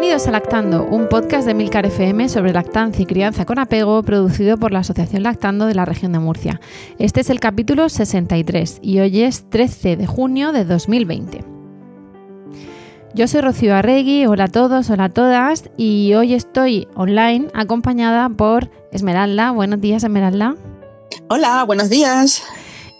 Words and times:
Bienvenidos 0.00 0.28
a 0.28 0.30
Lactando, 0.30 0.84
un 0.84 1.08
podcast 1.08 1.44
de 1.44 1.54
Milcar 1.54 1.84
FM 1.84 2.28
sobre 2.28 2.52
lactancia 2.52 3.02
y 3.02 3.04
crianza 3.04 3.44
con 3.44 3.58
apego 3.58 4.00
producido 4.04 4.56
por 4.56 4.70
la 4.70 4.78
Asociación 4.78 5.24
Lactando 5.24 5.66
de 5.66 5.74
la 5.74 5.84
región 5.86 6.12
de 6.12 6.20
Murcia. 6.20 6.60
Este 7.00 7.20
es 7.20 7.30
el 7.30 7.40
capítulo 7.40 7.88
63 7.88 8.78
y 8.80 9.00
hoy 9.00 9.22
es 9.22 9.50
13 9.50 9.96
de 9.96 10.06
junio 10.06 10.52
de 10.52 10.64
2020. 10.64 11.44
Yo 13.12 13.26
soy 13.26 13.40
Rocío 13.40 13.74
Arregui, 13.74 14.26
hola 14.26 14.44
a 14.44 14.48
todos, 14.48 14.88
hola 14.88 15.06
a 15.06 15.08
todas 15.08 15.68
y 15.76 16.14
hoy 16.14 16.32
estoy 16.32 16.86
online 16.94 17.48
acompañada 17.52 18.28
por 18.28 18.70
Esmeralda. 18.92 19.50
Buenos 19.50 19.80
días, 19.80 20.04
Esmeralda. 20.04 20.54
Hola, 21.28 21.64
buenos 21.64 21.90
días. 21.90 22.44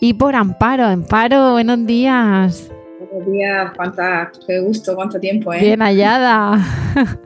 Y 0.01 0.15
por 0.15 0.35
Amparo. 0.35 0.85
Amparo, 0.85 1.53
buenos 1.53 1.87
días. 1.87 2.73
Buenos 3.19 3.33
días, 3.33 3.73
cuánta, 3.75 4.31
qué 4.47 4.61
gusto, 4.61 4.95
cuánto 4.95 5.19
tiempo, 5.19 5.53
¿eh? 5.53 5.59
Bien 5.61 5.81
hallada. 5.83 6.65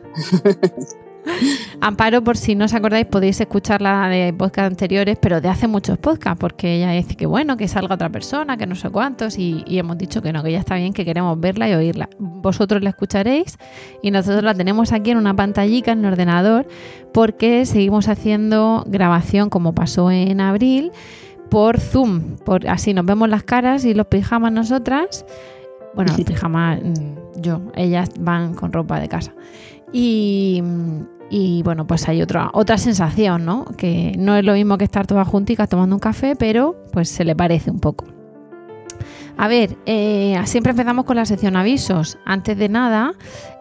Amparo, 1.83 2.25
por 2.25 2.39
si 2.39 2.55
no 2.55 2.65
os 2.65 2.73
acordáis, 2.73 3.05
podéis 3.05 3.39
escucharla 3.43 4.09
de 4.09 4.33
podcast 4.33 4.69
anteriores, 4.69 5.19
pero 5.21 5.43
de 5.43 5.51
hace 5.51 5.69
muchos 5.69 5.99
podcasts, 5.99 6.41
porque 6.41 6.77
ella 6.77 6.93
dice 6.93 7.15
que 7.15 7.27
bueno, 7.27 7.59
que 7.59 7.69
salga 7.69 7.95
otra 7.95 8.09
persona, 8.09 8.57
que 8.57 8.67
no 8.67 8.75
sé 8.75 8.89
cuántos, 8.89 9.39
y, 9.39 9.65
y, 9.67 9.79
hemos 9.79 9.99
dicho 9.99 10.23
que 10.23 10.33
no, 10.33 10.43
que 10.43 10.53
ya 10.53 10.61
está 10.61 10.77
bien, 10.77 10.95
que 10.95 11.05
queremos 11.05 11.39
verla 11.39 11.69
y 11.69 11.75
oírla. 11.75 12.09
Vosotros 12.19 12.83
la 12.83 12.89
escucharéis 12.89 13.59
y 14.03 14.11
nosotros 14.11 14.43
la 14.45 14.55
tenemos 14.55 14.93
aquí 14.93 15.11
en 15.11 15.19
una 15.19 15.37
pantallica 15.37 15.93
en 15.93 16.07
el 16.07 16.13
ordenador, 16.13 16.67
porque 17.13 17.67
seguimos 17.67 18.09
haciendo 18.09 18.83
grabación 18.87 19.51
como 19.51 19.75
pasó 19.75 20.11
en 20.11 20.41
abril 20.41 20.91
por 21.51 21.81
Zoom, 21.81 22.39
por, 22.39 22.67
así 22.67 22.95
nos 22.95 23.05
vemos 23.05 23.29
las 23.29 23.43
caras 23.43 23.85
y 23.85 23.93
los 23.93 24.07
pijamas 24.07 24.53
nosotras 24.53 25.27
bueno, 25.95 26.15
pijama 26.17 26.79
yo, 27.37 27.61
ellas 27.75 28.11
van 28.19 28.55
con 28.55 28.73
ropa 28.73 29.01
de 29.01 29.09
casa. 29.09 29.33
Y, 29.93 30.63
y, 31.31 31.63
bueno, 31.63 31.87
pues 31.87 32.09
hay 32.09 32.23
otra, 32.23 32.51
otra 32.55 32.79
sensación, 32.79 33.45
¿no? 33.45 33.65
Que 33.77 34.15
no 34.19 34.37
es 34.37 34.45
lo 34.45 34.55
mismo 34.55 34.79
que 34.79 34.85
estar 34.85 35.07
todas 35.07 35.29
junticas 35.29 35.69
tomando 35.69 35.97
un 35.97 36.01
café, 36.01 36.37
pero 36.37 36.77
pues 36.93 37.09
se 37.09 37.25
le 37.25 37.37
parece 37.37 37.71
un 37.71 37.81
poco. 37.81 38.07
A 39.37 39.49
ver, 39.49 39.77
eh, 39.87 40.39
siempre 40.45 40.71
empezamos 40.71 41.05
con 41.05 41.17
la 41.17 41.25
sección 41.25 41.57
avisos. 41.57 42.19
Antes 42.25 42.57
de 42.59 42.69
nada, 42.69 43.15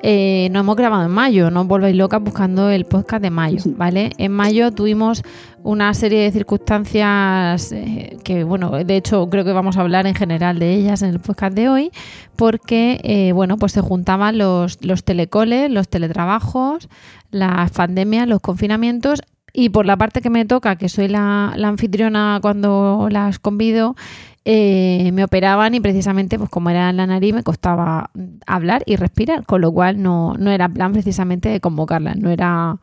eh, 0.03 0.49
nos 0.51 0.61
hemos 0.61 0.75
grabado 0.75 1.05
en 1.05 1.11
mayo, 1.11 1.49
no 1.49 1.61
os 1.61 1.67
volvéis 1.67 1.95
locas 1.95 2.21
buscando 2.21 2.69
el 2.69 2.85
podcast 2.85 3.21
de 3.21 3.29
mayo, 3.29 3.61
¿vale? 3.77 4.11
En 4.17 4.31
mayo 4.31 4.71
tuvimos 4.71 5.23
una 5.63 5.93
serie 5.93 6.23
de 6.23 6.31
circunstancias 6.31 7.71
eh, 7.71 8.17
que, 8.23 8.43
bueno, 8.43 8.71
de 8.71 8.95
hecho 8.95 9.29
creo 9.29 9.43
que 9.43 9.53
vamos 9.53 9.77
a 9.77 9.81
hablar 9.81 10.07
en 10.07 10.15
general 10.15 10.59
de 10.59 10.73
ellas 10.73 11.01
en 11.01 11.09
el 11.09 11.19
podcast 11.19 11.55
de 11.55 11.69
hoy, 11.69 11.91
porque, 12.35 12.99
eh, 13.03 13.31
bueno, 13.33 13.57
pues 13.57 13.71
se 13.73 13.81
juntaban 13.81 14.37
los, 14.37 14.83
los 14.83 15.03
telecoles, 15.03 15.69
los 15.69 15.89
teletrabajos, 15.89 16.89
las 17.31 17.71
pandemias, 17.71 18.27
los 18.27 18.41
confinamientos 18.41 19.21
y 19.53 19.69
por 19.69 19.85
la 19.85 19.97
parte 19.97 20.21
que 20.21 20.29
me 20.29 20.45
toca, 20.45 20.77
que 20.77 20.89
soy 20.89 21.07
la, 21.07 21.49
anfitriona 21.63 22.39
cuando 22.41 23.07
las 23.11 23.39
convido, 23.39 23.95
eh, 24.45 25.11
me 25.13 25.23
operaban 25.23 25.75
y 25.75 25.79
precisamente, 25.79 26.37
pues 26.37 26.49
como 26.49 26.69
era 26.69 26.89
en 26.89 26.97
la 26.97 27.05
nariz, 27.05 27.33
me 27.33 27.43
costaba 27.43 28.09
hablar 28.47 28.83
y 28.85 28.95
respirar, 28.95 29.45
con 29.45 29.61
lo 29.61 29.71
cual 29.71 30.01
no, 30.01 30.35
no 30.37 30.51
era 30.51 30.69
plan 30.69 30.93
precisamente 30.93 31.49
de 31.49 31.59
convocarlas, 31.59 32.17
no 32.17 32.29
era 32.29 32.79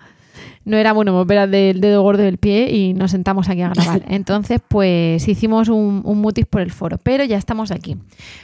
no 0.64 0.76
era 0.76 0.92
bueno, 0.92 1.12
me 1.12 1.20
operas 1.20 1.50
del 1.50 1.80
dedo 1.80 2.02
gordo 2.02 2.22
del 2.22 2.38
pie 2.38 2.70
y 2.74 2.94
nos 2.94 3.10
sentamos 3.10 3.48
aquí 3.48 3.62
a 3.62 3.68
grabar. 3.74 4.02
Entonces, 4.08 4.60
pues 4.66 5.26
hicimos 5.28 5.68
un, 5.68 6.02
un, 6.04 6.18
mutis 6.20 6.46
por 6.46 6.60
el 6.60 6.70
foro, 6.70 6.98
pero 6.98 7.24
ya 7.24 7.36
estamos 7.36 7.70
aquí. 7.70 7.96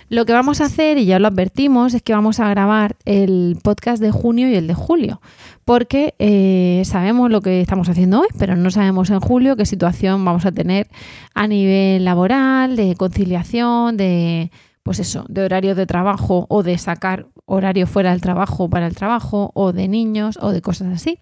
Lo 0.09 0.25
que 0.25 0.32
vamos 0.32 0.60
a 0.60 0.66
hacer, 0.66 0.98
y 0.98 1.06
ya 1.06 1.19
lo 1.19 1.28
advertimos, 1.28 1.94
es 1.94 2.03
que 2.03 2.12
vamos 2.12 2.41
a 2.41 2.48
grabar 2.48 2.97
el 3.04 3.59
podcast 3.62 4.03
de 4.03 4.10
junio 4.10 4.48
y 4.48 4.54
el 4.54 4.66
de 4.66 4.75
julio, 4.75 5.20
porque 5.64 6.14
eh, 6.19 6.82
sabemos 6.84 7.31
lo 7.31 7.41
que 7.41 7.60
estamos 7.60 7.88
haciendo 7.88 8.20
hoy, 8.20 8.28
pero 8.38 8.56
no 8.56 8.70
sabemos 8.70 9.10
en 9.10 9.20
julio 9.20 9.56
qué 9.56 9.66
situación 9.66 10.25
vamos 10.25 10.44
a 10.47 10.53
tener 10.53 10.88
a 11.34 11.47
nivel 11.47 12.04
laboral, 12.04 12.76
de 12.76 12.94
conciliación, 12.97 13.97
de 13.97 14.50
pues 14.84 14.99
eso, 14.99 15.25
de 15.28 15.43
horarios 15.43 15.77
de 15.78 15.87
trabajo 15.87 16.45
o 16.50 16.62
de 16.62 16.77
sacar 16.77 17.27
horario 17.47 17.87
fuera 17.87 18.11
del 18.11 18.21
trabajo 18.21 18.69
para 18.69 18.87
el 18.87 18.95
trabajo 18.95 19.50
o 19.55 19.72
de 19.72 19.89
niños 19.89 20.39
o 20.41 20.53
de 20.53 20.61
cosas 20.61 20.93
así. 20.93 21.19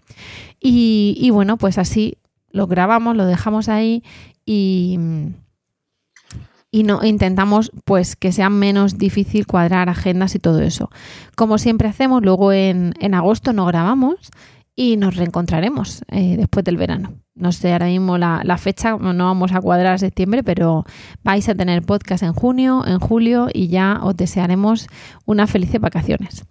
Y, 0.59 1.15
y 1.17 1.29
bueno, 1.29 1.57
pues 1.57 1.77
así 1.77 2.17
lo 2.51 2.67
grabamos, 2.67 3.15
lo 3.15 3.25
dejamos 3.25 3.69
ahí 3.69 4.03
y, 4.45 4.99
y 6.71 6.83
no 6.83 7.05
intentamos 7.05 7.71
pues 7.85 8.17
que 8.17 8.33
sea 8.33 8.49
menos 8.49 8.97
difícil 8.97 9.47
cuadrar 9.47 9.87
agendas 9.87 10.35
y 10.35 10.39
todo 10.39 10.59
eso. 10.59 10.89
Como 11.35 11.57
siempre 11.57 11.87
hacemos, 11.87 12.21
luego 12.21 12.51
en, 12.51 12.93
en 12.99 13.13
agosto 13.13 13.53
no 13.53 13.65
grabamos 13.65 14.29
y 14.75 14.97
nos 14.97 15.15
reencontraremos 15.15 16.03
eh, 16.09 16.35
después 16.37 16.63
del 16.63 16.77
verano. 16.77 17.13
No 17.35 17.51
sé 17.51 17.73
ahora 17.73 17.87
mismo 17.87 18.17
la, 18.17 18.41
la, 18.43 18.57
fecha, 18.57 18.95
no 18.97 19.25
vamos 19.25 19.53
a 19.53 19.61
cuadrar 19.61 19.93
a 19.93 19.97
septiembre, 19.97 20.43
pero 20.43 20.85
vais 21.23 21.47
a 21.49 21.55
tener 21.55 21.81
podcast 21.81 22.23
en 22.23 22.33
junio, 22.33 22.83
en 22.85 22.99
julio 22.99 23.47
y 23.51 23.67
ya 23.67 23.99
os 24.03 24.15
desearemos 24.15 24.87
unas 25.25 25.49
felices 25.49 25.81
vacaciones. 25.81 26.45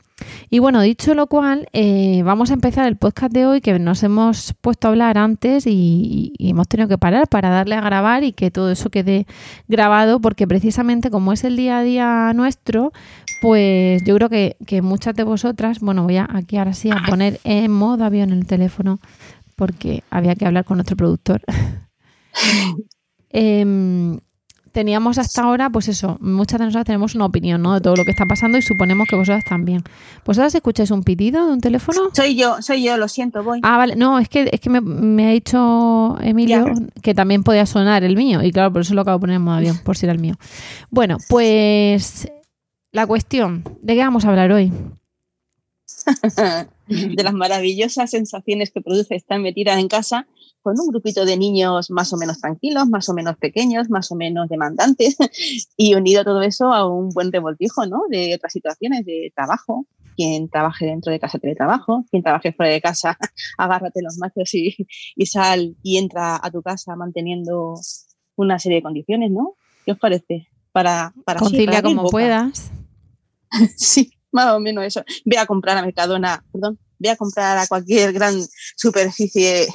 Y 0.50 0.58
bueno, 0.58 0.80
dicho 0.80 1.14
lo 1.14 1.26
cual, 1.26 1.68
eh, 1.72 2.22
vamos 2.24 2.50
a 2.50 2.54
empezar 2.54 2.86
el 2.86 2.96
podcast 2.96 3.32
de 3.32 3.46
hoy 3.46 3.60
que 3.60 3.78
nos 3.78 4.02
hemos 4.02 4.54
puesto 4.60 4.88
a 4.88 4.90
hablar 4.90 5.18
antes 5.18 5.66
y, 5.66 6.32
hemos 6.38 6.68
tenido 6.68 6.88
que 6.88 6.98
parar 6.98 7.28
para 7.28 7.48
darle 7.48 7.74
a 7.76 7.80
grabar 7.80 8.24
y 8.24 8.32
que 8.32 8.50
todo 8.50 8.70
eso 8.70 8.90
quede 8.90 9.26
grabado 9.68 10.20
porque 10.20 10.46
precisamente 10.46 11.10
como 11.10 11.32
es 11.32 11.44
el 11.44 11.56
día 11.56 11.78
a 11.78 11.82
día 11.82 12.32
nuestro, 12.34 12.92
pues 13.40 14.02
yo 14.04 14.14
creo 14.16 14.28
que, 14.28 14.56
que 14.66 14.82
muchas 14.82 15.14
de 15.14 15.24
vosotras, 15.24 15.80
bueno, 15.80 16.04
voy 16.04 16.16
a 16.16 16.28
aquí 16.32 16.56
ahora 16.56 16.74
sí 16.74 16.90
a 16.90 17.02
poner 17.08 17.40
en 17.44 17.70
modo 17.70 18.04
avión 18.04 18.30
el 18.30 18.46
teléfono 18.46 18.98
porque 19.56 20.02
había 20.10 20.34
que 20.34 20.46
hablar 20.46 20.64
con 20.64 20.78
nuestro 20.78 20.96
productor. 20.96 21.42
eh, 23.30 24.18
teníamos 24.72 25.18
hasta 25.18 25.42
ahora, 25.42 25.70
pues 25.70 25.88
eso, 25.88 26.16
muchas 26.20 26.58
de 26.58 26.66
nosotras 26.66 26.86
tenemos 26.86 27.14
una 27.14 27.26
opinión 27.26 27.62
¿no? 27.62 27.74
de 27.74 27.80
todo 27.80 27.94
lo 27.94 28.04
que 28.04 28.10
está 28.10 28.26
pasando 28.26 28.58
y 28.58 28.62
suponemos 28.62 29.06
que 29.08 29.16
vosotras 29.16 29.44
también. 29.44 29.82
¿Vosotras 30.24 30.54
escucháis 30.54 30.90
un 30.90 31.04
pitido 31.04 31.46
de 31.46 31.52
un 31.52 31.60
teléfono? 31.60 32.10
Soy 32.12 32.34
yo, 32.34 32.60
soy 32.62 32.82
yo, 32.82 32.96
lo 32.96 33.08
siento, 33.08 33.42
voy. 33.44 33.60
Ah, 33.62 33.76
vale, 33.76 33.96
no, 33.96 34.18
es 34.18 34.28
que, 34.28 34.48
es 34.50 34.60
que 34.60 34.70
me, 34.70 34.80
me 34.80 35.28
ha 35.28 35.30
dicho 35.30 36.16
Emilio 36.20 36.66
ya. 36.66 37.00
que 37.02 37.14
también 37.14 37.44
podía 37.44 37.66
sonar 37.66 38.02
el 38.02 38.16
mío 38.16 38.42
y 38.42 38.50
claro, 38.50 38.72
por 38.72 38.82
eso 38.82 38.94
lo 38.94 39.02
acabo 39.02 39.18
de 39.18 39.20
poner 39.20 39.36
en 39.36 39.42
modo 39.42 39.56
avión, 39.56 39.78
por 39.84 39.96
si 39.96 40.06
era 40.06 40.12
el 40.12 40.20
mío. 40.20 40.34
Bueno, 40.90 41.18
pues 41.28 42.28
la 42.90 43.06
cuestión, 43.06 43.64
¿de 43.82 43.94
qué 43.94 44.00
vamos 44.00 44.24
a 44.24 44.30
hablar 44.30 44.52
hoy? 44.52 44.72
de 46.88 47.22
las 47.22 47.32
maravillosas 47.32 48.10
sensaciones 48.10 48.70
que 48.70 48.80
produce 48.80 49.14
estar 49.14 49.38
metida 49.38 49.78
en 49.78 49.88
casa 49.88 50.26
con 50.62 50.78
un 50.78 50.88
grupito 50.88 51.24
de 51.24 51.36
niños 51.36 51.90
más 51.90 52.12
o 52.12 52.16
menos 52.16 52.40
tranquilos, 52.40 52.88
más 52.88 53.08
o 53.08 53.14
menos 53.14 53.36
pequeños, 53.36 53.90
más 53.90 54.10
o 54.12 54.16
menos 54.16 54.48
demandantes 54.48 55.16
y 55.76 55.94
unido 55.94 56.24
todo 56.24 56.42
eso 56.42 56.72
a 56.72 56.88
un 56.88 57.10
buen 57.10 57.32
revoltijo 57.32 57.86
¿no? 57.86 58.02
de 58.08 58.34
otras 58.34 58.52
situaciones 58.52 59.04
de 59.04 59.32
trabajo. 59.34 59.86
Quien 60.14 60.50
trabaje 60.50 60.84
dentro 60.84 61.10
de 61.10 61.18
casa 61.18 61.38
teletrabajo, 61.38 62.04
quien 62.10 62.22
trabaje 62.22 62.52
fuera 62.52 62.70
de 62.70 62.82
casa, 62.82 63.16
agárrate 63.58 64.02
los 64.02 64.18
machos 64.18 64.52
y, 64.54 64.76
y 65.16 65.26
sal 65.26 65.74
y 65.82 65.96
entra 65.96 66.38
a 66.42 66.50
tu 66.50 66.60
casa 66.60 66.94
manteniendo 66.96 67.74
una 68.36 68.58
serie 68.58 68.76
de 68.76 68.82
condiciones, 68.82 69.30
¿no? 69.30 69.56
¿Qué 69.86 69.92
os 69.92 69.98
parece? 69.98 70.48
Para, 70.72 71.14
para 71.24 71.40
Concilia 71.40 71.76
sí, 71.76 71.82
para 71.82 71.82
como 71.82 72.10
puedas. 72.10 72.70
sí, 73.76 74.12
más 74.32 74.52
o 74.52 74.60
menos 74.60 74.84
eso. 74.84 75.02
Ve 75.24 75.38
a 75.38 75.46
comprar 75.46 75.78
a 75.78 75.82
Mercadona, 75.82 76.44
perdón, 76.52 76.78
ve 77.02 77.10
a 77.10 77.16
comprar 77.16 77.58
a 77.58 77.66
cualquier 77.66 78.12
gran 78.12 78.34
superficie 78.76 79.66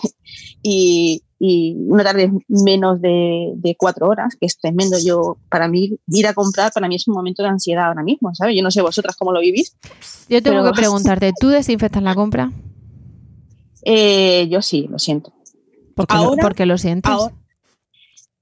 y, 0.63 1.21
y 1.39 1.75
una 1.87 2.03
tarde 2.03 2.31
menos 2.47 3.01
de, 3.01 3.51
de, 3.55 3.75
cuatro 3.77 4.07
horas, 4.07 4.35
que 4.39 4.45
es 4.47 4.57
tremendo. 4.57 4.97
Yo, 5.03 5.37
para 5.49 5.67
mí, 5.67 5.99
ir 6.07 6.27
a 6.27 6.33
comprar, 6.33 6.71
para 6.71 6.87
mí 6.87 6.95
es 6.95 7.07
un 7.07 7.13
momento 7.13 7.43
de 7.43 7.49
ansiedad 7.49 7.87
ahora 7.87 8.03
mismo, 8.03 8.33
¿sabes? 8.33 8.55
Yo 8.55 8.63
no 8.63 8.71
sé 8.71 8.81
vosotras 8.81 9.15
cómo 9.17 9.31
lo 9.31 9.39
vivís. 9.41 9.75
Yo 10.29 10.41
tengo 10.41 10.61
pero... 10.61 10.71
que 10.73 10.77
preguntarte, 10.77 11.33
¿tú 11.39 11.49
desinfectas 11.49 12.01
la 12.01 12.15
compra? 12.15 12.51
Eh, 13.83 14.47
yo 14.49 14.61
sí, 14.61 14.87
lo 14.89 14.99
siento. 14.99 15.33
Porque, 15.95 16.15
Ahora- 16.15 16.41
porque 16.41 16.65
lo 16.65 16.77
sientes. 16.77 17.11
Ahora- 17.11 17.33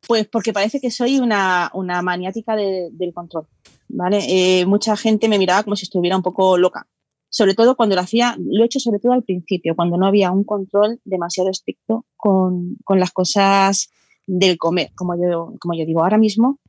pues 0.07 0.27
porque 0.27 0.53
parece 0.53 0.79
que 0.79 0.91
soy 0.91 1.17
una, 1.19 1.71
una 1.73 2.01
maniática 2.03 2.55
de- 2.55 2.89
del 2.91 3.11
control. 3.13 3.47
¿vale? 3.87 4.19
Eh, 4.27 4.65
mucha 4.65 4.95
gente 4.97 5.27
me 5.29 5.37
miraba 5.37 5.63
como 5.63 5.75
si 5.75 5.83
estuviera 5.85 6.15
un 6.15 6.23
poco 6.23 6.57
loca. 6.57 6.87
Sobre 7.37 7.53
todo 7.53 7.75
cuando 7.75 7.95
lo 7.95 8.01
hacía, 8.01 8.37
lo 8.39 8.63
he 8.63 8.65
hecho 8.65 8.79
sobre 8.79 8.99
todo 8.99 9.11
al 9.11 9.23
principio, 9.23 9.75
cuando 9.75 9.97
no 9.97 10.07
había 10.07 10.31
un 10.31 10.45
control 10.45 11.01
demasiado 11.03 11.49
estricto 11.49 12.05
con, 12.15 12.77
con 12.85 12.97
las 12.97 13.11
cosas 13.11 13.89
del 14.25 14.57
comer. 14.57 14.91
Como 14.95 15.15
yo, 15.15 15.53
como 15.59 15.73
yo 15.77 15.85
digo, 15.85 16.01
ahora 16.01 16.17
mismo 16.17 16.59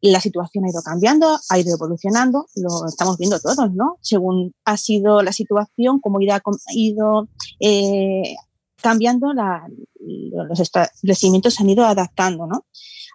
la 0.00 0.20
situación 0.20 0.64
ha 0.64 0.70
ido 0.70 0.82
cambiando, 0.82 1.38
ha 1.48 1.58
ido 1.60 1.74
evolucionando, 1.76 2.46
lo 2.56 2.86
estamos 2.88 3.18
viendo 3.18 3.38
todos, 3.38 3.72
¿no? 3.72 3.98
Según 4.00 4.52
ha 4.64 4.76
sido 4.76 5.22
la 5.22 5.30
situación, 5.30 6.00
cómo 6.00 6.18
ha 6.18 6.40
ido 6.74 7.28
eh, 7.60 8.34
cambiando, 8.82 9.32
la- 9.32 9.68
los 10.00 10.58
establecimientos 10.58 11.54
se 11.54 11.62
han 11.62 11.70
ido 11.70 11.84
adaptando, 11.84 12.48
¿no? 12.48 12.66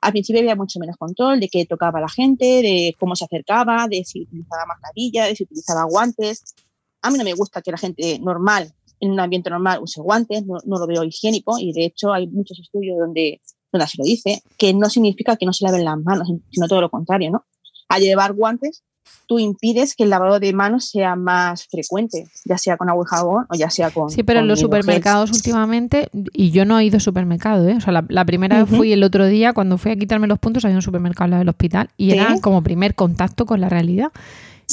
Al 0.01 0.13
principio 0.13 0.39
había 0.41 0.55
mucho 0.55 0.79
menos 0.79 0.95
control 0.97 1.41
de 1.41 1.49
qué 1.49 1.65
tocaba 1.65 1.99
la 1.99 2.09
gente, 2.09 2.45
de 2.45 2.95
cómo 2.97 3.15
se 3.17 3.25
acercaba, 3.25 3.87
de 3.89 4.03
si 4.05 4.21
utilizaba 4.23 4.65
mascarilla, 4.65 5.25
de 5.25 5.35
si 5.35 5.43
utilizaba 5.43 5.83
guantes. 5.83 6.55
A 7.01 7.09
mí 7.11 7.17
no 7.17 7.23
me 7.23 7.33
gusta 7.33 7.61
que 7.61 7.71
la 7.71 7.77
gente 7.77 8.19
normal, 8.19 8.71
en 8.99 9.11
un 9.11 9.19
ambiente 9.19 9.49
normal, 9.49 9.79
use 9.81 9.99
guantes, 10.01 10.45
no, 10.45 10.57
no 10.65 10.77
lo 10.77 10.87
veo 10.87 11.03
higiénico 11.03 11.57
y 11.59 11.73
de 11.73 11.85
hecho 11.85 12.13
hay 12.13 12.27
muchos 12.27 12.59
estudios 12.59 12.97
donde, 12.99 13.41
donde 13.71 13.87
se 13.87 13.97
lo 13.97 14.03
dice, 14.03 14.43
que 14.57 14.73
no 14.73 14.89
significa 14.89 15.35
que 15.35 15.45
no 15.45 15.53
se 15.53 15.65
laven 15.65 15.83
las 15.85 15.97
manos, 15.97 16.27
sino 16.51 16.67
todo 16.67 16.81
lo 16.81 16.89
contrario, 16.89 17.31
¿no? 17.31 17.45
Al 17.89 18.01
llevar 18.01 18.33
guantes, 18.33 18.83
tú 19.25 19.39
impides 19.39 19.95
que 19.95 20.03
el 20.03 20.09
lavado 20.11 20.39
de 20.39 20.53
manos 20.53 20.89
sea 20.89 21.15
más 21.15 21.65
frecuente, 21.67 22.27
ya 22.45 22.57
sea 22.57 22.77
con 22.77 22.89
agua 22.89 23.05
y 23.07 23.09
jabón 23.09 23.45
o 23.49 23.55
ya 23.55 23.69
sea 23.69 23.89
con. 23.89 24.09
Sí, 24.09 24.23
pero 24.23 24.41
en 24.41 24.47
los 24.47 24.59
supermercados 24.59 25.31
últimamente, 25.31 26.09
y 26.33 26.51
yo 26.51 26.65
no 26.65 26.77
he 26.77 26.85
ido 26.85 26.97
a 26.97 26.99
supermercado, 26.99 27.67
¿eh? 27.67 27.75
O 27.77 27.81
sea, 27.81 27.91
la, 27.93 28.05
la 28.07 28.25
primera 28.25 28.63
vez 28.63 28.69
fui 28.77 28.93
el 28.93 29.03
otro 29.03 29.25
día, 29.25 29.53
cuando 29.53 29.77
fui 29.77 29.91
a 29.91 29.95
quitarme 29.95 30.27
los 30.27 30.37
puntos, 30.37 30.63
había 30.65 30.77
un 30.77 30.81
supermercado 30.83 31.23
al 31.25 31.29
lado 31.31 31.39
del 31.39 31.49
hospital 31.49 31.89
y 31.97 32.11
Sí. 32.11 32.17
era 32.17 32.35
como 32.41 32.61
primer 32.61 32.93
contacto 32.93 33.45
con 33.45 33.59
la 33.59 33.69
realidad. 33.69 34.11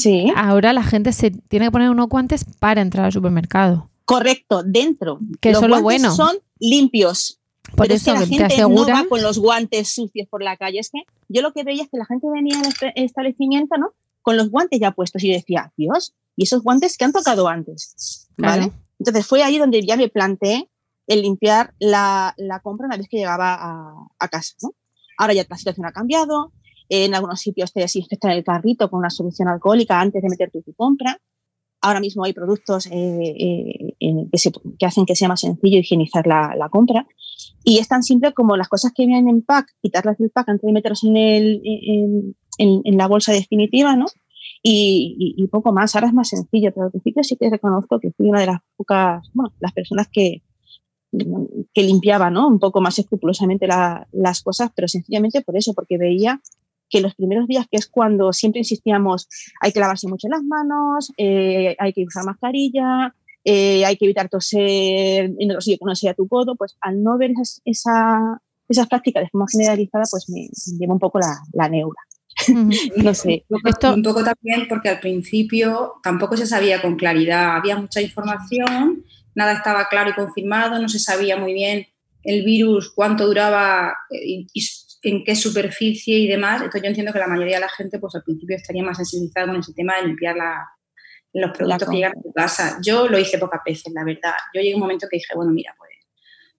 Sí, 0.02 0.32
Ahora 0.36 0.72
la 0.72 0.82
gente 0.82 1.12
se 1.12 1.30
tiene 1.30 1.66
que 1.66 1.70
poner 1.72 1.90
unos 1.90 2.08
guantes 2.08 2.44
para 2.58 2.80
entrar 2.80 3.06
al 3.06 3.12
supermercado. 3.12 3.90
correcto, 4.04 4.62
dentro. 4.62 5.18
Que 5.40 5.50
Los 5.52 5.58
eso 5.58 5.66
es 5.66 5.70
lo 5.70 5.82
guantes 5.82 6.02
bueno. 6.02 6.14
son 6.14 6.36
limpios. 6.58 7.38
Por 7.76 7.82
pero 7.86 7.94
es 7.94 8.02
eso 8.02 8.14
que 8.14 8.20
la 8.20 8.24
que 8.26 8.30
te 8.30 8.36
gente 8.38 8.56
no 8.62 8.66
asegura. 8.68 8.94
va 8.94 9.08
con 9.08 9.22
los 9.22 9.38
guantes 9.38 9.88
sucios 9.94 10.26
por 10.28 10.42
la 10.42 10.56
calle. 10.56 10.78
Es 10.78 10.90
que 10.90 11.02
yo 11.28 11.42
lo 11.42 11.52
que 11.52 11.64
veía 11.64 11.82
es 11.82 11.90
que 11.90 11.98
la 11.98 12.06
gente 12.06 12.26
venía 12.32 12.58
al 12.58 12.66
este- 12.66 12.92
establecimiento, 12.96 13.76
¿no? 13.76 13.92
Con 14.22 14.36
los 14.38 14.50
guantes 14.50 14.80
ya 14.80 14.92
puestos 14.92 15.22
y 15.22 15.28
yo 15.28 15.34
decía, 15.34 15.72
Dios, 15.76 16.14
¿y 16.36 16.44
esos 16.44 16.62
guantes 16.62 16.96
que 16.96 17.04
han 17.04 17.12
tocado 17.12 17.46
antes? 17.48 18.26
¿Vale? 18.38 18.68
Claro. 18.68 18.74
Entonces 18.98 19.26
fue 19.26 19.42
ahí 19.42 19.58
donde 19.58 19.84
ya 19.86 19.96
me 19.96 20.08
planteé 20.08 20.70
el 21.06 21.22
limpiar 21.22 21.74
la, 21.78 22.32
la 22.38 22.60
compra 22.60 22.86
una 22.86 22.96
vez 22.96 23.06
que 23.08 23.18
llegaba 23.18 23.54
a, 23.54 23.94
a 24.18 24.28
casa, 24.28 24.54
¿no? 24.62 24.72
Ahora 25.18 25.34
ya 25.34 25.44
la 25.48 25.56
situación 25.58 25.84
ha 25.86 25.92
cambiado. 25.92 26.52
En 26.88 27.14
algunos 27.14 27.40
sitios 27.40 27.72
te 27.72 27.80
desinfectan 27.80 28.30
el 28.32 28.44
carrito 28.44 28.88
con 28.90 28.98
una 29.00 29.10
solución 29.10 29.48
alcohólica 29.48 30.00
antes 30.00 30.22
de 30.22 30.28
meter 30.28 30.50
tu, 30.50 30.62
tu 30.62 30.72
compra. 30.74 31.18
Ahora 31.80 32.00
mismo 32.00 32.24
hay 32.24 32.32
productos 32.32 32.86
eh, 32.86 33.92
eh, 34.00 34.26
que, 34.32 34.38
se- 34.38 34.50
que 34.78 34.86
hacen 34.86 35.06
que 35.06 35.14
sea 35.14 35.28
más 35.28 35.40
sencillo 35.40 35.78
higienizar 35.78 36.26
la, 36.26 36.54
la 36.56 36.68
compra. 36.68 37.06
Y 37.62 37.78
es 37.78 37.86
tan 37.88 38.02
simple 38.02 38.32
como 38.32 38.56
las 38.56 38.68
cosas 38.68 38.92
que 38.94 39.06
vienen 39.06 39.28
en 39.28 39.42
pack, 39.42 39.66
quitarlas 39.80 40.18
del 40.18 40.30
pack 40.30 40.48
antes 40.48 40.66
de 40.66 40.72
meterlas 40.72 41.04
en, 41.04 41.16
el, 41.16 41.60
en, 41.64 42.36
en- 42.58 42.80
en 42.84 42.96
la 42.98 43.06
bolsa 43.06 43.32
definitiva, 43.32 43.94
¿no? 43.94 44.06
Y- 44.62 45.34
y 45.36 45.46
poco 45.48 45.72
más. 45.72 45.94
Ahora 45.94 46.08
es 46.08 46.14
más 46.14 46.28
sencillo, 46.30 46.72
pero 46.74 46.86
al 46.86 46.90
principio 46.90 47.22
sí 47.22 47.36
que 47.36 47.48
reconozco 47.48 48.00
que 48.00 48.10
fui 48.10 48.28
una 48.28 48.40
de 48.40 48.46
las 48.46 48.60
pocas, 48.76 49.28
bueno, 49.32 49.54
las 49.60 49.72
personas 49.72 50.08
que, 50.08 50.42
que 51.74 51.82
limpiaba, 51.82 52.30
¿no? 52.30 52.48
Un 52.48 52.58
poco 52.58 52.80
más 52.80 52.98
escrupulosamente 52.98 53.66
la- 53.66 54.06
las 54.12 54.42
cosas, 54.42 54.70
pero 54.74 54.88
sencillamente 54.88 55.42
por 55.42 55.56
eso, 55.56 55.74
porque 55.74 55.96
veía 55.96 56.40
que 56.90 57.00
los 57.00 57.14
primeros 57.14 57.46
días, 57.46 57.66
que 57.70 57.76
es 57.76 57.86
cuando 57.86 58.32
siempre 58.32 58.60
insistíamos, 58.60 59.28
hay 59.60 59.72
que 59.72 59.80
lavarse 59.80 60.08
mucho 60.08 60.28
las 60.28 60.42
manos, 60.42 61.12
eh, 61.16 61.76
hay 61.78 61.92
que 61.92 62.04
usar 62.04 62.24
mascarilla, 62.24 63.14
eh, 63.44 63.84
hay 63.84 63.96
que 63.96 64.04
evitar 64.06 64.28
toser 64.28 65.30
en 65.38 65.50
otro 65.50 65.60
sitio 65.60 65.78
que 65.78 65.88
no 65.88 65.94
sea 65.94 66.14
tu 66.14 66.26
codo, 66.28 66.56
pues 66.56 66.76
al 66.80 67.02
no 67.02 67.18
ver 67.18 67.30
esas, 67.32 67.60
esa, 67.64 68.40
esas 68.68 68.86
prácticas 68.88 69.22
de 69.24 69.28
forma 69.30 69.46
generalizada, 69.50 70.04
pues 70.10 70.28
me, 70.28 70.42
me 70.42 70.78
lleva 70.78 70.92
un 70.94 70.98
poco 71.00 71.18
la, 71.18 71.38
la 71.52 71.68
neura. 71.68 72.00
No 72.96 73.14
sé. 73.14 73.44
Un 73.48 73.58
poco, 73.60 73.68
Esto- 73.68 73.94
un 73.94 74.02
poco 74.02 74.22
también 74.24 74.66
porque 74.68 74.88
al 74.90 75.00
principio 75.00 75.94
tampoco 76.02 76.36
se 76.36 76.46
sabía 76.46 76.80
con 76.80 76.96
claridad, 76.96 77.56
había 77.56 77.76
mucha 77.76 78.00
información, 78.00 79.04
nada 79.34 79.52
estaba 79.54 79.88
claro 79.88 80.10
y 80.10 80.14
confirmado, 80.14 80.80
no 80.80 80.88
se 80.88 80.98
sabía 80.98 81.36
muy 81.36 81.52
bien 81.52 81.86
el 82.24 82.44
virus, 82.44 82.90
cuánto 82.94 83.26
duraba 83.26 83.94
eh, 84.10 84.18
y, 84.24 84.46
y 84.52 84.60
en 85.02 85.24
qué 85.24 85.34
superficie 85.36 86.18
y 86.18 86.26
demás. 86.28 86.56
Entonces 86.56 86.82
yo 86.82 86.88
entiendo 86.88 87.12
que 87.12 87.18
la 87.18 87.26
mayoría 87.26 87.56
de 87.56 87.62
la 87.62 87.68
gente 87.68 87.98
pues 87.98 88.14
al 88.14 88.22
principio 88.22 88.56
estaría 88.56 88.82
más 88.82 88.96
sensibilizada 88.96 89.46
con 89.46 89.56
ese 89.56 89.72
tema 89.72 89.96
de 89.96 90.06
limpiar 90.08 90.36
la- 90.36 90.68
los 91.34 91.50
productos 91.56 91.88
que 91.88 91.96
llegan 91.96 92.12
a 92.18 92.22
tu 92.22 92.32
casa. 92.32 92.78
Yo 92.82 93.06
lo 93.08 93.18
hice 93.18 93.38
pocas 93.38 93.60
veces, 93.64 93.92
la 93.92 94.02
verdad. 94.04 94.32
Yo 94.54 94.60
llegué 94.60 94.72
a 94.72 94.76
un 94.76 94.80
momento 94.82 95.06
que 95.10 95.18
dije, 95.18 95.34
bueno, 95.34 95.52
mira, 95.52 95.74
pues, 95.78 95.90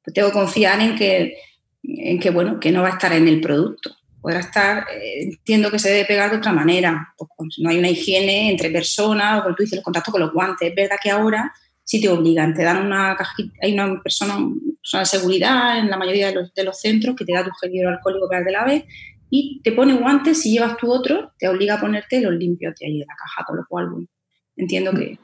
pues 0.04 0.14
tengo 0.14 0.30
que 0.30 0.34
confiar 0.34 0.80
en 0.80 0.96
que, 0.96 1.38
en 1.84 2.20
que, 2.20 2.30
bueno, 2.30 2.60
que 2.60 2.72
no 2.72 2.84
va 2.84 2.90
a 2.90 2.92
estar 2.92 3.12
en 3.14 3.28
el 3.28 3.42
producto 3.42 3.96
podrá 4.22 4.40
estar, 4.40 4.86
eh, 4.92 5.24
entiendo 5.24 5.72
que 5.72 5.80
se 5.80 5.90
debe 5.92 6.06
pegar 6.06 6.30
de 6.32 6.38
otra 6.38 6.52
manera, 6.52 7.14
pues, 7.18 7.30
pues, 7.38 7.56
no 7.60 7.70
hay 7.70 7.78
una 7.78 7.90
higiene 7.90 8.50
entre 8.52 8.70
personas, 8.70 9.40
o 9.40 9.44
como 9.44 9.56
tú 9.56 9.64
dices, 9.64 9.78
los 9.78 9.84
contactos 9.86 10.12
con 10.12 10.22
los 10.22 10.34
guantes. 10.34 10.70
Es 10.70 10.76
verdad 10.76 10.98
que 11.02 11.10
ahora 11.10 11.54
sí 11.84 12.02
te 12.02 12.10
obligan, 12.10 12.54
te 12.54 12.64
dan 12.64 12.86
una 12.86 13.16
cajita, 13.16 13.54
hay 13.62 13.74
una 13.74 14.02
persona, 14.02 14.38
persona 14.82 15.02
de 15.02 15.06
seguridad 15.06 15.78
en 15.80 15.90
la 15.90 15.98
mayoría 15.98 16.28
de 16.28 16.36
los, 16.36 16.54
de 16.54 16.64
los 16.64 16.80
centros 16.80 17.16
que 17.16 17.26
te 17.26 17.34
da 17.34 17.44
tu 17.44 17.52
gel 17.62 17.74
hidroalcohólico 17.76 18.28
para 18.30 18.44
que 18.46 18.52
laves 18.52 18.84
y 19.30 19.62
te 19.64 19.72
pone 19.74 19.94
guantes, 19.94 20.42
si 20.42 20.52
llevas 20.54 20.78
tu 20.78 20.92
otro, 20.92 21.32
te 21.38 21.48
obliga 21.48 21.76
a 21.76 21.80
ponerte 21.80 22.20
los 22.22 22.34
limpios 22.34 22.74
de 22.80 22.86
ahí 22.88 23.00
de 23.00 23.06
la 23.06 23.14
caja, 23.16 23.46
con 23.46 23.58
lo 23.58 23.66
cual, 23.70 23.90
bueno, 23.90 24.08
entiendo 24.56 24.92
que, 24.92 25.20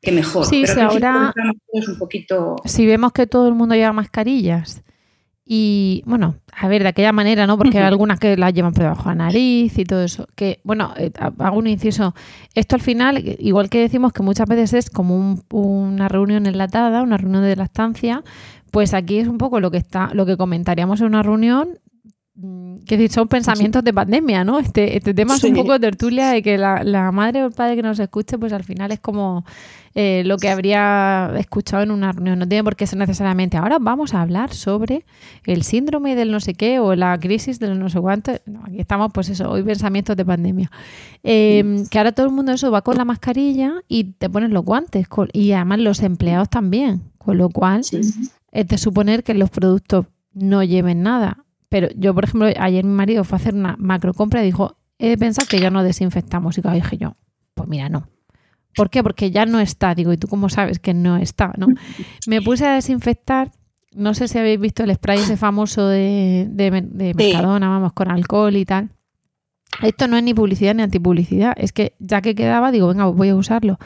que 0.00 0.12
mejor. 0.12 0.46
Sí, 0.46 0.62
Pero 0.64 0.74
principio 0.88 1.08
ahora- 1.08 1.32
todos 1.72 1.88
un 1.88 1.98
poquito... 1.98 2.56
si 2.64 2.86
vemos 2.86 3.12
que 3.12 3.26
todo 3.26 3.48
el 3.48 3.54
mundo 3.54 3.74
lleva 3.74 3.92
mascarillas 3.92 4.84
y, 5.44 6.04
bueno, 6.06 6.36
a 6.52 6.68
ver, 6.68 6.84
de 6.84 6.90
aquella 6.90 7.10
manera, 7.12 7.44
¿no? 7.48 7.58
Porque 7.58 7.78
hay 7.78 7.84
algunas 7.84 8.20
que 8.20 8.36
las 8.36 8.54
llevan 8.54 8.72
por 8.72 8.84
debajo 8.84 9.08
de 9.08 9.16
la 9.16 9.24
nariz 9.24 9.76
y 9.78 9.84
todo 9.84 10.04
eso. 10.04 10.28
Que, 10.36 10.60
bueno, 10.62 10.94
eh, 10.96 11.10
hago 11.38 11.58
un 11.58 11.66
inciso. 11.66 12.14
Esto 12.54 12.76
al 12.76 12.82
final, 12.82 13.20
igual 13.40 13.68
que 13.68 13.80
decimos 13.80 14.12
que 14.12 14.22
muchas 14.22 14.46
veces 14.46 14.74
es 14.74 14.90
como 14.90 15.16
un- 15.16 15.42
una 15.50 16.06
reunión 16.08 16.46
enlatada, 16.46 17.02
una 17.02 17.16
reunión 17.16 17.42
de 17.42 17.56
lactancia, 17.56 18.22
pues 18.70 18.94
aquí 18.94 19.18
es 19.18 19.28
un 19.28 19.38
poco 19.38 19.60
lo 19.60 19.70
que 19.70 19.78
está, 19.78 20.10
lo 20.14 20.26
que 20.26 20.36
comentaríamos 20.36 21.00
en 21.00 21.06
una 21.08 21.22
reunión 21.22 21.78
mm, 22.34 22.78
que 22.86 22.96
decir, 22.96 23.12
son 23.12 23.28
pensamientos 23.28 23.84
de 23.84 23.92
pandemia, 23.92 24.44
¿no? 24.44 24.58
Este, 24.58 24.96
este 24.96 25.12
tema 25.14 25.34
es 25.34 25.40
un 25.44 25.50
poco 25.62 25.72
de 25.74 25.80
tertulia 25.80 26.30
de 26.30 26.42
que 26.42 26.56
la, 26.58 26.82
la 26.84 27.12
madre 27.12 27.42
o 27.42 27.46
el 27.46 27.52
padre 27.52 27.76
que 27.76 27.82
nos 27.82 27.98
escuche, 27.98 28.38
pues 28.38 28.52
al 28.52 28.64
final 28.64 28.90
es 28.92 29.00
como 29.00 29.44
eh, 29.94 30.22
lo 30.24 30.36
que 30.38 30.48
habría 30.48 31.32
escuchado 31.36 31.82
en 31.82 31.90
una 31.90 32.12
reunión. 32.12 32.38
No 32.38 32.48
tiene 32.48 32.62
por 32.64 32.76
qué 32.76 32.86
ser 32.86 32.98
necesariamente. 32.98 33.56
Ahora 33.56 33.78
vamos 33.80 34.14
a 34.14 34.22
hablar 34.22 34.54
sobre 34.54 35.04
el 35.44 35.62
síndrome 35.64 36.14
del 36.14 36.30
no 36.30 36.38
sé 36.40 36.54
qué 36.54 36.78
o 36.78 36.94
la 36.94 37.18
crisis 37.18 37.58
del 37.58 37.78
no 37.78 37.88
sé 37.90 38.00
cuánto. 38.00 38.32
No, 38.46 38.62
aquí 38.64 38.78
estamos, 38.80 39.10
pues 39.12 39.28
eso, 39.30 39.50
hoy 39.50 39.62
pensamientos 39.64 40.16
de 40.16 40.24
pandemia. 40.24 40.70
Eh, 41.24 41.84
que 41.90 41.98
ahora 41.98 42.12
todo 42.12 42.26
el 42.26 42.32
mundo 42.32 42.52
eso 42.52 42.70
va 42.70 42.82
con 42.82 42.96
la 42.96 43.04
mascarilla 43.04 43.82
y 43.88 44.04
te 44.04 44.30
pones 44.30 44.50
los 44.50 44.64
guantes. 44.64 45.08
con- 45.08 45.28
y 45.32 45.52
además 45.52 45.80
los 45.80 46.00
empleados 46.02 46.48
también. 46.48 47.02
Con 47.18 47.36
lo 47.36 47.50
cual 47.50 47.84
Sí. 47.84 48.00
Es 48.52 48.66
de 48.66 48.78
suponer 48.78 49.22
que 49.22 49.34
los 49.34 49.50
productos 49.50 50.06
no 50.32 50.62
lleven 50.62 51.02
nada. 51.02 51.44
Pero 51.68 51.88
yo, 51.96 52.14
por 52.14 52.24
ejemplo, 52.24 52.48
ayer 52.58 52.84
mi 52.84 52.92
marido 52.92 53.24
fue 53.24 53.36
a 53.36 53.40
hacer 53.40 53.54
una 53.54 53.76
macro 53.78 54.12
compra 54.12 54.42
y 54.42 54.46
dijo, 54.46 54.76
he 54.98 55.08
de 55.10 55.18
pensar 55.18 55.46
que 55.46 55.60
ya 55.60 55.70
no 55.70 55.82
desinfectamos. 55.82 56.58
Y 56.58 56.62
dije 56.62 56.98
yo, 56.98 57.16
pues 57.54 57.68
mira, 57.68 57.88
no. 57.88 58.08
¿Por 58.74 58.90
qué? 58.90 59.02
Porque 59.02 59.30
ya 59.30 59.46
no 59.46 59.60
está. 59.60 59.94
Digo, 59.94 60.12
¿y 60.12 60.16
tú 60.16 60.28
cómo 60.28 60.48
sabes 60.48 60.78
que 60.78 60.94
no 60.94 61.16
está? 61.16 61.52
¿no? 61.56 61.66
Me 62.26 62.42
puse 62.42 62.66
a 62.66 62.74
desinfectar. 62.74 63.52
No 63.92 64.14
sé 64.14 64.28
si 64.28 64.38
habéis 64.38 64.60
visto 64.60 64.84
el 64.84 64.94
spray 64.94 65.18
ese 65.18 65.36
famoso 65.36 65.86
de, 65.88 66.46
de, 66.48 66.70
de 66.70 67.14
Mercadona, 67.14 67.68
vamos, 67.68 67.92
con 67.92 68.08
alcohol 68.08 68.54
y 68.54 68.64
tal. 68.64 68.90
Esto 69.82 70.06
no 70.06 70.16
es 70.16 70.22
ni 70.22 70.34
publicidad 70.34 70.74
ni 70.74 70.82
antipublicidad. 70.82 71.54
Es 71.56 71.72
que 71.72 71.94
ya 71.98 72.20
que 72.20 72.34
quedaba, 72.34 72.70
digo, 72.70 72.88
venga, 72.88 73.06
voy 73.06 73.30
a 73.30 73.34
usarlo. 73.34 73.78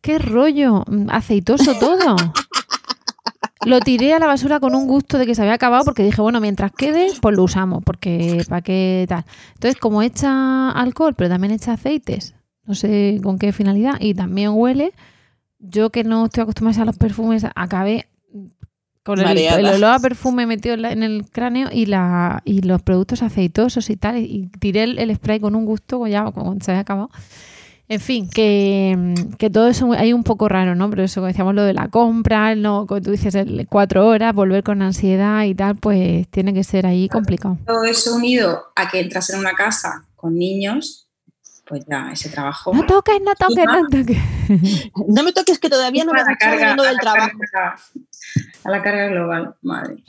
¡Qué 0.00 0.18
rollo! 0.18 0.84
Mm, 0.86 1.10
Aceitoso 1.10 1.74
todo. 1.78 2.16
Lo 3.64 3.80
tiré 3.80 4.12
a 4.14 4.18
la 4.18 4.26
basura 4.26 4.58
con 4.60 4.74
un 4.74 4.86
gusto 4.86 5.18
de 5.18 5.26
que 5.26 5.34
se 5.34 5.42
había 5.42 5.54
acabado 5.54 5.84
porque 5.84 6.02
dije, 6.02 6.20
bueno, 6.20 6.40
mientras 6.40 6.72
quede, 6.72 7.08
pues 7.20 7.36
lo 7.36 7.44
usamos, 7.44 7.82
porque 7.84 8.44
para 8.48 8.62
qué 8.62 9.06
tal. 9.08 9.24
Entonces, 9.54 9.80
como 9.80 10.02
echa 10.02 10.70
alcohol, 10.70 11.14
pero 11.14 11.30
también 11.30 11.52
echa 11.52 11.72
aceites, 11.74 12.34
no 12.64 12.74
sé 12.74 13.20
con 13.22 13.38
qué 13.38 13.52
finalidad, 13.52 13.94
y 14.00 14.14
también 14.14 14.50
huele, 14.54 14.92
yo 15.60 15.90
que 15.90 16.02
no 16.04 16.24
estoy 16.26 16.42
acostumbrada 16.42 16.82
a 16.82 16.86
los 16.86 16.98
perfumes, 16.98 17.46
acabé 17.54 18.06
con 19.04 19.18
el, 19.20 19.26
olor 19.74 19.90
a 19.94 19.98
perfume 20.00 20.46
metido 20.46 20.74
en, 20.74 20.82
la- 20.82 20.92
en 20.92 21.02
el 21.02 21.28
cráneo 21.30 21.68
y 21.72 21.86
la 21.86 22.40
y 22.44 22.62
los 22.62 22.82
productos 22.82 23.22
aceitosos 23.22 23.90
y 23.90 23.96
tal, 23.96 24.18
y 24.18 24.48
tiré 24.60 24.84
el, 24.84 24.98
el 24.98 25.14
spray 25.14 25.40
con 25.40 25.54
un 25.54 25.64
gusto, 25.66 26.06
ya 26.06 26.30
cuando 26.30 26.64
se 26.64 26.70
había 26.72 26.80
acabado. 26.82 27.10
En 27.92 28.00
fin, 28.00 28.26
que, 28.26 29.14
que, 29.38 29.50
todo 29.50 29.68
eso 29.68 29.92
hay 29.92 30.14
un 30.14 30.24
poco 30.24 30.48
raro, 30.48 30.74
¿no? 30.74 30.88
Pero 30.88 31.02
eso, 31.02 31.20
como 31.20 31.26
decíamos, 31.26 31.54
lo 31.54 31.62
de 31.62 31.74
la 31.74 31.88
compra, 31.88 32.54
no, 32.54 32.86
como 32.86 33.02
tú 33.02 33.10
dices, 33.10 33.34
el 33.34 33.66
cuatro 33.68 34.06
horas, 34.06 34.34
volver 34.34 34.64
con 34.64 34.80
ansiedad 34.80 35.44
y 35.44 35.54
tal, 35.54 35.76
pues 35.76 36.26
tiene 36.28 36.54
que 36.54 36.64
ser 36.64 36.86
ahí 36.86 37.10
complicado. 37.10 37.58
Todo 37.66 37.84
eso 37.84 38.14
unido 38.14 38.72
a 38.76 38.88
que 38.88 38.98
entras 38.98 39.28
en 39.28 39.40
una 39.40 39.52
casa 39.52 40.06
con 40.16 40.38
niños, 40.38 41.06
pues 41.66 41.84
ya, 41.86 42.08
ese 42.10 42.30
trabajo. 42.30 42.72
No 42.72 42.86
toques, 42.86 43.20
no 43.20 43.34
toques, 43.34 43.66
no 43.66 43.86
toques. 43.90 44.18
No 45.08 45.22
me 45.22 45.34
toques 45.34 45.58
que 45.58 45.68
todavía 45.68 46.06
no 46.06 46.14
me 46.14 46.24
la 46.24 46.36
carga, 46.38 46.74
del 46.74 46.96
trabajo. 46.96 47.36
a 48.64 48.70
la 48.70 48.82
carga 48.82 49.08
global, 49.08 49.54
madre. 49.60 50.02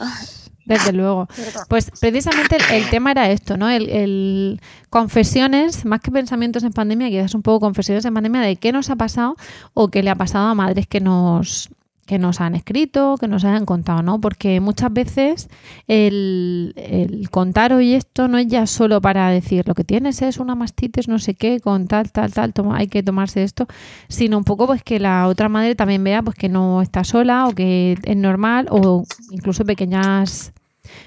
Desde 0.65 0.91
luego. 0.93 1.27
Pues 1.67 1.91
precisamente 1.99 2.57
el, 2.71 2.89
tema 2.89 3.11
era 3.11 3.29
esto, 3.29 3.57
¿no? 3.57 3.69
El, 3.69 4.59
confesiones, 4.89 5.85
más 5.85 5.99
que 6.01 6.11
pensamientos 6.11 6.63
en 6.63 6.71
pandemia, 6.71 7.09
quizás 7.09 7.35
un 7.35 7.41
poco 7.41 7.61
confesiones 7.61 8.05
en 8.05 8.13
pandemia 8.13 8.41
de 8.41 8.55
qué 8.55 8.71
nos 8.71 8.89
ha 8.89 8.95
pasado 8.95 9.35
o 9.73 9.89
qué 9.89 10.03
le 10.03 10.09
ha 10.09 10.15
pasado 10.15 10.47
a 10.47 10.55
madres 10.55 10.87
que 10.87 10.99
nos 10.99 11.69
que 12.05 12.19
nos 12.19 12.41
han 12.41 12.53
escrito, 12.55 13.15
que 13.17 13.27
nos 13.27 13.45
hayan 13.45 13.65
contado, 13.65 14.01
¿no? 14.01 14.19
Porque 14.19 14.59
muchas 14.59 14.91
veces 14.91 15.49
el, 15.87 16.73
el, 16.75 17.29
contar 17.29 17.71
hoy 17.71 17.93
esto 17.93 18.27
no 18.27 18.37
es 18.37 18.47
ya 18.47 18.67
solo 18.67 18.99
para 18.99 19.29
decir 19.29 19.67
lo 19.67 19.73
que 19.73 19.85
tienes 19.85 20.21
es 20.21 20.37
una 20.37 20.55
mastitis, 20.55 21.07
no 21.07 21.17
sé 21.19 21.33
qué, 21.35 21.61
con 21.61 21.87
tal, 21.87 22.11
tal, 22.11 22.33
tal, 22.33 22.53
hay 22.73 22.87
que 22.87 23.03
tomarse 23.03 23.43
esto, 23.43 23.67
sino 24.09 24.37
un 24.37 24.43
poco 24.43 24.67
pues 24.67 24.83
que 24.83 24.99
la 24.99 25.27
otra 25.27 25.47
madre 25.47 25.75
también 25.75 26.03
vea 26.03 26.21
pues 26.21 26.35
que 26.35 26.49
no 26.49 26.81
está 26.81 27.03
sola 27.03 27.47
o 27.47 27.53
que 27.53 27.97
es 28.03 28.17
normal 28.17 28.67
o 28.69 29.05
incluso 29.31 29.63
pequeñas, 29.63 30.51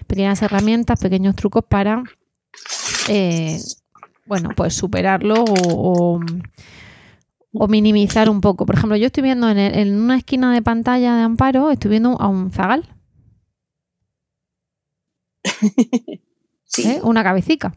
pequeñas 0.07 0.41
herramientas, 0.41 0.99
pequeños 0.99 1.37
trucos 1.37 1.65
para, 1.69 2.05
eh, 3.09 3.61
bueno, 4.27 4.51
pues 4.57 4.75
superarlo 4.75 5.45
o 5.45 6.19
o 6.19 6.21
minimizar 7.69 8.29
un 8.29 8.41
poco. 8.41 8.67
Por 8.67 8.77
ejemplo, 8.77 8.97
yo 8.97 9.07
estoy 9.07 9.23
viendo 9.23 9.49
en, 9.49 10.01
una 10.01 10.17
esquina 10.17 10.53
de 10.53 10.63
pantalla 10.63 11.17
de 11.17 11.23
Amparo, 11.23 11.71
estoy 11.71 11.91
viendo 11.91 12.21
a 12.21 12.29
un 12.29 12.51
zagal. 12.51 12.85
Sí. 16.69 16.83
¿Eh? 16.83 17.01
Una 17.05 17.23
cabecita. 17.23 17.73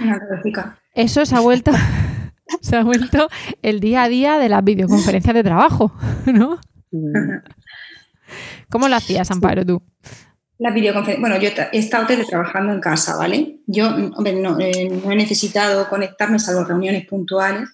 Una 0.00 0.18
cabecita. 0.18 0.78
Eso 0.94 1.26
se 1.26 1.36
ha 1.36 1.40
vuelto, 1.40 1.72
se 2.62 2.74
ha 2.74 2.82
vuelto 2.82 3.28
el 3.60 3.80
día 3.80 4.04
a 4.04 4.08
día 4.08 4.38
de 4.38 4.48
las 4.48 4.64
videoconferencias 4.64 5.34
de 5.34 5.44
trabajo, 5.44 5.92
¿no? 6.26 6.58
¿Cómo 8.70 8.88
lo 8.88 8.96
hacías, 8.96 9.30
Amparo, 9.30 9.64
tú? 9.64 9.82
La 10.58 10.70
videoconferencia. 10.70 11.20
Bueno, 11.20 11.38
yo 11.38 11.50
he 11.70 11.78
estado 11.78 12.06
trabajando 12.26 12.72
en 12.72 12.80
casa, 12.80 13.16
¿vale? 13.16 13.60
Yo, 13.66 13.88
hombre, 13.88 14.32
no, 14.32 14.58
eh, 14.58 14.88
no 14.88 15.12
he 15.12 15.16
necesitado 15.16 15.88
conectarme 15.88 16.38
salvo 16.38 16.64
reuniones 16.64 17.06
puntuales 17.06 17.68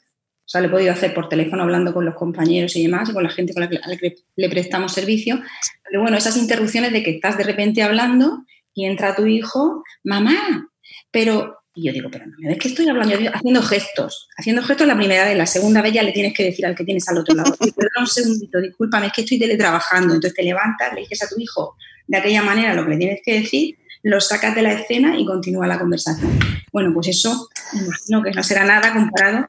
o 0.47 0.49
sea, 0.49 0.61
lo 0.61 0.69
he 0.69 0.71
podido 0.71 0.93
hacer 0.93 1.13
por 1.13 1.29
teléfono 1.29 1.65
hablando 1.65 1.93
con 1.93 2.05
los 2.05 2.15
compañeros 2.15 2.77
y 2.77 2.83
demás, 2.83 3.09
y 3.09 3.13
con 3.13 3.25
la 3.25 3.31
gente 3.31 3.53
con 3.53 3.63
la 3.63 3.69
que, 3.69 4.15
le 4.37 4.49
prestamos 4.49 4.93
servicio. 4.93 5.43
Pero 5.83 6.03
bueno, 6.03 6.17
esas 6.17 6.37
interrupciones 6.37 6.93
de 6.93 7.03
que 7.03 7.11
estás 7.11 7.37
de 7.37 7.43
repente 7.43 7.83
hablando 7.83 8.45
y 8.73 8.85
entra 8.85 9.17
tu 9.17 9.27
hijo, 9.27 9.83
mamá, 10.05 10.71
pero... 11.11 11.59
Y 11.75 11.89
yo 11.89 11.93
digo, 11.93 12.09
pero 12.13 12.27
no 12.27 12.49
ves 12.49 12.59
que 12.59 12.69
estoy 12.69 12.89
hablando, 12.89 13.17
haciendo 13.35 13.61
gestos. 13.61 14.29
Haciendo 14.39 14.63
gestos 14.63 14.87
la 14.87 14.97
primera 14.97 15.25
vez, 15.25 15.37
la 15.37 15.47
segunda 15.47 15.83
vez 15.83 15.93
ya 15.93 16.05
le 16.05 16.13
tienes 16.13 16.33
que 16.33 16.45
decir 16.45 16.65
al 16.65 16.77
que 16.77 16.85
tienes 16.85 17.07
al 17.09 17.19
otro 17.19 17.35
lado, 17.35 17.55
perdón 17.59 17.91
un 17.99 18.07
segundito, 18.07 18.61
discúlpame, 18.61 19.09
es 19.09 19.13
que 19.13 19.23
estoy 19.23 19.41
teletrabajando. 19.41 20.15
Entonces 20.15 20.33
te 20.33 20.45
levantas, 20.45 20.95
le 20.95 21.01
dices 21.01 21.25
a 21.25 21.29
tu 21.29 21.41
hijo 21.41 21.75
de 22.07 22.19
aquella 22.19 22.43
manera 22.43 22.73
lo 22.73 22.85
que 22.85 22.91
le 22.91 22.97
tienes 22.99 23.21
que 23.23 23.41
decir, 23.41 23.77
lo 24.05 24.21
sacas 24.21 24.55
de 24.55 24.63
la 24.63 24.73
escena 24.73 25.19
y 25.19 25.27
continúa 25.27 25.67
la 25.67 25.79
conversación. 25.79 26.39
Bueno, 26.73 26.95
pues 26.95 27.09
eso, 27.09 27.49
imagino 27.73 28.23
que 28.23 28.31
no 28.31 28.43
será 28.45 28.65
nada 28.65 28.95
comparado 28.95 29.49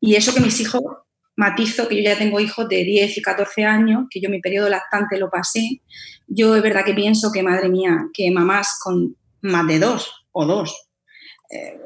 y 0.00 0.14
eso 0.14 0.34
que 0.34 0.40
mis 0.40 0.60
hijos, 0.60 0.82
matizo 1.36 1.88
que 1.88 1.96
yo 1.96 2.02
ya 2.02 2.18
tengo 2.18 2.40
hijos 2.40 2.68
de 2.68 2.82
10 2.84 3.18
y 3.18 3.22
14 3.22 3.64
años, 3.64 4.06
que 4.10 4.20
yo 4.20 4.30
mi 4.30 4.40
periodo 4.40 4.68
lactante 4.68 5.18
lo 5.18 5.30
pasé, 5.30 5.82
yo 6.26 6.56
es 6.56 6.62
verdad 6.62 6.84
que 6.84 6.94
pienso 6.94 7.30
que, 7.32 7.42
madre 7.42 7.68
mía, 7.68 8.06
que 8.12 8.30
mamás 8.30 8.78
con 8.82 9.16
más 9.42 9.66
de 9.66 9.78
dos 9.78 10.26
o 10.32 10.44
dos 10.46 10.88
eh, 11.50 11.78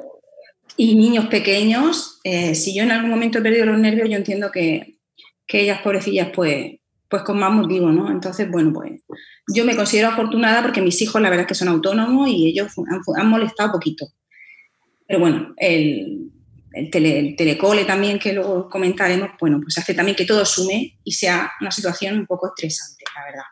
y 0.76 0.95
niños 0.95 1.26
pequeños, 1.26 2.21
eh, 2.25 2.55
si 2.55 2.75
yo 2.75 2.85
en 2.85 2.93
algún 2.93 3.11
momento 3.11 3.38
he 3.38 3.43
perdido 3.43 3.67
los 3.67 3.79
nervios, 3.79 4.09
yo 4.09 4.17
entiendo 4.17 4.50
que, 4.50 4.99
que 5.47 5.61
ellas, 5.62 5.83
pobrecillas, 5.83 6.31
pues, 6.35 6.76
pues 7.09 7.23
con 7.23 7.38
más 7.38 7.52
motivo, 7.52 7.90
¿no? 7.90 8.11
Entonces, 8.11 8.49
bueno, 8.50 8.73
pues 8.73 9.02
yo 9.52 9.64
me 9.64 9.75
considero 9.75 10.09
afortunada 10.09 10.62
porque 10.62 10.81
mis 10.81 11.02
hijos 11.02 11.21
la 11.21 11.29
verdad 11.29 11.43
es 11.43 11.49
que 11.49 11.55
son 11.57 11.69
autónomos 11.69 12.29
y 12.29 12.47
ellos 12.47 12.73
han, 12.79 13.00
han 13.17 13.29
molestado 13.29 13.73
poquito. 13.73 14.07
Pero 15.07 15.19
bueno, 15.19 15.52
el, 15.57 16.31
el, 16.73 17.37
telecole 17.37 17.85
también, 17.85 18.19
que 18.19 18.33
luego 18.33 18.69
comentaremos, 18.69 19.31
bueno, 19.41 19.61
pues 19.61 19.77
hace 19.79 19.95
también 19.95 20.17
que 20.17 20.25
todo 20.25 20.45
sume 20.45 20.99
y 21.03 21.12
sea 21.12 21.50
una 21.61 21.71
situación 21.71 22.19
un 22.19 22.27
poco 22.27 22.49
estresante, 22.49 23.05
la 23.15 23.25
verdad. 23.25 23.45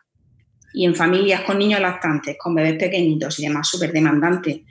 Y 0.73 0.85
en 0.85 0.95
familias 0.95 1.41
con 1.41 1.57
niños 1.57 1.81
lactantes, 1.81 2.37
con 2.37 2.55
bebés 2.55 2.77
pequeñitos 2.77 3.39
y 3.39 3.43
demás 3.43 3.67
súper 3.67 3.91
demandantes, 3.91 4.61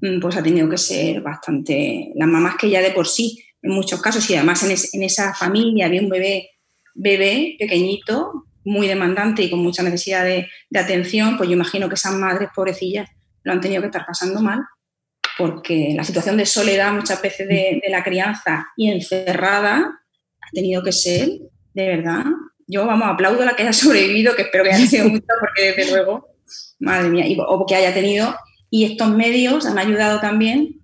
mm, 0.00 0.20
pues 0.20 0.36
ha 0.36 0.42
tenido 0.42 0.68
que 0.68 0.78
ser 0.78 1.20
bastante... 1.20 2.10
Las 2.14 2.28
mamás 2.28 2.56
que 2.56 2.70
ya 2.70 2.80
de 2.80 2.90
por 2.90 3.06
sí, 3.06 3.44
en 3.62 3.72
muchos 3.72 4.00
casos, 4.00 4.28
y 4.30 4.34
además 4.34 4.62
en, 4.64 5.02
esa 5.02 5.34
familia 5.34 5.86
había 5.86 6.02
un 6.02 6.08
bebé, 6.08 6.50
bebé 6.94 7.56
pequeñito, 7.58 8.46
muy 8.64 8.88
demandante 8.88 9.42
y 9.42 9.50
con 9.50 9.60
mucha 9.60 9.82
necesidad 9.82 10.24
de, 10.24 10.48
de 10.70 10.78
atención, 10.78 11.36
pues 11.36 11.48
yo 11.48 11.54
imagino 11.54 11.88
que 11.88 11.94
esas 11.94 12.14
madres 12.14 12.48
pobrecillas 12.54 13.08
lo 13.42 13.52
han 13.52 13.60
tenido 13.60 13.82
que 13.82 13.88
estar 13.88 14.06
pasando 14.06 14.40
mal 14.40 14.60
porque 15.38 15.94
la 15.96 16.04
situación 16.04 16.36
de 16.36 16.46
soledad 16.46 16.92
muchas 16.92 17.20
veces 17.20 17.48
de, 17.48 17.82
la 17.88 18.04
crianza 18.04 18.66
y 18.76 18.90
encerrada 18.90 20.00
ha 20.40 20.50
tenido 20.52 20.82
que 20.82 20.92
ser, 20.92 21.28
de 21.72 21.88
verdad, 21.88 22.24
yo, 22.66 22.86
vamos, 22.86 23.08
aplaudo 23.08 23.42
a 23.42 23.46
la 23.46 23.56
que 23.56 23.62
haya 23.62 23.72
sobrevivido, 23.72 24.34
que 24.34 24.42
espero 24.42 24.64
que 24.64 24.72
haya 24.72 24.86
sido 24.86 25.08
mucho, 25.08 25.26
porque 25.40 25.72
desde 25.72 25.90
luego, 25.94 26.28
madre 26.78 27.08
mía, 27.08 27.24
o 27.46 27.66
que 27.66 27.74
haya 27.74 27.92
tenido, 27.92 28.34
y 28.70 28.84
estos 28.84 29.10
medios 29.10 29.66
han 29.66 29.78
ayudado 29.78 30.20
también 30.20 30.80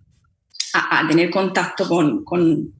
a, 0.75 1.07
tener 1.09 1.31
contacto 1.31 1.89
con, 1.89 2.73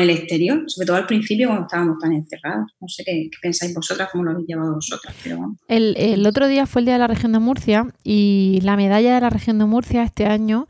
el 0.00 0.10
exterior, 0.10 0.64
sobre 0.66 0.86
todo 0.86 0.96
al 0.96 1.06
principio 1.06 1.46
cuando 1.46 1.66
estábamos 1.66 1.98
tan 2.00 2.12
encerrados. 2.12 2.72
No 2.80 2.88
sé 2.88 3.04
qué, 3.04 3.30
pensáis 3.40 3.72
vosotras, 3.72 4.08
cómo 4.10 4.24
lo 4.24 4.32
habéis 4.32 4.48
llevado 4.48 4.74
vosotras. 4.74 5.14
Pero 5.22 5.54
el, 5.68 5.94
el, 5.96 6.26
otro 6.26 6.48
día 6.48 6.66
fue 6.66 6.80
el 6.80 6.86
Día 6.86 6.94
de 6.94 7.00
la 7.00 7.06
Región 7.06 7.30
de 7.30 7.38
Murcia 7.38 7.86
y 8.02 8.58
la 8.64 8.76
medalla 8.76 9.14
de 9.14 9.20
la 9.20 9.30
Región 9.30 9.60
de 9.60 9.66
Murcia 9.66 10.02
este 10.02 10.26
año 10.26 10.66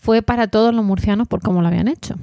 fue 0.00 0.22
para 0.22 0.48
todos 0.48 0.74
los 0.74 0.84
murcianos 0.84 1.28
por 1.28 1.40
cómo 1.40 1.60
lo 1.62 1.68
habían 1.68 1.88
hecho. 1.88 2.16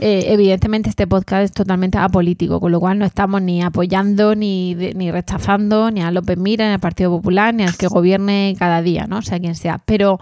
Eh, 0.00 0.32
evidentemente 0.32 0.88
este 0.88 1.08
podcast 1.08 1.44
es 1.44 1.52
totalmente 1.52 1.98
apolítico, 1.98 2.60
con 2.60 2.70
lo 2.70 2.78
cual 2.78 2.98
no 2.98 3.04
estamos 3.04 3.42
ni 3.42 3.62
apoyando, 3.62 4.36
ni, 4.36 4.74
ni 4.74 5.10
rechazando, 5.10 5.90
ni 5.90 6.02
a 6.02 6.10
López 6.12 6.38
Mira, 6.38 6.66
ni 6.66 6.74
al 6.74 6.80
Partido 6.80 7.10
Popular, 7.10 7.52
ni 7.52 7.64
al 7.64 7.76
que 7.76 7.88
gobierne 7.88 8.54
cada 8.58 8.80
día, 8.80 9.06
¿no? 9.08 9.18
O 9.18 9.22
sea, 9.22 9.40
quien 9.40 9.56
sea. 9.56 9.78
Pero, 9.84 10.20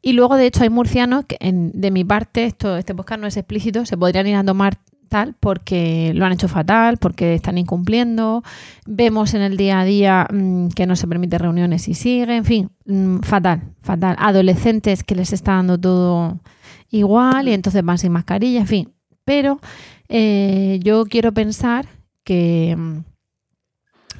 y 0.00 0.12
luego 0.12 0.36
de 0.36 0.46
hecho 0.46 0.62
hay 0.62 0.70
murcianos 0.70 1.26
que 1.26 1.36
de 1.40 1.90
mi 1.90 2.04
parte, 2.04 2.44
esto, 2.44 2.78
este 2.78 2.94
podcast 2.94 3.20
no 3.20 3.26
es 3.26 3.36
explícito, 3.36 3.84
se 3.84 3.98
podrían 3.98 4.26
ir 4.26 4.36
a 4.36 4.44
tomar 4.44 4.78
tal 5.08 5.34
porque 5.38 6.12
lo 6.14 6.24
han 6.24 6.32
hecho 6.32 6.48
fatal, 6.48 6.98
porque 6.98 7.34
están 7.34 7.58
incumpliendo, 7.58 8.42
vemos 8.86 9.34
en 9.34 9.42
el 9.42 9.56
día 9.56 9.80
a 9.80 9.84
día 9.84 10.28
mm, 10.32 10.68
que 10.68 10.86
no 10.86 10.96
se 10.96 11.08
permite 11.08 11.38
reuniones 11.38 11.88
y 11.88 11.94
sigue, 11.94 12.36
en 12.36 12.44
fin, 12.44 12.70
mm, 12.86 13.20
fatal, 13.20 13.62
fatal. 13.80 14.16
Adolescentes 14.18 15.04
que 15.04 15.14
les 15.14 15.32
está 15.32 15.52
dando 15.52 15.78
todo 15.78 16.38
igual 16.90 17.48
y 17.48 17.52
entonces 17.52 17.84
van 17.84 17.98
sin 17.98 18.12
mascarilla, 18.12 18.60
en 18.60 18.66
fin. 18.66 18.92
Pero 19.24 19.60
eh, 20.08 20.80
yo 20.82 21.04
quiero 21.04 21.32
pensar 21.32 21.86
que, 22.24 22.74
mm, 22.76 23.04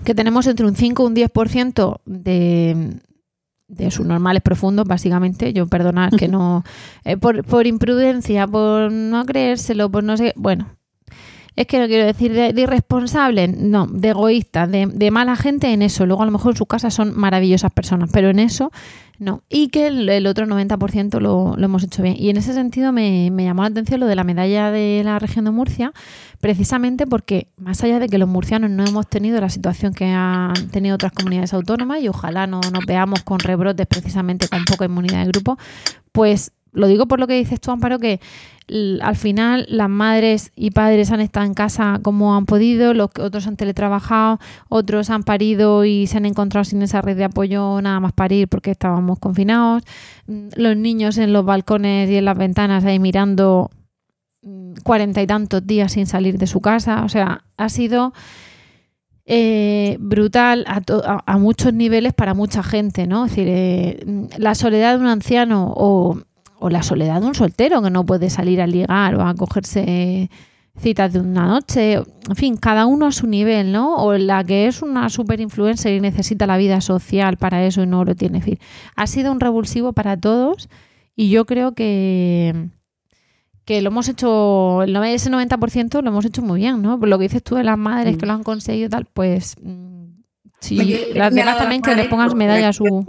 que 0.04 0.14
tenemos 0.14 0.47
entre 0.47 0.66
un 0.66 0.75
5 0.76 1.02
y 1.02 1.07
un 1.07 1.14
10% 1.14 2.00
de, 2.04 3.00
de 3.68 3.90
sus 3.90 4.07
normales 4.07 4.42
profundos, 4.42 4.87
básicamente. 4.87 5.52
Yo 5.52 5.66
perdonad 5.66 6.11
que 6.12 6.28
no, 6.28 6.64
eh, 7.04 7.16
por, 7.16 7.45
por, 7.45 7.66
imprudencia, 7.66 8.47
por 8.47 8.90
no 8.90 9.25
creérselo, 9.25 9.90
por 9.90 10.02
no 10.02 10.16
sé, 10.16 10.33
bueno, 10.37 10.77
es 11.58 11.66
que 11.66 11.80
no 11.80 11.88
quiero 11.88 12.06
decir 12.06 12.32
de, 12.32 12.52
irresponsable, 12.60 13.48
no, 13.48 13.88
de 13.88 14.10
egoísta, 14.10 14.68
de, 14.68 15.10
mala 15.10 15.34
gente 15.34 15.72
en 15.72 15.82
eso. 15.82 16.06
Luego 16.06 16.22
a 16.22 16.26
lo 16.26 16.30
mejor 16.30 16.52
en 16.52 16.56
su 16.56 16.66
casa 16.66 16.88
son 16.88 17.18
maravillosas 17.18 17.72
personas, 17.72 18.10
pero 18.12 18.30
en 18.30 18.38
eso 18.38 18.70
no. 19.18 19.42
Y 19.48 19.66
que 19.66 19.88
el, 19.88 20.26
otro 20.28 20.46
90% 20.46 21.18
lo, 21.18 21.56
lo, 21.56 21.64
hemos 21.64 21.82
hecho 21.82 22.04
bien. 22.04 22.14
Y 22.16 22.30
en 22.30 22.36
ese 22.36 22.52
sentido 22.52 22.92
me, 22.92 23.32
me, 23.32 23.42
llamó 23.42 23.62
la 23.62 23.70
atención 23.70 23.98
lo 23.98 24.06
de 24.06 24.14
la 24.14 24.22
medalla 24.22 24.70
de 24.70 25.02
la 25.04 25.18
región 25.18 25.46
de 25.46 25.50
Murcia, 25.50 25.92
precisamente 26.40 27.08
porque 27.08 27.48
más 27.56 27.82
allá 27.82 27.98
de 27.98 28.08
que 28.08 28.18
los 28.18 28.28
murcianos 28.28 28.70
no 28.70 28.84
hemos 28.84 29.08
tenido 29.08 29.40
la 29.40 29.50
situación 29.50 29.92
que 29.94 30.04
han 30.04 30.54
tenido 30.70 30.94
otras 30.94 31.10
comunidades 31.10 31.52
autónomas 31.54 32.00
y 32.00 32.08
ojalá 32.08 32.46
no 32.46 32.60
nos 32.72 32.86
veamos 32.86 33.24
con 33.24 33.40
rebrotes 33.40 33.88
precisamente 33.88 34.46
con 34.46 34.64
poca 34.64 34.84
inmunidad 34.84 35.24
de 35.24 35.32
grupo, 35.32 35.58
pues 36.12 36.52
lo 36.70 36.86
digo 36.86 37.06
por 37.06 37.18
lo 37.18 37.26
que 37.26 37.34
dices 37.34 37.60
tú, 37.60 37.72
Amparo, 37.72 37.98
que 37.98 38.20
al 39.00 39.16
final 39.16 39.66
las 39.68 39.88
madres 39.88 40.52
y 40.54 40.70
padres 40.70 41.10
han 41.10 41.20
estado 41.20 41.46
en 41.46 41.54
casa 41.54 42.00
como 42.02 42.37
han 42.37 42.44
podido, 42.46 42.94
los 42.94 43.10
otros 43.18 43.46
han 43.46 43.56
teletrabajado, 43.56 44.38
otros 44.68 45.10
han 45.10 45.22
parido 45.22 45.84
y 45.84 46.06
se 46.06 46.18
han 46.18 46.26
encontrado 46.26 46.64
sin 46.64 46.82
esa 46.82 47.00
red 47.00 47.16
de 47.16 47.25
apoyo 47.25 47.80
nada 47.80 47.98
más 48.00 48.12
parir 48.12 48.48
porque 48.48 48.70
estábamos 48.70 49.18
confinados, 49.18 49.82
mm, 50.26 50.48
los 50.56 50.76
niños 50.76 51.18
en 51.18 51.32
los 51.32 51.44
balcones 51.44 52.10
y 52.10 52.16
en 52.16 52.25
las 52.25 52.37
ventanas 52.37 52.84
ahí 52.84 52.98
mirando 52.98 53.70
cuarenta 54.84 55.22
y 55.22 55.26
tantos 55.26 55.66
días 55.66 55.92
sin 55.92 56.06
salir 56.06 56.38
de 56.38 56.46
su 56.46 56.60
casa. 56.60 57.04
O 57.04 57.08
sea, 57.08 57.44
ha 57.56 57.68
sido 57.68 58.12
eh, 59.26 59.96
brutal 60.00 60.64
a, 60.66 61.38
muchos 61.38 61.75
niveles 61.75 62.14
para 62.14 62.34
mucha 62.34 62.62
gente, 62.62 63.06
¿no? 63.06 63.26
Es 63.26 63.32
decir, 63.32 63.48
eh, 63.50 64.28
la 64.38 64.54
soledad 64.54 64.96
de 64.96 65.04
un 65.04 65.10
anciano 65.10 65.72
o, 65.76 66.18
o, 66.58 66.70
la 66.70 66.82
soledad 66.82 67.20
de 67.20 67.26
un 67.26 67.34
soltero 67.34 67.82
que 67.82 67.90
no 67.90 68.04
puede 68.04 68.30
salir 68.30 68.60
a 68.60 68.66
ligar 68.66 69.14
o 69.14 69.22
a 69.22 69.34
cogerse 69.34 70.30
citas 70.78 71.12
de 71.12 71.20
una 71.20 71.46
noche, 71.46 71.94
en 71.94 72.36
fin, 72.36 72.56
cada 72.56 72.86
uno 72.86 73.06
a 73.06 73.12
su 73.12 73.26
nivel, 73.26 73.72
¿no? 73.72 73.96
O 73.96 74.14
la 74.14 74.44
que 74.44 74.66
es 74.66 74.82
una 74.82 75.08
super 75.10 75.40
influencer 75.40 75.94
y 75.94 76.00
necesita 76.00 76.46
la 76.46 76.56
vida 76.56 76.80
social 76.80 77.36
para 77.36 77.64
eso 77.64 77.82
y 77.82 77.86
no 77.86 78.04
lo 78.04 78.14
tiene. 78.14 78.38
En 78.38 78.44
fin, 78.44 78.58
ha 78.96 79.06
sido 79.06 79.32
un 79.32 79.40
revulsivo 79.40 79.92
para 79.92 80.16
todos 80.16 80.68
y 81.16 81.30
yo 81.30 81.46
creo 81.46 81.74
que, 81.74 82.68
que 83.64 83.82
lo 83.82 83.88
hemos 83.88 84.08
hecho, 84.08 84.82
ese 84.84 85.30
90% 85.30 86.02
lo 86.02 86.10
hemos 86.10 86.24
hecho 86.24 86.42
muy 86.42 86.60
bien, 86.60 86.80
¿no? 86.80 86.98
Por 86.98 87.08
lo 87.08 87.18
que 87.18 87.24
dices 87.24 87.42
tú 87.42 87.56
de 87.56 87.64
las 87.64 87.78
madres 87.78 88.16
que 88.16 88.26
lo 88.26 88.32
han 88.32 88.42
conseguido 88.42 88.86
y 88.86 88.90
tal, 88.90 89.06
pues 89.12 89.56
mm, 89.60 90.22
sí, 90.60 91.06
las 91.14 91.34
demás 91.34 91.58
también 91.58 91.82
que 91.82 91.94
le 91.94 92.04
pongas 92.04 92.34
medalla 92.34 92.68
a 92.68 92.72
su... 92.72 93.04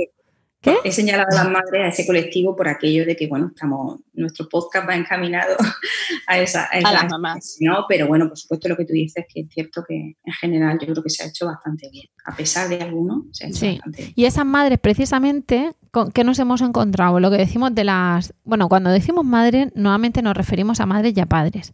He 0.62 0.92
señalado 0.92 1.30
a 1.32 1.44
las 1.44 1.52
madres, 1.52 1.86
a 1.86 1.88
ese 1.88 2.06
colectivo, 2.06 2.54
por 2.54 2.68
aquello 2.68 3.06
de 3.06 3.16
que, 3.16 3.28
bueno, 3.28 3.48
estamos, 3.48 4.02
nuestro 4.14 4.50
podcast 4.50 4.90
va 4.90 4.96
encaminado 4.96 5.56
a 6.28 6.38
esa, 6.38 6.66
a, 6.66 6.82
las 6.82 7.10
mamás. 7.10 7.58
¿no? 7.62 7.86
Pero 7.88 8.08
bueno, 8.08 8.28
por 8.28 8.38
supuesto 8.38 8.68
lo 8.68 8.76
que 8.76 8.84
tú 8.84 8.92
dices, 8.92 9.26
que 9.34 9.42
es 9.42 9.50
cierto 9.50 9.86
que 9.88 10.18
en 10.22 10.34
general 10.34 10.78
yo 10.80 10.88
creo 10.88 11.04
que 11.04 11.10
se 11.10 11.24
ha 11.24 11.28
hecho 11.28 11.46
bastante 11.46 11.90
bien. 11.90 12.08
A 12.26 12.36
pesar 12.36 12.68
de 12.68 12.82
algunos, 12.82 13.26
se 13.32 13.46
ha 13.46 13.50
hecho 13.50 13.66
bastante 13.66 14.02
bien. 14.02 14.14
Y 14.16 14.26
esas 14.26 14.46
madres, 14.46 14.80
precisamente, 14.80 15.74
¿con 15.92 16.12
qué 16.12 16.26
nos 16.26 16.38
hemos 16.40 16.60
encontrado? 16.62 17.22
Lo 17.22 17.32
que 17.32 17.38
decimos 17.38 17.74
de 17.74 17.86
las... 17.86 18.34
Bueno, 18.44 18.68
cuando 18.68 18.90
decimos 18.90 19.24
madre, 19.24 19.72
nuevamente 19.76 20.22
nos 20.22 20.36
referimos 20.36 20.82
a 20.82 20.86
madres 20.86 21.14
y 21.16 21.22
a 21.22 21.26
padres. 21.26 21.72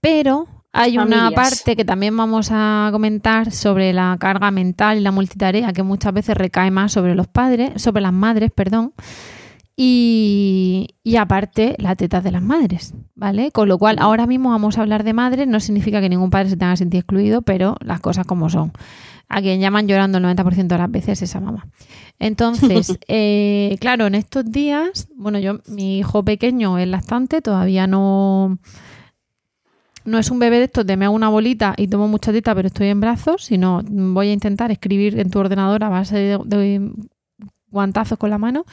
Pero 0.00 0.46
hay 0.76 0.98
una 0.98 1.30
parte 1.30 1.74
que 1.74 1.84
también 1.84 2.16
vamos 2.16 2.50
a 2.52 2.90
comentar 2.92 3.50
sobre 3.50 3.92
la 3.92 4.16
carga 4.20 4.50
mental 4.50 4.98
y 4.98 5.00
la 5.00 5.10
multitarea 5.10 5.72
que 5.72 5.82
muchas 5.82 6.12
veces 6.12 6.36
recae 6.36 6.70
más 6.70 6.92
sobre 6.92 7.14
los 7.14 7.26
padres, 7.26 7.80
sobre 7.80 8.02
las 8.02 8.12
madres, 8.12 8.50
perdón. 8.54 8.92
Y, 9.78 10.88
aparte, 11.18 11.76
la 11.78 11.96
teta 11.96 12.20
de 12.20 12.30
las 12.30 12.42
madres, 12.42 12.94
¿vale? 13.14 13.50
Con 13.52 13.68
lo 13.68 13.78
cual, 13.78 13.96
ahora 13.98 14.26
mismo 14.26 14.50
vamos 14.50 14.76
a 14.78 14.82
hablar 14.82 15.02
de 15.04 15.12
madres, 15.12 15.46
no 15.48 15.60
significa 15.60 16.00
que 16.00 16.08
ningún 16.08 16.30
padre 16.30 16.50
se 16.50 16.56
tenga 16.56 16.76
sentido 16.76 17.00
excluido, 17.00 17.42
pero 17.42 17.76
las 17.80 18.00
cosas 18.00 18.26
como 18.26 18.48
son. 18.50 18.72
A 19.28 19.40
quien 19.40 19.60
llaman 19.60 19.88
llorando 19.88 20.18
el 20.18 20.24
90% 20.24 20.66
de 20.66 20.78
las 20.78 20.90
veces 20.90 21.20
esa 21.20 21.40
mamá. 21.40 21.66
Entonces, 22.18 22.98
eh, 23.08 23.76
claro, 23.80 24.06
en 24.06 24.14
estos 24.14 24.50
días, 24.50 25.08
bueno, 25.16 25.38
yo, 25.38 25.60
mi 25.66 25.98
hijo 25.98 26.22
pequeño 26.22 26.78
es 26.78 26.88
lactante, 26.88 27.42
todavía 27.42 27.86
no, 27.86 28.58
no 30.06 30.18
es 30.18 30.30
un 30.30 30.38
bebé 30.38 30.58
de 30.58 30.64
estos 30.64 30.86
de 30.86 30.96
me 30.96 31.04
hago 31.04 31.14
una 31.14 31.28
bolita 31.28 31.74
y 31.76 31.88
tomo 31.88 32.08
mucha 32.08 32.32
teta 32.32 32.54
pero 32.54 32.68
estoy 32.68 32.88
en 32.88 33.00
brazos, 33.00 33.44
sino 33.44 33.82
voy 33.84 34.28
a 34.28 34.32
intentar 34.32 34.70
escribir 34.70 35.18
en 35.18 35.30
tu 35.30 35.38
ordenador 35.38 35.84
a 35.84 35.88
base 35.88 36.16
de, 36.16 36.90
guantazos 37.68 38.18
con 38.18 38.30
la 38.30 38.38
mano. 38.38 38.64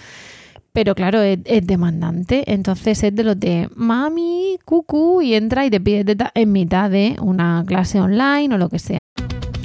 Pero 0.72 0.96
claro, 0.96 1.22
es, 1.22 1.68
demandante. 1.68 2.52
Entonces 2.52 3.04
es 3.04 3.16
de 3.16 3.24
los 3.24 3.40
de 3.40 3.70
mami, 3.76 4.58
cucu, 4.66 5.22
y 5.22 5.36
entra 5.36 5.66
y 5.66 5.70
te 5.70 5.80
pide 5.80 6.04
teta 6.04 6.32
en 6.34 6.52
mitad 6.52 6.90
de 6.90 7.16
una 7.22 7.64
clase 7.68 8.00
online 8.00 8.56
o 8.56 8.58
lo 8.58 8.70
que 8.70 8.80
sea. 8.80 8.98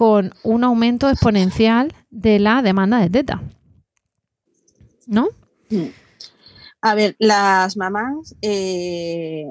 con 0.00 0.32
un 0.44 0.64
aumento 0.64 1.10
exponencial 1.10 1.92
de 2.08 2.38
la 2.38 2.62
demanda 2.62 2.98
de 3.00 3.10
teta. 3.10 3.42
¿No? 5.06 5.28
Mm. 5.68 5.88
A 6.80 6.94
ver, 6.94 7.16
las 7.18 7.76
mamás, 7.76 8.34
eh, 8.40 9.44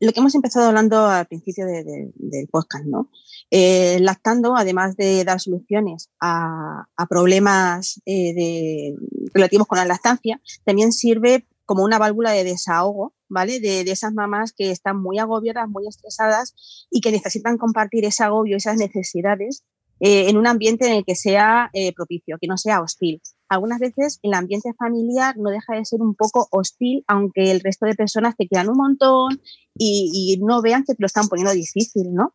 lo 0.00 0.12
que 0.12 0.20
hemos 0.20 0.34
empezado 0.34 0.68
hablando 0.68 1.04
al 1.04 1.26
principio 1.26 1.66
del 1.66 2.48
podcast, 2.50 2.86
¿no? 2.86 3.10
Eh, 3.50 3.98
lactando, 4.00 4.56
además 4.56 4.96
de 4.96 5.24
dar 5.24 5.42
soluciones 5.42 6.08
a, 6.18 6.86
problemas 7.10 8.00
eh, 8.06 8.94
relativos 9.34 9.66
con 9.66 9.76
la 9.76 9.84
lactancia, 9.84 10.40
también 10.64 10.92
sirve 10.92 11.46
como 11.66 11.84
una 11.84 11.98
válvula 11.98 12.30
de 12.30 12.44
desahogo, 12.44 13.12
¿vale? 13.28 13.60
De, 13.60 13.84
de, 13.84 13.92
esas 13.92 14.14
mamás 14.14 14.54
que 14.54 14.70
están 14.70 15.02
muy 15.02 15.18
agobiadas, 15.18 15.68
muy 15.68 15.86
estresadas 15.86 16.86
y 16.90 17.02
que 17.02 17.12
necesitan 17.12 17.58
compartir 17.58 18.06
ese 18.06 18.24
agobio, 18.24 18.56
esas 18.56 18.78
necesidades 18.78 19.64
eh, 20.04 20.28
en 20.28 20.36
un 20.36 20.48
ambiente 20.48 20.88
en 20.88 20.94
el 20.94 21.04
que 21.04 21.14
sea 21.14 21.70
eh, 21.72 21.92
propicio, 21.94 22.36
que 22.40 22.48
no 22.48 22.58
sea 22.58 22.80
hostil. 22.80 23.22
Algunas 23.48 23.78
veces 23.78 24.18
el 24.22 24.34
ambiente 24.34 24.74
familiar 24.76 25.36
no 25.38 25.48
deja 25.50 25.76
de 25.76 25.84
ser 25.84 26.00
un 26.00 26.16
poco 26.16 26.48
hostil, 26.50 27.04
aunque 27.06 27.52
el 27.52 27.60
resto 27.60 27.86
de 27.86 27.94
personas 27.94 28.34
te 28.36 28.48
quieran 28.48 28.68
un 28.68 28.78
montón 28.78 29.40
y, 29.78 30.40
no 30.42 30.60
vean 30.60 30.82
que 30.82 30.94
te 30.94 31.02
lo 31.02 31.06
están 31.06 31.28
poniendo 31.28 31.52
difícil, 31.52 32.12
¿no? 32.12 32.34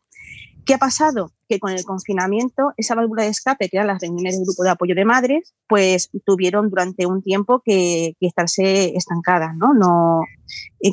¿Qué 0.65 0.75
ha 0.75 0.77
pasado? 0.77 1.33
Que 1.49 1.59
con 1.59 1.73
el 1.73 1.83
confinamiento, 1.83 2.71
esa 2.77 2.95
válvula 2.95 3.23
de 3.23 3.29
escape, 3.29 3.67
que 3.67 3.75
eran 3.75 3.87
las 3.87 4.01
reuniones 4.01 4.37
del 4.37 4.45
grupo 4.45 4.63
de 4.63 4.69
apoyo 4.69 4.95
de 4.95 5.03
madres, 5.03 5.53
pues 5.67 6.09
tuvieron 6.25 6.69
durante 6.69 7.05
un 7.05 7.21
tiempo 7.21 7.61
que, 7.65 8.15
estarse 8.21 8.95
estancadas, 8.95 9.57
¿no? 9.57 9.73
no 9.73 10.21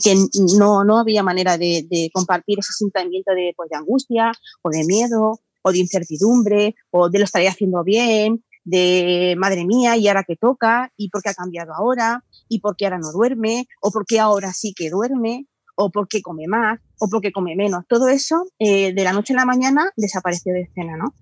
que 0.02 0.16
no, 0.58 0.82
no 0.82 0.98
había 0.98 1.22
manera 1.22 1.56
de, 1.56 2.10
compartir 2.12 2.58
ese 2.58 2.72
sentimiento 2.72 3.32
de, 3.32 3.52
pues, 3.56 3.70
de 3.70 3.76
angustia 3.76 4.32
o 4.62 4.70
de 4.70 4.84
miedo 4.84 5.38
o 5.64 5.72
de 5.72 5.78
incertidumbre, 5.78 6.74
o 6.90 7.08
de 7.08 7.18
lo 7.18 7.24
estaría 7.24 7.50
haciendo 7.50 7.82
bien, 7.82 8.44
de 8.64 9.34
madre 9.38 9.64
mía, 9.64 9.96
y 9.96 10.06
ahora 10.08 10.24
que 10.24 10.36
toca, 10.36 10.92
y 10.96 11.08
por 11.08 11.22
qué 11.22 11.30
ha 11.30 11.34
cambiado 11.34 11.72
ahora, 11.74 12.22
y 12.48 12.60
por 12.60 12.76
qué 12.76 12.84
ahora 12.84 12.98
no 12.98 13.10
duerme, 13.12 13.66
o 13.80 13.90
por 13.90 14.04
qué 14.06 14.20
ahora 14.20 14.52
sí 14.52 14.74
que 14.76 14.90
duerme, 14.90 15.46
o 15.74 15.90
por 15.90 16.06
qué 16.06 16.20
come 16.20 16.46
más, 16.46 16.80
o 17.00 17.08
por 17.08 17.22
qué 17.22 17.32
come 17.32 17.56
menos. 17.56 17.84
Todo 17.88 18.08
eso 18.08 18.44
eh, 18.58 18.92
de 18.92 19.04
la 19.04 19.12
noche 19.12 19.32
a 19.32 19.36
la 19.36 19.46
mañana 19.46 19.90
desapareció 19.96 20.52
de 20.52 20.62
escena, 20.62 20.96
¿no? 20.98 21.14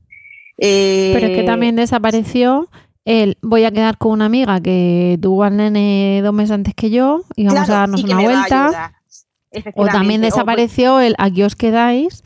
Pero 0.59 1.27
es 1.27 1.37
que 1.37 1.45
también 1.45 1.77
desapareció 1.77 2.69
el 3.05 3.39
voy 3.43 3.65
a 3.65 3.73
quedar 3.73 3.97
con 3.99 4.13
una 4.13 4.27
amiga 4.27 4.61
que 4.61 5.19
tuvo 5.21 5.45
al 5.45 5.57
nene 5.57 6.21
dos 6.23 6.35
meses 6.35 6.53
antes 6.53 6.75
que 6.75 6.91
yo 6.91 7.23
y 7.37 7.47
vamos 7.47 7.69
a 7.69 7.73
darnos 7.73 8.05
una 8.05 8.21
vuelta. 8.21 8.93
O 9.75 9.87
también 9.87 10.21
desapareció 10.21 11.01
el 11.01 11.15
aquí 11.19 11.43
os 11.43 11.57
quedáis 11.57 12.23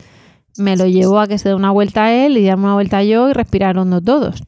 me 0.57 0.75
lo 0.75 0.85
llevó 0.85 1.19
a 1.19 1.27
que 1.27 1.37
se 1.37 1.49
dé 1.49 1.55
una 1.55 1.71
vuelta 1.71 2.05
a 2.05 2.13
él 2.13 2.37
y 2.37 2.41
diera 2.41 2.55
una 2.55 2.73
vuelta 2.73 3.03
yo 3.03 3.29
y 3.29 3.33
respiraron 3.33 4.03
todos. 4.03 4.43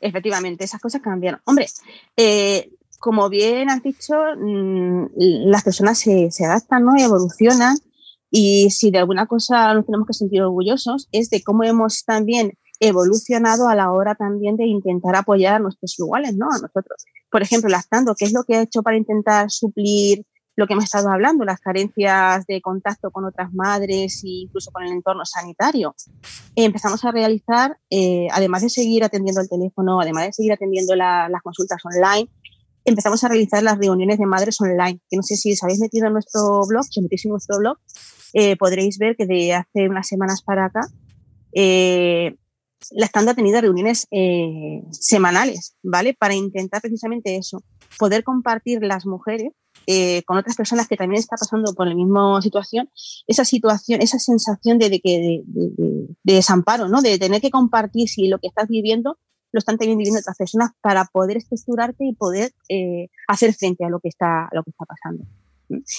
Efectivamente, 0.00 0.64
esas 0.64 0.80
cosas 0.80 1.00
cambiaron. 1.00 1.40
Hombre, 1.44 1.66
eh, 2.16 2.70
como 2.98 3.28
bien 3.28 3.70
has 3.70 3.82
dicho, 3.82 4.14
mm, 4.36 5.06
las 5.16 5.62
personas 5.62 5.98
se, 5.98 6.28
adaptan 6.44 6.84
¿no? 6.84 6.92
evolucionan 6.98 7.76
y 8.30 8.70
si 8.70 8.90
de 8.90 8.98
alguna 8.98 9.26
cosa 9.26 9.72
nos 9.74 9.86
tenemos 9.86 10.06
que 10.06 10.14
sentir 10.14 10.42
orgullosos 10.42 11.08
es 11.12 11.30
de 11.30 11.42
cómo 11.42 11.64
hemos 11.64 12.04
también 12.04 12.52
evolucionado 12.80 13.68
a 13.68 13.74
la 13.74 13.90
hora 13.90 14.14
también 14.14 14.56
de 14.56 14.66
intentar 14.66 15.16
apoyar 15.16 15.54
a 15.54 15.58
nuestros 15.58 15.98
iguales, 15.98 16.36
¿no? 16.36 16.46
A 16.46 16.58
nosotros. 16.58 17.04
Por 17.30 17.42
ejemplo, 17.42 17.68
lactando, 17.68 18.14
¿qué 18.16 18.26
es 18.26 18.32
lo 18.32 18.44
que 18.44 18.56
ha 18.56 18.62
hecho 18.62 18.82
para 18.82 18.96
intentar 18.96 19.50
suplir 19.50 20.24
lo 20.58 20.66
que 20.66 20.72
hemos 20.72 20.86
estado 20.86 21.08
hablando, 21.08 21.44
las 21.44 21.60
carencias 21.60 22.44
de 22.46 22.60
contacto 22.60 23.12
con 23.12 23.24
otras 23.24 23.54
madres 23.54 24.24
e 24.24 24.42
incluso 24.42 24.72
con 24.72 24.82
el 24.82 24.90
entorno 24.90 25.24
sanitario. 25.24 25.94
Empezamos 26.56 27.04
a 27.04 27.12
realizar, 27.12 27.78
eh, 27.90 28.26
además 28.32 28.62
de 28.62 28.68
seguir 28.68 29.04
atendiendo 29.04 29.40
el 29.40 29.48
teléfono, 29.48 30.00
además 30.00 30.26
de 30.26 30.32
seguir 30.32 30.52
atendiendo 30.52 30.96
las 30.96 31.42
consultas 31.44 31.80
online, 31.84 32.28
empezamos 32.84 33.22
a 33.22 33.28
realizar 33.28 33.62
las 33.62 33.78
reuniones 33.78 34.18
de 34.18 34.26
madres 34.26 34.60
online. 34.60 34.98
Que 35.08 35.16
no 35.16 35.22
sé 35.22 35.36
si 35.36 35.52
os 35.52 35.62
habéis 35.62 35.78
metido 35.78 36.08
en 36.08 36.14
nuestro 36.14 36.62
blog, 36.66 36.84
si 36.90 37.02
metéis 37.02 37.24
en 37.26 37.30
nuestro 37.30 37.58
blog, 37.58 37.78
eh, 38.32 38.56
podréis 38.56 38.98
ver 38.98 39.14
que 39.14 39.26
de 39.26 39.54
hace 39.54 39.88
unas 39.88 40.08
semanas 40.08 40.42
para 40.42 40.64
acá, 40.64 40.80
eh, 41.52 42.34
la 42.90 43.06
estando 43.06 43.30
ha 43.30 43.34
tenido 43.34 43.60
reuniones 43.60 44.08
eh, 44.10 44.82
semanales, 44.90 45.76
¿vale? 45.84 46.14
Para 46.14 46.34
intentar 46.34 46.80
precisamente 46.80 47.36
eso, 47.36 47.62
poder 47.96 48.24
compartir 48.24 48.82
las 48.82 49.06
mujeres 49.06 49.52
eh, 49.90 50.22
con 50.24 50.36
otras 50.36 50.54
personas 50.54 50.86
que 50.86 50.98
también 50.98 51.18
están 51.18 51.38
pasando 51.40 51.72
por 51.72 51.86
la 51.86 51.94
misma 51.94 52.42
situación, 52.42 52.90
esa 53.26 53.46
situación, 53.46 54.02
esa 54.02 54.18
sensación 54.18 54.78
de, 54.78 54.90
de, 54.90 55.00
de, 55.02 55.42
de, 55.46 56.34
desamparo, 56.34 56.88
¿no? 56.88 57.00
De 57.00 57.18
tener 57.18 57.40
que 57.40 57.50
compartir 57.50 58.06
si 58.06 58.28
lo 58.28 58.38
que 58.38 58.48
estás 58.48 58.68
viviendo 58.68 59.16
lo 59.50 59.58
están 59.58 59.78
también 59.78 59.96
viviendo 59.96 60.20
otras 60.20 60.36
personas 60.36 60.72
para 60.82 61.06
poder 61.06 61.38
estructurarte 61.38 62.04
y 62.04 62.14
poder 62.14 62.52
eh, 62.68 63.08
hacer 63.28 63.54
frente 63.54 63.82
a 63.86 63.88
lo 63.88 63.98
que 64.00 64.10
está, 64.10 64.44
a 64.44 64.50
lo 64.52 64.62
que 64.62 64.72
está 64.72 64.84
pasando. 64.84 65.24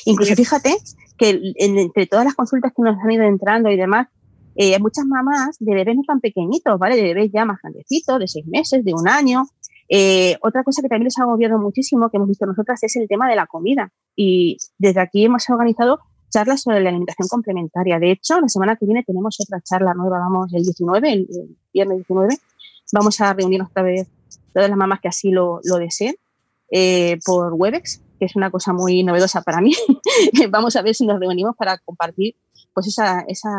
Incluso 0.06 0.36
fíjate 0.36 0.78
que 1.18 1.42
entre 1.56 2.06
todas 2.06 2.26
las 2.26 2.36
consultas 2.36 2.72
que 2.76 2.84
nos 2.84 2.96
han 3.04 3.12
ido 3.12 3.24
entrando 3.24 3.72
y 3.72 3.76
demás, 3.76 4.08
eh, 4.56 4.76
hay 4.76 4.82
muchas 4.82 5.06
mamás 5.06 5.58
de 5.60 5.74
bebés 5.74 5.96
no 5.96 6.04
tan 6.04 6.20
pequeñitos, 6.20 6.78
¿vale? 6.78 6.96
De 6.96 7.02
bebés 7.02 7.32
ya 7.34 7.44
más 7.44 7.58
grandecitos, 7.64 8.20
de 8.20 8.28
seis 8.28 8.46
meses, 8.46 8.86
de 8.86 8.94
un 8.94 9.08
año. 9.08 9.46
Eh, 9.90 10.38
otra 10.42 10.64
cosa 10.64 10.84
que 10.84 10.88
también 10.88 11.06
les 11.06 11.18
ha 11.18 11.24
agobiado 11.24 11.58
muchísimo, 11.58 12.10
que 12.10 12.18
hemos 12.18 12.30
visto 12.30 12.46
nosotras, 12.46 12.82
es 12.84 12.96
el 12.96 13.08
tema 13.08 13.28
de 13.28 13.36
la 13.36 13.48
comida. 13.48 13.92
Y 14.16 14.58
desde 14.78 15.02
aquí 15.02 15.26
hemos 15.26 15.50
organizado 15.50 16.00
charlas 16.30 16.62
sobre 16.62 16.80
la 16.82 16.90
alimentación 16.90 17.28
complementaria. 17.28 18.00
De 18.00 18.12
hecho, 18.12 18.40
la 18.40 18.48
semana 18.48 18.76
que 18.76 18.86
viene 18.86 19.04
tenemos 19.04 19.38
otra 19.40 19.60
charla 19.62 19.94
nueva, 19.96 20.20
vamos, 20.20 20.54
el 20.54 20.64
19, 20.64 21.12
el, 21.12 21.28
viernes 21.74 21.98
19. 21.98 22.38
Vamos 22.94 23.20
a 23.20 23.34
reunirnos 23.34 23.70
otra 23.70 23.84
vez 23.84 24.08
todas 24.54 24.70
las 24.70 24.78
mamás 24.78 25.00
que 25.00 25.08
así 25.08 25.32
lo, 25.32 25.60
deseen 25.80 26.16
eh, 26.72 27.18
por 27.26 27.54
Webex, 27.54 28.02
que 28.20 28.26
es 28.26 28.36
una 28.36 28.52
cosa 28.52 28.74
muy 28.74 29.04
novedosa 29.04 29.42
para 29.42 29.60
mí. 29.60 29.74
vamos 30.52 30.76
a 30.76 30.84
ver 30.84 30.94
si 30.94 31.06
nos 31.06 31.20
reunimos 31.20 31.56
para 31.56 31.78
compartir 31.80 32.36
pues 32.74 32.88
esa, 32.88 33.22
esa, 33.28 33.50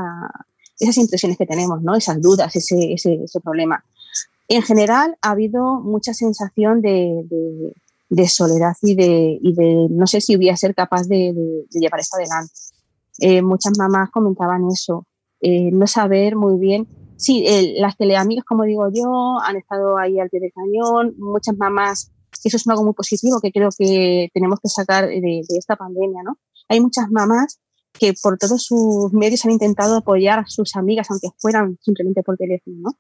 esas 0.78 0.96
impresiones 0.96 1.36
que 1.38 1.46
tenemos, 1.46 1.82
¿no? 1.82 1.94
esas 1.94 2.20
dudas, 2.20 2.54
ese, 2.54 2.92
ese, 2.92 3.20
ese 3.24 3.40
problema. 3.40 3.84
En 4.50 4.62
general 4.62 5.16
ha 5.22 5.30
habido 5.30 5.80
mucha 5.80 6.12
sensación 6.12 6.82
de, 6.82 7.22
de, 7.30 7.72
de 8.08 8.28
soledad 8.28 8.74
y 8.82 8.96
de, 8.96 9.38
y 9.40 9.54
de, 9.54 9.86
no 9.88 10.08
sé 10.08 10.20
si 10.20 10.34
voy 10.34 10.48
a 10.48 10.56
ser 10.56 10.74
capaz 10.74 11.06
de, 11.06 11.32
llevar 11.70 12.00
esto 12.00 12.16
adelante. 12.16 12.52
Eh, 13.20 13.42
muchas 13.42 13.78
mamás 13.78 14.10
comentaban 14.10 14.66
eso, 14.68 15.06
eh, 15.40 15.70
no 15.70 15.86
saber 15.86 16.34
muy 16.34 16.58
bien. 16.58 16.88
Sí, 17.16 17.46
las 17.76 17.96
teleamigas, 17.96 18.44
como 18.44 18.64
digo 18.64 18.88
yo, 18.92 19.38
han 19.40 19.56
estado 19.56 19.96
ahí 19.96 20.18
al 20.18 20.28
pie 20.30 20.40
del 20.40 20.52
cañón. 20.52 21.14
Muchas 21.18 21.56
mamás, 21.56 22.10
eso 22.42 22.56
es 22.56 22.66
algo 22.66 22.82
muy 22.82 22.94
positivo 22.94 23.40
que 23.40 23.52
creo 23.52 23.68
que 23.78 24.30
tenemos 24.34 24.58
que 24.60 24.68
sacar 24.68 25.06
de 25.06 25.44
esta 25.56 25.76
pandemia, 25.76 26.22
¿no? 26.24 26.38
Hay 26.68 26.80
muchas 26.80 27.08
mamás 27.08 27.60
que 27.92 28.14
por 28.20 28.36
todos 28.36 28.64
sus 28.64 29.12
medios 29.12 29.44
han 29.44 29.52
intentado 29.52 29.98
apoyar 29.98 30.40
a 30.40 30.46
sus 30.46 30.74
amigas, 30.74 31.08
aunque 31.10 31.28
fueran 31.38 31.78
simplemente 31.82 32.24
por 32.24 32.36
teléfono, 32.36 32.76
¿no? 32.80 32.90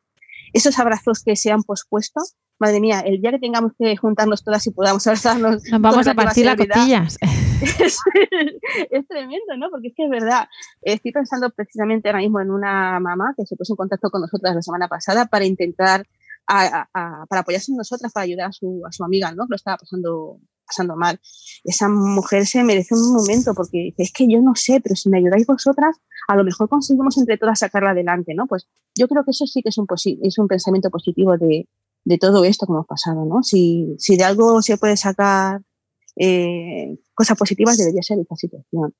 Esos 0.52 0.78
abrazos 0.78 1.22
que 1.22 1.36
se 1.36 1.50
han 1.50 1.62
pospuesto, 1.62 2.20
madre 2.58 2.80
mía, 2.80 3.00
el 3.00 3.20
día 3.20 3.32
que 3.32 3.38
tengamos 3.38 3.72
que 3.78 3.96
juntarnos 3.96 4.44
todas 4.44 4.66
y 4.66 4.70
podamos 4.70 5.06
abrazarnos. 5.06 5.62
Nos 5.70 5.80
vamos 5.80 6.06
a 6.06 6.14
partir 6.14 6.46
las 6.46 6.56
costillas. 6.56 7.18
Es, 7.60 7.98
es, 8.90 9.06
tremendo, 9.06 9.56
¿no? 9.58 9.68
Porque 9.70 9.88
es 9.88 9.94
que 9.94 10.04
es 10.04 10.10
verdad. 10.10 10.48
Estoy 10.80 11.12
pensando 11.12 11.50
precisamente 11.50 12.08
ahora 12.08 12.20
mismo 12.20 12.40
en 12.40 12.50
una 12.50 12.98
mamá 13.00 13.34
que 13.36 13.44
se 13.44 13.54
puso 13.54 13.74
en 13.74 13.76
contacto 13.76 14.10
con 14.10 14.22
nosotras 14.22 14.54
la 14.54 14.62
semana 14.62 14.88
pasada 14.88 15.26
para 15.26 15.44
intentar, 15.44 16.06
a, 16.50 16.88
a, 16.92 17.26
para 17.26 17.42
apoyarse 17.42 17.72
en 17.72 17.78
nosotras, 17.78 18.12
para 18.12 18.24
ayudar 18.24 18.48
a 18.48 18.52
su, 18.52 18.82
a 18.86 18.92
su 18.92 19.04
amiga, 19.04 19.32
¿no? 19.32 19.44
Que 19.44 19.50
lo 19.50 19.56
estaba 19.56 19.76
pasando 19.78 20.40
pasando 20.70 20.96
mal. 20.96 21.20
Esa 21.64 21.88
mujer 21.88 22.46
se 22.46 22.62
merece 22.62 22.94
un 22.94 23.12
momento 23.12 23.54
porque 23.54 23.92
es 23.96 24.12
que 24.12 24.28
yo 24.30 24.40
no 24.40 24.54
sé, 24.54 24.80
pero 24.80 24.94
si 24.94 25.08
me 25.08 25.18
ayudáis 25.18 25.46
vosotras, 25.46 25.96
a 26.28 26.36
lo 26.36 26.44
mejor 26.44 26.68
conseguimos 26.68 27.18
entre 27.18 27.38
todas 27.38 27.58
sacarla 27.58 27.90
adelante, 27.90 28.34
¿no? 28.34 28.46
Pues 28.46 28.68
yo 28.94 29.08
creo 29.08 29.24
que 29.24 29.32
eso 29.32 29.46
sí 29.46 29.62
que 29.62 29.70
es 29.70 29.78
un, 29.78 29.86
es 30.22 30.38
un 30.38 30.46
pensamiento 30.46 30.88
positivo 30.90 31.36
de, 31.36 31.68
de 32.04 32.18
todo 32.18 32.44
esto 32.44 32.66
que 32.66 32.72
hemos 32.72 32.86
pasado, 32.86 33.24
¿no? 33.24 33.42
Si, 33.42 33.96
si 33.98 34.16
de 34.16 34.24
algo 34.24 34.62
se 34.62 34.78
puede 34.78 34.96
sacar 34.96 35.60
eh, 36.16 36.96
cosas 37.14 37.36
positivas, 37.36 37.76
debería 37.76 38.02
ser 38.02 38.18
esta 38.20 38.36
situación. 38.36 38.94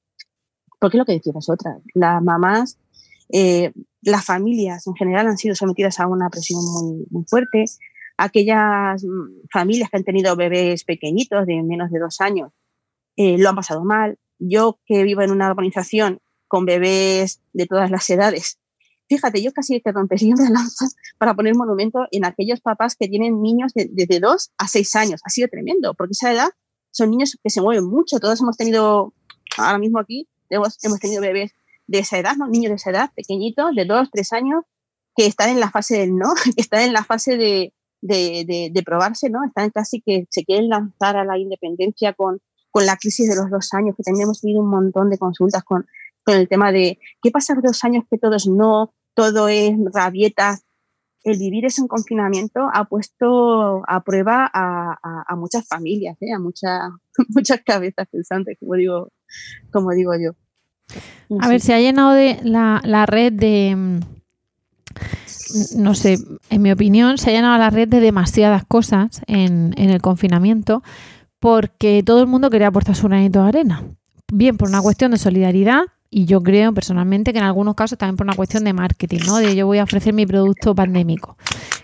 Porque 0.80 0.96
es 0.96 0.98
lo 0.98 1.04
que 1.04 1.12
decís 1.12 1.32
vosotras, 1.32 1.80
las 1.94 2.22
mamás, 2.22 2.78
eh, 3.32 3.72
las 4.02 4.24
familias 4.24 4.86
en 4.86 4.94
general 4.94 5.26
han 5.26 5.38
sido 5.38 5.54
sometidas 5.54 6.00
a 6.00 6.06
una 6.06 6.30
presión 6.30 6.60
muy, 6.64 7.06
muy 7.10 7.24
fuerte, 7.24 7.64
aquellas 8.16 9.04
mm, 9.04 9.48
familias 9.52 9.90
que 9.90 9.96
han 9.98 10.04
tenido 10.04 10.36
bebés 10.36 10.84
pequeñitos 10.84 11.46
de 11.46 11.62
menos 11.62 11.90
de 11.90 11.98
dos 11.98 12.20
años 12.20 12.52
eh, 13.16 13.36
lo 13.38 13.48
han 13.50 13.56
pasado 13.56 13.84
mal. 13.84 14.18
Yo 14.38 14.80
que 14.86 15.02
vivo 15.02 15.22
en 15.22 15.30
una 15.30 15.50
organización 15.50 16.20
con 16.48 16.64
bebés 16.64 17.42
de 17.52 17.66
todas 17.66 17.90
las 17.90 18.08
edades, 18.08 18.58
fíjate, 19.08 19.42
yo 19.42 19.52
casi 19.52 19.80
que 19.80 19.92
rompería 19.92 20.34
una 20.34 20.50
lanza 20.50 20.86
para 21.18 21.34
poner 21.34 21.54
monumento 21.54 22.06
en 22.10 22.24
aquellos 22.24 22.60
papás 22.60 22.96
que 22.96 23.08
tienen 23.08 23.42
niños 23.42 23.72
de, 23.74 23.88
de, 23.90 24.20
dos 24.20 24.50
a 24.56 24.68
seis 24.68 24.94
años. 24.96 25.20
Ha 25.24 25.30
sido 25.30 25.48
tremendo, 25.48 25.94
porque 25.94 26.12
esa 26.12 26.32
edad 26.32 26.50
son 26.90 27.10
niños 27.10 27.36
que 27.42 27.50
se 27.50 27.60
mueven 27.60 27.84
mucho. 27.84 28.18
Todos 28.20 28.40
hemos 28.40 28.56
tenido, 28.56 29.12
ahora 29.58 29.78
mismo 29.78 29.98
aquí, 29.98 30.28
hemos, 30.48 30.82
hemos 30.82 30.98
tenido 30.98 31.20
bebés 31.20 31.52
de 31.90 31.98
esa 31.98 32.18
edad, 32.18 32.36
¿no? 32.36 32.46
niños 32.46 32.70
de 32.70 32.76
esa 32.76 32.90
edad, 32.90 33.10
pequeñitos, 33.16 33.74
de 33.74 33.84
dos, 33.84 34.08
tres 34.12 34.32
años, 34.32 34.62
que 35.16 35.26
están 35.26 35.50
en 35.50 35.58
la 35.58 35.70
fase 35.70 35.98
del 35.98 36.16
no, 36.16 36.34
que 36.56 36.60
están 36.62 36.82
en 36.82 36.92
la 36.92 37.02
fase 37.02 37.36
de, 37.36 37.74
de, 38.00 38.44
de, 38.46 38.70
de, 38.72 38.82
probarse, 38.84 39.28
¿no? 39.28 39.44
Están 39.44 39.70
casi 39.70 40.00
que 40.00 40.24
se 40.30 40.44
quieren 40.44 40.68
lanzar 40.68 41.16
a 41.16 41.24
la 41.24 41.36
independencia 41.36 42.12
con, 42.12 42.40
con 42.70 42.86
la 42.86 42.96
crisis 42.96 43.28
de 43.28 43.34
los 43.34 43.50
dos 43.50 43.74
años, 43.74 43.96
que 43.96 44.04
también 44.04 44.24
hemos 44.24 44.40
tenido 44.40 44.62
un 44.62 44.70
montón 44.70 45.10
de 45.10 45.18
consultas 45.18 45.64
con, 45.64 45.84
con 46.24 46.36
el 46.36 46.48
tema 46.48 46.70
de 46.70 47.00
qué 47.20 47.32
pasa 47.32 47.54
los 47.54 47.64
dos 47.64 47.82
años 47.82 48.04
que 48.08 48.18
todos 48.18 48.46
no, 48.46 48.94
todo 49.14 49.48
es 49.48 49.72
rabietas. 49.92 50.62
El 51.24 51.38
vivir 51.38 51.66
eso 51.66 51.82
en 51.82 51.88
confinamiento 51.88 52.70
ha 52.72 52.84
puesto 52.84 53.82
a 53.86 54.00
prueba 54.04 54.48
a, 54.54 54.92
a, 55.02 55.24
a 55.26 55.36
muchas 55.36 55.66
familias, 55.66 56.16
¿eh? 56.20 56.32
a 56.32 56.38
muchas 56.38 56.88
muchas 57.34 57.60
cabezas 57.62 58.06
pensantes, 58.10 58.56
como 58.60 58.74
digo, 58.76 59.08
como 59.72 59.90
digo 59.90 60.12
yo. 60.14 60.36
A 61.40 61.48
ver, 61.48 61.60
se 61.60 61.74
ha 61.74 61.80
llenado 61.80 62.12
de 62.12 62.40
la, 62.42 62.80
la 62.84 63.06
red 63.06 63.32
de 63.32 64.00
no 65.76 65.94
sé, 65.94 66.18
en 66.48 66.62
mi 66.62 66.70
opinión, 66.70 67.18
se 67.18 67.30
ha 67.30 67.32
llenado 67.32 67.58
la 67.58 67.70
red 67.70 67.88
de 67.88 68.00
demasiadas 68.00 68.64
cosas 68.64 69.22
en, 69.26 69.74
en, 69.76 69.90
el 69.90 70.00
confinamiento 70.00 70.82
porque 71.38 72.02
todo 72.04 72.20
el 72.20 72.26
mundo 72.26 72.50
quería 72.50 72.68
aportar 72.68 72.94
su 72.94 73.08
granito 73.08 73.42
de 73.42 73.48
arena. 73.48 73.84
Bien 74.32 74.56
por 74.56 74.68
una 74.68 74.80
cuestión 74.80 75.10
de 75.10 75.18
solidaridad 75.18 75.84
y 76.10 76.26
yo 76.26 76.42
creo 76.42 76.72
personalmente 76.74 77.32
que 77.32 77.38
en 77.38 77.44
algunos 77.44 77.74
casos 77.74 77.96
también 77.96 78.16
por 78.16 78.26
una 78.26 78.34
cuestión 78.34 78.64
de 78.64 78.72
marketing, 78.72 79.20
¿no? 79.26 79.38
De 79.38 79.54
yo 79.54 79.66
voy 79.66 79.78
a 79.78 79.84
ofrecer 79.84 80.12
mi 80.12 80.26
producto 80.26 80.74
pandémico. 80.74 81.36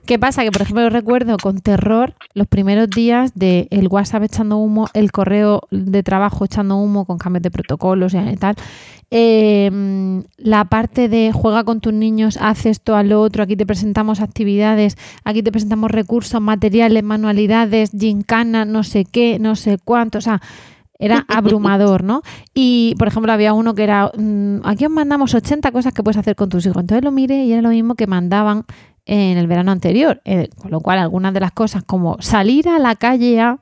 ¿Qué 0.06 0.20
pasa? 0.20 0.44
Que, 0.44 0.52
por 0.52 0.62
ejemplo, 0.62 0.84
yo 0.84 0.90
recuerdo 0.90 1.36
con 1.36 1.58
terror 1.58 2.14
los 2.32 2.46
primeros 2.46 2.88
días 2.88 3.32
de 3.34 3.66
el 3.70 3.88
WhatsApp 3.88 4.22
echando 4.22 4.56
humo, 4.56 4.86
el 4.94 5.10
correo 5.10 5.62
de 5.72 6.04
trabajo 6.04 6.44
echando 6.44 6.76
humo 6.76 7.04
con 7.04 7.18
cambios 7.18 7.42
de 7.42 7.50
protocolos 7.50 8.14
y 8.14 8.36
tal. 8.36 8.54
Eh, 9.10 10.22
la 10.36 10.64
parte 10.66 11.08
de 11.08 11.32
juega 11.32 11.64
con 11.64 11.80
tus 11.80 11.92
niños, 11.92 12.38
haz 12.40 12.66
esto, 12.66 12.94
a 12.94 13.02
lo 13.02 13.20
otro, 13.20 13.42
aquí 13.42 13.56
te 13.56 13.66
presentamos 13.66 14.20
actividades, 14.20 14.96
aquí 15.24 15.42
te 15.42 15.50
presentamos 15.50 15.90
recursos, 15.90 16.40
materiales, 16.40 17.02
manualidades, 17.02 17.90
gincana, 17.90 18.64
no 18.64 18.84
sé 18.84 19.04
qué, 19.04 19.38
no 19.40 19.56
sé 19.56 19.78
cuánto, 19.82 20.18
o 20.18 20.20
sea, 20.20 20.40
era 21.00 21.24
abrumador, 21.28 22.04
¿no? 22.04 22.22
Y, 22.54 22.94
por 22.96 23.08
ejemplo, 23.08 23.32
había 23.32 23.52
uno 23.54 23.74
que 23.74 23.82
era, 23.82 24.12
mmm, 24.16 24.58
aquí 24.64 24.84
os 24.84 24.90
mandamos 24.92 25.34
80 25.34 25.72
cosas 25.72 25.92
que 25.92 26.04
puedes 26.04 26.16
hacer 26.16 26.36
con 26.36 26.48
tus 26.48 26.64
hijos. 26.64 26.80
Entonces 26.80 27.04
lo 27.04 27.10
miré 27.10 27.44
y 27.44 27.52
era 27.52 27.62
lo 27.62 27.70
mismo 27.70 27.96
que 27.96 28.06
mandaban 28.06 28.64
en 29.06 29.38
el 29.38 29.46
verano 29.46 29.72
anterior. 29.72 30.20
Eh, 30.24 30.48
con 30.60 30.70
lo 30.70 30.80
cual, 30.80 30.98
algunas 30.98 31.32
de 31.32 31.40
las 31.40 31.52
cosas 31.52 31.82
como 31.84 32.20
salir 32.20 32.68
a 32.68 32.78
la 32.78 32.96
calle 32.96 33.40
a 33.40 33.58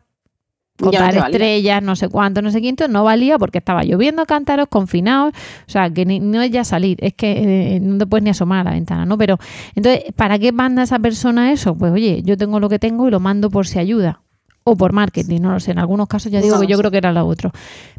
contar 0.79 1.15
no 1.15 1.27
estrellas, 1.27 1.83
no 1.83 1.95
sé 1.95 2.09
cuánto, 2.09 2.43
no 2.43 2.51
sé 2.51 2.61
quinto, 2.61 2.89
no 2.89 3.05
valía 3.05 3.39
porque 3.39 3.59
estaba 3.59 3.85
lloviendo 3.85 4.27
cántaros, 4.27 4.67
confinados, 4.69 5.33
o 5.33 5.71
sea, 5.71 5.89
que 5.91 6.05
ni, 6.05 6.19
no 6.19 6.43
es 6.43 6.51
ya 6.51 6.65
salir, 6.65 6.99
es 7.01 7.15
que 7.15 7.77
eh, 7.77 7.81
no 7.81 7.99
te 7.99 8.07
puedes 8.07 8.25
ni 8.25 8.31
asomar 8.31 8.61
a 8.61 8.65
la 8.65 8.71
ventana, 8.73 9.07
¿no? 9.07 9.17
Pero, 9.17 9.39
entonces, 9.77 10.13
¿para 10.17 10.39
qué 10.39 10.51
manda 10.51 10.83
esa 10.83 10.99
persona 10.99 11.53
eso? 11.53 11.77
Pues, 11.77 11.93
oye, 11.93 12.23
yo 12.25 12.37
tengo 12.37 12.59
lo 12.59 12.69
que 12.69 12.79
tengo 12.79 13.07
y 13.07 13.11
lo 13.11 13.21
mando 13.21 13.51
por 13.51 13.67
si 13.67 13.79
ayuda. 13.79 14.24
O 14.65 14.77
por 14.77 14.93
marketing, 14.93 15.43
no 15.43 15.53
lo 15.53 15.61
sé. 15.61 15.73
En 15.73 15.79
algunos 15.79 16.09
casos 16.09 16.33
ya 16.33 16.41
digo 16.41 16.55
no, 16.55 16.61
que 16.63 16.67
yo 16.67 16.79
creo 16.79 16.91
que 16.91 16.97
era 16.97 17.13
lo 17.13 17.27
otro. 17.27 17.53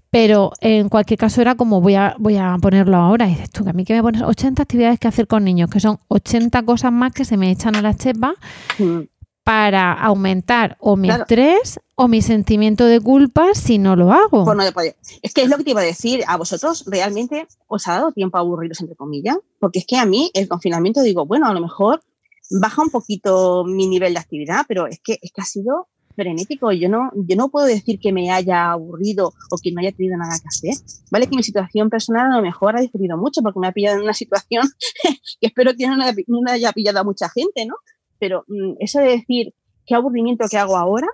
Pero 0.10 0.52
en 0.62 0.90
cualquier 0.90 1.20
caso 1.20 1.42
era 1.42 1.56
como 1.56 1.82
voy 1.82 1.96
a, 1.96 2.16
voy 2.18 2.38
a 2.38 2.56
ponerlo 2.60 2.98
ahora. 2.98 3.28
Y 3.28 3.32
dices 3.32 3.52
tú, 3.52 3.64
que 3.64 3.70
a 3.70 3.74
mí 3.74 3.86
que 3.86 3.94
me 3.94 4.02
pones 4.02 4.22
80 4.22 4.64
actividades 4.64 5.00
que 5.00 5.08
hacer 5.08 5.28
con 5.28 5.44
niños, 5.44 5.70
que 5.70 5.80
son 5.80 6.00
80 6.08 6.64
cosas 6.64 6.92
más 6.92 7.14
que 7.14 7.26
se 7.26 7.38
me 7.38 7.52
echan 7.52 7.76
a 7.76 7.82
la 7.82 7.94
chepa 7.94 8.34
mm. 8.80 9.00
para 9.44 9.94
aumentar 9.94 10.78
o 10.80 10.96
mi 10.96 11.10
claro. 11.10 11.24
estrés 11.24 11.80
o 11.96 12.08
mi 12.08 12.22
sentimiento 12.22 12.86
de 12.86 13.00
culpa 13.00 13.54
si 13.54 13.78
no 13.78 13.96
lo 13.96 14.12
hago. 14.12 14.46
Pues 14.46 14.58
no 14.58 14.64
es 14.64 15.34
que 15.34 15.44
es 15.44 15.50
lo 15.50 15.58
que 15.58 15.66
te 15.66 15.72
iba 15.72 15.82
a 15.82 15.86
decir. 15.86 16.24
A 16.28 16.38
vosotros 16.38 16.86
realmente 16.88 17.48
os 17.68 17.88
ha 17.88 17.94
dado 17.94 18.12
tiempo 18.12 18.38
a 18.38 18.40
aburriros, 18.40 18.80
entre 18.82 18.96
comillas. 18.96 19.38
Porque 19.60 19.80
es 19.80 19.86
que 19.86 19.98
a 19.98 20.06
mí 20.06 20.32
el 20.34 20.48
confinamiento 20.48 21.02
digo, 21.02 21.26
bueno, 21.26 21.48
a 21.48 21.54
lo 21.54 21.62
mejor 21.62 22.02
baja 22.50 22.82
un 22.82 22.90
poquito 22.90 23.66
mi 23.66 23.88
nivel 23.88 24.14
de 24.14 24.20
actividad, 24.20 24.66
pero 24.68 24.88
es 24.88 25.00
que, 25.00 25.20
es 25.22 25.32
que 25.32 25.42
ha 25.42 25.46
sido 25.46 25.88
frenético. 26.16 26.72
Yo 26.72 26.90
no, 26.90 27.12
yo 27.14 27.36
no 27.36 27.50
puedo 27.50 27.66
decir 27.66 28.00
que 28.00 28.12
me 28.12 28.32
haya 28.32 28.72
aburrido 28.72 29.34
o 29.52 29.58
que 29.62 29.72
no 29.72 29.82
haya 29.82 29.92
tenido 29.92 30.18
nada 30.18 30.40
que 30.40 30.48
hacer. 30.48 30.74
Vale 31.12 31.28
que 31.28 31.36
mi 31.36 31.44
situación 31.44 31.90
personal 31.90 32.32
a 32.32 32.38
lo 32.38 32.42
mejor 32.42 32.78
ha 32.78 32.82
diferido 32.82 33.18
mucho 33.18 33.42
porque 33.42 33.60
me 33.60 33.68
ha 33.68 33.72
pillado 33.72 33.98
en 33.98 34.04
una 34.04 34.14
situación 34.14 34.68
que 35.40 35.48
espero 35.48 35.74
que 35.78 35.88
no, 35.88 35.96
no 35.96 36.52
haya 36.52 36.72
pillado 36.72 37.00
a 37.00 37.04
mucha 37.04 37.30
gente, 37.30 37.66
¿no? 37.66 37.76
Pero 38.20 38.46
mm, 38.48 38.76
eso 38.80 39.00
de 39.00 39.10
decir 39.10 39.54
qué 39.86 39.96
aburrimiento 39.96 40.48
que 40.50 40.58
hago 40.58 40.78
ahora, 40.78 41.08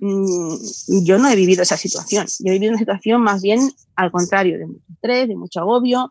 mm, 0.00 0.54
yo 1.04 1.18
no 1.18 1.28
he 1.28 1.36
vivido 1.36 1.62
esa 1.62 1.76
situación. 1.76 2.26
Yo 2.40 2.50
he 2.50 2.52
vivido 2.52 2.72
una 2.72 2.78
situación 2.78 3.22
más 3.22 3.42
bien 3.42 3.60
al 3.96 4.10
contrario, 4.10 4.58
de 4.58 4.66
mucho 4.66 4.92
estrés, 4.92 5.28
de 5.28 5.36
mucho 5.36 5.60
agobio, 5.60 6.10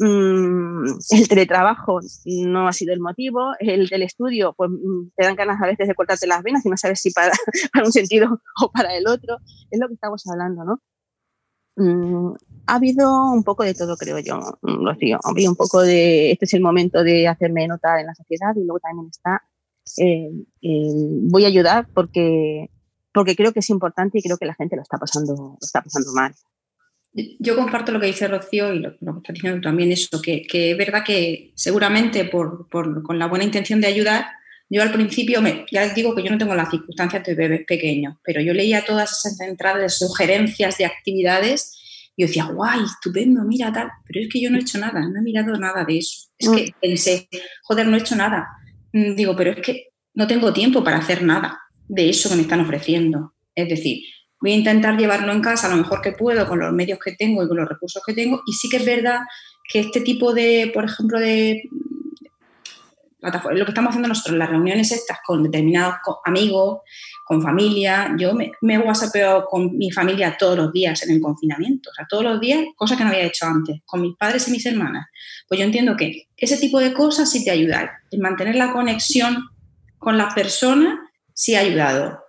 el 0.00 1.28
teletrabajo 1.28 2.00
no 2.24 2.68
ha 2.68 2.72
sido 2.72 2.92
el 2.92 3.00
motivo, 3.00 3.52
el 3.60 3.88
telestudio, 3.88 4.54
pues 4.56 4.70
mm, 4.70 5.10
te 5.16 5.24
dan 5.24 5.36
ganas 5.36 5.60
a 5.62 5.66
veces 5.66 5.88
de 5.88 5.94
cortarte 5.94 6.26
las 6.26 6.42
venas 6.42 6.64
y 6.66 6.70
no 6.70 6.76
sabes 6.76 7.00
si 7.00 7.10
para, 7.12 7.32
para 7.72 7.86
un 7.86 7.92
sentido 7.92 8.40
o 8.62 8.70
para 8.72 8.96
el 8.96 9.06
otro, 9.06 9.38
es 9.70 9.78
lo 9.78 9.88
que 9.88 9.94
estamos 9.94 10.22
hablando, 10.26 10.64
¿no? 10.64 10.80
Mm, 11.76 12.34
ha 12.66 12.74
habido 12.76 13.32
un 13.32 13.42
poco 13.42 13.64
de 13.64 13.74
todo, 13.74 13.96
creo 13.96 14.18
yo, 14.20 14.38
Rocío. 14.62 15.18
Ha 15.22 15.30
habido 15.30 15.50
un 15.50 15.56
poco 15.56 15.82
de, 15.82 16.32
este 16.32 16.44
es 16.44 16.54
el 16.54 16.62
momento 16.62 17.02
de 17.02 17.28
hacerme 17.28 17.66
notar 17.66 18.00
en 18.00 18.06
la 18.06 18.14
sociedad 18.14 18.54
y 18.56 18.64
luego 18.64 18.80
también 18.80 19.08
está, 19.10 19.42
eh, 19.98 20.30
voy 21.30 21.44
a 21.44 21.48
ayudar 21.48 21.88
porque, 21.92 22.70
porque 23.12 23.36
creo 23.36 23.52
que 23.52 23.60
es 23.60 23.70
importante 23.70 24.18
y 24.18 24.22
creo 24.22 24.38
que 24.38 24.46
la 24.46 24.54
gente 24.54 24.76
lo 24.76 24.82
está 24.82 24.98
pasando, 24.98 25.34
lo 25.34 25.58
está 25.60 25.82
pasando 25.82 26.12
mal. 26.12 26.34
Yo 27.38 27.54
comparto 27.54 27.92
lo 27.92 28.00
que 28.00 28.06
dice 28.06 28.26
Rocío 28.26 28.74
y 28.74 28.80
lo, 28.80 28.90
que 28.98 29.04
está 29.18 29.32
diciendo 29.32 29.60
también, 29.60 29.92
eso, 29.92 30.20
que, 30.20 30.42
que, 30.42 30.72
es 30.72 30.78
verdad 30.78 31.04
que 31.04 31.52
seguramente 31.54 32.24
por, 32.24 32.68
por, 32.68 33.02
con 33.04 33.18
la 33.18 33.26
buena 33.26 33.44
intención 33.44 33.80
de 33.80 33.86
ayudar, 33.86 34.26
yo 34.68 34.82
al 34.82 34.90
principio, 34.90 35.40
me, 35.40 35.64
ya 35.70 35.82
les 35.82 35.94
digo 35.94 36.14
que 36.14 36.24
yo 36.24 36.30
no 36.30 36.38
tengo 36.38 36.54
las 36.54 36.70
circunstancias 36.70 37.22
de 37.24 37.34
bebés 37.34 37.64
pequeños, 37.66 38.16
pero 38.24 38.40
yo 38.40 38.52
leía 38.52 38.84
todas 38.84 39.12
esas 39.12 39.40
entradas 39.40 39.82
de 39.82 39.88
sugerencias 39.88 40.78
de 40.78 40.86
actividades 40.86 41.78
y 42.16 42.22
yo 42.22 42.26
decía, 42.26 42.46
guay, 42.46 42.80
estupendo, 42.84 43.44
mira 43.44 43.72
tal, 43.72 43.90
pero 44.06 44.20
es 44.20 44.28
que 44.28 44.40
yo 44.40 44.50
no 44.50 44.56
he 44.56 44.60
hecho 44.60 44.78
nada, 44.78 45.00
no 45.00 45.18
he 45.18 45.22
mirado 45.22 45.56
nada 45.56 45.84
de 45.84 45.98
eso. 45.98 46.28
Es 46.38 46.48
que 46.48 46.66
mm. 46.66 46.74
pensé, 46.80 47.28
joder, 47.62 47.86
no 47.86 47.96
he 47.96 48.00
hecho 48.00 48.16
nada. 48.16 48.48
Mm, 48.92 49.14
digo, 49.14 49.36
pero 49.36 49.52
es 49.52 49.60
que 49.60 49.88
no 50.14 50.26
tengo 50.26 50.52
tiempo 50.52 50.82
para 50.82 50.98
hacer 50.98 51.22
nada 51.22 51.60
de 51.88 52.08
eso 52.08 52.28
que 52.28 52.36
me 52.36 52.42
están 52.42 52.60
ofreciendo. 52.60 53.34
Es 53.54 53.68
decir, 53.68 54.02
voy 54.44 54.52
a 54.52 54.56
intentar 54.56 54.98
llevarlo 54.98 55.32
en 55.32 55.40
casa 55.40 55.70
lo 55.70 55.76
mejor 55.76 56.02
que 56.02 56.12
puedo 56.12 56.46
con 56.46 56.58
los 56.58 56.70
medios 56.70 56.98
que 57.02 57.12
tengo 57.12 57.42
y 57.42 57.48
con 57.48 57.56
los 57.56 57.66
recursos 57.66 58.02
que 58.06 58.12
tengo. 58.12 58.42
Y 58.46 58.52
sí 58.52 58.68
que 58.68 58.76
es 58.76 58.84
verdad 58.84 59.20
que 59.66 59.80
este 59.80 60.02
tipo 60.02 60.34
de, 60.34 60.70
por 60.74 60.84
ejemplo, 60.84 61.18
de 61.18 61.62
lo 63.22 63.64
que 63.64 63.70
estamos 63.70 63.88
haciendo 63.88 64.08
nosotros, 64.08 64.36
las 64.36 64.50
reuniones 64.50 64.92
estas 64.92 65.20
con 65.24 65.42
determinados 65.44 65.94
amigos, 66.26 66.80
con 67.24 67.40
familia, 67.40 68.14
yo 68.18 68.34
me, 68.34 68.52
me 68.60 68.78
whatsappeo 68.78 69.46
con 69.46 69.78
mi 69.78 69.90
familia 69.90 70.36
todos 70.38 70.58
los 70.58 70.72
días 70.74 71.02
en 71.04 71.14
el 71.14 71.22
confinamiento, 71.22 71.88
o 71.88 71.94
sea, 71.94 72.06
todos 72.06 72.24
los 72.24 72.38
días, 72.38 72.60
cosas 72.76 72.98
que 72.98 73.04
no 73.04 73.08
había 73.08 73.22
hecho 73.22 73.46
antes, 73.46 73.80
con 73.86 74.02
mis 74.02 74.14
padres 74.18 74.46
y 74.48 74.50
mis 74.50 74.66
hermanas. 74.66 75.06
Pues 75.48 75.58
yo 75.58 75.64
entiendo 75.64 75.96
que 75.96 76.28
ese 76.36 76.58
tipo 76.58 76.80
de 76.80 76.92
cosas 76.92 77.30
sí 77.30 77.42
te 77.42 77.50
ayudan. 77.50 77.88
El 78.10 78.20
mantener 78.20 78.56
la 78.56 78.74
conexión 78.74 79.38
con 79.96 80.18
las 80.18 80.34
personas 80.34 80.98
sí 81.32 81.54
ha 81.54 81.60
ayudado 81.60 82.23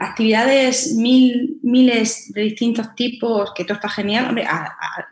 actividades 0.00 0.94
mil, 0.94 1.58
miles 1.62 2.32
de 2.32 2.42
distintos 2.42 2.94
tipos, 2.94 3.52
que 3.54 3.64
todo 3.64 3.74
está 3.74 3.88
genial. 3.88 4.34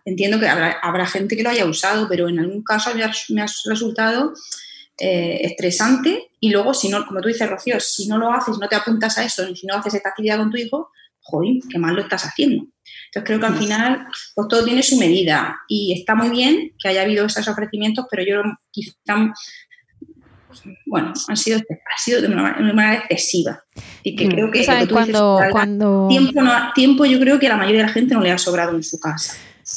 entiendo 0.05 0.41
que 0.41 0.49
habrá, 0.49 1.07
gente 1.07 1.37
que 1.37 1.43
lo 1.43 1.51
haya 1.51 1.67
usado, 1.67 2.09
pero 2.09 2.29
en 2.29 2.39
algún 2.39 2.63
caso 2.63 2.91
me 2.95 3.43
ha, 3.43 3.47
resultado 3.67 4.33
eh, 4.99 5.41
estresante. 5.43 6.31
Y 6.41 6.51
luego, 6.51 6.75
si 6.75 6.89
no, 6.89 7.07
como 7.07 7.21
tú 7.21 7.29
dices, 7.29 7.49
Rocío, 7.49 7.79
si 7.81 8.09
no 8.09 8.19
lo 8.19 8.33
haces, 8.33 8.59
no 8.59 8.69
te 8.69 8.77
apuntas 8.77 9.19
a 9.19 9.25
eso, 9.25 9.55
si 9.55 9.67
no 9.67 9.75
haces 9.77 9.95
esta 9.95 10.11
actividad 10.11 10.39
con 10.39 10.51
tu 10.51 10.57
hijo, 10.57 10.91
joder, 11.21 11.57
qué 11.71 11.79
mal 11.79 11.95
lo 11.95 12.03
estás 12.03 12.25
haciendo. 12.25 12.67
Entonces 13.07 13.27
creo 13.27 13.41
que 13.41 13.47
al 13.47 13.59
final 13.59 14.07
pues 14.35 14.49
todo 14.49 14.65
tiene 14.65 14.83
su 14.83 14.99
medida 14.99 15.59
y 15.67 15.99
está 15.99 16.15
muy 16.15 16.31
bien 16.31 16.75
que 16.79 16.89
haya 16.89 17.03
habido 17.03 17.27
esos 17.27 17.49
ofrecimientos, 17.49 18.07
pero 18.11 18.23
yo 18.23 18.43
quizá 18.71 18.95
bueno, 20.87 21.13
han 21.29 21.37
sido, 21.37 21.59
ha 21.59 21.99
sido 21.99 22.21
de 22.23 22.29
una, 22.29 22.55
manera 22.75 23.05
excesiva. 23.09 23.63
Y 24.03 24.17
que 24.17 24.27
mm. 24.27 24.31
creo 24.31 24.51
que, 24.51 24.67
cuando, 25.51 26.09
Tiempo, 26.09 26.41
tiempo 26.75 27.05
yo 27.05 27.21
creo 27.21 27.39
que 27.39 27.47
a 27.47 27.51
la 27.51 27.57
mayoría 27.57 27.83
de 27.83 27.87
la 27.87 27.93
gente 27.93 28.15
no 28.15 28.21
le 28.21 28.33
ha 28.33 28.39
sobrado 28.39 28.75
en 28.75 28.83
su 28.83 28.99
casa. 28.99 29.35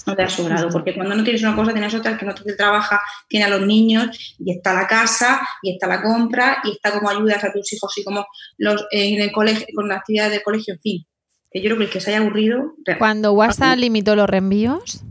No 0.07 0.15
le 0.15 0.23
ha 0.23 0.29
sobrado, 0.29 0.69
porque 0.69 0.95
cuando 0.95 1.15
no 1.15 1.23
tienes 1.23 1.43
una 1.43 1.55
cosa, 1.55 1.73
tienes 1.73 1.93
otra, 1.93 2.17
que 2.17 2.25
no 2.25 2.33
te 2.33 2.53
trabaja, 2.53 3.01
tiene 3.27 3.45
a 3.45 3.49
los 3.49 3.61
niños, 3.67 4.35
y 4.39 4.51
está 4.51 4.73
la 4.73 4.87
casa, 4.87 5.45
y 5.61 5.73
está 5.73 5.85
la 5.87 6.01
compra, 6.01 6.59
y 6.63 6.71
está 6.71 6.91
como 6.91 7.09
ayudas 7.09 7.43
a 7.43 7.51
tus 7.51 7.73
hijos, 7.73 7.97
y 7.97 8.03
como 8.03 8.25
los, 8.57 8.85
en 8.91 9.21
el 9.21 9.31
colegio, 9.33 9.65
con 9.75 9.89
las 9.89 9.99
actividades 9.99 10.31
del 10.31 10.43
colegio, 10.43 10.75
en 10.75 10.79
fin. 10.79 11.05
Que 11.51 11.61
yo 11.61 11.65
creo 11.65 11.77
que 11.77 11.83
el 11.83 11.89
que 11.89 11.99
se 11.99 12.11
haya 12.11 12.21
aburrido. 12.21 12.75
Cuando 12.97 13.33
WhatsApp 13.33 13.77
limitó 13.77 14.15
los 14.15 14.29
reenvíos, 14.29 15.03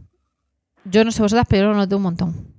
yo 0.84 1.04
no 1.04 1.12
sé 1.12 1.20
vosotras, 1.20 1.46
pero 1.48 1.68
lo 1.68 1.76
noté 1.76 1.94
un 1.94 2.02
montón. 2.02 2.54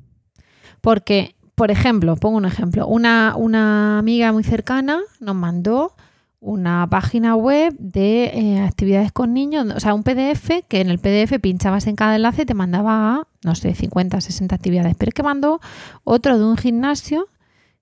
Porque 0.81 1.35
por 1.62 1.69
ejemplo, 1.69 2.15
pongo 2.15 2.38
un 2.38 2.45
ejemplo, 2.45 2.88
una, 2.88 3.36
una 3.38 4.00
amiga 4.00 4.32
muy 4.32 4.43
cercana 4.43 5.00
nos 5.19 5.36
mandó 5.36 5.93
una 6.39 6.88
página 6.89 7.36
web 7.36 7.76
de 7.78 8.32
eh, 8.34 8.62
actividades 8.62 9.12
con 9.12 9.32
niños, 9.36 9.67
o 9.76 9.80
sea, 9.80 9.93
un 9.93 10.02
PDF 10.02 10.65
que 10.67 10.82
en 10.82 10.89
el 10.89 10.97
PDF 10.97 11.39
pinchabas 11.39 11.86
en 11.86 11.95
cada 11.95 12.15
enlace 12.15 12.41
y 12.41 12.45
te 12.45 12.56
mandaba 12.56 13.13
a, 13.13 13.28
no 13.43 13.54
sé, 13.54 13.76
50, 13.76 14.21
60 14.21 14.56
actividades, 14.56 14.95
pero 14.97 15.10
es 15.10 15.13
que 15.13 15.21
mandó 15.21 15.62
otro 16.04 16.39
de 16.39 16.45
un 16.45 16.58
gimnasio 16.58 17.28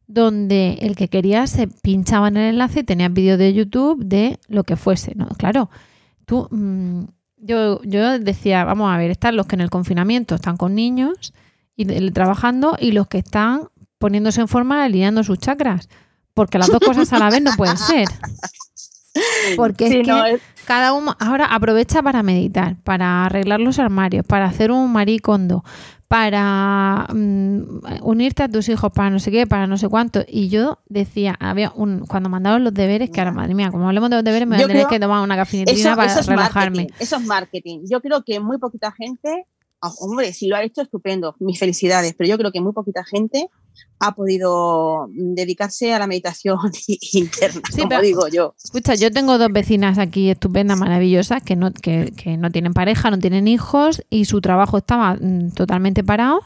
donde 0.07 0.79
el 0.81 0.97
que 0.97 1.07
quería 1.07 1.47
se 1.47 1.69
pinchaba 1.69 2.27
en 2.27 2.35
el 2.35 2.49
enlace 2.55 2.81
y 2.81 2.83
tenía 2.83 3.07
vídeo 3.07 3.37
de 3.37 3.53
YouTube 3.53 4.03
de 4.03 4.39
lo 4.49 4.65
que 4.65 4.75
fuese, 4.75 5.13
¿no? 5.15 5.29
Claro, 5.37 5.69
tú, 6.25 6.49
mm, 6.51 7.03
yo, 7.37 7.81
yo 7.83 8.19
decía, 8.19 8.65
vamos 8.65 8.91
a 8.91 8.97
ver, 8.97 9.09
están 9.09 9.37
los 9.37 9.45
que 9.45 9.55
en 9.55 9.61
el 9.61 9.69
confinamiento 9.69 10.35
están 10.35 10.57
con 10.57 10.75
niños 10.75 11.33
y 11.79 12.11
trabajando 12.11 12.75
y 12.79 12.91
los 12.91 13.07
que 13.07 13.19
están 13.19 13.69
poniéndose 13.99 14.41
en 14.41 14.47
forma 14.47 14.83
alineando 14.83 15.23
sus 15.23 15.39
chakras. 15.39 15.87
Porque 16.33 16.57
las 16.57 16.67
dos 16.67 16.79
cosas 16.79 17.11
a 17.13 17.19
la 17.19 17.29
vez 17.29 17.41
no 17.41 17.51
pueden 17.55 17.77
ser. 17.77 18.07
Porque 19.55 19.87
es 19.87 20.05
que 20.05 20.39
cada 20.65 20.93
uno 20.93 21.15
ahora 21.19 21.45
aprovecha 21.45 22.03
para 22.03 22.21
meditar, 22.21 22.75
para 22.83 23.25
arreglar 23.25 23.59
los 23.59 23.79
armarios, 23.79 24.25
para 24.25 24.45
hacer 24.45 24.71
un 24.71 24.91
maricondo, 24.91 25.63
para 26.07 27.07
mm, 27.13 28.03
unirte 28.03 28.43
a 28.43 28.49
tus 28.49 28.69
hijos, 28.69 28.91
para 28.91 29.09
no 29.09 29.19
sé 29.19 29.31
qué, 29.31 29.47
para 29.47 29.67
no 29.67 29.77
sé 29.77 29.87
cuánto. 29.87 30.23
Y 30.27 30.49
yo 30.49 30.79
decía, 30.87 31.35
había 31.39 31.71
un 31.75 32.05
cuando 32.05 32.29
mandaban 32.29 32.63
los 32.63 32.73
deberes, 32.73 33.09
que 33.09 33.19
ahora, 33.19 33.31
madre 33.31 33.55
mía, 33.55 33.71
como 33.71 33.87
hablemos 33.87 34.09
de 34.09 34.17
los 34.17 34.25
deberes, 34.25 34.47
me 34.47 34.57
voy 34.57 34.65
a 34.65 34.67
tener 34.67 34.87
que 34.87 34.99
tomar 34.99 35.23
una 35.23 35.35
cafetería 35.35 35.95
para 35.95 36.21
relajarme. 36.21 36.87
eso 36.99 37.15
es 37.17 37.25
marketing. 37.25 37.81
Yo 37.89 38.01
creo 38.01 38.23
que 38.23 38.39
muy 38.39 38.57
poquita 38.57 38.91
gente 38.91 39.45
Ah, 39.81 39.91
hombre, 39.99 40.33
si 40.33 40.47
lo 40.47 40.55
ha 40.55 40.63
hecho, 40.63 40.81
estupendo, 40.81 41.35
mis 41.39 41.57
felicidades, 41.57 42.13
pero 42.17 42.29
yo 42.29 42.37
creo 42.37 42.51
que 42.51 42.59
muy 42.59 42.73
poquita 42.73 43.03
gente 43.03 43.47
ha 43.99 44.13
podido 44.13 45.07
dedicarse 45.11 45.93
a 45.93 45.99
la 45.99 46.07
meditación 46.07 46.57
interna, 47.13 47.61
como 47.77 48.01
digo 48.01 48.27
yo. 48.27 48.55
Escucha, 48.63 48.95
yo 48.95 49.11
tengo 49.11 49.37
dos 49.37 49.51
vecinas 49.51 49.97
aquí 49.97 50.29
estupendas, 50.29 50.77
maravillosas, 50.77 51.43
que 51.43 51.55
no, 51.55 51.71
que, 51.71 52.13
que 52.15 52.37
no 52.37 52.51
tienen 52.51 52.73
pareja, 52.73 53.09
no 53.09 53.19
tienen 53.19 53.47
hijos 53.47 54.03
y 54.09 54.25
su 54.25 54.41
trabajo 54.41 54.77
estaba 54.77 55.15
mm, 55.15 55.51
totalmente 55.51 56.03
parado. 56.03 56.41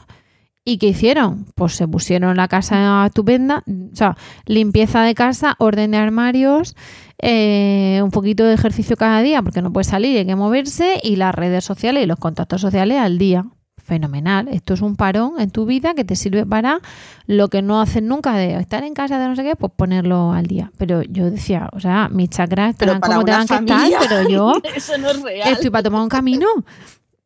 ¿Y 0.66 0.78
qué 0.78 0.88
hicieron? 0.88 1.44
Pues 1.54 1.74
se 1.74 1.86
pusieron 1.86 2.38
la 2.38 2.48
casa 2.48 3.04
estupenda, 3.04 3.62
o 3.66 3.94
sea, 3.94 4.16
limpieza 4.46 5.02
de 5.02 5.14
casa, 5.14 5.56
orden 5.58 5.90
de 5.90 5.98
armarios, 5.98 6.74
eh, 7.18 8.00
un 8.02 8.10
poquito 8.10 8.44
de 8.44 8.54
ejercicio 8.54 8.96
cada 8.96 9.20
día 9.20 9.42
porque 9.42 9.60
no 9.60 9.72
puede 9.72 9.84
salir, 9.84 10.16
hay 10.16 10.26
que 10.26 10.36
moverse 10.36 11.00
y 11.02 11.16
las 11.16 11.34
redes 11.34 11.64
sociales 11.64 12.04
y 12.04 12.06
los 12.06 12.18
contactos 12.18 12.62
sociales 12.62 12.98
al 12.98 13.18
día. 13.18 13.44
Fenomenal. 13.76 14.48
Esto 14.48 14.72
es 14.72 14.80
un 14.80 14.96
parón 14.96 15.34
en 15.38 15.50
tu 15.50 15.66
vida 15.66 15.92
que 15.92 16.04
te 16.04 16.16
sirve 16.16 16.46
para 16.46 16.80
lo 17.26 17.48
que 17.48 17.60
no 17.60 17.82
haces 17.82 18.02
nunca 18.02 18.34
de 18.34 18.56
estar 18.56 18.82
en 18.82 18.94
casa 18.94 19.18
de 19.18 19.28
no 19.28 19.36
sé 19.36 19.44
qué, 19.44 19.56
pues 19.56 19.72
ponerlo 19.76 20.32
al 20.32 20.46
día. 20.46 20.72
Pero 20.78 21.02
yo 21.02 21.30
decía, 21.30 21.68
o 21.74 21.80
sea, 21.80 22.08
mis 22.08 22.30
chakras 22.30 22.70
están 22.70 22.98
como 23.00 23.22
te 23.24 23.32
van 23.32 23.46
que 23.46 23.54
estar, 23.56 23.90
pero 24.00 24.26
yo 24.26 24.54
estoy 25.44 25.68
para 25.68 25.82
tomar 25.82 26.00
un 26.00 26.08
camino. 26.08 26.46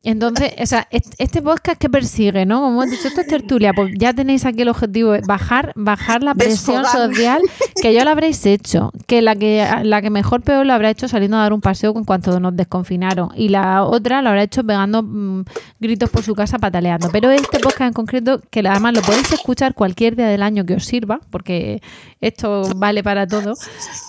Entonces, 0.09 0.55
o 0.59 0.65
sea, 0.65 0.89
este 0.91 1.43
podcast 1.43 1.79
que 1.79 1.91
persigue, 1.91 2.47
¿no? 2.47 2.63
Como 2.63 2.81
hemos 2.81 2.91
dicho, 2.91 3.09
esto 3.09 3.21
es 3.21 3.27
tertulia, 3.27 3.75
pues 3.75 3.93
ya 3.95 4.15
tenéis 4.15 4.47
aquí 4.47 4.63
el 4.63 4.71
objetivo 4.71 5.15
bajar, 5.27 5.75
bajar 5.77 6.23
la 6.23 6.35
presión 6.35 6.83
social, 6.87 7.43
que 7.83 7.93
ya 7.93 8.07
lo 8.07 8.13
habréis 8.13 8.47
hecho, 8.47 8.91
que 9.07 9.21
la 9.21 9.37
que 9.37 9.69
la 9.83 10.01
que 10.01 10.09
mejor 10.09 10.41
peor 10.41 10.65
lo 10.65 10.73
habrá 10.73 10.89
hecho 10.89 11.09
saliendo 11.09 11.37
a 11.37 11.41
dar 11.41 11.53
un 11.53 11.61
paseo 11.61 11.93
en 11.95 12.05
cuanto 12.05 12.41
nos 12.41 12.57
desconfinaron, 12.57 13.33
y 13.37 13.51
la 13.51 13.85
otra 13.85 14.23
lo 14.23 14.31
habrá 14.31 14.45
hecho 14.45 14.65
pegando 14.65 15.03
mm, 15.03 15.45
gritos 15.79 16.09
por 16.09 16.23
su 16.23 16.35
casa 16.35 16.59
pataleando. 16.59 17.11
Pero 17.13 17.31
este 17.31 17.59
podcast 17.59 17.89
en 17.89 17.93
concreto, 17.93 18.41
que 18.51 18.61
además 18.61 18.95
lo 18.95 19.03
podéis 19.03 19.31
escuchar 19.31 19.75
cualquier 19.75 20.17
día 20.17 20.29
del 20.29 20.43
año 20.43 20.65
que 20.65 20.73
os 20.73 20.87
sirva, 20.87 21.21
porque 21.29 21.83
esto 22.23 22.63
vale 22.77 23.03
para 23.03 23.27
todo, 23.27 23.53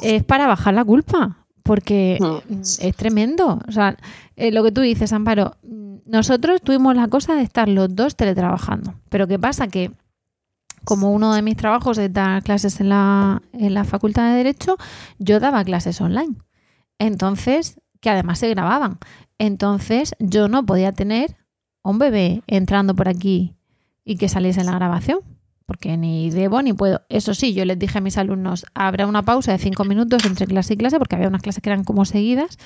es 0.01 0.23
para 0.23 0.47
bajar 0.47 0.75
la 0.75 0.85
culpa 0.85 1.39
porque 1.63 2.17
mm. 2.19 2.61
es 2.61 2.95
tremendo. 2.95 3.59
O 3.67 3.71
sea, 3.71 3.97
eh, 4.35 4.51
lo 4.51 4.63
que 4.63 4.71
tú 4.71 4.81
dices, 4.81 5.13
Amparo, 5.13 5.55
nosotros 6.05 6.61
tuvimos 6.61 6.95
la 6.95 7.07
cosa 7.07 7.35
de 7.35 7.43
estar 7.43 7.69
los 7.69 7.95
dos 7.95 8.15
teletrabajando. 8.15 8.95
Pero 9.09 9.27
¿qué 9.27 9.37
pasa? 9.37 9.67
Que 9.67 9.91
como 10.83 11.11
uno 11.11 11.33
de 11.33 11.41
mis 11.41 11.57
trabajos 11.57 11.97
es 11.97 12.11
dar 12.11 12.41
clases 12.43 12.79
en 12.79 12.89
la, 12.89 13.41
en 13.53 13.73
la 13.73 13.83
Facultad 13.83 14.29
de 14.29 14.37
Derecho, 14.37 14.77
yo 15.19 15.39
daba 15.39 15.63
clases 15.63 16.01
online. 16.01 16.35
Entonces, 16.97 17.79
que 17.99 18.09
además 18.09 18.39
se 18.39 18.49
grababan. 18.49 18.97
Entonces, 19.37 20.15
yo 20.19 20.47
no 20.47 20.65
podía 20.65 20.93
tener 20.93 21.35
un 21.83 21.99
bebé 21.99 22.43
entrando 22.47 22.95
por 22.95 23.07
aquí 23.07 23.55
y 24.03 24.17
que 24.17 24.29
saliese 24.29 24.61
en 24.61 24.65
la 24.67 24.75
grabación, 24.75 25.19
porque 25.69 25.97
ni 25.97 26.31
debo 26.31 26.63
ni 26.63 26.73
puedo. 26.73 27.03
Eso 27.09 27.35
sí, 27.35 27.53
yo 27.53 27.63
les 27.63 27.77
dije 27.77 27.99
a 27.99 28.01
mis 28.01 28.17
alumnos, 28.17 28.65
habrá 28.73 29.05
una 29.05 29.21
pausa 29.21 29.51
de 29.51 29.59
cinco 29.59 29.85
minutos 29.85 30.25
entre 30.25 30.47
clase 30.47 30.73
y 30.73 30.77
clase, 30.77 30.97
porque 30.97 31.15
había 31.15 31.27
unas 31.27 31.43
clases 31.43 31.61
que 31.61 31.69
eran 31.69 31.83
como 31.83 32.05
seguidas, 32.05 32.57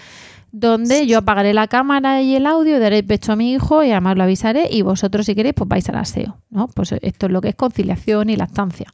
donde 0.53 1.05
yo 1.05 1.17
apagaré 1.17 1.53
la 1.53 1.67
cámara 1.67 2.21
y 2.21 2.33
el 2.33 2.47
audio, 2.47 2.79
daré 2.79 3.03
pecho 3.03 3.33
a 3.33 3.35
mi 3.35 3.51
hijo 3.51 3.83
y 3.83 3.91
además 3.91 4.15
lo 4.15 4.23
avisaré 4.23 4.69
y 4.71 4.83
vosotros 4.83 5.25
si 5.25 5.35
queréis 5.35 5.53
pues 5.53 5.67
vais 5.67 5.89
al 5.89 5.97
aseo, 5.97 6.37
¿no? 6.49 6.69
Pues 6.69 6.93
esto 6.93 7.25
es 7.25 7.31
lo 7.33 7.41
que 7.41 7.49
es 7.49 7.55
conciliación 7.55 8.29
y 8.29 8.37
lactancia. 8.37 8.87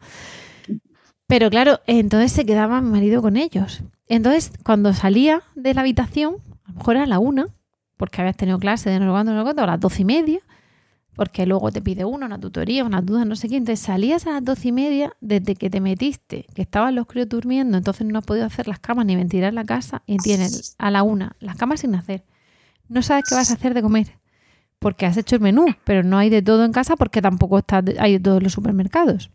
Pero 1.28 1.52
claro, 1.52 1.82
entonces 1.86 2.32
se 2.32 2.48
quedaba 2.48 2.82
mi 2.82 2.90
marido 2.90 3.22
con 3.22 3.38
ellos. 3.38 3.84
Entonces, 4.08 4.52
cuando 4.64 4.92
salía 4.96 5.44
de 5.54 5.76
la 5.76 5.82
habitación, 5.82 6.38
a 6.66 6.72
lo 6.72 6.78
mejor 6.80 6.96
era 6.96 7.06
la 7.06 7.20
una, 7.20 7.46
porque 7.96 8.22
habías 8.22 8.38
tenido 8.38 8.58
clase 8.58 8.90
de 8.90 9.00
no 9.00 9.06
sé 9.06 9.12
cuánto, 9.12 9.34
no 9.34 9.42
sé 9.42 9.44
cuánto, 9.44 9.62
a 9.62 9.68
las 9.68 9.80
doce 9.80 10.02
y 10.02 10.06
media, 10.06 10.40
porque 11.20 11.46
luego 11.46 11.70
te 11.70 11.82
pide 11.82 12.06
uno, 12.06 12.28
una 12.28 12.40
tutoría, 12.40 12.86
una 12.86 13.02
duda, 13.02 13.26
no 13.26 13.36
sé 13.36 13.50
qué. 13.50 13.58
Entonces 13.58 13.86
salías 13.86 14.26
a 14.26 14.32
las 14.32 14.46
doce 14.46 14.70
y 14.70 14.72
media 14.72 15.12
desde 15.20 15.54
que 15.54 15.70
te 15.70 15.82
metiste, 15.82 16.46
que 16.56 16.62
estaban 16.62 16.96
los 16.96 17.08
críos 17.08 17.28
durmiendo, 17.28 17.78
entonces 17.78 18.08
no 18.08 18.20
has 18.20 18.26
podido 18.26 18.46
hacer 18.46 18.70
las 18.70 18.80
camas 18.80 19.06
ni 19.06 19.18
ventilar 19.18 19.54
la 19.54 19.66
casa 19.66 20.02
y 20.06 20.16
tienes 20.16 20.76
a 20.78 20.90
la 20.92 21.04
una 21.04 21.36
las 21.42 21.58
camas 21.58 21.82
sin 21.82 21.94
hacer. 21.94 22.24
No 22.88 23.02
sabes 23.02 23.26
qué 23.28 23.36
vas 23.36 23.52
a 23.52 23.56
hacer 23.56 23.74
de 23.74 23.82
comer, 23.82 24.18
porque 24.80 25.06
has 25.06 25.18
hecho 25.18 25.36
el 25.36 25.42
menú, 25.42 25.66
pero 25.84 26.04
no 26.04 26.18
hay 26.18 26.30
de 26.30 26.42
todo 26.42 26.64
en 26.64 26.72
casa 26.72 26.96
porque 26.96 27.22
tampoco 27.22 27.58
está, 27.58 27.84
hay 27.98 28.18
todos 28.18 28.42
los 28.42 28.54
supermercados 28.54 29.30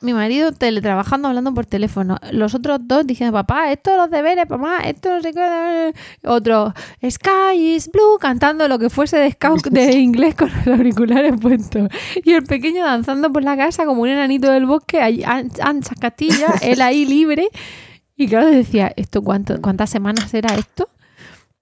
mi 0.00 0.12
marido 0.12 0.52
teletrabajando, 0.52 1.28
hablando 1.28 1.52
por 1.52 1.66
teléfono. 1.66 2.18
Los 2.30 2.54
otros 2.54 2.78
dos 2.82 3.06
diciendo, 3.06 3.32
papá, 3.32 3.72
esto 3.72 3.96
los 3.96 4.10
deberes, 4.10 4.48
mamá, 4.48 4.78
esto 4.80 5.14
no 5.14 5.20
sé 5.22 5.32
qué. 5.32 5.94
Otro, 6.24 6.72
Sky 7.08 7.74
is 7.74 7.90
blue, 7.90 8.18
cantando 8.20 8.68
lo 8.68 8.78
que 8.78 8.90
fuese 8.90 9.16
de 9.18 9.32
scout 9.32 9.66
de 9.68 9.92
inglés 9.98 10.34
con 10.34 10.50
los 10.50 10.66
auriculares 10.66 11.34
puestos. 11.40 11.88
Y 12.24 12.32
el 12.32 12.44
pequeño 12.44 12.84
danzando 12.84 13.32
por 13.32 13.42
la 13.42 13.56
casa 13.56 13.84
como 13.84 14.02
un 14.02 14.08
enanito 14.08 14.50
del 14.52 14.66
bosque, 14.66 15.00
ancha 15.00 15.94
Castilla, 16.00 16.54
él 16.62 16.80
ahí 16.80 17.04
libre. 17.04 17.48
Y 18.16 18.28
claro, 18.28 18.48
decía, 18.48 18.92
¿esto 18.96 19.22
cuánto, 19.22 19.60
cuántas 19.60 19.90
semanas 19.90 20.32
era 20.34 20.54
esto? 20.54 20.90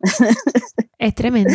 es 0.98 1.14
tremendo. 1.14 1.52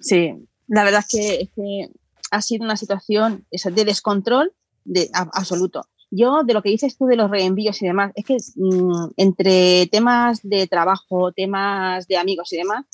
Sí, 0.00 0.34
la 0.66 0.84
verdad 0.84 1.00
es 1.00 1.08
que, 1.08 1.34
es 1.42 1.50
que 1.54 1.88
ha 2.30 2.42
sido 2.42 2.64
una 2.64 2.76
situación 2.76 3.46
de 3.50 3.84
descontrol 3.84 4.52
de, 4.84 5.10
absoluto. 5.12 5.86
Yo, 6.10 6.42
de 6.44 6.52
lo 6.52 6.62
que 6.62 6.68
dices 6.68 6.96
tú 6.96 7.06
de 7.06 7.16
los 7.16 7.30
reenvíos 7.30 7.80
y 7.80 7.86
demás, 7.86 8.12
es 8.14 8.24
que 8.24 8.36
mm, 8.56 9.12
entre 9.16 9.86
temas 9.86 10.40
de 10.42 10.66
trabajo, 10.66 11.32
temas 11.32 12.06
de 12.06 12.18
amigos 12.18 12.52
y 12.52 12.58
demás, 12.58 12.84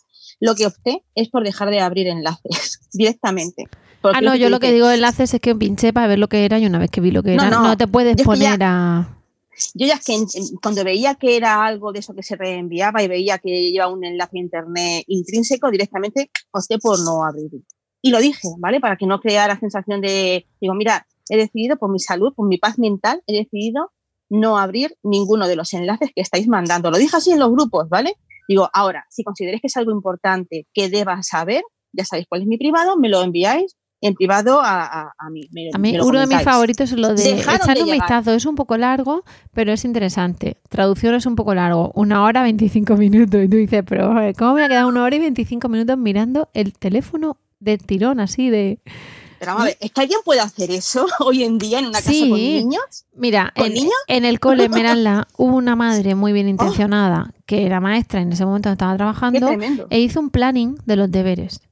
lo 0.40 0.54
que 0.54 0.66
opté 0.66 1.04
es 1.14 1.28
por 1.28 1.44
dejar 1.44 1.70
de 1.70 1.80
abrir 1.80 2.06
enlaces 2.06 2.80
directamente. 2.92 3.68
Ah, 4.02 4.20
no, 4.20 4.36
yo 4.36 4.48
lo 4.48 4.60
que 4.60 4.72
digo 4.72 4.88
enlaces 4.90 5.34
es 5.34 5.40
que 5.40 5.54
pinché 5.56 5.92
para 5.92 6.06
ver 6.06 6.20
lo 6.20 6.28
que 6.28 6.44
era 6.44 6.58
y 6.58 6.66
una 6.66 6.78
vez 6.78 6.90
que 6.90 7.00
vi 7.00 7.10
lo 7.10 7.24
que 7.24 7.34
era, 7.34 7.50
no, 7.50 7.76
te 7.76 7.88
puedes 7.88 8.16
poner 8.22 8.62
a... 8.62 9.16
Yo 9.74 9.88
ya 9.88 9.94
es 9.94 10.04
que 10.04 10.16
cuando 10.62 10.84
veía 10.84 11.16
que 11.16 11.36
era 11.36 11.64
algo 11.64 11.92
de 11.92 11.98
eso 11.98 12.14
que 12.14 12.22
se 12.22 12.36
reenviaba 12.36 13.02
y 13.02 13.08
veía 13.08 13.38
que 13.38 13.72
lleva 13.72 13.88
un 13.88 14.04
enlace 14.04 14.38
a 14.38 14.40
internet 14.40 15.04
intrínseco, 15.08 15.68
directamente 15.72 16.30
opté 16.52 16.78
por 16.78 17.00
no 17.00 17.24
abrir. 17.24 17.50
Y 18.00 18.10
lo 18.10 18.20
dije, 18.20 18.46
¿vale? 18.58 18.78
Para 18.78 18.96
que 18.96 19.06
no 19.06 19.20
creara 19.20 19.58
sensación 19.58 20.00
de, 20.00 20.46
digo, 20.60 20.74
mira, 20.74 21.08
he 21.28 21.36
decidido, 21.36 21.76
por 21.76 21.90
mi 21.90 21.98
salud, 21.98 22.32
por 22.34 22.48
mi 22.48 22.58
paz 22.58 22.78
mental, 22.78 23.22
he 23.26 23.36
decidido 23.36 23.92
no 24.30 24.58
abrir 24.58 24.96
ninguno 25.02 25.48
de 25.48 25.56
los 25.56 25.72
enlaces 25.72 26.10
que 26.14 26.22
estáis 26.22 26.48
mandando. 26.48 26.90
Lo 26.90 26.98
dije 26.98 27.16
así 27.16 27.32
en 27.32 27.38
los 27.38 27.50
grupos, 27.50 27.88
¿vale? 27.88 28.14
Digo, 28.48 28.68
ahora, 28.72 29.06
si 29.10 29.24
consideréis 29.24 29.60
que 29.60 29.66
es 29.68 29.76
algo 29.76 29.92
importante 29.92 30.66
que 30.72 30.88
deba 30.88 31.22
saber, 31.22 31.62
ya 31.92 32.04
sabéis 32.04 32.26
cuál 32.28 32.42
es 32.42 32.46
mi 32.46 32.58
privado, 32.58 32.96
me 32.96 33.08
lo 33.08 33.22
enviáis 33.22 33.76
en 34.00 34.14
privado 34.14 34.60
a, 34.62 35.12
a, 35.18 35.30
mí. 35.30 35.48
a 35.72 35.78
mí 35.78 35.98
uno 35.98 36.20
de 36.20 36.26
mis 36.26 36.42
favoritos 36.42 36.92
es 36.92 36.98
lo 36.98 37.14
de 37.14 37.30
echar 37.30 37.78
un 37.82 37.90
vistazo. 37.90 38.32
Es 38.32 38.46
un 38.46 38.54
poco 38.54 38.76
largo, 38.76 39.24
pero 39.52 39.72
es 39.72 39.84
interesante. 39.84 40.58
Traducción 40.68 41.14
es 41.14 41.26
un 41.26 41.34
poco 41.34 41.54
largo. 41.54 41.90
Una 41.94 42.22
hora, 42.22 42.42
25 42.42 42.96
minutos. 42.96 43.42
Y 43.42 43.48
tú 43.48 43.56
dices, 43.56 43.82
pero 43.86 44.14
¿cómo 44.38 44.54
me 44.54 44.64
ha 44.64 44.68
quedado 44.68 44.88
una 44.88 45.02
hora 45.02 45.16
y 45.16 45.18
25 45.18 45.68
minutos 45.68 45.98
mirando 45.98 46.48
el 46.54 46.74
teléfono 46.74 47.38
del 47.60 47.78
tirón 47.78 48.20
así 48.20 48.50
de... 48.50 48.78
Pero 49.38 49.52
vamos 49.52 49.62
a 49.62 49.66
ver, 49.66 49.78
¿es 49.80 49.92
que 49.92 50.00
alguien 50.00 50.20
puede 50.24 50.40
hacer 50.40 50.70
eso 50.70 51.06
hoy 51.20 51.44
en 51.44 51.58
día 51.58 51.78
en 51.78 51.86
una 51.86 52.00
casa 52.00 52.10
con 52.10 52.32
niños? 52.32 53.06
Mira, 53.14 53.52
en, 53.54 53.74
en, 54.08 54.24
el 54.24 54.40
cole 54.40 54.64
Esmeralda 54.64 55.28
hubo 55.36 55.56
una 55.56 55.76
madre 55.76 56.14
muy 56.14 56.32
bien 56.32 56.48
intencionada 56.48 57.32
que 57.46 57.64
era 57.64 57.80
maestra 57.80 58.20
en 58.20 58.32
ese 58.32 58.44
momento 58.44 58.70
estaba 58.70 58.96
trabajando 58.96 59.48
e 59.90 60.00
hizo 60.00 60.20
un 60.20 60.30
planning 60.30 60.76
de 60.84 60.96
los 60.96 61.10
deberes 61.10 61.62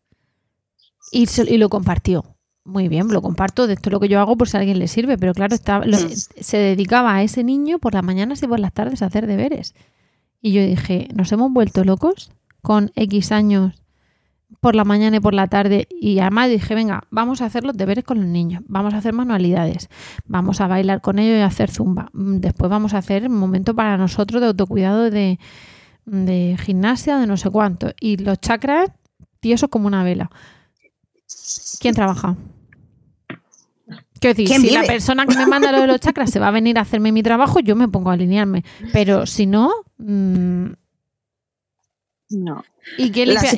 y, 1.13 1.27
y, 1.47 1.57
lo 1.59 1.69
compartió. 1.69 2.25
Muy 2.65 2.89
bien, 2.89 3.09
lo 3.09 3.23
comparto, 3.23 3.67
de 3.67 3.75
esto 3.75 3.91
es 3.91 3.93
lo 3.93 4.01
que 4.01 4.09
yo 4.09 4.19
hago 4.19 4.37
por 4.37 4.49
si 4.49 4.57
a 4.57 4.61
alguien 4.61 4.79
le 4.81 4.89
sirve, 4.89 5.17
pero 5.17 5.35
claro, 5.35 5.55
estaba, 5.55 5.87
mm. 5.87 5.93
se 6.41 6.57
dedicaba 6.57 7.15
a 7.15 7.23
ese 7.23 7.45
niño 7.45 7.79
por 7.79 7.95
las 7.95 8.03
mañanas 8.03 8.43
y 8.43 8.49
por 8.49 8.59
las 8.59 8.73
tardes 8.73 9.03
a 9.03 9.07
hacer 9.07 9.27
deberes. 9.27 9.75
Y 10.41 10.53
yo 10.53 10.63
dije, 10.63 11.09
¿nos 11.15 11.31
hemos 11.31 11.53
vuelto 11.53 11.85
locos 11.85 12.33
con 12.63 12.91
X 12.97 13.31
años 13.31 13.86
por 14.61 14.75
la 14.75 14.85
mañana 14.85 15.17
y 15.17 15.21
por 15.21 15.35
la 15.35 15.47
tarde 15.49 15.89
y 15.91 16.19
además 16.19 16.49
dije, 16.51 16.75
venga, 16.75 17.05
vamos 17.11 17.41
a 17.41 17.47
hacer 17.47 17.65
los 17.65 17.77
deberes 17.77 18.05
con 18.05 18.19
los 18.19 18.27
niños, 18.27 18.63
vamos 18.67 18.95
a 18.95 18.99
hacer 18.99 19.13
manualidades, 19.13 19.89
vamos 20.27 20.61
a 20.61 20.67
bailar 20.67 21.01
con 21.01 21.19
ellos 21.19 21.39
y 21.39 21.43
a 21.43 21.47
hacer 21.47 21.71
zumba. 21.71 22.11
Mm, 22.13 22.37
después 22.37 22.71
vamos 22.71 22.95
a 22.95 22.99
hacer 22.99 23.29
un 23.29 23.37
momento 23.37 23.75
para 23.75 23.97
nosotros 23.97 24.41
de 24.41 24.49
autocuidado 24.49 25.11
de, 25.11 25.39
de 26.05 26.57
gimnasia, 26.61 27.19
de 27.19 27.27
no 27.27 27.37
sé 27.37 27.51
cuánto. 27.51 27.93
Y 28.01 28.17
los 28.17 28.41
chakras, 28.41 28.91
tiesos 29.41 29.69
como 29.69 29.87
una 29.87 30.05
vela. 30.05 30.31
¿Quién 31.81 31.95
trabaja? 31.95 32.37
Quiero 34.19 34.35
decir, 34.35 34.61
si 34.61 34.71
la 34.71 34.83
persona 34.83 35.27
que 35.27 35.37
me 35.37 35.47
manda 35.47 35.71
lo 35.73 35.81
de 35.81 35.87
los 35.87 36.01
chakras 36.01 36.31
se 36.31 36.39
va 36.39 36.49
a 36.49 36.51
venir 36.51 36.79
a 36.79 36.83
hacerme 36.83 37.13
mi 37.13 37.23
trabajo, 37.23 37.61
yo 37.61 37.77
me 37.77 37.89
pongo 37.89 38.11
a 38.11 38.15
alinearme. 38.15 38.65
Pero 38.93 39.27
si 39.27 39.47
no, 39.47 39.71
mmm, 39.99 40.69
no. 42.31 42.65
¿Y 42.99 43.11
quién, 43.11 43.29
limpia, 43.29 43.53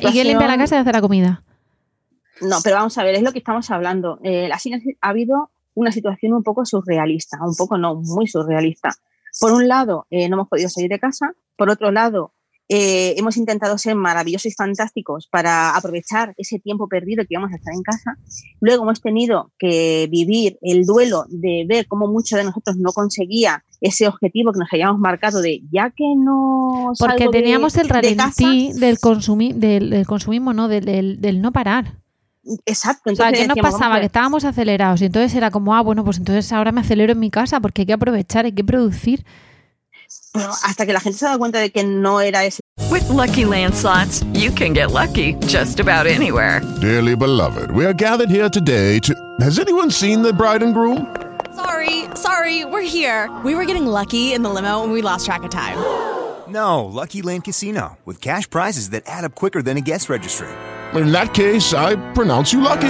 la 0.47 0.57
casa 0.57 0.75
y 0.75 0.79
hace 0.79 0.91
la 0.91 1.01
comida? 1.01 1.43
No, 2.41 2.57
pero 2.63 2.77
vamos 2.77 2.97
a 2.97 3.03
ver, 3.03 3.15
es 3.15 3.21
lo 3.21 3.31
que 3.31 3.39
estamos 3.39 3.69
hablando. 3.71 4.19
Eh, 4.23 4.49
ha 5.01 5.09
habido 5.09 5.51
una 5.73 5.91
situación 5.91 6.33
un 6.33 6.43
poco 6.43 6.65
surrealista, 6.65 7.37
un 7.41 7.55
poco 7.55 7.77
no, 7.77 7.95
muy 7.95 8.27
surrealista. 8.27 8.89
Por 9.39 9.53
un 9.53 9.67
lado, 9.67 10.07
eh, 10.09 10.29
no 10.29 10.35
hemos 10.35 10.47
podido 10.47 10.69
salir 10.69 10.89
de 10.89 10.99
casa. 10.99 11.33
Por 11.57 11.69
otro 11.69 11.91
lado, 11.91 12.33
eh, 12.71 13.15
hemos 13.17 13.35
intentado 13.35 13.79
ser 13.79 13.95
maravillosos 13.95 14.45
y 14.45 14.51
fantásticos 14.51 15.27
para 15.27 15.75
aprovechar 15.75 16.35
ese 16.37 16.59
tiempo 16.59 16.87
perdido 16.87 17.23
que 17.23 17.33
íbamos 17.33 17.51
a 17.51 17.55
estar 17.55 17.73
en 17.73 17.81
casa. 17.81 18.15
Luego 18.61 18.83
hemos 18.83 19.01
tenido 19.01 19.51
que 19.57 20.07
vivir 20.11 20.59
el 20.61 20.85
duelo 20.85 21.25
de 21.29 21.65
ver 21.67 21.87
cómo 21.87 22.07
muchos 22.07 22.37
de 22.37 22.45
nosotros 22.45 22.77
no 22.77 22.91
conseguía 22.91 23.63
ese 23.81 24.07
objetivo 24.07 24.51
que 24.51 24.59
nos 24.59 24.69
habíamos 24.71 24.99
marcado 24.99 25.41
de 25.41 25.63
ya 25.71 25.89
que 25.89 26.13
no 26.15 26.91
porque 26.99 27.27
teníamos 27.29 27.75
el 27.77 27.89
ralentí 27.89 28.73
del, 28.73 28.99
consumir 28.99 29.55
del, 29.55 30.05
consumismo 30.05 30.53
no 30.53 30.67
del, 30.67 31.19
del, 31.19 31.41
no 31.41 31.51
parar 31.51 31.95
Exacto. 32.65 33.09
Entonces 33.09 33.33
o 33.33 33.45
sea, 33.45 33.55
¿qué 33.55 33.61
nos 33.61 33.71
pasaba? 33.71 33.99
Que 33.99 34.05
estábamos 34.05 34.43
acelerados 34.43 35.01
y 35.01 35.05
entonces 35.05 35.35
era 35.35 35.51
como, 35.51 35.75
ah, 35.75 35.81
bueno, 35.81 36.03
pues 36.03 36.17
entonces 36.17 36.51
ahora 36.51 36.71
me 36.71 36.81
acelero 36.81 37.11
en 37.13 37.19
mi 37.19 37.29
casa 37.29 37.59
porque 37.59 37.81
hay 37.81 37.85
que 37.85 37.93
aprovechar, 37.93 38.45
hay 38.45 38.53
que 38.53 38.63
producir. 38.63 39.25
Bueno, 40.33 40.51
hasta 40.63 40.85
que 40.85 40.93
la 40.93 40.99
gente 40.99 41.17
se 41.17 41.25
da 41.25 41.37
cuenta 41.37 41.59
de 41.59 41.71
que 41.71 41.83
no 41.83 42.21
era 42.21 42.45
ese. 42.45 42.59
With 42.91 43.07
lucky 43.09 43.45
landslots, 43.45 44.23
you 44.33 44.51
can 44.51 44.73
get 44.73 44.91
lucky 44.91 45.33
just 45.47 45.79
about 45.79 46.05
anywhere. 46.05 46.61
Dearly 46.81 47.15
beloved, 47.15 47.71
we 47.71 47.85
are 47.85 47.93
gathered 47.93 48.29
here 48.29 48.49
today 48.49 48.99
to. 48.99 49.13
Has 49.41 49.59
anyone 49.59 49.89
seen 49.91 50.21
the 50.21 50.31
bride 50.33 50.63
and 50.63 50.73
groom? 50.73 51.07
Sorry, 51.55 52.05
sorry, 52.15 52.63
we're 52.65 52.81
here. 52.81 53.29
We 53.43 53.55
were 53.55 53.65
getting 53.65 53.85
lucky 53.85 54.33
in 54.33 54.43
the 54.43 54.49
limo 54.49 54.83
and 54.83 54.93
we 54.93 55.01
lost 55.01 55.25
track 55.25 55.43
of 55.43 55.49
time. 55.49 55.77
No, 56.47 56.85
Lucky 56.85 57.21
Land 57.21 57.43
Casino, 57.43 57.97
with 58.05 58.21
cash 58.21 58.49
prizes 58.49 58.89
that 58.89 59.03
add 59.05 59.23
up 59.23 59.35
quicker 59.35 59.61
than 59.61 59.77
a 59.77 59.81
guest 59.81 60.09
registry. 60.09 60.47
In 60.95 61.11
that 61.11 61.33
case, 61.33 61.73
I 61.73 61.95
pronounce 62.13 62.51
you 62.51 62.61
lucky. 62.61 62.89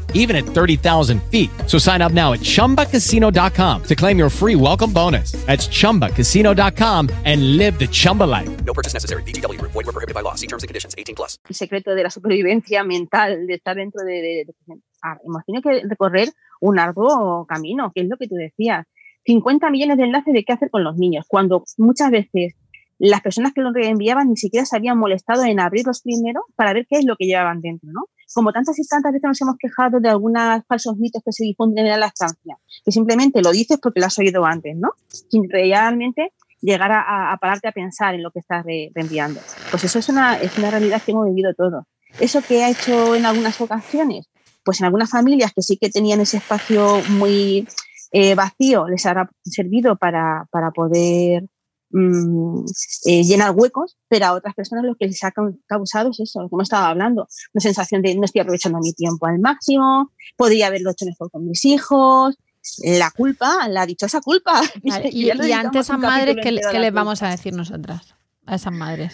even 0.13 0.35
at 0.37 0.45
30,000 0.45 1.21
feet. 1.23 1.49
So 1.67 1.77
sign 1.77 2.01
up 2.01 2.13
now 2.13 2.31
at 2.33 2.39
chumbacasino.com 2.41 3.83
to 3.83 3.95
claim 3.95 4.17
your 4.17 4.29
free 4.29 4.55
welcome 4.55 4.93
bonus. 4.93 5.33
That's 5.45 5.67
chumbacasino.com 5.67 7.09
and 7.25 7.57
live 7.57 7.77
the 7.79 7.87
Chumba 7.87 8.23
life. 8.23 8.49
No 8.65 8.73
purchase 8.73 8.93
necessary. 8.93 9.23
BGW. 9.23 9.59
Void 9.61 9.85
were 9.85 9.91
prohibited 9.91 10.15
by 10.15 10.21
law. 10.21 10.35
See 10.35 10.47
terms 10.47 10.63
and 10.63 10.69
conditions. 10.69 10.95
18 10.97 11.15
plus. 11.15 11.37
El 11.49 11.55
secreto 11.55 11.93
de 11.95 12.03
la 12.03 12.09
supervivencia 12.09 12.83
mental, 12.83 13.45
de 13.47 13.55
estar 13.55 13.75
dentro 13.75 14.03
de... 14.05 14.13
de, 14.13 14.45
de- 14.67 14.79
Ah, 15.03 15.17
hemos 15.25 15.43
tenido 15.45 15.63
que 15.63 15.81
recorrer 15.87 16.29
un 16.59 16.77
arduo 16.77 17.47
camino, 17.47 17.91
que 17.95 18.01
es 18.01 18.07
lo 18.07 18.17
que 18.17 18.27
tú 18.27 18.35
decías. 18.35 18.85
50 19.25 19.71
millones 19.71 19.97
de 19.97 20.03
enlaces 20.03 20.31
de 20.31 20.43
qué 20.43 20.53
hacer 20.53 20.69
con 20.69 20.83
los 20.83 20.95
niños, 20.95 21.25
cuando 21.27 21.63
muchas 21.79 22.11
veces 22.11 22.53
las 22.99 23.21
personas 23.21 23.51
que 23.53 23.61
los 23.61 23.73
reenviaban 23.73 24.29
ni 24.29 24.37
siquiera 24.37 24.63
se 24.63 24.75
habían 24.75 24.99
molestado 24.99 25.43
en 25.43 25.59
abrirlos 25.59 26.01
primero 26.03 26.41
para 26.55 26.73
ver 26.73 26.85
qué 26.87 26.99
es 26.99 27.05
lo 27.05 27.15
que 27.15 27.25
llevaban 27.25 27.61
dentro, 27.61 27.89
¿no? 27.91 28.01
Como 28.33 28.51
tantas 28.51 28.77
y 28.79 28.87
tantas 28.87 29.11
veces 29.11 29.27
nos 29.27 29.41
hemos 29.41 29.55
quejado 29.57 29.99
de 29.99 30.09
algunos 30.09 30.63
falsos 30.67 30.97
mitos 30.97 31.21
que 31.23 31.31
se 31.31 31.43
difunden 31.43 31.85
en 31.85 31.91
la 31.91 31.97
lactancia, 31.97 32.57
que 32.83 32.91
simplemente 32.91 33.41
lo 33.41 33.51
dices 33.51 33.79
porque 33.81 33.99
lo 33.99 34.05
has 34.05 34.17
oído 34.19 34.45
antes, 34.45 34.75
¿no? 34.77 34.89
Sin 35.07 35.49
realmente 35.49 36.33
llegar 36.61 36.91
a, 36.93 37.35
pararte 37.41 37.67
a 37.67 37.71
pensar 37.71 38.13
en 38.15 38.23
lo 38.23 38.31
que 38.31 38.39
estás 38.39 38.63
re- 38.65 38.91
reenviando. 38.93 39.39
Pues 39.71 39.83
eso 39.83 39.99
es 39.99 40.07
una, 40.09 40.37
es 40.39 40.57
una 40.57 40.69
realidad 40.71 41.01
que 41.01 41.11
hemos 41.11 41.25
vivido 41.25 41.53
todos. 41.53 41.85
Eso 42.19 42.41
que 42.41 42.63
ha 42.63 42.69
hecho 42.69 43.15
en 43.15 43.25
algunas 43.25 43.59
ocasiones, 43.61 44.27
pues 44.63 44.79
en 44.79 44.85
algunas 44.85 45.09
familias 45.09 45.53
que 45.55 45.61
sí 45.61 45.77
que 45.77 45.89
tenían 45.89 46.19
ese 46.21 46.37
espacio 46.37 47.01
muy 47.09 47.67
eh, 48.11 48.35
vacío, 48.35 48.87
les 48.87 49.05
habrá 49.05 49.29
servido 49.43 49.95
para, 49.95 50.45
para 50.51 50.71
poder 50.71 51.45
mm, 51.91 52.65
eh, 53.05 53.23
llenar 53.23 53.51
huecos, 53.55 53.97
pero 54.07 54.25
a 54.27 54.33
otras 54.33 54.53
personas 54.55 54.83
lo 54.85 54.95
que 54.95 55.07
les 55.07 55.23
ha 55.23 55.31
cau- 55.31 55.57
causado 55.67 56.11
es 56.11 56.19
eso, 56.19 56.41
lo 56.41 56.49
que 56.49 56.55
hemos 56.55 56.63
estado 56.65 56.85
hablando, 56.85 57.27
una 57.53 57.61
sensación 57.61 58.01
de 58.01 58.15
no 58.15 58.25
estoy 58.25 58.41
aprovechando 58.41 58.79
mi 58.79 58.93
tiempo 58.93 59.25
al 59.27 59.39
máximo, 59.39 60.11
podría 60.37 60.67
haberlo 60.67 60.91
hecho 60.91 61.05
mejor 61.05 61.29
con 61.31 61.45
mis 61.45 61.63
hijos, 61.65 62.37
la 62.83 63.09
culpa, 63.11 63.67
la 63.67 63.85
dichosa 63.85 64.21
culpa. 64.21 64.61
Vale, 64.83 65.09
y, 65.11 65.25
y 65.25 65.29
ante 65.31 65.43
dedicamos 65.43 65.75
esas 65.77 65.95
un 65.95 66.01
madres, 66.01 66.35
¿qué, 66.43 66.51
les 66.79 66.93
vamos 66.93 67.23
a 67.23 67.29
decir 67.29 67.53
nosotras? 67.53 68.15
A 68.45 68.55
esas 68.55 68.73
madres. 68.73 69.13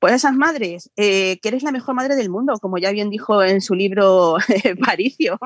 Pues 0.00 0.14
esas 0.14 0.34
madres, 0.34 0.90
eh, 0.96 1.38
que 1.40 1.48
eres 1.48 1.62
la 1.62 1.72
mejor 1.72 1.94
madre 1.94 2.14
del 2.16 2.30
mundo, 2.30 2.58
como 2.60 2.78
ya 2.78 2.90
bien 2.92 3.10
dijo 3.10 3.42
en 3.42 3.60
su 3.60 3.74
libro 3.74 4.36
Paricio, 4.86 5.38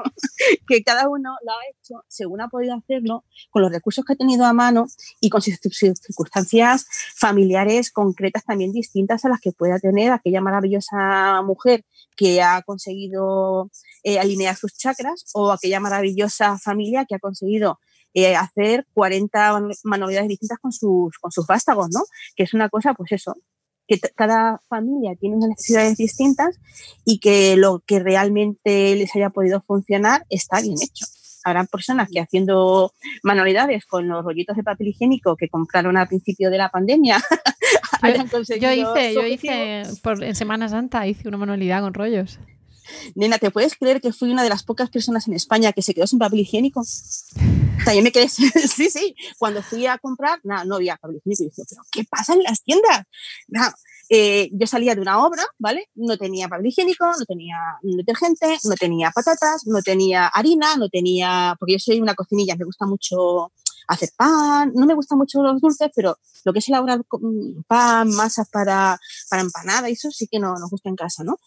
que 0.68 0.82
cada 0.82 1.08
uno 1.08 1.36
lo 1.44 1.52
ha 1.52 1.56
hecho 1.70 2.04
según 2.08 2.40
ha 2.40 2.48
podido 2.48 2.74
hacerlo, 2.74 3.24
con 3.50 3.62
los 3.62 3.72
recursos 3.72 4.04
que 4.04 4.12
ha 4.12 4.16
tenido 4.16 4.44
a 4.44 4.52
mano 4.52 4.86
y 5.20 5.30
con 5.30 5.40
sus 5.40 5.58
circunstancias 5.72 6.86
familiares 7.16 7.90
concretas 7.90 8.44
también 8.44 8.72
distintas 8.72 9.24
a 9.24 9.28
las 9.28 9.40
que 9.40 9.52
pueda 9.52 9.78
tener 9.78 10.12
aquella 10.12 10.40
maravillosa 10.40 11.42
mujer 11.42 11.84
que 12.16 12.42
ha 12.42 12.62
conseguido 12.62 13.70
eh, 14.02 14.18
alinear 14.18 14.56
sus 14.56 14.76
chakras 14.76 15.24
o 15.34 15.52
aquella 15.52 15.80
maravillosa 15.80 16.58
familia 16.58 17.04
que 17.06 17.14
ha 17.14 17.18
conseguido 17.18 17.78
eh, 18.12 18.34
hacer 18.36 18.86
40 18.94 19.52
man- 19.52 19.72
manualidades 19.84 20.28
distintas 20.28 20.58
con 20.58 20.72
sus, 20.72 21.16
con 21.18 21.30
sus 21.30 21.46
vástagos, 21.46 21.90
¿no? 21.92 22.00
Que 22.34 22.42
es 22.42 22.54
una 22.54 22.68
cosa, 22.68 22.92
pues 22.94 23.12
eso, 23.12 23.36
que 23.90 23.98
cada 24.14 24.60
familia 24.68 25.16
tiene 25.16 25.34
unas 25.34 25.48
necesidades 25.50 25.96
distintas 25.96 26.60
y 27.04 27.18
que 27.18 27.56
lo 27.56 27.80
que 27.80 27.98
realmente 27.98 28.94
les 28.94 29.16
haya 29.16 29.30
podido 29.30 29.62
funcionar 29.62 30.24
está 30.30 30.60
bien 30.60 30.76
hecho. 30.80 31.06
Habrá 31.42 31.64
personas 31.64 32.08
que 32.08 32.20
haciendo 32.20 32.92
manualidades 33.24 33.86
con 33.86 34.06
los 34.06 34.24
rollitos 34.24 34.56
de 34.56 34.62
papel 34.62 34.88
higiénico 34.88 35.36
que 35.36 35.48
compraron 35.48 35.96
al 35.96 36.06
principio 36.06 36.50
de 36.50 36.58
la 36.58 36.68
pandemia 36.68 37.16
Yo 38.16 38.28
conseguido 38.30 38.72
hice, 38.72 39.14
yo 39.14 39.26
hice 39.26 39.82
por, 40.02 40.22
en 40.22 40.34
Semana 40.34 40.68
Santa 40.68 41.06
hice 41.06 41.28
una 41.28 41.36
manualidad 41.36 41.82
con 41.82 41.94
rollos. 41.94 42.38
Nena, 43.14 43.38
¿te 43.38 43.50
puedes 43.50 43.76
creer 43.76 44.00
que 44.00 44.12
fui 44.12 44.30
una 44.30 44.42
de 44.42 44.48
las 44.48 44.62
pocas 44.62 44.90
personas 44.90 45.26
en 45.28 45.34
España 45.34 45.72
que 45.72 45.82
se 45.82 45.94
quedó 45.94 46.06
sin 46.06 46.18
papel 46.18 46.40
higiénico? 46.40 46.82
También 47.84 48.04
me 48.04 48.12
quedé, 48.12 48.28
sí, 48.28 48.90
sí. 48.90 49.14
Cuando 49.38 49.62
fui 49.62 49.86
a 49.86 49.98
comprar, 49.98 50.40
nada, 50.44 50.64
no 50.64 50.76
había 50.76 50.96
papel 50.96 51.16
higiénico. 51.16 51.42
Y 51.42 51.46
dije, 51.46 51.62
¿pero 51.68 51.82
qué 51.90 52.04
pasa 52.04 52.34
en 52.34 52.42
las 52.42 52.62
tiendas? 52.62 53.04
Nada, 53.48 53.74
eh, 54.08 54.50
yo 54.52 54.66
salía 54.66 54.94
de 54.94 55.00
una 55.00 55.24
obra, 55.24 55.44
¿vale? 55.58 55.88
No 55.94 56.16
tenía 56.18 56.48
papel 56.48 56.66
higiénico, 56.66 57.06
no 57.06 57.24
tenía 57.26 57.56
detergente, 57.82 58.58
no 58.64 58.74
tenía 58.74 59.10
patatas, 59.10 59.66
no 59.66 59.82
tenía 59.82 60.26
harina, 60.26 60.76
no 60.76 60.88
tenía. 60.88 61.56
Porque 61.58 61.74
yo 61.74 61.78
soy 61.78 62.00
una 62.00 62.14
cocinilla, 62.14 62.56
me 62.56 62.64
gusta 62.64 62.86
mucho 62.86 63.52
hacer 63.90 64.10
pan, 64.16 64.72
no 64.74 64.86
me 64.86 64.94
gustan 64.94 65.18
mucho 65.18 65.42
los 65.42 65.60
dulces, 65.60 65.90
pero 65.94 66.16
lo 66.44 66.52
que 66.52 66.60
es 66.60 66.68
elaborar 66.68 67.02
pan, 67.66 68.08
masas 68.10 68.48
para, 68.48 68.98
para 69.28 69.42
empanada, 69.42 69.88
eso 69.88 70.10
sí 70.10 70.28
que 70.30 70.38
no 70.38 70.54
nos 70.54 70.70
gusta 70.70 70.88
en 70.88 70.96
casa, 70.96 71.24
¿no? 71.24 71.38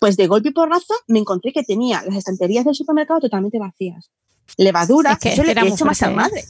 Pues 0.00 0.16
de 0.16 0.26
golpe 0.26 0.50
y 0.50 0.52
porrazo 0.52 0.94
me 1.08 1.18
encontré 1.18 1.52
que 1.52 1.62
tenía 1.64 2.02
las 2.02 2.16
estanterías 2.16 2.64
del 2.64 2.74
supermercado 2.74 3.20
totalmente 3.20 3.58
vacías. 3.58 4.10
Levadura, 4.56 5.12
Es 5.12 5.18
que- 5.18 5.36
yo 5.36 5.42
le 5.42 5.52
he 5.52 5.66
hecho 5.68 5.84
más 5.84 6.02
a 6.02 6.10
¿eh? 6.10 6.14
madre, 6.14 6.44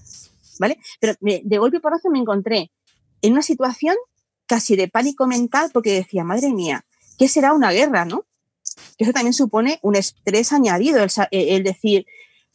¿vale? 0.59 0.79
Pero 1.01 1.15
de 1.21 1.59
golpe 1.59 1.79
y 1.79 1.81
porrazo 1.81 2.11
me 2.11 2.19
encontré 2.19 2.71
en 3.23 3.33
una 3.33 3.43
situación 3.43 3.97
casi 4.47 4.77
de 4.77 4.89
pánico 4.89 5.27
mental 5.27 5.71
porque 5.73 5.93
decía, 5.93 6.25
madre 6.25 6.53
mía, 6.53 6.85
¿qué 7.19 7.27
será 7.29 7.53
una 7.53 7.73
guerra, 7.73 8.05
no? 8.05 8.25
Que 8.97 9.05
eso 9.05 9.13
también 9.13 9.35
supone 9.35 9.79
un 9.83 9.97
estrés 9.97 10.53
añadido, 10.53 11.03
el, 11.03 11.11
el 11.31 11.65
decir, 11.65 12.07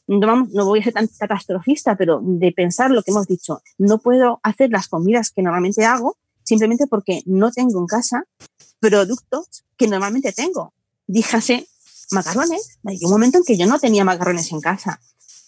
no, 0.08 0.26
vamos- 0.26 0.50
no 0.54 0.66
voy 0.66 0.80
a 0.80 0.84
ser 0.84 0.94
tan 0.94 1.08
catastrofista, 1.08 1.96
pero 1.98 2.20
de 2.24 2.52
pensar 2.52 2.92
lo 2.92 3.04
que 3.04 3.12
hemos 3.12 3.28
dicho, 3.28 3.62
no 3.78 3.98
puedo 4.00 4.40
hacer 4.44 4.70
las 4.70 4.88
comidas 4.88 5.32
que 5.32 5.42
normalmente 5.42 5.86
hago 5.86 6.18
simplemente 6.44 6.88
porque 6.88 7.22
no 7.26 7.52
tengo 7.52 7.80
en 7.80 7.88
casa 7.88 8.26
productos 8.80 9.64
que 9.78 9.88
normalmente 9.88 10.32
tengo. 10.34 10.74
Díjase 11.08 11.68
macarrones. 12.12 12.80
Hay 12.86 12.98
un 13.04 13.12
momento 13.12 13.38
en 13.38 13.44
que 13.44 13.58
yo 13.58 13.66
no 13.66 13.80
tenía 13.80 14.04
macarrones 14.04 14.52
en 14.52 14.62
casa, 14.62 15.00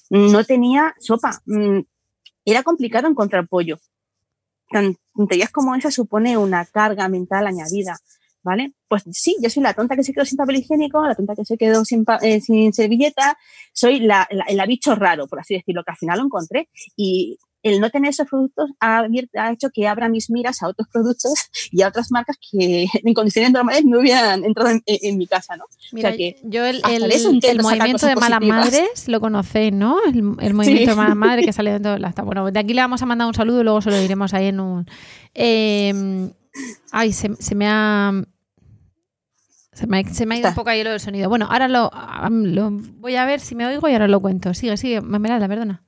no 0.10 0.44
tenía 0.44 0.94
sopa, 1.00 1.42
mm, 1.46 1.80
era 2.46 2.64
complicado 2.64 3.08
encontrar 3.08 3.48
pollo. 3.48 3.80
Tonterías 5.14 5.52
como 5.52 5.76
esa 5.76 5.92
supone 5.92 6.38
una 6.38 6.66
carga 6.66 7.08
mental 7.08 7.48
añadida. 7.48 7.98
¿Vale? 8.44 8.74
Pues 8.88 9.02
sí, 9.12 9.36
yo 9.42 9.50
soy 9.50 9.64
la 9.64 9.74
tonta 9.74 9.96
que 9.96 10.04
se 10.04 10.14
quedó 10.14 10.24
sin 10.24 10.38
papel 10.38 10.58
higiénico, 10.58 11.04
la 11.04 11.16
tonta 11.16 11.36
que 11.36 11.44
se 11.46 11.58
quedó 11.58 11.84
sin, 11.84 12.06
eh, 12.22 12.40
servilleta, 12.72 13.36
soy 13.74 14.02
la- 14.02 14.28
el 14.30 14.62
bicho 14.68 14.94
raro, 14.94 15.26
por 15.28 15.40
así 15.40 15.56
decirlo, 15.56 15.84
que 15.84 15.90
al 15.90 15.98
final 15.98 16.20
lo 16.20 16.26
encontré. 16.26 16.70
Y 16.96 17.40
el 17.66 17.80
no 17.82 17.90
tener 17.90 18.12
esos 18.12 18.28
productos 18.28 18.70
ha, 18.80 19.04
ha 19.38 19.52
hecho 19.52 19.70
que 19.74 19.88
abra 19.88 20.08
mis 20.08 20.30
miras 20.30 20.62
a 20.64 20.68
otros 20.68 20.88
productos 20.92 21.34
y 21.72 21.82
a 21.82 21.88
otras 21.88 22.12
marcas 22.12 22.38
que 22.52 22.88
en 23.04 23.14
condiciones 23.14 23.52
normales 23.52 23.84
no 23.86 24.00
hubieran 24.00 24.46
entrado 24.46 24.70
en, 24.70 24.82
en- 24.86 25.00
en 25.02 25.18
mi 25.18 25.28
casa, 25.28 25.56
¿no? 25.58 25.66
Mira, 25.92 26.10
o 26.10 26.12
sea 26.12 26.18
que 26.18 26.38
yo 26.44 26.64
el, 26.66 26.82
movimiento 27.62 28.08
de 28.08 28.16
malas 28.16 28.42
madres 28.42 29.08
lo 29.08 29.20
conocéis, 29.20 29.74
¿no? 29.74 29.98
El, 30.06 30.16
el 30.40 30.54
movimiento 30.54 30.84
Sí. 30.84 30.86
de 30.86 30.96
malas 30.96 31.16
madres 31.16 31.46
que 31.46 31.54
sale 31.58 31.72
dentro 31.72 31.92
de 31.94 32.00
la. 32.00 32.12
Bueno, 32.24 32.50
de 32.52 32.60
aquí 32.60 32.74
le 32.74 32.82
vamos 32.82 33.02
a 33.02 33.06
mandar 33.06 33.28
un 33.28 33.34
saludo 33.34 33.62
y 33.62 33.64
luego 33.64 33.82
se 33.82 33.90
lo 33.92 34.00
diremos 34.00 34.34
ahí 34.34 34.46
en 34.48 34.60
un. 34.60 34.86
Eh, 35.34 36.30
ay, 36.92 37.12
se, 37.14 37.36
se 37.36 37.56
me 37.56 37.68
ha. 37.68 38.14
Se 39.74 39.88
me, 39.88 40.00
ha- 40.00 40.14
se 40.14 40.26
me 40.26 40.36
ha 40.36 40.38
ido 40.40 40.50
un 40.50 40.56
poco 40.56 40.70
ahí 40.70 40.84
lo 40.84 40.92
del 40.92 41.00
sonido. 41.02 41.28
Bueno, 41.30 41.48
ahora 41.50 41.68
lo, 41.68 41.92
voy 43.00 43.16
a 43.16 43.26
ver 43.26 43.42
si 43.42 43.56
me 43.56 43.66
oigo 43.66 43.90
y 43.90 43.94
ahora 43.94 44.08
lo 44.08 44.22
cuento. 44.22 44.54
Sigue, 44.54 44.78
sigue, 44.78 45.02
Mermelada, 45.02 45.48
perdona. 45.50 45.84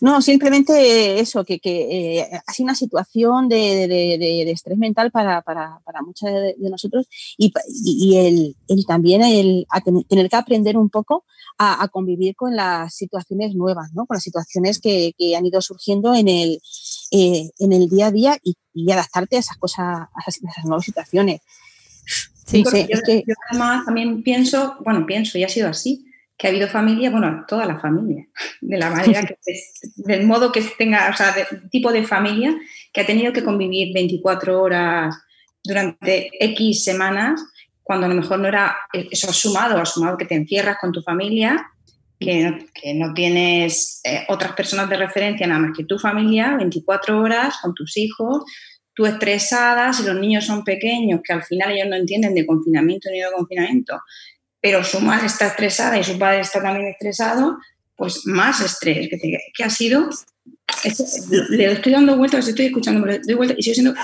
No, 0.00 0.22
simplemente 0.22 1.18
eso, 1.20 1.44
que, 1.44 1.58
que 1.58 2.18
eh, 2.20 2.28
ha 2.46 2.52
sido 2.52 2.64
una 2.64 2.74
situación 2.74 3.48
de, 3.48 3.56
de- 3.88 4.18
de- 4.18 4.44
de 4.44 4.50
estrés 4.50 4.78
mental 4.78 5.10
para, 5.10 5.42
para, 5.42 5.80
para 5.84 6.02
muchos 6.02 6.28
de, 6.30 6.54
de 6.56 6.70
nosotros 6.70 7.06
y, 7.36 7.50
pa- 7.50 7.60
y- 7.68 8.16
el, 8.16 8.56
el 8.68 8.86
también 8.86 9.22
el 9.22 9.66
a 9.70 9.80
ten- 9.80 10.04
tener 10.04 10.28
que 10.28 10.36
aprender 10.36 10.76
un 10.76 10.90
poco 10.90 11.24
a, 11.58 11.82
a 11.82 11.88
convivir 11.88 12.34
con 12.36 12.54
las 12.56 12.94
situaciones 12.94 13.54
nuevas, 13.54 13.92
¿no? 13.94 14.06
con 14.06 14.16
las 14.16 14.22
situaciones 14.24 14.80
que, 14.80 15.12
que 15.18 15.36
han 15.36 15.46
ido 15.46 15.60
surgiendo 15.60 16.14
en 16.14 16.28
el, 16.28 16.60
eh, 17.10 17.50
en 17.58 17.72
el 17.72 17.88
día 17.88 18.06
a 18.06 18.10
día 18.12 18.38
y, 18.42 18.54
y 18.72 18.90
adaptarte 18.90 19.36
a 19.36 19.40
esas 19.40 19.56
cosas, 19.56 19.84
a 19.84 20.20
esas, 20.26 20.42
a 20.44 20.50
esas 20.50 20.64
nuevas 20.64 20.84
situaciones. 20.84 21.40
Sí, 22.46 22.62
No 22.62 22.70
sé, 22.70 22.80
Porque 22.82 22.92
yo, 22.92 22.98
es 22.98 23.02
que- 23.06 23.24
yo 23.26 23.34
además 23.50 23.84
también 23.86 24.22
pienso, 24.22 24.76
bueno, 24.84 25.06
pienso 25.06 25.38
y 25.38 25.44
ha 25.44 25.48
sido 25.48 25.68
así, 25.68 26.03
que 26.36 26.46
ha 26.46 26.50
habido 26.50 26.68
familia, 26.68 27.10
bueno, 27.10 27.44
toda 27.46 27.64
la 27.64 27.78
familia, 27.78 28.26
de 28.60 28.78
la 28.78 28.90
manera 28.90 29.24
que, 29.24 29.36
del 29.96 30.26
modo 30.26 30.50
que 30.50 30.62
tenga, 30.76 31.08
o 31.10 31.16
sea, 31.16 31.32
del 31.32 31.70
tipo 31.70 31.92
de 31.92 32.04
familia 32.04 32.54
que 32.92 33.00
ha 33.00 33.06
tenido 33.06 33.32
que 33.32 33.44
convivir 33.44 33.94
24 33.94 34.60
horas 34.60 35.14
durante 35.62 36.30
X 36.40 36.84
semanas, 36.84 37.40
cuando 37.82 38.06
a 38.06 38.08
lo 38.08 38.14
mejor 38.14 38.38
no 38.38 38.48
era 38.48 38.76
eso 38.92 39.32
sumado, 39.32 39.78
ha 39.78 39.86
sumado 39.86 40.16
que 40.16 40.24
te 40.24 40.34
encierras 40.34 40.78
con 40.80 40.90
tu 40.90 41.02
familia, 41.02 41.70
que 42.18 42.44
no, 42.44 42.58
que 42.72 42.94
no 42.94 43.12
tienes 43.12 44.00
eh, 44.04 44.24
otras 44.28 44.52
personas 44.52 44.88
de 44.88 44.96
referencia 44.96 45.46
nada 45.46 45.60
más 45.60 45.76
que 45.76 45.84
tu 45.84 45.98
familia, 45.98 46.56
24 46.56 47.20
horas 47.20 47.56
con 47.60 47.74
tus 47.74 47.96
hijos, 47.96 48.44
tú 48.94 49.06
estresada, 49.06 49.92
si 49.92 50.04
los 50.04 50.16
niños 50.16 50.46
son 50.46 50.64
pequeños, 50.64 51.20
que 51.22 51.32
al 51.32 51.42
final 51.42 51.72
ellos 51.72 51.88
no 51.88 51.96
entienden 51.96 52.34
de 52.34 52.46
confinamiento 52.46 53.10
ni 53.10 53.20
de 53.20 53.32
confinamiento, 53.36 54.00
pero 54.64 54.82
su 54.82 54.98
madre 54.98 55.26
está 55.26 55.48
estresada 55.48 55.98
y 55.98 56.04
su 56.04 56.18
padre 56.18 56.40
está 56.40 56.62
también 56.62 56.86
estresado, 56.86 57.58
pues 57.96 58.22
más 58.24 58.62
estrés. 58.62 59.10
Que, 59.10 59.18
te- 59.18 59.38
que 59.54 59.62
ha 59.62 59.68
sido, 59.68 60.08
es 60.84 61.28
le 61.50 61.70
estoy 61.70 61.92
dando 61.92 62.16
vueltas, 62.16 62.48
estoy 62.48 62.66
escuchando, 62.66 63.04
le 63.06 63.18
doy 63.18 63.34
vueltas 63.34 63.58
y 63.58 63.62
sigo 63.62 63.74
siendo 63.74 63.94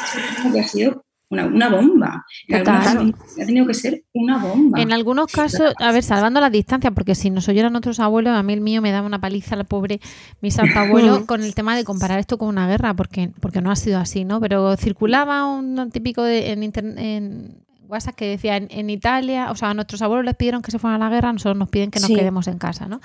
que 0.53 0.61
ha 0.61 0.69
sido 0.69 1.03
una, 1.31 1.47
una 1.47 1.71
bomba. 1.71 2.27
En 2.47 2.57
algunos 2.57 2.85
Total. 2.85 3.13
casos 3.15 3.39
ha 3.41 3.47
tenido 3.47 3.67
que 3.67 3.73
ser 3.73 4.05
una 4.13 4.37
bomba. 4.37 4.83
En 4.83 4.93
algunos 4.93 5.33
casos, 5.33 5.73
a 5.79 5.93
ver, 5.93 6.03
salvando 6.03 6.41
las 6.41 6.53
distancias, 6.53 6.93
porque 6.95 7.15
si 7.15 7.31
nos 7.31 7.49
oyeran 7.49 7.75
otros 7.75 7.99
abuelos, 7.99 8.35
a 8.37 8.43
mí 8.43 8.53
el 8.53 8.61
mío 8.61 8.83
me 8.83 8.93
daba 8.93 9.07
una 9.07 9.19
paliza, 9.19 9.55
el 9.55 9.65
pobre, 9.65 9.99
mi 10.43 10.51
santo 10.51 10.79
abuelo, 10.79 11.25
con 11.25 11.43
el 11.43 11.55
tema 11.55 11.75
de 11.75 11.85
comparar 11.85 12.19
esto 12.19 12.37
con 12.37 12.49
una 12.49 12.69
guerra, 12.69 12.93
porque, 12.93 13.31
porque 13.41 13.63
no 13.63 13.71
ha 13.71 13.77
sido 13.77 13.99
así, 13.99 14.27
¿no? 14.27 14.41
Pero 14.43 14.77
circulaba 14.77 15.47
un 15.47 15.91
típico 15.91 16.23
de, 16.23 16.51
en, 16.51 16.63
en 16.99 17.65
WhatsApp 17.91 18.15
que 18.15 18.27
decía 18.27 18.57
en, 18.57 18.69
en 18.71 18.89
Italia, 18.91 19.51
o 19.51 19.55
sea, 19.57 19.71
a 19.71 19.75
nuestros 19.75 20.01
abuelos 20.03 20.25
les 20.25 20.35
pidieron 20.37 20.63
que 20.63 20.71
se 20.71 20.79
fueran 20.79 21.03
a 21.03 21.05
la 21.09 21.15
guerra, 21.15 21.33
nosotros 21.33 21.57
nos 21.59 21.69
piden 21.69 21.91
que 21.91 22.01
nos 22.01 22.09
Sí. 22.09 22.15
quedemos 22.15 22.47
en 22.49 22.59
casa, 22.59 22.87
¿no? 22.87 23.01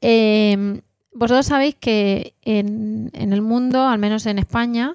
Eh, 0.00 0.80
vosotros 1.12 1.46
sabéis 1.46 1.74
que 1.76 2.34
en, 2.42 3.10
en 3.14 3.32
el 3.32 3.40
mundo, 3.42 3.86
al 3.88 3.98
menos 3.98 4.26
en 4.26 4.38
España, 4.38 4.94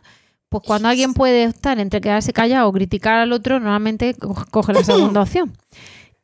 pues 0.50 0.64
cuando 0.66 0.88
alguien 0.90 1.14
puede 1.14 1.48
optar 1.48 1.80
entre 1.80 2.02
quedarse 2.02 2.34
callado 2.34 2.68
o 2.68 2.74
criticar 2.74 3.16
al 3.16 3.32
otro, 3.32 3.60
normalmente 3.60 4.14
co- 4.14 4.46
coge 4.52 4.74
la 4.74 4.84
segunda 4.84 5.22
opción. 5.24 5.52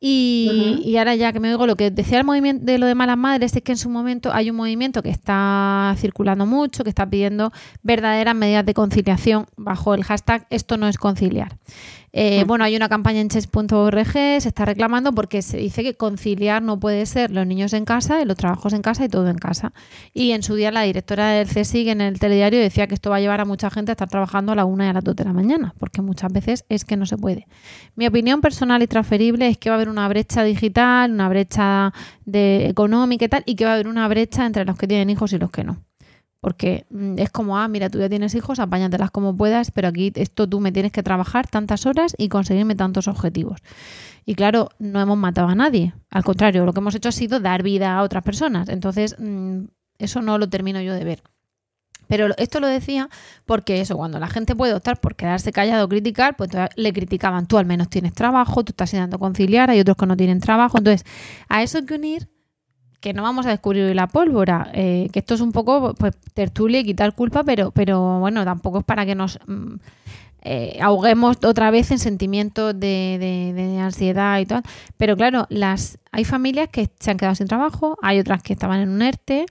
Y, 0.00 0.80
y 0.84 0.96
ahora 0.96 1.16
ya 1.16 1.32
que 1.32 1.40
me 1.40 1.48
oigo 1.48 1.66
lo 1.66 1.74
que 1.74 1.90
decía 1.90 2.18
el 2.18 2.24
movimiento 2.24 2.64
de 2.64 2.78
lo 2.78 2.86
de 2.86 2.94
malas 2.94 3.18
madres 3.18 3.56
es 3.56 3.62
que 3.64 3.72
en 3.72 3.78
su 3.78 3.90
momento 3.90 4.32
hay 4.32 4.48
un 4.48 4.54
movimiento 4.56 5.02
que 5.02 5.10
está 5.10 5.92
circulando 5.98 6.46
mucho, 6.46 6.84
que 6.84 6.90
está 6.90 7.10
pidiendo 7.10 7.50
verdaderas 7.82 8.36
medidas 8.36 8.64
de 8.64 8.74
conciliación 8.74 9.46
bajo 9.56 9.94
el 9.94 10.04
hashtag 10.04 10.46
esto 10.50 10.76
no 10.76 10.86
es 10.86 10.98
conciliar. 10.98 11.56
Eh, 12.20 12.42
Bueno, 12.48 12.64
hay 12.64 12.74
una 12.74 12.88
campaña 12.88 13.20
en 13.20 13.28
chess.org, 13.28 14.12
se 14.12 14.38
está 14.38 14.64
reclamando 14.64 15.12
porque 15.12 15.40
se 15.40 15.56
dice 15.56 15.84
que 15.84 15.94
conciliar 15.94 16.62
no 16.62 16.80
puede 16.80 17.06
ser 17.06 17.30
los 17.30 17.46
niños 17.46 17.72
en 17.74 17.84
casa, 17.84 18.24
los 18.24 18.36
trabajos 18.36 18.72
en 18.72 18.82
casa 18.82 19.04
y 19.04 19.08
todo 19.08 19.28
en 19.28 19.38
casa. 19.38 19.72
Y 20.12 20.32
en 20.32 20.42
su 20.42 20.56
día 20.56 20.72
la 20.72 20.82
directora 20.82 21.28
del 21.28 21.46
CSIC 21.46 21.86
en 21.86 22.00
el 22.00 22.18
telediario 22.18 22.58
decía 22.58 22.88
que 22.88 22.94
esto 22.94 23.10
va 23.10 23.16
a 23.16 23.20
llevar 23.20 23.40
a 23.40 23.44
mucha 23.44 23.70
gente 23.70 23.92
a 23.92 23.94
estar 23.94 24.08
trabajando 24.08 24.50
a 24.50 24.56
la 24.56 24.64
una 24.64 24.86
y 24.86 24.88
a 24.88 24.94
las 24.94 25.04
dos 25.04 25.14
de 25.14 25.22
la 25.22 25.32
mañana, 25.32 25.74
porque 25.78 26.02
muchas 26.02 26.32
veces 26.32 26.64
es 26.68 26.84
que 26.84 26.96
no 26.96 27.06
se 27.06 27.16
puede. 27.16 27.46
Mi 27.94 28.08
opinión 28.08 28.40
personal 28.40 28.82
y 28.82 28.88
transferible 28.88 29.46
es 29.46 29.56
que 29.56 29.70
va 29.70 29.76
a 29.76 29.78
haber 29.78 29.88
una 29.88 30.08
brecha 30.08 30.42
digital, 30.42 31.12
una 31.12 31.28
brecha 31.28 31.92
de 32.24 32.66
económica 32.66 33.26
y 33.26 33.28
tal, 33.28 33.42
y 33.46 33.54
que 33.54 33.64
va 33.64 33.70
a 33.70 33.74
haber 33.74 33.86
una 33.86 34.08
brecha 34.08 34.44
entre 34.44 34.64
los 34.64 34.76
que 34.76 34.88
tienen 34.88 35.08
hijos 35.08 35.32
y 35.32 35.38
los 35.38 35.52
que 35.52 35.62
no. 35.62 35.87
Porque 36.40 36.86
mm, 36.90 37.18
es 37.18 37.30
como, 37.30 37.58
ah, 37.58 37.68
mira, 37.68 37.90
tú 37.90 37.98
ya 37.98 38.08
tienes 38.08 38.34
hijos, 38.34 38.58
apáñatelas 38.58 39.10
como 39.10 39.36
puedas, 39.36 39.70
pero 39.70 39.88
aquí 39.88 40.12
esto 40.14 40.48
tú 40.48 40.60
me 40.60 40.72
tienes 40.72 40.92
que 40.92 41.02
trabajar 41.02 41.48
tantas 41.48 41.86
horas 41.86 42.14
y 42.16 42.28
conseguirme 42.28 42.74
tantos 42.74 43.08
objetivos. 43.08 43.60
Y 44.24 44.34
claro, 44.34 44.68
no 44.78 45.00
hemos 45.00 45.18
matado 45.18 45.48
a 45.48 45.54
nadie. 45.54 45.94
Al 46.10 46.24
contrario, 46.24 46.64
lo 46.64 46.72
que 46.72 46.80
hemos 46.80 46.94
hecho 46.94 47.08
ha 47.08 47.12
sido 47.12 47.40
dar 47.40 47.62
vida 47.62 47.96
a 47.96 48.02
otras 48.02 48.22
personas. 48.22 48.68
Entonces, 48.68 49.16
mm, 49.18 49.64
eso 49.98 50.22
no 50.22 50.38
lo 50.38 50.48
termino 50.48 50.80
yo 50.80 50.94
de 50.94 51.04
ver. 51.04 51.22
Pero 52.08 52.28
esto 52.38 52.58
lo 52.58 52.66
decía 52.66 53.08
porque 53.44 53.80
eso, 53.80 53.96
cuando 53.96 54.18
la 54.18 54.28
gente 54.28 54.56
puede 54.56 54.74
optar 54.74 54.98
por 55.00 55.14
quedarse 55.14 55.52
callado 55.52 55.84
o 55.84 55.88
criticar, 55.88 56.36
pues 56.36 56.50
le 56.74 56.92
criticaban, 56.92 57.46
tú 57.46 57.58
al 57.58 57.66
menos 57.66 57.90
tienes 57.90 58.14
trabajo, 58.14 58.64
tú 58.64 58.72
estás 58.72 58.92
intentando 58.94 59.18
conciliar, 59.18 59.70
hay 59.70 59.80
otros 59.80 59.96
que 59.96 60.06
no 60.06 60.16
tienen 60.16 60.40
trabajo. 60.40 60.78
Entonces, 60.78 61.04
a 61.48 61.62
eso 61.62 61.78
hay 61.78 61.84
que 61.84 61.94
unir 61.94 62.28
que 63.00 63.12
no 63.12 63.22
vamos 63.22 63.46
a 63.46 63.50
descubrir 63.50 63.94
la 63.94 64.08
pólvora, 64.08 64.70
eh, 64.74 65.08
que 65.12 65.20
esto 65.20 65.34
es 65.34 65.40
un 65.40 65.52
poco 65.52 65.94
pues 65.94 66.14
tertulia 66.34 66.80
y 66.80 66.84
quitar 66.84 67.14
culpa, 67.14 67.44
pero, 67.44 67.70
pero 67.70 68.18
bueno, 68.18 68.44
tampoco 68.44 68.80
es 68.80 68.84
para 68.84 69.06
que 69.06 69.14
nos 69.14 69.38
mm, 69.46 69.74
eh, 70.42 70.78
ahoguemos 70.80 71.36
otra 71.44 71.70
vez 71.70 71.90
en 71.90 71.98
sentimientos 71.98 72.78
de 72.78 73.78
ansiedad 73.80 74.40
y 74.40 74.46
tal. 74.46 74.62
Pero 74.96 75.16
claro, 75.16 75.46
las 75.48 75.98
hay 76.10 76.24
familias 76.24 76.68
que 76.70 76.90
se 76.98 77.10
han 77.10 77.16
quedado 77.16 77.34
sin 77.34 77.46
trabajo, 77.46 77.96
hay 78.02 78.18
otras 78.18 78.42
que 78.42 78.52
estaban 78.52 78.80
en 78.80 78.88
un 78.88 79.02
ERTE, 79.02 79.46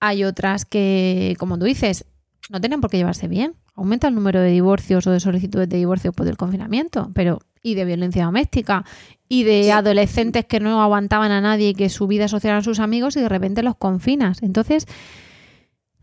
hay 0.00 0.24
otras 0.24 0.64
que, 0.64 1.36
como 1.38 1.58
tú 1.58 1.64
dices, 1.64 2.06
no 2.50 2.60
tienen 2.60 2.80
por 2.80 2.90
qué 2.90 2.96
llevarse 2.96 3.28
bien. 3.28 3.54
Aumenta 3.76 4.08
el 4.08 4.14
número 4.16 4.40
de 4.40 4.50
divorcios 4.50 5.06
o 5.06 5.12
de 5.12 5.20
solicitudes 5.20 5.68
de 5.68 5.76
divorcio 5.76 6.12
por 6.12 6.26
el 6.26 6.36
confinamiento, 6.36 7.10
pero 7.14 7.38
y 7.62 7.74
de 7.74 7.84
violencia 7.84 8.24
doméstica 8.24 8.84
y 9.28 9.44
de 9.44 9.72
adolescentes 9.72 10.44
que 10.44 10.60
no 10.60 10.82
aguantaban 10.82 11.30
a 11.32 11.40
nadie 11.40 11.70
y 11.70 11.74
que 11.74 11.88
su 11.88 12.06
vida 12.06 12.28
social 12.28 12.50
eran 12.52 12.64
sus 12.64 12.80
amigos 12.80 13.16
y 13.16 13.20
de 13.20 13.28
repente 13.28 13.62
los 13.62 13.76
confinas. 13.76 14.42
Entonces, 14.42 14.86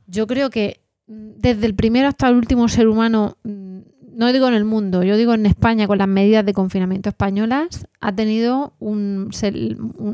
yo 0.08 0.26
creo 0.28 0.50
que 0.50 0.82
mm, 1.08 1.32
desde 1.38 1.66
el 1.68 1.76
primero 1.76 2.08
hasta 2.08 2.28
el 2.30 2.36
último 2.36 2.68
ser 2.68 2.88
humano, 2.88 3.38
mm, 3.44 3.80
no 4.16 4.34
digo 4.34 4.48
en 4.48 4.54
el 4.56 4.66
mundo, 4.66 5.04
yo 5.04 5.16
digo 5.16 5.34
en 5.34 5.46
España 5.46 5.88
con 5.88 5.98
las 6.00 6.08
medidas 6.08 6.46
de 6.46 6.54
confinamiento 6.54 7.10
españolas, 7.10 7.88
ha 8.02 8.14
tenido 8.14 8.74
un- 8.80 9.30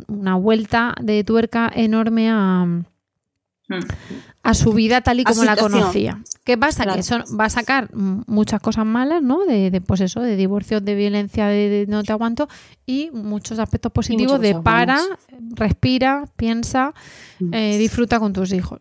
una 0.07 0.35
vuelta 0.35 0.93
de 1.01 1.23
tuerca 1.23 1.71
enorme 1.73 2.29
a, 2.29 2.67
a 4.43 4.53
su 4.53 4.73
vida 4.73 5.01
tal 5.01 5.19
y 5.19 5.23
como 5.23 5.43
la 5.43 5.55
conocía. 5.55 6.21
¿Qué 6.43 6.57
pasa? 6.57 6.83
Claro. 6.83 7.01
Que 7.01 7.35
va 7.35 7.45
a 7.45 7.49
sacar 7.49 7.89
mm, 7.95 8.23
muchas 8.27 8.61
cosas 8.61 8.85
malas, 8.85 9.21
¿no? 9.23 9.45
De, 9.45 9.71
de, 9.71 9.81
pues 9.81 10.01
eso, 10.01 10.21
de 10.21 10.35
divorcios, 10.35 10.85
de 10.85 10.93
violencia, 10.95 11.47
de, 11.47 11.69
de 11.69 11.85
no 11.87 12.03
te 12.03 12.11
aguanto, 12.11 12.47
y 12.85 13.09
muchos 13.11 13.57
aspectos 13.59 13.91
positivos 13.91 14.39
de 14.39 14.51
cosas 14.51 14.63
para, 14.63 14.99
respira, 15.55 16.25
piensa, 16.35 16.93
eh, 17.51 17.77
disfruta 17.77 18.19
con 18.19 18.33
tus 18.33 18.53
hijos. 18.53 18.79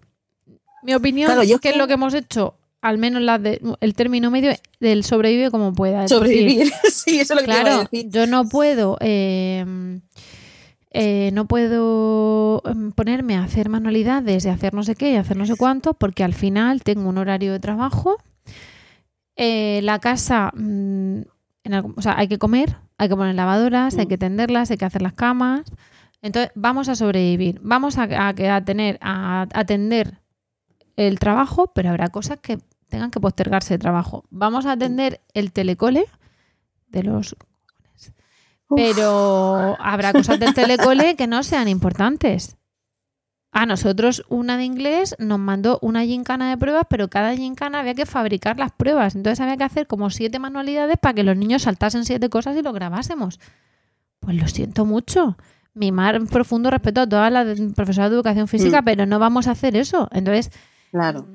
Mi 0.83 0.95
opinión 0.95 1.29
Claro, 1.29 1.43
yo 1.45 1.57
es 1.57 1.61
que 1.63 1.71
es 1.71 1.77
lo 1.79 1.87
que 1.87 1.95
hemos 1.95 2.13
hecho, 2.13 2.59
al 2.83 2.99
menos 2.99 3.23
la 3.23 3.39
de, 3.39 3.63
el 3.81 3.95
término 3.95 4.31
medio 4.31 4.53
del 4.81 5.03
sobrevive 5.03 5.51
como 5.51 5.73
pueda. 5.73 6.03
Decir, 6.03 6.17
Sobrevivir. 6.19 6.73
sí, 6.93 7.21
eso 7.21 7.33
es 7.33 7.41
lo 7.41 7.47
que 7.47 7.47
te 7.47 7.51
iba 7.53 7.61
a 7.61 7.65
Claro, 7.65 7.89
decir. 7.91 8.11
yo 8.11 8.27
no 8.27 8.47
puedo, 8.47 8.99
eh, 9.01 9.65
eh, 10.97 11.31
no 11.33 11.47
puedo 11.47 12.63
em, 12.65 12.93
ponerme 12.93 13.37
a 13.37 13.43
hacer 13.45 13.69
manualidades 13.69 14.45
y 14.45 14.49
hacer 14.49 14.73
no 14.75 14.83
sé 14.85 14.95
qué 14.95 15.13
y 15.13 15.17
hacer 15.17 15.37
no 15.37 15.45
sé 15.45 15.57
cuánto, 15.57 15.95
porque 15.95 16.23
al 16.25 16.35
final 16.35 16.83
tengo 16.83 17.09
un 17.09 17.19
horario 17.19 17.53
de 17.53 17.61
trabajo. 17.61 18.17
Eh, 19.37 19.81
la 19.83 19.99
casa, 19.99 20.53
mm, 20.55 21.21
en 21.65 21.75
o 21.97 22.01
sea, 22.03 22.17
hay 22.17 22.29
que 22.29 22.39
comer, 22.39 22.77
hay 22.99 23.09
que 23.09 23.17
poner 23.17 23.35
lavadoras, 23.35 23.99
hay 23.99 24.07
que 24.07 24.19
tenderlas, 24.19 24.71
hay 24.71 24.77
que 24.77 24.85
hacer 24.85 25.03
las 25.03 25.15
camas. 25.15 25.63
Entonces, 26.23 26.53
vamos 26.55 26.89
a 26.89 26.95
sobrevivir, 26.95 27.61
vamos 27.63 27.99
a, 27.99 28.29
a 28.29 28.35
que- 28.35 28.49
a 28.49 28.65
tener, 28.65 28.99
a 29.03 29.47
atender 29.53 30.21
el 30.97 31.19
trabajo, 31.19 31.73
pero 31.75 31.91
habrá 31.91 32.09
cosas 32.09 32.39
que 32.41 32.59
tengan 32.89 33.11
que 33.11 33.19
postergarse 33.21 33.75
de 33.75 33.79
trabajo. 33.79 34.25
Vamos 34.31 34.65
a 34.67 34.73
atender 34.73 35.21
el 35.35 35.51
telecole 35.53 36.07
de 36.89 37.03
los 37.03 37.35
pero 38.69 39.77
habrá 39.79 40.13
cosas 40.13 40.39
del 40.41 40.55
telecole 40.55 41.17
que 41.17 41.27
no 41.27 41.43
sean 41.43 41.69
importantes. 41.69 42.57
A 43.53 43.67
nosotros 43.67 44.25
una 44.29 44.57
de 44.57 44.65
inglés 44.65 45.15
nos 45.21 45.39
mandó 45.39 45.79
una 45.81 46.05
gincana 46.05 46.51
de 46.51 46.57
pruebas, 46.57 46.87
pero 46.91 47.09
cada 47.09 47.37
gincana 47.37 47.81
había 47.81 47.95
que 47.95 48.05
fabricar 48.05 48.59
las 48.59 48.73
pruebas. 48.73 49.15
Entonces 49.15 49.39
había 49.41 49.57
que 49.57 49.63
hacer 49.65 49.87
como 49.87 50.11
siete 50.11 50.41
manualidades 50.41 50.97
para 51.01 51.15
que 51.15 51.23
los 51.23 51.37
niños 51.37 51.63
saltasen 51.63 52.05
siete 52.05 52.29
cosas 52.29 52.57
y 52.57 52.63
lo 52.63 52.73
grabásemos. 52.73 53.39
Pues 54.19 54.35
lo 54.37 54.49
siento 54.49 54.85
mucho. 54.85 55.37
Mi 55.73 55.93
más 55.93 56.15
profundo 56.31 56.69
respeto 56.71 57.03
a 57.03 57.09
todas 57.09 57.31
las 57.31 57.47
profesoras 57.77 58.11
de 58.11 58.17
educación 58.17 58.49
física, 58.49 58.81
Mm. 58.83 58.85
pero 58.85 59.07
no 59.07 59.19
vamos 59.21 59.47
a 59.47 59.53
hacer 59.53 59.77
eso. 59.77 60.09
Entonces, 60.13 60.51
Claro. 60.91 61.27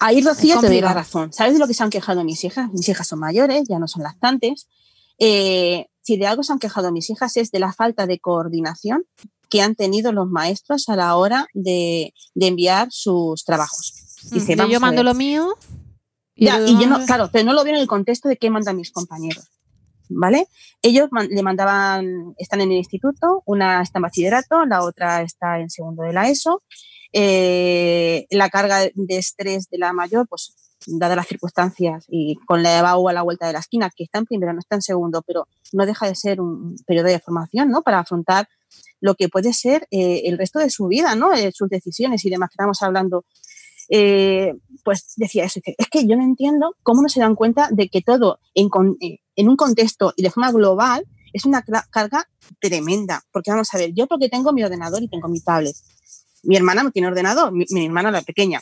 Ahí, 0.00 0.22
Rocío, 0.22 0.58
te 0.60 0.66
doy 0.68 0.80
la 0.80 0.94
razón. 0.94 1.30
¿Sabes 1.32 1.52
de 1.54 1.58
lo 1.58 1.66
que 1.66 1.74
se 1.74 1.82
han 1.82 1.90
quejado 1.90 2.24
mis 2.24 2.42
hijas? 2.44 2.70
Mis 2.72 2.88
hijas 2.88 3.06
son 3.06 3.18
mayores, 3.18 3.64
ya 3.68 3.78
no 3.78 3.86
son 3.86 4.02
lactantes. 4.02 4.66
Eh, 5.18 5.86
si 6.02 6.16
de 6.16 6.26
algo 6.26 6.42
se 6.42 6.52
han 6.52 6.58
quejado 6.58 6.92
mis 6.92 7.08
hijas 7.10 7.36
es 7.36 7.50
de 7.50 7.58
la 7.60 7.72
falta 7.72 8.06
de 8.06 8.18
coordinación 8.18 9.04
que 9.48 9.62
han 9.62 9.74
tenido 9.74 10.12
los 10.12 10.28
maestros 10.28 10.88
a 10.88 10.96
la 10.96 11.14
hora 11.16 11.46
de, 11.52 12.14
de 12.34 12.46
enviar 12.46 12.88
sus 12.90 13.44
trabajos. 13.44 13.92
Dice, 14.30 14.56
yo, 14.56 14.80
mando 14.80 15.02
lo 15.02 15.14
mío. 15.14 15.54
Ya, 16.36 16.58
lo 16.58 16.66
y 16.68 16.80
yo 16.80 16.86
no, 16.86 17.04
claro, 17.04 17.28
pero 17.32 17.44
no 17.44 17.52
lo 17.52 17.62
veo 17.62 17.74
en 17.74 17.80
el 17.80 17.86
contexto 17.86 18.28
de 18.28 18.36
qué 18.36 18.50
mandan 18.50 18.76
mis 18.76 18.90
compañeros. 18.90 19.44
¿Vale? 20.08 20.46
Ellos 20.82 21.08
man- 21.10 21.28
le 21.30 21.42
mandaban, 21.42 22.34
están 22.38 22.60
en 22.60 22.70
el 22.72 22.78
instituto, 22.78 23.42
una 23.46 23.82
está 23.82 23.98
en 23.98 24.02
bachillerato, 24.02 24.64
la 24.66 24.82
otra 24.82 25.22
está 25.22 25.58
en 25.58 25.70
segundo 25.70 26.02
de 26.02 26.12
la 26.12 26.28
ESO. 26.28 26.62
Eh, 27.12 28.26
la 28.30 28.48
carga 28.48 28.80
de 28.94 29.16
estrés 29.16 29.68
de 29.68 29.78
la 29.78 29.92
mayor, 29.92 30.26
pues 30.28 30.54
dadas 30.86 31.16
las 31.16 31.26
circunstancias 31.26 32.04
y 32.08 32.36
con 32.46 32.62
la 32.62 32.78
EBAU 32.78 33.08
a 33.08 33.12
la 33.12 33.22
vuelta 33.22 33.46
de 33.46 33.52
la 33.52 33.58
esquina, 33.60 33.90
que 33.94 34.04
está 34.04 34.18
en 34.18 34.26
primero, 34.26 34.52
no 34.52 34.58
está 34.60 34.76
en 34.76 34.82
segundo, 34.82 35.22
pero 35.26 35.46
no 35.72 35.86
deja 35.86 36.06
de 36.06 36.14
ser 36.14 36.40
un 36.40 36.76
periodo 36.86 37.08
de 37.08 37.18
formación, 37.20 37.70
¿no? 37.70 37.82
Para 37.82 38.00
afrontar 38.00 38.48
lo 39.00 39.14
que 39.14 39.28
puede 39.28 39.52
ser 39.52 39.86
eh, 39.90 40.22
el 40.26 40.38
resto 40.38 40.58
de 40.58 40.70
su 40.70 40.86
vida, 40.86 41.14
¿no? 41.14 41.32
Eh, 41.34 41.50
sus 41.52 41.68
decisiones 41.68 42.24
y 42.24 42.30
demás 42.30 42.50
que 42.50 42.54
estamos 42.54 42.80
hablando 42.82 43.24
eh, 43.88 44.54
pues 44.84 45.12
decía 45.16 45.44
eso, 45.44 45.60
es 45.64 45.88
que 45.90 46.06
yo 46.06 46.16
no 46.16 46.22
entiendo 46.22 46.76
cómo 46.82 47.02
no 47.02 47.08
se 47.08 47.20
dan 47.20 47.34
cuenta 47.34 47.68
de 47.70 47.88
que 47.88 48.00
todo 48.00 48.38
en, 48.54 48.68
con- 48.68 48.96
eh, 49.00 49.18
un 49.36 49.56
contexto 49.56 50.14
y 50.16 50.22
de 50.22 50.30
forma 50.30 50.50
global 50.52 51.04
es 51.32 51.44
una 51.44 51.62
carga 51.90 52.28
tremenda. 52.60 53.22
Porque 53.32 53.50
vamos 53.50 53.68
a 53.74 53.78
ver, 53.78 53.92
yo 53.94 54.06
porque 54.06 54.28
tengo 54.28 54.52
mi 54.52 54.62
ordenador 54.62 55.02
y 55.02 55.08
tengo 55.08 55.28
mi 55.28 55.40
tablet. 55.40 55.74
Mi 56.44 56.56
hermana 56.56 56.82
no 56.82 56.90
tiene 56.90 57.08
ordenador, 57.08 57.52
mi, 57.52 57.64
mi 57.70 57.84
hermana 57.86 58.10
la 58.10 58.22
pequeña, 58.22 58.60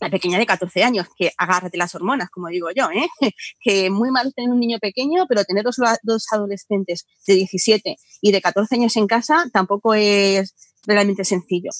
la 0.00 0.10
pequeña 0.10 0.38
de 0.38 0.46
14 0.46 0.82
años, 0.82 1.06
que 1.16 1.32
agárrate 1.36 1.78
las 1.78 1.94
hormonas, 1.94 2.30
como 2.30 2.48
digo 2.48 2.68
yo, 2.74 2.88
¿eh? 2.90 3.08
que 3.60 3.90
muy 3.90 4.10
mal 4.10 4.32
tener 4.34 4.50
un 4.50 4.60
niño 4.60 4.78
pequeño, 4.78 5.26
pero 5.28 5.44
tener 5.44 5.64
dos, 5.64 6.26
adolescentes 6.32 7.06
de 7.26 7.34
17 7.34 7.96
y 8.20 8.32
de 8.32 8.40
14 8.40 8.74
años 8.74 8.96
en 8.96 9.06
casa 9.06 9.44
tampoco 9.52 9.94
es 9.94 10.54
realmente 10.86 11.24
sencillo. 11.24 11.70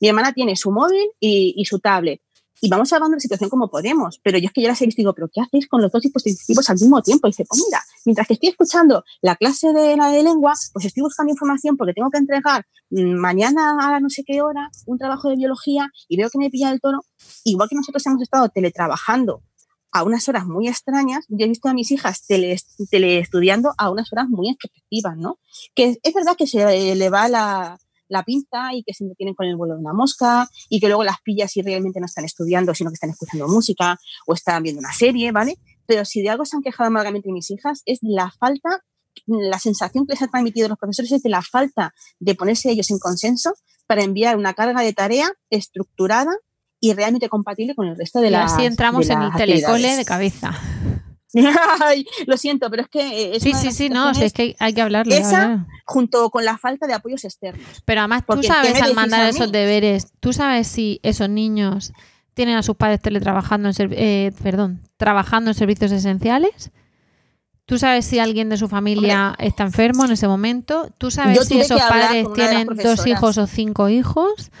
Mi 0.00 0.08
hermana 0.08 0.32
tiene 0.32 0.56
su 0.56 0.70
móvil 0.70 1.10
y 1.20 1.64
su 1.64 1.80
tablet. 1.80 2.20
Y 2.60 2.68
vamos 2.68 2.88
salvando 2.88 3.16
la 3.16 3.20
situación 3.20 3.50
como 3.50 3.70
podemos. 3.70 4.20
Pero 4.22 4.38
yo 4.38 4.46
es 4.46 4.52
que 4.52 4.62
yo 4.62 4.68
las 4.68 4.80
he 4.82 4.86
visto 4.86 5.00
y 5.00 5.04
digo, 5.04 5.14
¿pero 5.14 5.28
qué 5.32 5.40
hacéis 5.40 5.68
con 5.68 5.82
los 5.82 5.92
dos 5.92 6.02
dispositivos 6.02 6.68
al 6.70 6.76
mismo 6.76 7.02
tiempo? 7.02 7.28
Y 7.28 7.30
dice, 7.30 7.44
pues 7.48 7.62
mira, 7.66 7.80
mientras 8.04 8.26
que 8.26 8.34
estoy 8.34 8.50
escuchando 8.50 9.04
la 9.22 9.36
clase 9.36 9.72
de 9.72 9.96
la 9.96 10.10
de 10.10 10.22
lengua, 10.22 10.54
pues 10.72 10.84
estoy 10.84 11.02
buscando 11.02 11.32
información 11.32 11.76
porque 11.76 11.94
tengo 11.94 12.10
que 12.10 12.18
entregar 12.18 12.64
mm, 12.90 13.14
mañana 13.14 13.76
a 13.78 14.00
no 14.00 14.10
sé 14.10 14.24
qué 14.26 14.42
hora 14.42 14.70
un 14.86 14.98
trabajo 14.98 15.28
de 15.28 15.36
biología 15.36 15.88
y 16.08 16.16
veo 16.16 16.30
que 16.30 16.38
me 16.38 16.50
pilla 16.50 16.70
el 16.70 16.80
toro. 16.80 17.00
Igual 17.44 17.68
que 17.68 17.76
nosotros 17.76 18.04
hemos 18.06 18.22
estado 18.22 18.48
teletrabajando 18.48 19.42
a 19.90 20.02
unas 20.02 20.28
horas 20.28 20.46
muy 20.46 20.68
extrañas, 20.68 21.24
yo 21.28 21.46
he 21.46 21.48
visto 21.48 21.68
a 21.68 21.74
mis 21.74 21.90
hijas 21.90 22.26
tele, 22.26 22.58
teleestudiando 22.90 23.72
a 23.78 23.90
unas 23.90 24.12
horas 24.12 24.28
muy 24.28 24.50
efectivas, 24.50 25.16
¿no? 25.16 25.38
Que 25.74 25.98
es 26.02 26.14
verdad 26.14 26.36
que 26.36 26.46
se 26.46 26.94
le 26.94 27.10
va 27.10 27.28
la, 27.28 27.78
la 28.08 28.22
pinta 28.22 28.70
y 28.72 28.82
que 28.82 28.94
se 28.94 29.04
tienen 29.16 29.34
con 29.34 29.46
el 29.46 29.56
vuelo 29.56 29.74
de 29.74 29.80
una 29.80 29.92
mosca 29.92 30.48
y 30.68 30.80
que 30.80 30.88
luego 30.88 31.04
las 31.04 31.20
pillas 31.22 31.56
y 31.56 31.62
realmente 31.62 32.00
no 32.00 32.06
están 32.06 32.24
estudiando, 32.24 32.74
sino 32.74 32.90
que 32.90 32.94
están 32.94 33.10
escuchando 33.10 33.48
música 33.48 33.98
o 34.26 34.34
están 34.34 34.62
viendo 34.62 34.80
una 34.80 34.92
serie, 34.92 35.32
¿vale? 35.32 35.58
Pero 35.86 36.04
si 36.04 36.22
de 36.22 36.30
algo 36.30 36.44
se 36.44 36.56
han 36.56 36.62
quejado 36.62 36.88
amargamente 36.88 37.32
mis 37.32 37.50
hijas 37.50 37.82
es 37.86 37.98
la 38.02 38.30
falta, 38.30 38.82
la 39.26 39.58
sensación 39.58 40.06
que 40.06 40.12
les 40.12 40.22
ha 40.22 40.28
transmitido 40.28 40.68
los 40.68 40.78
profesores 40.78 41.12
es 41.12 41.22
de 41.22 41.30
la 41.30 41.42
falta 41.42 41.94
de 42.18 42.34
ponerse 42.34 42.70
ellos 42.70 42.90
en 42.90 42.98
consenso 42.98 43.54
para 43.86 44.02
enviar 44.02 44.36
una 44.36 44.54
carga 44.54 44.82
de 44.82 44.92
tarea 44.92 45.32
estructurada 45.50 46.32
y 46.80 46.92
realmente 46.92 47.28
compatible 47.28 47.74
con 47.74 47.88
el 47.88 47.96
resto 47.96 48.20
de 48.20 48.28
y 48.28 48.30
las 48.30 48.52
así 48.52 48.64
entramos 48.64 49.08
en 49.10 49.22
el 49.22 49.32
telecole 49.32 49.96
de 49.96 50.04
cabeza. 50.04 50.52
Ay, 51.80 52.06
lo 52.26 52.36
siento, 52.36 52.70
pero 52.70 52.82
es 52.82 52.88
que 52.88 53.00
eh, 53.00 53.36
es 53.36 53.42
sí, 53.42 53.52
sí, 53.52 53.70
sí, 53.72 53.88
no, 53.88 54.10
es 54.10 54.32
que 54.32 54.56
hay 54.58 54.72
que 54.72 54.80
hablarlo. 54.82 55.14
esa 55.14 55.66
junto 55.84 56.30
con 56.30 56.44
la 56.44 56.58
falta 56.58 56.86
de 56.86 56.94
apoyos 56.94 57.24
externos. 57.24 57.66
Pero 57.84 58.00
además 58.00 58.20
tú 58.20 58.26
Porque, 58.28 58.48
¿qué 58.48 58.52
sabes 58.52 58.82
al 58.82 58.94
mandar 58.94 59.28
esos 59.28 59.50
deberes, 59.50 60.08
tú 60.20 60.32
sabes 60.32 60.66
si 60.68 61.00
esos 61.02 61.28
niños 61.28 61.92
tienen 62.38 62.56
a 62.56 62.62
sus 62.62 62.76
padres 62.76 63.00
teletrabajando 63.00 63.68
en 63.68 63.74
eh, 63.94 64.32
perdón, 64.40 64.80
trabajando 64.96 65.50
en 65.50 65.54
servicios 65.54 65.90
esenciales. 65.90 66.70
Tú 67.66 67.78
sabes 67.78 68.06
si 68.06 68.20
alguien 68.20 68.48
de 68.48 68.56
su 68.56 68.68
familia 68.68 69.34
está 69.38 69.64
enfermo 69.64 70.04
en 70.04 70.12
ese 70.12 70.28
momento. 70.28 70.88
Tú 70.98 71.10
sabes 71.10 71.48
si 71.48 71.58
esos 71.58 71.80
padres 71.80 72.26
tienen 72.34 72.68
dos 72.68 73.06
hijos 73.08 73.38
o 73.38 73.46
cinco 73.48 73.88
hijos. 73.88 74.52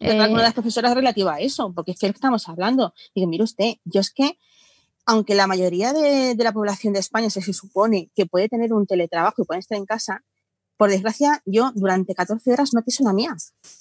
Hablar 0.00 0.26
con 0.26 0.32
una 0.32 0.38
de 0.38 0.42
Eh, 0.42 0.42
las 0.42 0.54
profesoras 0.54 0.92
relativa 0.92 1.34
a 1.34 1.38
eso, 1.38 1.72
porque 1.72 1.92
es 1.92 2.00
que 2.00 2.06
es 2.06 2.10
lo 2.10 2.14
que 2.14 2.18
estamos 2.18 2.48
hablando. 2.48 2.94
Digo, 3.14 3.28
mire 3.28 3.44
usted, 3.44 3.74
yo 3.84 4.00
es 4.00 4.10
que, 4.10 4.36
aunque 5.10 5.34
la 5.34 5.48
mayoría 5.48 5.92
de, 5.92 6.36
la 6.38 6.52
población 6.52 6.92
de 6.92 7.00
España 7.00 7.30
se, 7.30 7.40
supone 7.52 8.12
que 8.14 8.26
puede 8.26 8.48
tener 8.48 8.72
un 8.72 8.86
teletrabajo 8.86 9.42
y 9.42 9.44
puede 9.44 9.58
estar 9.58 9.76
en 9.76 9.84
casa, 9.84 10.22
por 10.76 10.88
desgracia, 10.88 11.42
yo 11.44 11.72
durante 11.74 12.14
14 12.14 12.52
horas 12.52 12.72
no 12.74 12.82
piso 12.84 13.02
la 13.02 13.12
mía. 13.12 13.34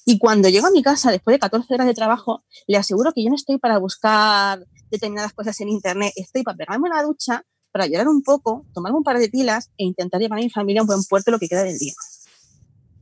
Y 0.05 0.17
cuando 0.17 0.49
llego 0.49 0.65
a 0.65 0.71
mi 0.71 0.81
casa 0.81 1.11
después 1.11 1.35
de 1.35 1.39
14 1.39 1.71
horas 1.71 1.85
de 1.85 1.93
trabajo, 1.93 2.43
le 2.65 2.77
aseguro 2.77 3.13
que 3.13 3.23
yo 3.23 3.29
no 3.29 3.35
estoy 3.35 3.59
para 3.59 3.77
buscar 3.77 4.65
determinadas 4.89 5.33
cosas 5.33 5.61
en 5.61 5.69
internet, 5.69 6.13
estoy 6.15 6.41
para 6.41 6.57
pegarme 6.57 6.89
una 6.89 7.03
ducha, 7.03 7.45
para 7.71 7.85
llorar 7.85 8.07
un 8.07 8.23
poco, 8.23 8.65
tomarme 8.73 8.97
un 8.97 9.03
par 9.03 9.19
de 9.19 9.29
pilas 9.29 9.69
e 9.77 9.85
intentar 9.85 10.19
llevar 10.19 10.39
a 10.39 10.41
mi 10.41 10.49
familia 10.49 10.81
a 10.81 10.83
un 10.83 10.87
buen 10.87 11.03
puerto 11.03 11.29
lo 11.29 11.37
que 11.37 11.47
queda 11.47 11.61
del 11.61 11.77
día. 11.77 11.93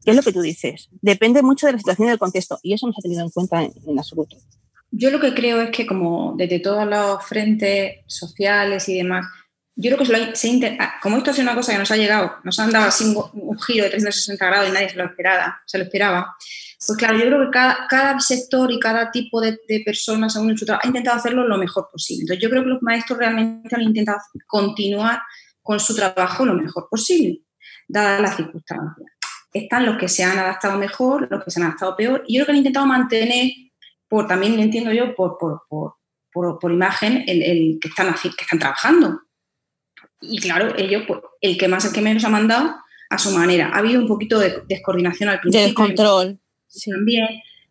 ¿Qué 0.03 0.11
es 0.11 0.17
lo 0.17 0.21
que 0.21 0.33
tú 0.33 0.41
dices? 0.41 0.89
Depende 1.01 1.41
mucho 1.43 1.65
de 1.65 1.71
la 1.71 1.79
situación 1.79 2.07
y 2.07 2.09
del 2.09 2.19
contexto, 2.19 2.59
y 2.61 2.73
eso 2.73 2.87
no 2.87 2.91
se 2.91 2.99
ha 2.99 3.03
tenido 3.03 3.21
en 3.21 3.29
cuenta 3.29 3.63
en, 3.63 3.71
en 3.85 3.97
absoluto. 3.97 4.35
Yo 4.91 5.11
lo 5.11 5.19
que 5.19 5.33
creo 5.33 5.61
es 5.61 5.71
que 5.71 5.85
como 5.85 6.35
desde 6.37 6.59
todos 6.59 6.87
los 6.87 7.23
frentes 7.25 7.97
sociales 8.07 8.87
y 8.89 8.97
demás, 8.97 9.27
yo 9.75 9.91
creo 9.91 9.99
que 9.99 10.05
se 10.05 10.17
lo 10.17 10.35
se 10.35 10.77
ah, 10.79 10.95
como 11.01 11.17
esto 11.17 11.31
sido 11.31 11.43
una 11.43 11.55
cosa 11.55 11.71
que 11.73 11.77
nos 11.77 11.91
ha 11.91 11.97
llegado, 11.97 12.35
nos 12.43 12.57
han 12.59 12.71
dado 12.71 12.85
así 12.87 13.05
un, 13.05 13.59
giro 13.59 13.83
de 13.83 13.91
360 13.91 14.45
grados 14.45 14.69
y 14.69 14.71
nadie 14.71 14.89
se 14.89 14.97
lo 14.97 15.05
esperaba, 15.05 15.61
se 15.65 15.77
lo 15.77 15.83
esperaba. 15.83 16.35
Pues 16.85 16.97
claro, 16.97 17.17
yo 17.17 17.25
creo 17.25 17.45
que 17.45 17.51
cada, 17.51 18.19
sector 18.19 18.71
y 18.71 18.79
cada 18.79 19.11
tipo 19.11 19.39
de, 19.39 19.59
de 19.67 19.81
personas 19.85 20.33
según 20.33 20.57
su 20.57 20.65
trabajo 20.65 20.85
ha 20.85 20.87
intentado 20.87 21.17
hacerlo 21.17 21.47
lo 21.47 21.57
mejor 21.57 21.89
posible. 21.91 22.21
Entonces 22.21 22.41
yo 22.41 22.49
creo 22.49 22.63
que 22.63 22.69
los 22.69 22.81
maestros 22.81 23.19
realmente 23.19 23.75
han 23.75 23.81
intentado 23.83 24.19
continuar 24.47 25.21
con 25.61 25.79
su 25.79 25.95
trabajo 25.95 26.45
lo 26.45 26.53
mejor 26.53 26.87
posible, 26.89 27.41
dadas 27.87 28.21
las 28.21 28.35
circunstancias. 28.35 29.11
Están 29.53 29.85
los 29.85 29.97
que 29.97 30.07
se 30.07 30.23
han 30.23 30.39
adaptado 30.39 30.77
mejor, 30.77 31.27
los 31.29 31.43
que 31.43 31.51
se 31.51 31.59
han 31.59 31.67
adaptado 31.67 31.95
peor, 31.95 32.23
y 32.25 32.37
yo 32.37 32.39
creo 32.39 32.45
que 32.47 32.51
han 32.51 32.57
intentado 32.57 32.85
mantener 32.85 33.51
por 34.07 34.27
también 34.27 34.59
entiendo 34.59 34.91
yo 34.91 35.15
por, 35.15 35.37
por, 35.37 35.63
por, 35.69 35.95
por, 36.31 36.59
por 36.59 36.71
imagen 36.71 37.23
el, 37.27 37.41
el 37.43 37.77
que, 37.81 37.89
están, 37.89 38.13
que 38.13 38.29
están 38.43 38.59
trabajando. 38.59 39.19
Y 40.21 40.39
claro, 40.39 40.73
ellos, 40.77 41.03
pues, 41.07 41.19
el 41.41 41.57
que 41.57 41.67
más, 41.67 41.85
el 41.85 41.93
que 41.93 42.01
menos 42.01 42.23
ha 42.23 42.29
mandado 42.29 42.75
a 43.09 43.17
su 43.17 43.31
manera. 43.31 43.69
Ha 43.73 43.77
habido 43.79 44.01
un 44.01 44.07
poquito 44.07 44.39
de 44.39 44.63
descoordinación 44.67 45.29
al 45.29 45.35
De 45.37 45.41
principio. 45.41 45.67
descontrol. 45.67 46.39
Sí. 46.67 46.91
También, 46.91 47.25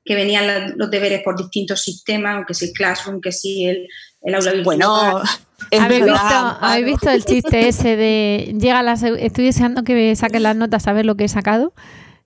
que 0.05 0.15
venían 0.15 0.47
la- 0.47 0.69
los 0.77 0.91
deberes 0.91 1.23
por 1.23 1.37
distintos 1.37 1.83
sistemas, 1.83 2.45
que 2.47 2.55
si 2.55 2.67
el 2.67 2.73
Classroom, 2.73 3.21
que 3.21 3.33
si 3.33 3.65
el, 3.67 3.89
el 4.23 4.35
aula 4.35 4.53
virtual. 4.53 4.79
Bueno, 4.79 5.23
es 5.71 5.81
¿Habéis 5.81 6.01
verdad, 6.03 6.15
visto, 6.15 6.37
Amparo. 6.37 6.67
¿Habéis 6.67 6.87
visto 6.87 7.11
el 7.11 7.25
chiste 7.25 7.69
ese 7.69 7.97
de 7.97 8.55
llega 8.59 8.83
la 8.83 8.93
estoy 8.93 9.45
deseando 9.45 9.83
que 9.85 9.95
me 9.95 10.15
saquen 10.17 10.43
las 10.45 10.55
notas 10.57 10.87
a 10.87 10.93
ver 10.93 11.05
lo 11.07 11.17
que 11.17 11.25
he 11.25 11.29
sacado? 11.29 11.75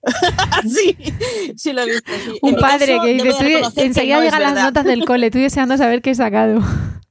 sí, 0.67 0.97
sí 1.55 1.73
lo 1.73 1.81
he 1.81 1.85
visto. 1.85 2.11
sí. 2.25 2.39
Un 2.41 2.55
padre 2.55 2.93
caso, 2.95 3.03
que 3.05 3.13
dice, 3.13 3.23
voy 3.23 3.29
a 3.29 3.31
"Estoy- 3.37 3.53
reconocer 3.53 3.81
que 3.81 3.87
enseguida 3.87 4.15
no 4.17 4.23
llegan 4.23 4.41
las 4.41 4.51
verdad". 4.53 4.63
notas 4.65 4.85
del 4.85 5.05
cole, 5.05 5.27
estoy 5.27 5.41
deseando 5.41 5.77
saber 5.77 6.01
qué 6.01 6.11
he 6.11 6.15
sacado. 6.15 6.59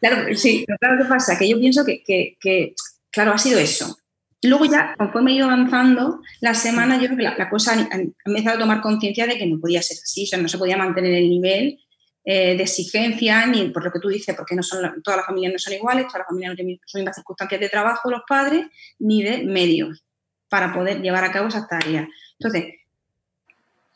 Claro, 0.00 0.32
sí, 0.36 0.62
pero 0.66 0.78
claro, 0.78 0.96
¿qué 1.02 1.08
pasa? 1.08 1.36
Que 1.38 1.48
yo 1.48 1.58
pienso 1.58 1.84
que, 1.84 2.02
que- 2.04 2.36
que, 2.40 2.74
claro, 3.10 3.32
ha 3.32 3.38
sido 3.38 3.58
eso. 3.58 3.96
Luego 4.42 4.64
ya, 4.66 4.94
conforme 4.96 5.32
he 5.32 5.34
ido 5.36 5.46
avanzando, 5.46 6.20
la 6.40 6.54
semana 6.54 6.96
yo 7.00 7.06
creo 7.06 7.16
que 7.16 7.22
la, 7.24 7.34
la 7.36 7.48
cosa 7.50 7.72
ha, 7.72 7.80
ha 7.92 7.98
empezado 8.26 8.56
a 8.56 8.60
tomar 8.60 8.80
conciencia 8.80 9.26
de 9.26 9.36
que 9.38 9.46
no 9.46 9.58
podía 9.58 9.82
ser 9.82 9.96
así, 10.00 10.22
o 10.24 10.26
sea, 10.26 10.38
no 10.38 10.48
se 10.48 10.58
podía 10.58 10.76
mantener 10.76 11.14
el 11.14 11.28
nivel 11.30 11.80
eh, 12.24 12.56
de 12.56 12.62
exigencia, 12.62 13.46
ni 13.46 13.70
por 13.70 13.82
lo 13.84 13.90
que 13.90 13.98
tú 13.98 14.08
dices, 14.08 14.36
porque 14.36 14.54
no 14.54 14.62
son 14.62 14.82
la- 14.82 14.94
todas 15.02 15.16
las 15.18 15.26
familias 15.26 15.52
no 15.54 15.58
son 15.58 15.72
iguales, 15.72 16.04
todas 16.06 16.20
las 16.20 16.26
familias 16.28 16.50
no 16.52 16.56
tienen 16.56 16.78
las 16.84 16.94
mismas 16.94 17.14
circunstancias 17.16 17.60
de 17.60 17.68
trabajo, 17.68 18.10
los 18.10 18.22
padres, 18.28 18.66
ni 19.00 19.22
de 19.24 19.38
medios 19.42 20.04
para 20.48 20.72
poder 20.72 21.00
llevar 21.02 21.24
a 21.24 21.32
cabo 21.32 21.48
esas 21.48 21.66
tareas. 21.66 22.06
Entonces, 22.38 22.74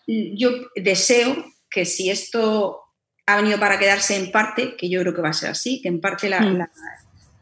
yo 0.07 0.51
deseo 0.77 1.45
que 1.71 1.85
si 1.85 2.11
esto 2.11 2.81
ha 3.27 3.37
venido 3.37 3.61
para 3.61 3.79
quedarse 3.79 4.17
en 4.17 4.33
parte, 4.33 4.77
que 4.77 4.89
yo 4.89 5.01
creo 5.03 5.15
que 5.15 5.23
va 5.23 5.29
a 5.29 5.33
ser 5.35 5.51
así, 5.51 5.81
que 5.81 5.89
en 5.89 6.01
parte 6.01 6.29
la, 6.29 6.41
Mm. 6.41 6.57
la- 6.59 6.71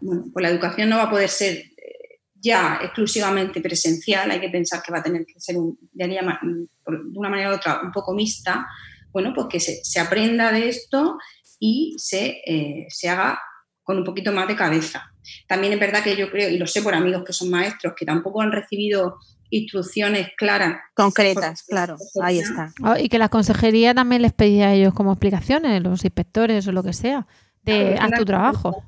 bueno, 0.01 0.25
pues 0.33 0.43
la 0.43 0.51
educación 0.51 0.89
no 0.91 0.97
va 0.99 1.05
a 1.05 1.11
poder 1.11 1.29
ser 1.29 1.55
eh, 1.57 2.21
ya 2.35 2.79
exclusivamente 2.83 3.61
presencial, 3.61 4.31
hay 4.31 4.41
que 4.41 4.51
pensar 4.51 4.83
que 4.83 4.93
va 4.93 4.99
a 4.99 5.03
tener 5.03 5.25
que 5.25 5.41
ser 5.41 5.57
un, 5.57 5.79
de 5.93 6.21
una 7.15 7.29
manera 7.31 7.51
u 7.51 7.55
otra 7.55 7.81
un 7.83 7.91
poco 7.91 8.15
mixta, 8.15 8.67
bueno, 9.13 9.33
pues 9.35 9.47
que 9.51 9.61
se, 9.61 9.83
se 9.85 9.99
aprenda 9.99 10.53
de 10.53 10.69
esto 10.69 11.19
y 11.59 11.95
se, 11.99 12.43
eh, 12.47 12.87
se 12.91 13.09
haga 13.09 13.41
con 13.83 13.97
un 13.99 14.05
poquito 14.05 14.31
más 14.33 14.47
de 14.47 14.55
cabeza. 14.55 15.11
También 15.49 15.73
es 15.73 15.81
verdad 15.81 16.05
que 16.05 16.15
yo 16.17 16.31
creo, 16.31 16.49
y 16.51 16.59
lo 16.59 16.67
sé 16.67 16.83
por 16.83 16.95
amigos 16.95 17.25
que 17.25 17.33
son 17.33 17.51
maestros, 17.51 17.95
que 17.97 18.05
tampoco 18.05 18.43
han 18.43 18.53
recibido 18.53 19.19
instrucciones 19.51 20.29
claras 20.37 20.77
Concretas, 20.95 21.63
claro, 21.63 21.97
ahí 22.23 22.39
está. 22.39 22.73
Oh, 22.83 22.97
y 22.97 23.09
que 23.09 23.19
la 23.19 23.29
consejería 23.29 23.95
también 23.95 24.23
les 24.23 24.33
pedía 24.33 24.69
a 24.69 24.75
ellos 24.75 24.93
como 24.95 25.13
explicaciones, 25.13 25.83
los 25.83 26.05
inspectores 26.05 26.67
o 26.69 26.73
lo 26.73 26.83
que 26.83 26.93
sea, 26.93 27.27
de 27.63 27.95
Claro, 27.97 28.15
haz 28.15 28.19
tu 28.19 28.25
trabajo. 28.25 28.85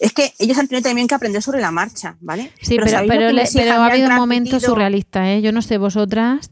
Es 0.00 0.12
que 0.12 0.32
ellos 0.38 0.56
han 0.58 0.68
tenido 0.68 0.88
también 0.88 1.08
que 1.08 1.14
aprender 1.16 1.42
sobre 1.42 1.60
la 1.60 1.70
marcha, 1.72 2.16
¿vale? 2.20 2.52
Sí, 2.60 2.76
pero, 2.76 2.88
¿sabéis 2.90 3.10
lo 3.12 3.16
pero, 3.18 3.28
que 3.28 3.32
le- 3.34 3.42
mis 3.42 3.52
pero 3.54 3.64
hijas 3.66 3.78
ha 3.78 3.86
habido 3.86 4.08
un 4.08 4.14
momento 4.16 4.60
surrealista, 4.60 5.32
¿eh? 5.32 5.42
Yo 5.42 5.50
no 5.52 5.62
sé 5.62 5.78
vosotras, 5.78 6.50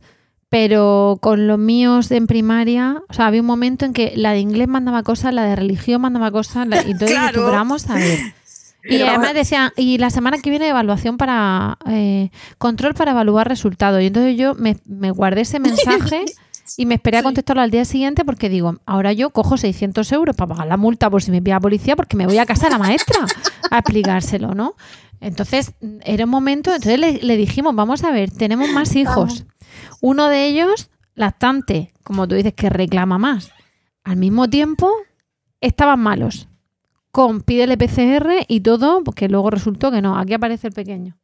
pero 0.48 1.18
con 1.20 1.46
los 1.46 1.58
míos 1.58 2.10
en 2.10 2.26
primaria, 2.26 3.02
o 3.08 3.12
sea, 3.12 3.26
había 3.26 3.40
un 3.40 3.46
momento 3.46 3.84
en 3.84 3.92
que 3.92 4.12
la 4.16 4.32
de 4.32 4.40
inglés 4.40 4.68
mandaba 4.68 5.02
cosas, 5.02 5.32
la 5.34 5.44
de 5.44 5.54
religión 5.56 6.00
mandaba 6.00 6.30
cosas, 6.30 6.66
la, 6.66 6.82
y 6.84 6.92
entonces 6.92 7.16
Claro. 7.18 7.32
tú, 7.32 7.44
pero 7.46 7.52
vamos 7.56 7.88
a 7.90 7.94
ver. 7.94 8.18
Y 8.88 8.98
Pero 8.98 9.08
además 9.08 9.34
decían, 9.34 9.72
y 9.76 9.98
la 9.98 10.10
semana 10.10 10.38
que 10.38 10.50
viene 10.50 10.68
evaluación 10.68 11.16
para, 11.16 11.78
eh, 11.88 12.30
control 12.58 12.94
para 12.94 13.10
evaluar 13.10 13.48
resultados. 13.48 14.00
Y 14.00 14.06
entonces 14.06 14.36
yo 14.36 14.54
me, 14.54 14.76
me 14.84 15.10
guardé 15.10 15.40
ese 15.40 15.58
mensaje 15.58 16.24
y 16.76 16.86
me 16.86 16.94
esperé 16.94 17.18
a 17.18 17.22
contestarlo 17.24 17.62
al 17.62 17.70
día 17.70 17.84
siguiente 17.84 18.24
porque 18.24 18.48
digo, 18.48 18.76
ahora 18.86 19.12
yo 19.12 19.30
cojo 19.30 19.56
600 19.56 20.10
euros 20.12 20.36
para 20.36 20.48
pagar 20.48 20.66
la 20.68 20.76
multa 20.76 21.10
por 21.10 21.22
si 21.22 21.30
me 21.30 21.42
pilla 21.42 21.56
la 21.56 21.60
policía 21.60 21.96
porque 21.96 22.16
me 22.16 22.26
voy 22.26 22.38
a 22.38 22.46
casa 22.46 22.66
de 22.66 22.72
la 22.72 22.78
maestra 22.78 23.18
a 23.70 23.78
explicárselo, 23.78 24.54
¿no? 24.54 24.74
Entonces, 25.20 25.72
era 26.04 26.24
un 26.24 26.30
momento, 26.30 26.72
entonces 26.74 27.00
le, 27.00 27.12
le 27.14 27.36
dijimos, 27.36 27.74
vamos 27.74 28.04
a 28.04 28.10
ver, 28.10 28.30
tenemos 28.30 28.70
más 28.70 28.94
hijos. 28.94 29.46
Uno 30.00 30.28
de 30.28 30.46
ellos, 30.46 30.90
lactante, 31.14 31.92
como 32.04 32.28
tú 32.28 32.34
dices, 32.34 32.52
que 32.54 32.68
reclama 32.68 33.18
más. 33.18 33.50
Al 34.04 34.16
mismo 34.16 34.48
tiempo, 34.48 34.92
estaban 35.60 36.00
malos. 36.00 36.48
Con 37.16 37.40
pídele 37.40 37.78
PCR 37.78 38.44
y 38.46 38.60
todo, 38.60 39.02
porque 39.02 39.26
luego 39.26 39.48
resultó 39.48 39.90
que 39.90 40.02
no, 40.02 40.18
aquí 40.18 40.34
aparece 40.34 40.66
el 40.66 40.74
pequeño. 40.74 41.16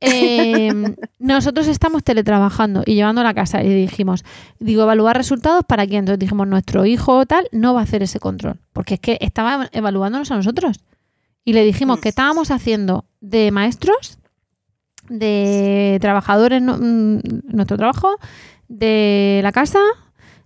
Eh, 0.00 0.72
nosotros 1.18 1.66
estamos 1.66 2.04
teletrabajando 2.04 2.84
y 2.86 2.94
llevando 2.94 3.20
a 3.20 3.24
la 3.24 3.34
casa. 3.34 3.64
Y 3.64 3.74
dijimos, 3.74 4.24
digo, 4.60 4.84
evaluar 4.84 5.16
resultados 5.16 5.64
para 5.66 5.88
quién. 5.88 6.00
Entonces 6.04 6.20
dijimos, 6.20 6.46
nuestro 6.46 6.86
hijo 6.86 7.18
o 7.18 7.26
tal 7.26 7.48
no 7.50 7.74
va 7.74 7.80
a 7.80 7.82
hacer 7.82 8.04
ese 8.04 8.20
control, 8.20 8.60
porque 8.72 8.94
es 8.94 9.00
que 9.00 9.18
estaba 9.20 9.68
evaluándonos 9.72 10.30
a 10.30 10.36
nosotros. 10.36 10.78
Y 11.44 11.52
le 11.52 11.64
dijimos 11.64 11.98
que 11.98 12.10
estábamos 12.10 12.52
haciendo 12.52 13.04
de 13.20 13.50
maestros, 13.50 14.20
de 15.08 15.98
trabajadores, 16.00 16.62
no- 16.62 16.78
mm, 16.78 17.22
nuestro 17.52 17.76
trabajo, 17.76 18.08
de 18.68 19.40
la 19.42 19.50
casa, 19.50 19.80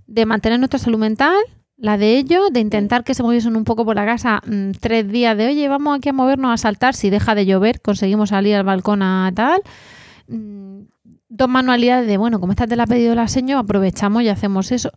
de 0.06 0.24
mantener 0.24 0.58
nuestra 0.60 0.78
salud 0.78 0.98
mental 0.98 1.36
La 1.78 1.98
de 1.98 2.16
ellos, 2.16 2.50
de 2.52 2.60
intentar 2.60 3.04
que 3.04 3.12
se 3.14 3.22
moviesen 3.22 3.54
un 3.56 3.64
poco 3.64 3.84
por 3.84 3.96
la 3.96 4.06
casa 4.06 4.40
mm, 4.46 4.70
tres 4.80 5.08
días 5.08 5.36
de, 5.36 5.48
oye, 5.48 5.68
vamos 5.68 5.98
aquí 5.98 6.08
a 6.08 6.12
movernos 6.14 6.52
a 6.52 6.56
saltar, 6.56 6.94
si 6.94 7.10
deja 7.10 7.34
de 7.34 7.44
llover, 7.44 7.80
conseguimos 7.82 8.30
salir 8.30 8.54
al 8.56 8.64
balcón 8.64 9.02
a 9.02 9.30
tal. 9.34 9.60
Mm, 10.28 10.80
dos 11.28 11.48
manualidades 11.48 12.06
de, 12.06 12.16
bueno, 12.16 12.40
como 12.40 12.52
esta 12.52 12.66
te 12.66 12.76
la 12.76 12.84
ha 12.84 12.86
pedido 12.86 13.14
la 13.14 13.28
señora, 13.28 13.60
aprovechamos 13.60 14.22
y 14.22 14.28
hacemos 14.28 14.72
eso. 14.72 14.88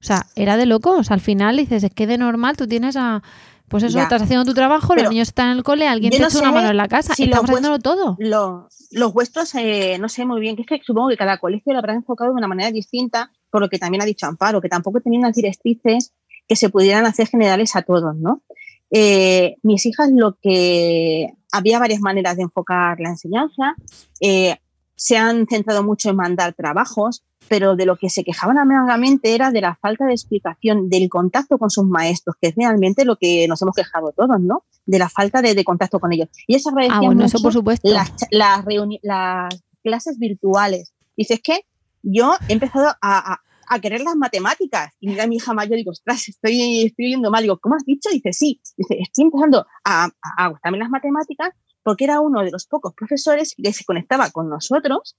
O 0.00 0.04
sea, 0.04 0.26
era 0.36 0.56
de 0.56 0.66
locos. 0.66 1.10
Al 1.10 1.20
final 1.20 1.56
dices, 1.56 1.82
es 1.82 1.92
que 1.92 2.06
de 2.06 2.18
normal 2.18 2.56
tú 2.56 2.68
tienes 2.68 2.96
a... 2.96 3.22
Pues 3.66 3.82
eso, 3.82 3.98
Ya. 3.98 4.04
estás 4.04 4.22
haciendo 4.22 4.46
tu 4.46 4.54
trabajo, 4.54 4.94
los 4.96 5.10
niños 5.10 5.28
están 5.28 5.50
en 5.50 5.58
el 5.58 5.62
cole, 5.62 5.86
alguien 5.86 6.10
te 6.10 6.18
no 6.18 6.28
echa 6.28 6.38
una 6.38 6.52
mano 6.52 6.70
en 6.70 6.76
la 6.78 6.88
casa, 6.88 7.14
si 7.14 7.24
estamos 7.24 7.50
haciéndolo 7.50 7.78
todo. 7.78 8.16
Lo- 8.18 8.66
los 8.92 9.12
vuestros, 9.12 9.54
eh, 9.56 9.98
no 10.00 10.08
sé 10.08 10.24
muy 10.24 10.40
bien, 10.40 10.56
que 10.56 10.62
es 10.62 10.68
que 10.68 10.80
supongo 10.82 11.10
que 11.10 11.18
cada 11.18 11.36
colegio 11.36 11.74
lo 11.74 11.78
habrá 11.80 11.92
enfocado 11.92 12.30
de 12.30 12.36
una 12.38 12.48
manera 12.48 12.70
distinta, 12.70 13.30
por 13.50 13.60
lo 13.60 13.68
que 13.68 13.78
también 13.78 14.00
ha 14.00 14.06
dicho 14.06 14.24
Amparo, 14.24 14.62
que 14.62 14.70
tampoco 14.70 15.00
tenían 15.02 15.20
unas 15.24 15.34
directrices 15.36 16.14
que 16.48 16.56
se 16.56 16.70
pudieran 16.70 17.04
hacer 17.06 17.28
generales 17.28 17.76
a 17.76 17.82
todos, 17.82 18.16
¿no? 18.16 18.42
Eh, 18.90 19.56
mis 19.62 19.84
hijas 19.86 20.10
lo 20.12 20.36
que 20.40 21.28
había 21.52 21.78
varias 21.78 22.00
maneras 22.00 22.36
de 22.36 22.42
enfocar 22.44 22.98
la 23.00 23.10
enseñanza, 23.10 23.74
eh, 24.20 24.56
se 24.96 25.16
han 25.16 25.46
centrado 25.46 25.82
mucho 25.84 26.10
en 26.10 26.16
mandar 26.16 26.54
trabajos, 26.54 27.22
pero 27.48 27.76
de 27.76 27.86
lo 27.86 27.96
que 27.96 28.10
se 28.10 28.24
quejaban 28.24 28.58
amargamente 28.58 29.34
era 29.34 29.50
de 29.50 29.60
la 29.60 29.76
falta 29.76 30.04
de 30.06 30.12
explicación 30.12 30.88
del 30.90 31.08
contacto 31.08 31.56
con 31.58 31.70
sus 31.70 31.86
maestros, 31.86 32.36
que 32.40 32.48
es 32.48 32.54
realmente 32.56 33.04
lo 33.04 33.16
que 33.16 33.46
nos 33.48 33.62
hemos 33.62 33.74
quejado 33.74 34.12
todos, 34.12 34.40
¿no? 34.40 34.64
De 34.86 34.98
la 34.98 35.08
falta 35.08 35.40
de, 35.40 35.54
de 35.54 35.64
contacto 35.64 35.98
con 36.00 36.12
ellos. 36.12 36.28
Y 36.46 36.54
ellas 36.54 36.66
agradecían 36.66 36.98
Ah, 37.02 37.06
bueno, 37.06 37.24
eso 37.24 37.38
mucho 37.38 37.42
por 37.44 37.52
supuesto. 37.52 37.88
Las, 37.88 38.10
las, 38.30 38.64
las 39.02 39.62
clases 39.82 40.18
virtuales. 40.18 40.92
Dices 41.16 41.40
que 41.42 41.60
yo 42.02 42.34
he 42.48 42.52
empezado 42.52 42.88
a, 42.88 43.32
a- 43.32 43.40
a 43.68 43.80
querer 43.80 44.00
las 44.00 44.16
matemáticas. 44.16 44.92
Y 45.00 45.08
mira 45.08 45.24
a 45.24 45.26
mi 45.26 45.36
hija 45.36 45.52
mayor, 45.54 45.76
digo, 45.76 45.90
ostras, 45.90 46.28
estoy, 46.28 46.86
estoy 46.86 47.16
mal. 47.16 47.42
Digo, 47.42 47.58
¿cómo 47.58 47.76
has 47.76 47.84
dicho? 47.84 48.10
Dice, 48.10 48.32
sí. 48.32 48.60
Dice, 48.76 48.98
estoy 49.00 49.24
empezando 49.24 49.66
a, 49.84 50.08
a, 50.36 50.48
gustarme 50.48 50.78
las 50.78 50.90
matemáticas 50.90 51.50
porque 51.82 52.04
era 52.04 52.20
uno 52.20 52.42
de 52.42 52.50
los 52.50 52.66
pocos 52.66 52.92
profesores 52.94 53.54
que 53.56 53.72
se 53.72 53.84
conectaba 53.84 54.30
con 54.30 54.48
nosotros 54.48 55.16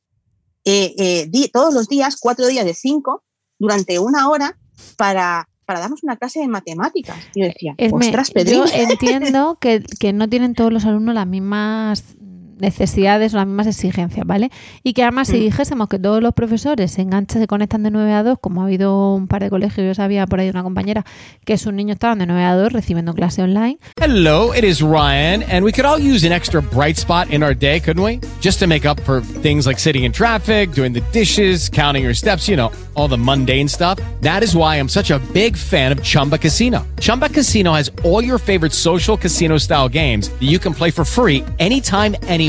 eh, 0.66 0.94
eh, 0.98 1.50
todos 1.52 1.74
los 1.74 1.88
días, 1.88 2.18
cuatro 2.20 2.48
días 2.48 2.66
de 2.66 2.74
cinco, 2.74 3.24
durante 3.58 3.98
una 4.00 4.30
hora, 4.30 4.58
para, 4.98 5.50
para 5.66 5.80
darnos 5.80 6.04
una 6.04 6.18
clase 6.18 6.40
de 6.40 6.48
matemáticas. 6.48 7.18
Y 7.34 7.42
yo 7.42 7.48
decía, 7.48 7.76
Esme, 7.78 8.08
ostras, 8.08 8.32
Pedrín. 8.32 8.56
yo 8.56 8.66
entiendo 8.74 9.58
que, 9.60 9.84
que 10.00 10.14
no 10.14 10.30
tienen 10.30 10.54
todos 10.54 10.72
los 10.72 10.86
alumnos 10.86 11.16
las 11.16 11.28
mismas 11.28 12.16
necesidades 12.60 13.34
o 13.34 13.38
las 13.38 13.48
mismas 13.48 13.68
exigencias, 13.68 14.26
¿vale? 14.26 14.52
Y 14.84 14.94
que 14.94 15.04
además 15.04 15.28
si 15.28 15.38
Mm. 15.38 15.42
dijésemos 15.42 15.90
que 15.90 16.00
todos 16.00 16.22
los 16.22 16.34
profesores 16.34 16.92
se 16.92 17.02
enganchan, 17.02 17.42
se 17.42 17.48
conectan 17.48 17.84
de 17.84 17.92
9 17.92 18.14
a 18.14 18.24
2, 18.24 18.38
como 18.40 18.62
ha 18.62 18.66
habido 18.66 19.14
un 19.16 19.28
par 19.28 19.42
de 19.44 19.50
colegios, 19.50 19.86
yo 19.88 19.94
sabía 19.96 20.26
por 20.28 20.40
ahí 20.40 20.50
una 20.50 20.64
compañera 20.64 21.06
que 21.46 21.58
sus 21.58 21.74
niños 21.74 21.96
estaban 21.96 22.20
de 22.20 22.26
9 22.26 22.44
a 22.44 22.56
2 22.56 22.72
recibiendo 22.74 23.14
clase 23.14 23.42
online, 23.42 23.78
Hello, 24.02 24.54
it 24.54 24.64
is 24.64 24.82
Ryan, 24.82 25.44
and 25.50 25.64
we 25.66 25.72
could 25.72 25.86
all 25.86 26.00
use 26.00 26.26
an 26.26 26.32
extra 26.34 26.62
bright 26.62 26.98
spot 26.98 27.30
in 27.32 27.44
our 27.44 27.56
day, 27.56 27.80
couldn't 27.80 28.04
we? 28.04 28.20
Just 28.42 28.60
to 28.60 28.68
make 28.68 28.88
up 28.88 29.00
for 29.02 29.22
things 29.42 29.66
like 29.66 29.80
sitting 29.80 30.04
in 30.04 30.12
traffic, 30.12 30.72
doing 30.74 30.94
the 30.94 31.02
dishes, 31.12 31.70
counting 31.70 32.04
your 32.04 32.14
steps, 32.16 32.48
you 32.48 32.56
know, 32.56 32.72
all 32.96 33.08
the 33.08 33.18
mundane 33.18 33.68
stuff. 33.68 34.00
That 34.22 34.42
is 34.44 34.56
why 34.56 34.76
I'm 34.78 34.90
such 34.90 35.12
a 35.12 35.20
big 35.34 35.56
fan 35.58 35.92
of 35.92 36.02
Chumba 36.04 36.38
Casino. 36.38 36.86
Chumba 37.00 37.30
Casino 37.30 37.74
has 37.74 37.92
all 38.04 38.24
your 38.24 38.38
favorite 38.40 38.74
social 38.74 39.16
casino 39.18 39.58
style 39.58 39.88
games 39.90 40.30
that 40.30 40.42
you 40.48 40.60
can 40.60 40.74
play 40.74 40.92
for 40.92 41.04
free 41.06 41.44
anytime, 41.60 42.16
anywhere 42.28 42.49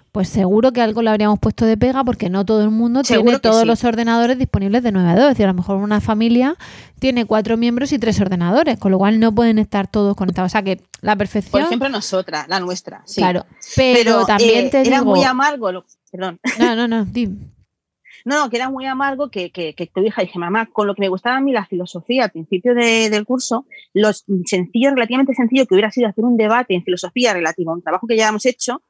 Pues 0.11 0.27
seguro 0.27 0.73
que 0.73 0.81
algo 0.81 1.01
le 1.01 1.09
habríamos 1.09 1.39
puesto 1.39 1.65
de 1.65 1.77
pega 1.77 2.03
porque 2.03 2.29
no 2.29 2.43
todo 2.45 2.63
el 2.63 2.69
mundo 2.69 3.01
Seguro 3.03 3.23
tiene 3.25 3.39
todos 3.39 3.61
sí. 3.61 3.67
los 3.67 3.83
ordenadores 3.85 4.37
disponibles 4.37 4.83
de 4.83 4.91
9 4.91 5.09
a 5.09 5.15
2. 5.15 5.21
Es 5.23 5.29
decir, 5.29 5.45
a 5.45 5.49
lo 5.49 5.53
mejor 5.53 5.77
una 5.77 6.01
familia 6.01 6.55
tiene 6.99 7.25
cuatro 7.25 7.55
miembros 7.55 7.93
y 7.93 7.99
tres 7.99 8.19
ordenadores, 8.19 8.77
con 8.77 8.91
lo 8.91 8.97
cual 8.97 9.19
no 9.21 9.33
pueden 9.33 9.57
estar 9.57 9.87
todos 9.87 10.15
conectados. 10.17 10.51
O 10.51 10.53
sea 10.53 10.63
que 10.63 10.81
la 11.01 11.15
perfección... 11.15 11.51
Por 11.51 11.61
ejemplo, 11.61 11.87
nosotras, 11.89 12.45
la 12.49 12.59
nuestra. 12.59 13.03
sí. 13.05 13.21
Claro, 13.21 13.45
pero, 13.75 14.25
también 14.25 14.65
eh, 14.65 14.69
te 14.69 14.81
era 14.81 14.99
digo... 14.99 15.11
muy 15.15 15.23
amargo, 15.23 15.71
lo- 15.71 15.85
perdón. 16.11 16.39
No, 16.59 16.75
no, 16.75 16.87
no, 16.89 17.05
di. 17.05 17.27
No, 17.27 17.39
no, 18.43 18.49
que 18.49 18.57
era 18.57 18.69
muy 18.69 18.85
amargo 18.85 19.29
que, 19.31 19.49
que, 19.51 19.73
que 19.73 19.87
tu 19.87 20.01
hija 20.01 20.21
dije, 20.23 20.37
mamá, 20.37 20.65
con 20.65 20.87
lo 20.87 20.93
que 20.93 21.01
me 21.03 21.07
gustaba 21.09 21.37
a 21.37 21.41
mí 21.41 21.53
la 21.53 21.65
filosofía 21.65 22.25
al 22.25 22.31
principio 22.31 22.75
de- 22.75 23.09
del 23.09 23.25
curso, 23.25 23.65
lo 23.93 24.11
sencillo, 24.45 24.89
relativamente 24.91 25.33
sencillo 25.33 25.65
que 25.65 25.73
hubiera 25.73 25.89
sido 25.89 26.09
hacer 26.09 26.25
un 26.25 26.35
debate 26.35 26.75
en 26.75 26.83
filosofía 26.83 27.33
relativo 27.33 27.71
a 27.71 27.75
un 27.75 27.81
trabajo 27.81 28.07
que 28.07 28.17
ya 28.17 28.27
hemos 28.27 28.45
hecho 28.45 28.81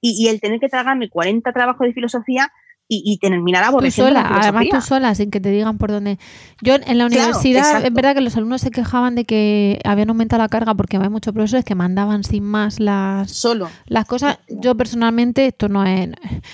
y, 0.00 0.24
y 0.24 0.28
el 0.28 0.40
tener 0.40 0.60
que 0.60 0.68
tragarme 0.68 1.08
40 1.08 1.52
trabajos 1.52 1.86
de 1.86 1.92
filosofía 1.92 2.52
y, 2.90 3.02
y 3.06 3.18
terminar 3.18 3.62
Tú 3.62 3.68
aborreciendo 3.68 4.08
sola, 4.10 4.28
la 4.28 4.40
además 4.40 4.66
tú 4.68 4.80
sola, 4.80 5.14
sin 5.14 5.30
que 5.30 5.40
te 5.40 5.50
digan 5.50 5.78
por 5.78 5.92
dónde. 5.92 6.18
Yo 6.60 6.74
en 6.74 6.98
la 6.98 7.08
Claro, 7.08 7.40
universidad, 7.40 7.84
es 7.86 7.92
verdad 7.94 8.14
que 8.16 8.20
los 8.20 8.36
alumnos 8.36 8.60
se 8.62 8.70
quejaban 8.72 9.14
de 9.14 9.24
que 9.24 9.80
habían 9.84 10.10
aumentado 10.10 10.42
la 10.42 10.48
carga 10.48 10.74
porque 10.74 10.96
hay 10.96 11.08
muchos 11.08 11.32
profesores 11.32 11.64
que 11.64 11.76
mandaban 11.76 12.24
sin 12.24 12.42
más 12.44 12.80
las, 12.80 13.30
Solo. 13.30 13.76
las 13.86 14.06
cosas. 14.06 14.38
Yo 14.48 14.74
personalmente, 14.76 15.46
esto 15.46 15.68
no 15.68 15.84
es, 15.84 16.08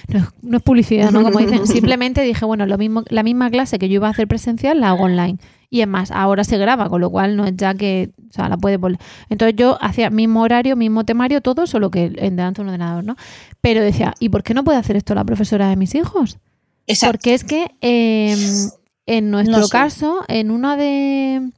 no 0.09 0.19
es, 0.19 0.25
no 0.43 0.57
es 0.59 0.63
publicidad, 0.63 1.11
¿no? 1.11 1.23
Como 1.23 1.39
dicen, 1.39 1.67
simplemente 1.67 2.21
dije, 2.23 2.45
bueno, 2.45 2.67
lo 2.67 2.77
mismo, 2.79 3.03
la 3.09 3.23
misma 3.23 3.51
clase 3.51 3.79
que 3.79 3.89
yo 3.89 3.95
iba 3.97 4.09
a 4.09 4.11
hacer 4.11 4.29
presencial 4.29 4.79
la 4.81 4.91
hago 4.91 5.05
online. 5.05 5.39
Y 5.69 5.81
es 5.81 5.89
más, 5.89 6.13
ahora 6.13 6.45
se 6.45 6.59
graba, 6.59 6.89
con 6.89 7.01
lo 7.01 7.11
cual 7.11 7.37
no 7.37 7.45
es 7.45 7.55
ya 7.57 7.75
que, 7.75 8.11
o 8.31 8.33
sea, 8.33 8.49
la 8.49 8.57
puede 8.57 8.79
poner. 8.79 9.01
Entonces 9.31 9.57
yo 9.57 9.79
hacía 9.81 10.11
mismo 10.11 10.43
horario, 10.43 10.77
mismo 10.77 11.05
temario, 11.05 11.41
todo, 11.41 11.67
solo 11.67 11.91
que 11.91 12.05
en 12.05 12.37
delante 12.37 12.61
de 12.61 12.63
un 12.63 12.69
ordenador, 12.69 13.05
¿no? 13.05 13.17
Pero 13.67 13.83
decía, 13.83 14.15
¿y 14.21 14.29
por 14.29 14.45
qué 14.45 14.55
no 14.55 14.63
puede 14.63 14.79
hacer 14.79 14.95
esto 14.95 15.13
la 15.17 15.25
profesora 15.25 15.69
de 15.69 15.75
mis 15.75 15.97
hijos? 15.97 16.39
Exacto. 16.87 17.15
Porque 17.15 17.35
es 17.35 17.43
que 17.43 17.75
eh, 17.81 18.37
en 19.07 19.31
nuestro 19.33 19.59
No 19.59 19.65
sé. 19.67 19.73
caso, 19.73 20.25
en 20.29 20.53
una 20.53 20.77
de. 20.77 21.51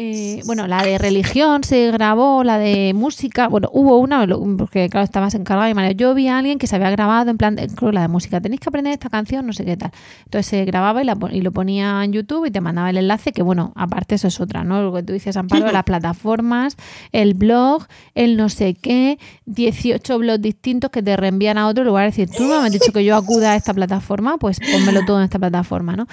Eh, 0.00 0.42
bueno, 0.46 0.68
la 0.68 0.82
de 0.84 0.96
religión 0.96 1.64
se 1.64 1.90
grabó, 1.90 2.44
la 2.44 2.56
de 2.58 2.92
música. 2.94 3.48
Bueno, 3.48 3.68
hubo 3.72 3.98
una, 3.98 4.24
porque 4.56 4.88
claro, 4.88 5.04
estabas 5.04 5.34
encargada 5.34 5.68
y 5.68 5.74
María. 5.74 5.90
Yo 5.92 6.14
vi 6.14 6.28
a 6.28 6.38
alguien 6.38 6.58
que 6.58 6.68
se 6.68 6.76
había 6.76 6.90
grabado 6.90 7.30
en 7.30 7.36
plan, 7.36 7.56
de- 7.56 7.66
creo, 7.66 7.90
la 7.90 8.02
de 8.02 8.08
música. 8.08 8.40
Tenéis 8.40 8.60
que 8.60 8.68
aprender 8.68 8.92
esta 8.92 9.10
canción, 9.10 9.44
no 9.44 9.52
sé 9.52 9.64
qué 9.64 9.76
tal. 9.76 9.90
Entonces 10.24 10.46
se 10.46 10.64
grababa 10.64 11.02
y, 11.02 11.04
la, 11.04 11.16
y 11.32 11.40
lo 11.40 11.50
ponía 11.50 12.04
en 12.04 12.12
YouTube 12.12 12.46
y 12.46 12.50
te 12.52 12.60
mandaba 12.60 12.90
el 12.90 12.96
enlace, 12.96 13.32
que 13.32 13.42
bueno, 13.42 13.72
aparte 13.74 14.14
eso 14.14 14.28
es 14.28 14.40
otra, 14.40 14.62
¿no? 14.62 14.82
Lo 14.82 14.92
que 14.92 15.02
tú 15.02 15.12
dices, 15.12 15.36
Amparo, 15.36 15.72
las 15.72 15.82
plataformas, 15.84 16.76
el 17.10 17.34
blog, 17.34 17.84
el 18.14 18.36
no 18.36 18.48
sé 18.50 18.74
qué, 18.74 19.18
18 19.46 20.16
blogs 20.18 20.40
distintos 20.40 20.90
que 20.90 21.02
te 21.02 21.16
reenvían 21.16 21.58
a 21.58 21.66
otro 21.66 21.82
lugar. 21.82 22.06
Es 22.06 22.16
decir, 22.16 22.32
tú 22.36 22.44
me 22.44 22.54
has 22.54 22.70
dicho 22.72 22.92
que 22.92 23.04
yo 23.04 23.16
acuda 23.16 23.52
a 23.52 23.56
esta 23.56 23.74
plataforma, 23.74 24.38
pues 24.38 24.60
pónmelo 24.60 25.04
todo 25.04 25.18
en 25.18 25.24
esta 25.24 25.40
plataforma, 25.40 25.96
¿no? 25.96 26.06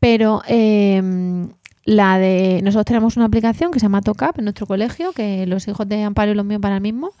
Pero 0.00 0.42
eh, 0.48 1.46
la 1.88 2.18
de. 2.18 2.60
Nosotros 2.62 2.84
tenemos 2.84 3.16
una 3.16 3.26
aplicación 3.26 3.70
que 3.70 3.80
se 3.80 3.86
llama 3.86 4.02
TOCAP 4.02 4.38
en 4.38 4.44
nuestro 4.44 4.66
colegio, 4.66 5.12
que 5.12 5.46
los 5.46 5.66
hijos 5.68 5.88
de 5.88 6.02
Amparo 6.02 6.32
y 6.32 6.34
los 6.34 6.44
míos 6.44 6.60
para 6.60 6.76
el 6.76 6.82
mismo. 6.82 7.12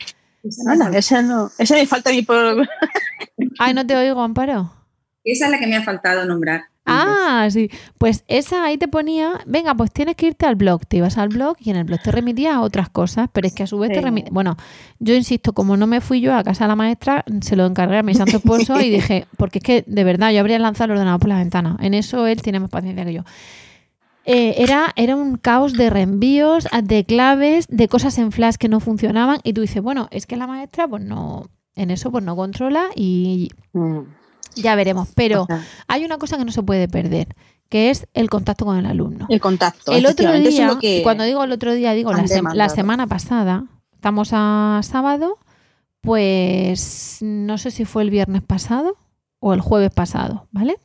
Anda, 0.66 0.90
ese 0.96 1.22
no, 1.22 1.50
ese 1.58 1.74
me 1.74 1.86
falta 1.86 2.10
a 2.10 2.12
mí 2.12 2.22
por... 2.22 2.68
Ay, 3.58 3.74
no 3.74 3.86
te 3.86 3.96
oigo, 3.96 4.20
Amparo. 4.20 4.70
Esa 5.24 5.46
es 5.46 5.50
la 5.50 5.58
que 5.58 5.66
me 5.66 5.76
ha 5.76 5.82
faltado 5.82 6.24
nombrar. 6.26 6.64
Ah, 6.84 7.48
sí. 7.50 7.70
Pues 7.98 8.24
esa 8.28 8.64
ahí 8.64 8.78
te 8.78 8.88
ponía, 8.88 9.40
venga, 9.46 9.74
pues 9.74 9.90
tienes 9.90 10.16
que 10.16 10.28
irte 10.28 10.46
al 10.46 10.56
blog. 10.56 10.86
Te 10.86 10.98
ibas 10.98 11.18
al 11.18 11.28
blog 11.28 11.56
y 11.60 11.70
en 11.70 11.76
el 11.76 11.84
blog 11.84 12.00
te 12.02 12.12
remitía 12.12 12.54
a 12.54 12.60
otras 12.60 12.88
cosas, 12.88 13.28
pero 13.32 13.46
es 13.46 13.54
que 13.54 13.62
a 13.62 13.66
su 13.66 13.78
vez 13.78 13.92
te 13.92 14.00
remitía. 14.00 14.30
Bueno, 14.32 14.56
yo 14.98 15.14
insisto, 15.14 15.52
como 15.52 15.76
no 15.76 15.86
me 15.86 16.00
fui 16.00 16.20
yo 16.20 16.34
a 16.34 16.44
casa 16.44 16.64
de 16.64 16.68
la 16.68 16.76
maestra, 16.76 17.24
se 17.40 17.56
lo 17.56 17.66
encargué 17.66 17.98
a 17.98 18.02
mi 18.02 18.14
santo 18.14 18.36
esposo 18.36 18.80
y 18.80 18.90
dije, 18.90 19.26
porque 19.36 19.58
es 19.58 19.64
que 19.64 19.84
de 19.86 20.04
verdad 20.04 20.30
yo 20.30 20.40
habría 20.40 20.58
lanzado 20.58 20.86
el 20.86 20.92
ordenador 20.92 21.20
por 21.20 21.28
la 21.28 21.38
ventana. 21.38 21.76
En 21.80 21.94
eso 21.94 22.26
él 22.26 22.40
tiene 22.42 22.60
más 22.60 22.70
paciencia 22.70 23.04
que 23.04 23.14
yo. 23.14 23.24
Eh, 24.30 24.56
era, 24.62 24.92
era 24.96 25.16
un 25.16 25.36
caos 25.38 25.72
de 25.72 25.88
reenvíos, 25.88 26.68
de 26.82 27.04
claves, 27.06 27.66
de 27.70 27.88
cosas 27.88 28.18
en 28.18 28.30
flash 28.30 28.56
que 28.56 28.68
no 28.68 28.78
funcionaban. 28.78 29.40
Y 29.42 29.54
tú 29.54 29.62
dices, 29.62 29.82
bueno, 29.82 30.06
es 30.10 30.26
que 30.26 30.36
la 30.36 30.46
maestra, 30.46 30.86
pues 30.86 31.02
no, 31.02 31.46
en 31.74 31.90
eso 31.90 32.10
pues 32.10 32.22
no 32.24 32.36
controla 32.36 32.88
y 32.94 33.48
Mm. 33.72 34.00
ya 34.56 34.74
veremos. 34.74 35.08
Pero 35.14 35.46
hay 35.86 36.04
una 36.04 36.18
cosa 36.18 36.36
que 36.36 36.44
no 36.44 36.52
se 36.52 36.62
puede 36.62 36.88
perder, 36.88 37.28
que 37.70 37.88
es 37.88 38.06
el 38.12 38.28
contacto 38.28 38.66
con 38.66 38.76
el 38.76 38.84
alumno. 38.84 39.26
El 39.30 39.40
contacto. 39.40 39.92
El 39.92 40.04
otro 40.04 40.30
día, 40.32 40.76
que 40.80 41.00
cuando 41.02 41.24
digo 41.24 41.42
el 41.42 41.52
otro 41.52 41.72
día, 41.72 41.92
digo 41.94 42.12
la, 42.12 42.24
la 42.54 42.68
semana 42.68 43.06
pasada, 43.06 43.64
estamos 43.94 44.30
a 44.32 44.80
sábado, 44.82 45.38
pues 46.02 47.18
no 47.22 47.58
sé 47.58 47.70
si 47.70 47.84
fue 47.84 48.02
el 48.02 48.10
viernes 48.10 48.42
pasado 48.42 48.96
o 49.40 49.54
el 49.54 49.60
jueves 49.60 49.90
pasado, 49.90 50.48
¿vale? 50.52 50.76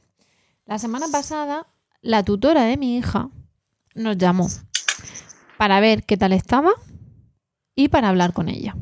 La 0.65 0.79
semana 0.79 1.07
pasada, 1.11 1.65
la 2.03 2.21
tutora 2.23 2.63
de 2.65 2.77
mi 2.77 2.97
hija 2.97 3.29
nos 3.95 4.17
llamó 4.17 4.47
para 5.57 5.79
ver 5.79 6.03
qué 6.03 6.17
tal 6.17 6.33
estaba 6.33 6.71
y 7.75 7.87
para 7.87 8.09
hablar 8.09 8.33
con 8.33 8.49
ella. 8.49 8.75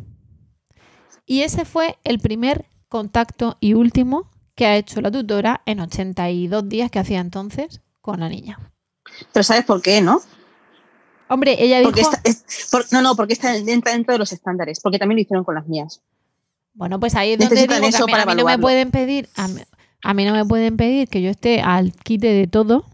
Y 1.26 1.42
ese 1.44 1.64
fue 1.64 1.98
el 2.04 2.20
primer 2.20 2.66
contacto 2.90 3.58
y 3.62 3.74
último 3.74 4.30
que 4.56 4.66
ha 4.66 4.76
hecho 4.76 5.00
la 5.02 5.12
tutora 5.12 5.62
en 5.66 5.80
82 5.80 6.68
días 6.68 6.92
que 6.92 7.00
hacía 7.00 7.20
entonces 7.22 7.80
con 8.02 8.20
la 8.20 8.28
niña. 8.28 8.60
Pero 9.32 9.44
¿sabes 9.44 9.64
por 9.66 9.82
qué, 9.82 10.02
no? 10.02 10.20
Hombre, 11.30 11.56
ella 11.64 11.80
dijo... 11.80 11.92
Porque 11.92 12.02
está- 12.02 12.22
es- 12.26 12.68
por- 12.70 12.92
no, 12.92 13.02
no, 13.02 13.16
porque 13.16 13.34
está 13.34 13.54
dentro, 13.54 13.92
dentro 13.94 14.14
de 14.14 14.20
los 14.20 14.34
estándares, 14.34 14.80
porque 14.82 15.00
también 15.00 15.18
lo 15.18 15.22
hicieron 15.22 15.46
con 15.46 15.56
las 15.56 15.68
mías. 15.68 16.02
Bueno, 16.74 17.00
pues 17.00 17.16
ahí 17.16 17.34
es 17.34 17.40
donde 17.40 17.56
digo 17.62 17.68
que 17.70 17.76
a 17.76 17.80
mí, 18.06 18.12
para 18.12 18.24
a 18.24 18.26
mí 18.26 18.36
no 18.36 18.46
me 18.46 18.58
pueden 18.60 18.92
pedir, 18.92 19.30
a 19.36 19.48
mí, 19.48 19.62
a 20.04 20.14
mí 20.14 20.26
no 20.26 20.34
me 20.34 20.46
pueden 20.46 20.76
pedir 20.78 21.08
que 21.08 21.22
yo 21.22 21.30
esté 21.30 21.62
al 21.62 21.94
quite 21.94 22.28
de 22.28 22.48
todo 22.48 22.86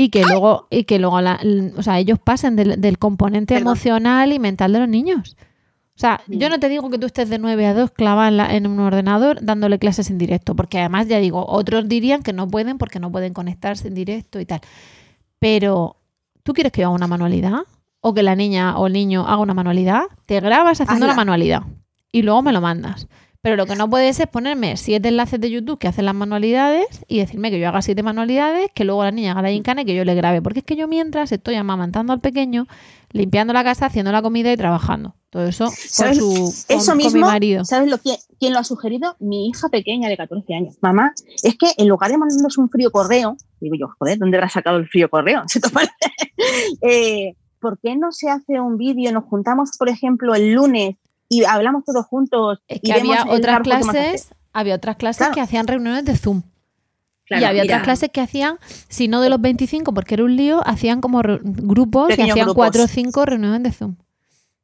y 0.00 0.08
que 0.08 0.24
luego, 0.24 0.66
y 0.70 0.84
que 0.84 0.98
luego 0.98 1.20
la- 1.20 1.40
o 1.76 1.82
sea, 1.82 1.98
ellos 1.98 2.18
pasen 2.18 2.56
del, 2.56 2.80
del 2.80 2.98
componente 2.98 3.54
Perdón. 3.54 3.68
emocional 3.68 4.32
y 4.32 4.38
mental 4.38 4.72
de 4.72 4.78
los 4.78 4.88
niños. 4.88 5.36
O 5.94 6.00
sea, 6.00 6.22
yo 6.26 6.48
no 6.48 6.58
te 6.58 6.70
digo 6.70 6.88
que 6.88 6.98
tú 6.98 7.04
estés 7.04 7.28
de 7.28 7.38
9 7.38 7.66
a 7.66 7.74
2 7.74 7.90
clavada 7.90 8.54
en, 8.56 8.66
un 8.66 8.78
ordenador 8.78 9.38
dándole 9.42 9.78
clases 9.78 10.08
en 10.08 10.16
directo, 10.16 10.56
porque 10.56 10.78
además 10.78 11.08
ya 11.08 11.18
digo, 11.18 11.44
otros 11.46 11.86
dirían 11.86 12.22
que 12.22 12.32
no 12.32 12.48
pueden 12.48 12.78
porque 12.78 12.98
no 12.98 13.12
pueden 13.12 13.34
conectarse 13.34 13.88
en 13.88 13.94
directo 13.94 14.40
y 14.40 14.46
tal. 14.46 14.60
Pero, 15.38 15.96
¿tú 16.42 16.54
quieres 16.54 16.72
que 16.72 16.80
yo 16.80 16.86
haga 16.86 16.96
una 16.96 17.06
manualidad? 17.06 17.58
¿O 18.00 18.14
que 18.14 18.22
la 18.22 18.34
niña 18.34 18.78
o 18.78 18.86
el 18.86 18.94
niño 18.94 19.26
haga 19.26 19.36
una 19.42 19.52
manualidad? 19.52 20.04
Te 20.24 20.40
grabas 20.40 20.80
haciendo 20.80 21.06
la 21.06 21.14
manualidad 21.14 21.64
y 22.10 22.22
luego 22.22 22.40
me 22.40 22.52
lo 22.52 22.62
mandas. 22.62 23.06
Pero 23.42 23.56
lo 23.56 23.64
que 23.64 23.74
no 23.74 23.88
puedes 23.88 24.20
es 24.20 24.26
ponerme 24.26 24.76
siete 24.76 25.08
enlaces 25.08 25.40
de 25.40 25.50
YouTube 25.50 25.78
que 25.78 25.88
hacen 25.88 26.04
las 26.04 26.14
manualidades 26.14 26.86
y 27.08 27.20
decirme 27.20 27.50
que 27.50 27.58
yo 27.58 27.68
haga 27.68 27.80
siete 27.80 28.02
manualidades, 28.02 28.70
que 28.74 28.84
luego 28.84 29.02
la 29.02 29.12
niña 29.12 29.32
haga 29.32 29.42
la 29.42 29.50
gincana 29.50 29.82
y 29.82 29.84
que 29.86 29.94
yo 29.94 30.04
le 30.04 30.14
grabe. 30.14 30.42
Porque 30.42 30.58
es 30.58 30.64
que 30.64 30.76
yo 30.76 30.86
mientras 30.88 31.32
estoy 31.32 31.54
amamantando 31.54 32.12
al 32.12 32.20
pequeño, 32.20 32.66
limpiando 33.12 33.54
la 33.54 33.64
casa, 33.64 33.86
haciendo 33.86 34.12
la 34.12 34.20
comida 34.20 34.52
y 34.52 34.58
trabajando. 34.58 35.14
Todo 35.30 35.46
eso 35.46 35.66
con, 35.96 36.14
su, 36.14 36.34
con, 36.66 36.76
Eso 36.76 36.90
con 36.90 36.96
mismo, 36.98 37.12
mi 37.12 37.20
marido. 37.20 37.64
¿sabes 37.64 37.88
lo 37.88 37.96
que, 37.96 38.16
quién 38.38 38.52
lo 38.52 38.58
ha 38.58 38.64
sugerido? 38.64 39.16
Mi 39.20 39.48
hija 39.48 39.70
pequeña 39.70 40.10
de 40.10 40.18
14 40.18 40.54
años. 40.54 40.76
Mamá, 40.82 41.14
es 41.42 41.56
que 41.56 41.68
en 41.78 41.88
lugar 41.88 42.10
de 42.10 42.18
mandarnos 42.18 42.58
un 42.58 42.68
frío 42.68 42.90
correo, 42.90 43.36
digo 43.60 43.74
yo, 43.78 43.88
joder, 43.98 44.18
¿dónde 44.18 44.36
habrá 44.36 44.50
sacado 44.50 44.76
el 44.76 44.86
frío 44.86 45.08
correo? 45.08 45.44
¿Se 45.46 45.60
te 45.60 45.70
parece? 45.70 45.94
Eh, 46.82 47.36
¿Por 47.58 47.78
qué 47.78 47.96
no 47.96 48.12
se 48.12 48.28
hace 48.28 48.60
un 48.60 48.76
vídeo? 48.76 49.12
Nos 49.12 49.24
juntamos, 49.24 49.70
por 49.78 49.88
ejemplo, 49.88 50.34
el 50.34 50.52
lunes 50.52 50.96
y 51.30 51.44
hablamos 51.44 51.84
todos 51.86 52.04
juntos. 52.04 52.58
Es 52.68 52.78
y 52.78 52.80
que 52.80 52.92
había 52.92 53.24
otras 53.26 53.60
clases, 53.60 54.28
había 54.52 54.74
otras 54.74 54.96
clases 54.96 55.18
Claro. 55.18 55.34
que 55.34 55.40
hacían 55.40 55.66
reuniones 55.66 56.04
de 56.04 56.14
Zoom. 56.16 56.42
Claro, 57.24 57.42
y 57.42 57.44
había 57.46 57.62
mira. 57.62 57.74
otras 57.76 57.84
clases 57.84 58.10
que 58.12 58.20
hacían, 58.20 58.58
si 58.88 59.06
no 59.08 59.20
de 59.22 59.30
los 59.30 59.40
25, 59.40 59.94
porque 59.94 60.14
era 60.14 60.24
un 60.24 60.36
lío, 60.36 60.60
hacían 60.66 61.00
como 61.00 61.22
grupos 61.22 62.08
y 62.10 62.12
Pequeños 62.14 62.32
hacían 62.32 62.46
grupos. 62.46 62.56
cuatro 62.56 62.82
o 62.84 62.86
cinco 62.88 63.24
reuniones 63.24 63.62
de 63.62 63.70
Zoom. 63.72 63.94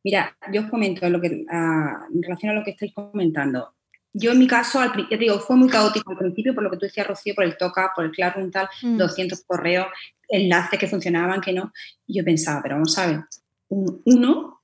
Mira, 0.02 0.36
yo 0.52 0.62
os 0.62 0.70
comento 0.70 1.08
lo 1.08 1.20
que, 1.20 1.44
ah, 1.50 2.00
en 2.12 2.22
relación 2.22 2.50
a 2.50 2.54
lo 2.54 2.64
que 2.64 2.72
estáis 2.72 2.92
comentando. 2.92 3.72
Yo 4.12 4.32
en 4.32 4.38
mi 4.38 4.46
caso, 4.46 4.80
al, 4.80 4.92
ya 4.96 5.08
te 5.10 5.16
digo, 5.18 5.38
fue 5.40 5.56
muy 5.56 5.68
caótico 5.68 6.10
al 6.12 6.18
principio, 6.18 6.54
por 6.54 6.64
lo 6.64 6.70
que 6.70 6.78
tú 6.78 6.86
decías, 6.86 7.06
Rocío, 7.06 7.34
por 7.34 7.44
el 7.44 7.56
toca, 7.56 7.92
por 7.94 8.04
el 8.04 8.10
Classroom 8.10 8.50
tal, 8.50 8.68
Mm. 8.82 8.96
200 8.96 9.42
correos, 9.46 9.86
enlaces 10.28 10.78
que 10.78 10.88
funcionaban, 10.88 11.40
que 11.40 11.52
no. 11.52 11.70
Y 12.06 12.18
yo 12.18 12.24
pensaba, 12.24 12.60
pero 12.62 12.76
vamos 12.76 12.96
a 12.98 13.06
ver, 13.06 13.20
un- 13.68 14.00
uno, 14.06 14.55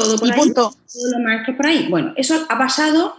todo 0.00 0.18
por 0.18 0.28
Y 0.28 0.30
ahí, 0.32 0.38
punto. 0.38 0.62
todos 0.70 1.10
los 1.12 1.20
maestros 1.22 1.56
por 1.56 1.66
ahí. 1.66 1.86
Bueno, 1.88 2.12
eso 2.16 2.46
ha 2.48 2.58
pasado, 2.58 3.14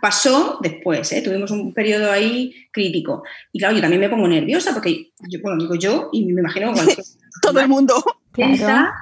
pasó 0.00 0.58
después, 0.62 1.12
¿eh? 1.12 1.22
tuvimos 1.22 1.50
un 1.50 1.72
periodo 1.74 2.10
ahí 2.10 2.54
crítico. 2.72 3.22
Y 3.52 3.58
claro, 3.58 3.74
yo 3.74 3.80
también 3.80 4.00
me 4.00 4.08
pongo 4.08 4.26
nerviosa, 4.28 4.72
porque, 4.72 5.12
yo, 5.28 5.38
bueno, 5.42 5.60
digo 5.62 5.74
yo, 5.74 6.08
y 6.12 6.24
me 6.26 6.40
imagino 6.40 6.68
que 6.68 6.74
cualquier 6.74 6.98
Todo 7.42 7.60
el 7.60 7.68
mundo. 7.68 8.02
piensa 8.32 8.92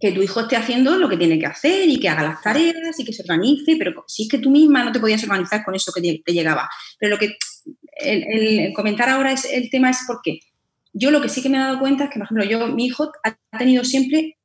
que 0.00 0.10
tu 0.12 0.20
hijo 0.20 0.40
esté 0.40 0.56
haciendo 0.56 0.96
lo 0.96 1.08
que 1.08 1.16
tiene 1.16 1.38
que 1.38 1.46
hacer 1.46 1.88
y 1.88 2.00
que 2.00 2.08
haga 2.08 2.24
las 2.24 2.42
tareas 2.42 2.98
y 2.98 3.04
que 3.04 3.12
se 3.12 3.22
organice, 3.22 3.76
pero 3.78 4.04
si 4.08 4.24
es 4.24 4.28
que 4.28 4.38
tú 4.38 4.50
misma 4.50 4.82
no 4.82 4.90
te 4.90 4.98
podías 4.98 5.22
organizar 5.22 5.64
con 5.64 5.74
eso 5.76 5.92
que 5.94 6.00
te- 6.02 6.22
te 6.24 6.32
llegaba. 6.32 6.68
Pero 6.98 7.10
lo 7.14 7.18
que 7.20 7.36
el, 8.00 8.24
el- 8.24 8.58
el 8.58 8.72
comentar 8.72 9.08
ahora 9.08 9.30
es 9.32 9.44
el 9.44 9.70
tema 9.70 9.90
es 9.90 9.98
porque 10.06 10.40
yo 10.92 11.12
lo 11.12 11.20
que 11.20 11.28
sí 11.28 11.40
que 11.40 11.48
me 11.48 11.56
he 11.56 11.60
dado 11.60 11.78
cuenta 11.78 12.04
es 12.04 12.10
que, 12.10 12.18
por 12.18 12.24
ejemplo, 12.26 12.44
yo, 12.44 12.66
mi 12.66 12.86
hijo 12.86 13.12
ha 13.22 13.38
tenido 13.56 13.84
siempre, 13.84 14.36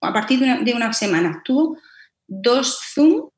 a 0.00 0.12
partir 0.12 0.38
de 0.38 0.44
una, 0.46 0.58
de 0.60 0.72
una 0.74 0.92
semana, 0.92 1.42
tuvo 1.44 1.76
dos 2.26 2.78
Zoom 2.94 3.28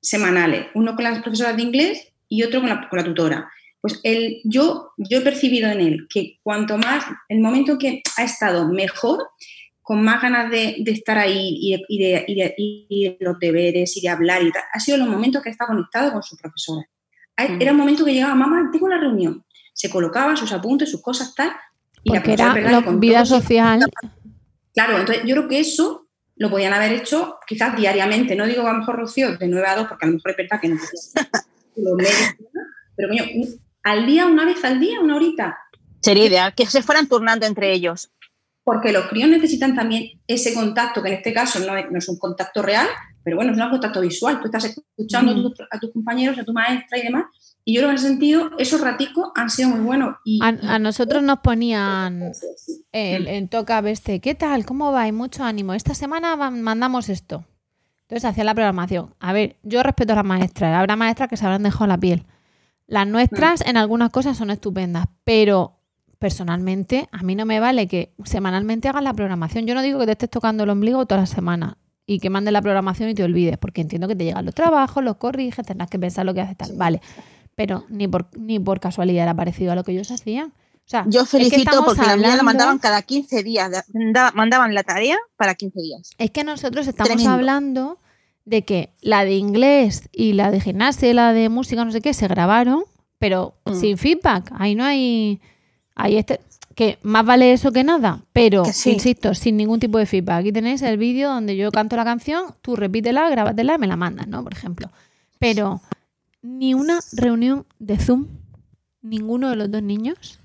semanales, 0.00 0.66
uno 0.74 0.94
con 0.94 1.04
las 1.04 1.20
profesoras 1.22 1.56
de 1.56 1.62
inglés 1.62 2.12
y 2.28 2.42
otro 2.42 2.60
con 2.60 2.68
la, 2.68 2.88
con 2.88 2.98
la 2.98 3.04
tutora. 3.04 3.50
Pues 3.80 4.00
él, 4.02 4.40
yo, 4.44 4.92
yo 4.98 5.18
he 5.18 5.22
percibido 5.22 5.70
en 5.70 5.80
él 5.80 6.06
que 6.10 6.38
cuanto 6.42 6.76
más, 6.76 7.04
el 7.28 7.40
momento 7.40 7.78
que 7.78 8.02
ha 8.16 8.24
estado 8.24 8.68
mejor, 8.68 9.26
con 9.82 10.02
más 10.04 10.22
ganas 10.22 10.50
de, 10.50 10.76
de 10.80 10.90
estar 10.92 11.18
ahí 11.18 11.58
y 11.60 11.72
de, 11.72 11.84
y, 11.88 11.98
de, 11.98 12.24
y 12.28 12.34
de- 12.36 12.54
y 12.56 13.04
de 13.08 13.16
los 13.20 13.38
deberes 13.40 13.96
y 13.96 14.00
de 14.02 14.08
hablar 14.08 14.42
y 14.42 14.52
tal, 14.52 14.62
ha 14.72 14.78
sido 14.78 14.98
los 14.98 15.08
momentos 15.08 15.42
que 15.42 15.50
está 15.50 15.66
conectado 15.66 16.12
con 16.12 16.22
su 16.22 16.36
profesora. 16.36 16.86
Ha- 17.36 17.48
Mm. 17.48 17.62
Era 17.62 17.72
un 17.72 17.78
momento 17.78 18.04
que 18.04 18.12
llegaba, 18.12 18.34
mamá, 18.34 18.68
tengo 18.70 18.86
la 18.88 18.98
reunión. 18.98 19.42
Se 19.72 19.88
colocaba 19.88 20.36
sus 20.36 20.52
apuntes, 20.52 20.90
sus 20.90 21.00
cosas, 21.02 21.34
tal. 21.34 21.50
Y 22.04 22.10
la 22.12 22.16
Porque 22.20 22.32
era 22.34 22.54
la 22.54 22.80
vida 22.92 23.24
social. 23.24 23.80
Claro, 24.74 24.98
entonces 24.98 25.24
yo 25.24 25.34
creo 25.36 25.48
que 25.48 25.60
eso 25.60 26.06
lo 26.40 26.48
podían 26.48 26.72
haber 26.72 26.92
hecho 26.92 27.38
quizás 27.46 27.76
diariamente. 27.76 28.34
No 28.34 28.46
digo 28.46 28.66
a 28.66 28.72
lo 28.72 28.78
mejor 28.78 28.96
Rocío 28.96 29.36
de 29.36 29.46
9 29.46 29.66
a 29.68 29.76
2, 29.76 29.88
porque 29.88 30.06
a 30.06 30.08
lo 30.08 30.14
mejor 30.14 30.30
es 30.30 30.36
verdad 30.38 30.60
que 30.60 30.68
no 30.70 30.80
pero 32.96 33.08
coño, 33.08 33.24
al 33.82 34.06
día, 34.06 34.26
una 34.26 34.46
vez 34.46 34.64
al 34.64 34.80
día, 34.80 35.00
una 35.00 35.16
horita. 35.16 35.58
Sería 36.00 36.24
ideal 36.26 36.54
que 36.54 36.64
se 36.64 36.82
fueran 36.82 37.08
turnando 37.08 37.44
entre 37.44 37.72
ellos. 37.74 38.10
Porque 38.64 38.90
los 38.90 39.06
críos 39.06 39.28
necesitan 39.28 39.74
también 39.74 40.18
ese 40.26 40.54
contacto, 40.54 41.02
que 41.02 41.08
en 41.10 41.14
este 41.16 41.34
caso 41.34 41.58
no 41.60 41.76
es, 41.76 41.90
no 41.90 41.98
es 41.98 42.08
un 42.08 42.18
contacto 42.18 42.62
real, 42.62 42.86
pero 43.22 43.36
bueno, 43.36 43.52
es 43.52 43.58
un 43.58 43.68
contacto 43.68 44.00
visual. 44.00 44.40
Tú 44.40 44.46
estás 44.46 44.64
escuchando 44.64 45.32
a, 45.32 45.34
Mm. 45.34 45.42
tus, 45.42 45.60
a 45.70 45.78
tus 45.78 45.92
compañeros, 45.92 46.38
a 46.38 46.44
tu 46.44 46.54
maestra 46.54 46.98
y 46.98 47.02
demás. 47.02 47.24
Y 47.70 47.74
yo 47.74 47.82
creo 47.82 47.90
que 47.90 47.92
en 47.92 47.98
ese 47.98 48.08
sentido, 48.08 48.50
esos 48.58 48.80
raticos 48.80 49.30
han 49.36 49.48
sido 49.48 49.68
muy 49.68 49.78
buenos. 49.78 50.16
Y, 50.24 50.40
A, 50.42 50.48
a 50.48 50.78
nosotros 50.80 51.22
nos 51.22 51.38
ponían 51.38 52.32
el, 52.90 53.28
en 53.28 53.48
Toca 53.48 53.80
Veste, 53.80 54.18
¿qué 54.18 54.34
tal? 54.34 54.66
¿Cómo 54.66 54.90
va? 54.90 55.02
Hay 55.02 55.12
mucho 55.12 55.44
ánimo. 55.44 55.72
Esta 55.72 55.94
semana 55.94 56.34
mandamos 56.50 57.08
esto. 57.08 57.44
Entonces 58.08 58.28
hacía 58.28 58.42
la 58.42 58.56
programación. 58.56 59.14
A 59.20 59.32
ver, 59.32 59.56
yo 59.62 59.84
respeto 59.84 60.14
a 60.14 60.16
las 60.16 60.24
maestras. 60.24 60.76
Habrá 60.76 60.96
maestras 60.96 61.28
que 61.28 61.36
se 61.36 61.44
habrán 61.44 61.62
dejado 61.62 61.86
la 61.86 61.96
piel. 61.96 62.26
Las 62.88 63.06
nuestras 63.06 63.60
en 63.60 63.76
algunas 63.76 64.10
cosas 64.10 64.36
son 64.36 64.50
estupendas, 64.50 65.06
pero 65.22 65.78
personalmente 66.18 67.08
a 67.12 67.22
mí 67.22 67.36
no 67.36 67.46
me 67.46 67.60
vale 67.60 67.86
que 67.86 68.14
semanalmente 68.24 68.88
hagas 68.88 69.04
la 69.04 69.14
programación. 69.14 69.64
Yo 69.68 69.76
no 69.76 69.82
digo 69.82 70.00
que 70.00 70.06
te 70.06 70.12
estés 70.12 70.30
tocando 70.30 70.64
el 70.64 70.70
ombligo 70.70 71.06
toda 71.06 71.20
la 71.20 71.26
semana 71.26 71.78
y 72.04 72.18
que 72.18 72.30
mandes 72.30 72.52
la 72.52 72.62
programación 72.62 73.10
y 73.10 73.14
te 73.14 73.22
olvides, 73.22 73.58
porque 73.58 73.80
entiendo 73.80 74.08
que 74.08 74.16
te 74.16 74.24
llegan 74.24 74.44
los 74.44 74.56
trabajos, 74.56 75.04
los 75.04 75.18
corriges, 75.18 75.64
tendrás 75.64 75.88
que 75.88 76.00
pensar 76.00 76.26
lo 76.26 76.34
que 76.34 76.40
haces 76.40 76.56
tal. 76.56 76.72
Vale, 76.74 77.00
pero 77.54 77.84
ni 77.88 78.08
por, 78.08 78.26
ni 78.38 78.58
por 78.58 78.80
casualidad 78.80 79.24
era 79.24 79.34
parecido 79.34 79.72
a 79.72 79.74
lo 79.74 79.84
que 79.84 79.92
ellos 79.92 80.10
hacían. 80.10 80.48
O 80.48 80.90
sea, 80.90 81.04
Yo 81.08 81.20
es 81.22 81.30
que 81.30 81.38
felicito 81.38 81.84
porque 81.84 82.00
la 82.02 82.16
mía 82.16 82.16
la 82.16 82.32
hablando- 82.32 82.44
mandaban 82.44 82.78
cada 82.78 83.02
15 83.02 83.42
días. 83.44 83.70
da- 83.70 84.32
Mandaban 84.34 84.74
la 84.74 84.82
tarea 84.82 85.16
para 85.36 85.54
15 85.54 85.80
días. 85.80 86.10
Es 86.18 86.30
que 86.32 86.42
nosotros 86.42 86.86
estamos 86.88 87.08
Tremendo. 87.08 87.30
hablando 87.32 87.98
de 88.44 88.64
que 88.64 88.90
la 89.00 89.24
de 89.24 89.34
inglés 89.36 90.08
y 90.12 90.32
la 90.32 90.50
de 90.50 90.60
gimnasia 90.60 91.08
y 91.08 91.12
la 91.14 91.32
de 91.32 91.48
música, 91.48 91.84
no 91.84 91.92
sé 91.92 92.00
qué, 92.00 92.12
se 92.12 92.26
grabaron, 92.26 92.82
pero 93.18 93.54
Mm. 93.66 93.74
sin 93.74 93.98
feedback. 93.98 94.50
Ahí 94.58 94.74
no 94.74 94.82
hay. 94.84 95.40
Ahí 95.94 96.16
este, 96.16 96.40
que 96.74 96.98
más 97.02 97.24
vale 97.26 97.52
eso 97.52 97.70
que 97.70 97.84
nada, 97.84 98.22
pero 98.32 98.62
Que 98.64 98.72
sí. 98.72 98.90
insisto, 98.92 99.34
sin 99.34 99.56
ningún 99.58 99.78
tipo 99.78 99.98
de 99.98 100.06
feedback. 100.06 100.40
Aquí 100.40 100.50
tenéis 100.52 100.82
el 100.82 100.96
vídeo 100.96 101.28
donde 101.30 101.56
yo 101.56 101.70
canto 101.70 101.94
la 101.94 102.04
canción, 102.04 102.54
tú 102.62 102.74
repítela, 102.74 103.28
grábatela 103.28 103.74
y 103.74 103.78
me 103.78 103.86
la 103.86 103.96
mandas, 103.96 104.26
¿no? 104.26 104.42
Por 104.42 104.54
ejemplo. 104.54 104.90
Pero 105.38 105.80
ni 106.42 106.74
una 106.74 107.00
reunión 107.12 107.66
de 107.78 107.98
Zoom, 107.98 108.26
ninguno 109.02 109.50
de 109.50 109.56
los 109.56 109.70
dos 109.70 109.82
niños. 109.82 110.40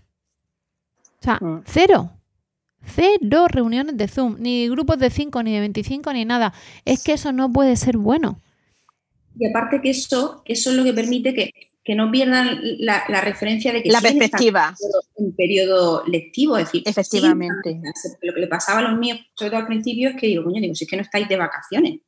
O 1.22 1.24
sea, 1.24 1.38
Mm. 1.41 1.62
cero. 1.66 2.12
Cero 2.88 3.48
reuniones 3.50 3.98
de 3.98 4.08
Zoom, 4.08 4.36
ni 4.39 4.70
grupos 4.70 5.00
de 5.00 5.10
5, 5.10 5.41
ni 5.41 5.54
de 5.54 5.60
25, 5.62 6.14
ni 6.14 6.24
nada. 6.24 6.54
Es 6.86 7.04
que 7.04 7.14
eso 7.14 7.32
no 7.32 7.52
puede 7.52 7.76
ser 7.78 7.98
bueno. 7.98 8.39
y 9.38 9.48
aparte 9.50 9.82
que 9.82 9.89
eso, 9.89 10.43
eso 10.46 10.70
es 10.70 10.76
lo 10.78 10.84
que 10.86 10.93
permite 10.93 11.34
que, 11.34 11.52
que 11.84 11.93
no 11.96 12.10
pierdan 12.12 12.58
la, 12.80 13.04
la 13.10 13.20
referencia 13.22 13.74
de 13.74 13.84
que 13.84 13.89
La 13.91 14.00
siguen 14.00 14.20
perspectiva. 14.20 14.74
en 15.18 15.26
un 15.26 15.36
periodo 15.36 16.04
lectivo. 16.08 16.58
Es 16.58 16.66
decir, 16.68 16.84
Efectivamente. 16.86 17.82
Lo 18.22 18.34
que 18.34 18.39
le 18.39 18.48
pasaba 18.48 18.80
a 18.80 18.84
los 18.84 18.98
míos, 19.00 19.20
sobre 19.34 19.50
todo 19.52 19.60
al 19.62 19.68
principio, 19.68 20.10
es 20.10 20.16
que 20.16 20.28
digo, 20.28 20.43
coño, 20.43 20.62
digo, 20.62 20.74
si 20.76 20.84
es 20.86 20.89
que 20.89 20.96
no 20.96 21.02
estáis 21.02 21.28
de 21.28 21.36
vacaciones. 21.38 22.00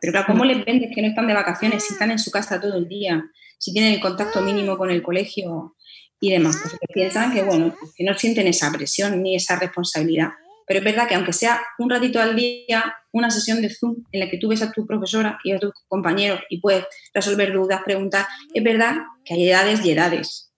Pero 0.00 0.12
claro, 0.12 0.26
¿cómo 0.28 0.44
les 0.44 0.64
vendes 0.64 0.90
que 0.94 1.02
no 1.02 1.08
están 1.08 1.26
de 1.26 1.34
vacaciones 1.34 1.84
si 1.84 1.92
están 1.92 2.10
en 2.10 2.18
su 2.18 2.30
casa 2.30 2.60
todo 2.60 2.76
el 2.76 2.88
día? 2.88 3.22
Si 3.58 3.72
tienen 3.72 3.92
el 3.92 4.00
contacto 4.00 4.40
mínimo 4.40 4.78
con 4.78 4.90
el 4.90 5.02
colegio 5.02 5.76
y 6.20 6.30
demás. 6.30 6.58
Pues 6.60 6.74
que 6.74 6.92
piensan 6.92 7.32
que, 7.32 7.42
bueno, 7.42 7.74
que 7.96 8.04
no 8.04 8.14
sienten 8.16 8.46
esa 8.46 8.70
presión 8.70 9.22
ni 9.22 9.34
esa 9.36 9.58
responsabilidad. 9.58 10.30
pero 10.66 10.78
es 10.78 10.84
verdad 10.84 11.08
que 11.08 11.16
aunque 11.16 11.32
sea 11.32 11.60
un 11.78 11.90
ratito 11.90 12.20
al 12.20 12.36
día, 12.36 12.94
una 13.10 13.30
sesión 13.30 13.60
de 13.60 13.70
Zoom 13.70 14.04
en 14.12 14.20
la 14.20 14.30
que 14.30 14.38
tú 14.38 14.48
ves 14.48 14.62
a 14.62 14.70
tu 14.70 14.86
profesora 14.86 15.38
y 15.42 15.50
a 15.50 15.58
tus 15.58 15.72
compañeros 15.88 16.40
y 16.48 16.60
puedes 16.60 16.84
resolver 17.12 17.52
dudas, 17.52 17.82
preguntar, 17.84 18.26
es 18.54 18.62
verdad 18.62 18.98
que 19.24 19.34
hay 19.34 19.48
edades 19.48 19.84
y 19.84 19.90
edades, 19.90 20.52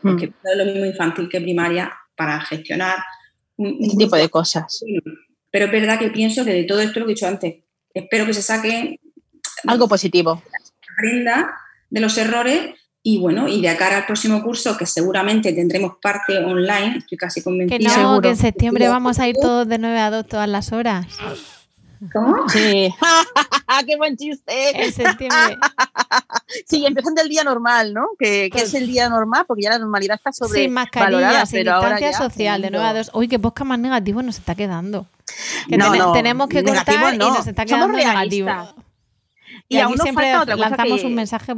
porque 0.00 0.28
no 0.28 0.50
es 0.52 0.56
lo 0.56 0.64
mismo 0.64 0.84
infantil 0.84 1.28
que 1.28 1.40
primaria 1.40 1.92
para 2.16 2.40
gestionar 2.40 2.98
un, 3.56 3.78
Ese 3.80 3.96
tipo 3.96 4.14
de 4.14 4.28
cosas. 4.28 4.84
Pero 5.50 5.64
es 5.64 5.72
verdad 5.72 5.98
que 5.98 6.10
pienso 6.10 6.44
que 6.44 6.52
de 6.52 6.64
todo 6.64 6.80
esto 6.80 7.00
lo 7.00 7.06
que 7.06 7.12
he 7.12 7.14
dicho 7.14 7.26
antes, 7.26 7.56
espero 8.00 8.26
que 8.26 8.34
se 8.34 8.42
saque 8.42 9.00
Algo 9.66 9.88
positivo. 9.88 10.42
aprenda 10.94 11.54
de 11.90 12.00
los 12.00 12.16
errores 12.18 12.74
y 13.02 13.18
bueno, 13.18 13.48
y 13.48 13.62
de 13.62 13.74
cara 13.76 13.98
al 13.98 14.06
próximo 14.06 14.42
curso, 14.42 14.76
que 14.76 14.84
seguramente 14.84 15.52
tendremos 15.52 15.92
parte 16.02 16.36
online, 16.38 16.98
estoy 16.98 17.16
casi 17.16 17.40
Que 17.40 17.44
convencida. 17.44 17.96
no, 18.02 18.20
que 18.20 18.30
en 18.30 18.36
septiembre 18.36 18.88
vamos 18.88 19.18
a 19.18 19.28
ir 19.28 19.36
todos 19.40 19.66
de 19.66 19.78
9 19.78 19.98
a 19.98 20.10
2 20.10 20.26
todas 20.26 20.48
las 20.48 20.72
horas. 20.72 21.06
¿Cómo? 22.12 22.48
Sí. 22.48 22.92
¡Qué 23.86 23.96
buen 23.96 24.16
chiste! 24.16 24.84
En 24.84 24.92
septiembre. 24.92 25.56
Sí, 26.66 26.84
empezando 26.86 27.22
el 27.22 27.28
día 27.28 27.44
normal, 27.44 27.92
¿no? 27.94 28.08
Que, 28.18 28.50
que 28.50 28.62
es 28.62 28.74
el 28.74 28.86
día 28.86 29.08
normal, 29.08 29.44
porque 29.46 29.62
ya 29.62 29.70
la 29.70 29.78
normalidad 29.78 30.16
está 30.16 30.32
sobre 30.32 30.60
Sin 30.62 30.72
mascarilla, 30.72 31.44
sin 31.46 31.60
pero 31.60 31.74
ahora 31.74 31.96
distancia 31.96 32.18
social, 32.28 32.60
de 32.62 32.68
tremendo. 32.68 32.86
9 32.86 33.00
a 33.00 33.02
2. 33.04 33.10
Uy, 33.14 33.28
qué 33.28 33.38
podcast 33.38 33.66
más 33.68 33.78
negativo 33.78 34.22
nos 34.22 34.38
está 34.38 34.54
quedando. 34.54 35.06
Que 35.68 35.76
No, 35.76 35.86
tene- 35.92 35.98
no, 35.98 36.12
tenemos 36.12 36.48
que 36.48 36.62
negativo 36.62 36.96
cortar 36.98 37.14
y 37.14 37.18
no. 37.18 37.34
nos 37.34 37.46
está 37.46 37.64
quedando 37.64 37.88
negativo. 37.96 38.48
realistas. 38.48 38.74
Y, 39.68 39.76
Y 39.76 39.78
aún 39.80 39.92
aquí 39.92 39.98
nos 39.98 40.02
siempre 40.04 40.24
falta 40.24 40.42
otra 40.42 40.56
cosa 40.56 40.68
lanzamos 40.70 41.00
que- 41.00 41.06
un 41.06 41.14
mensaje 41.14 41.52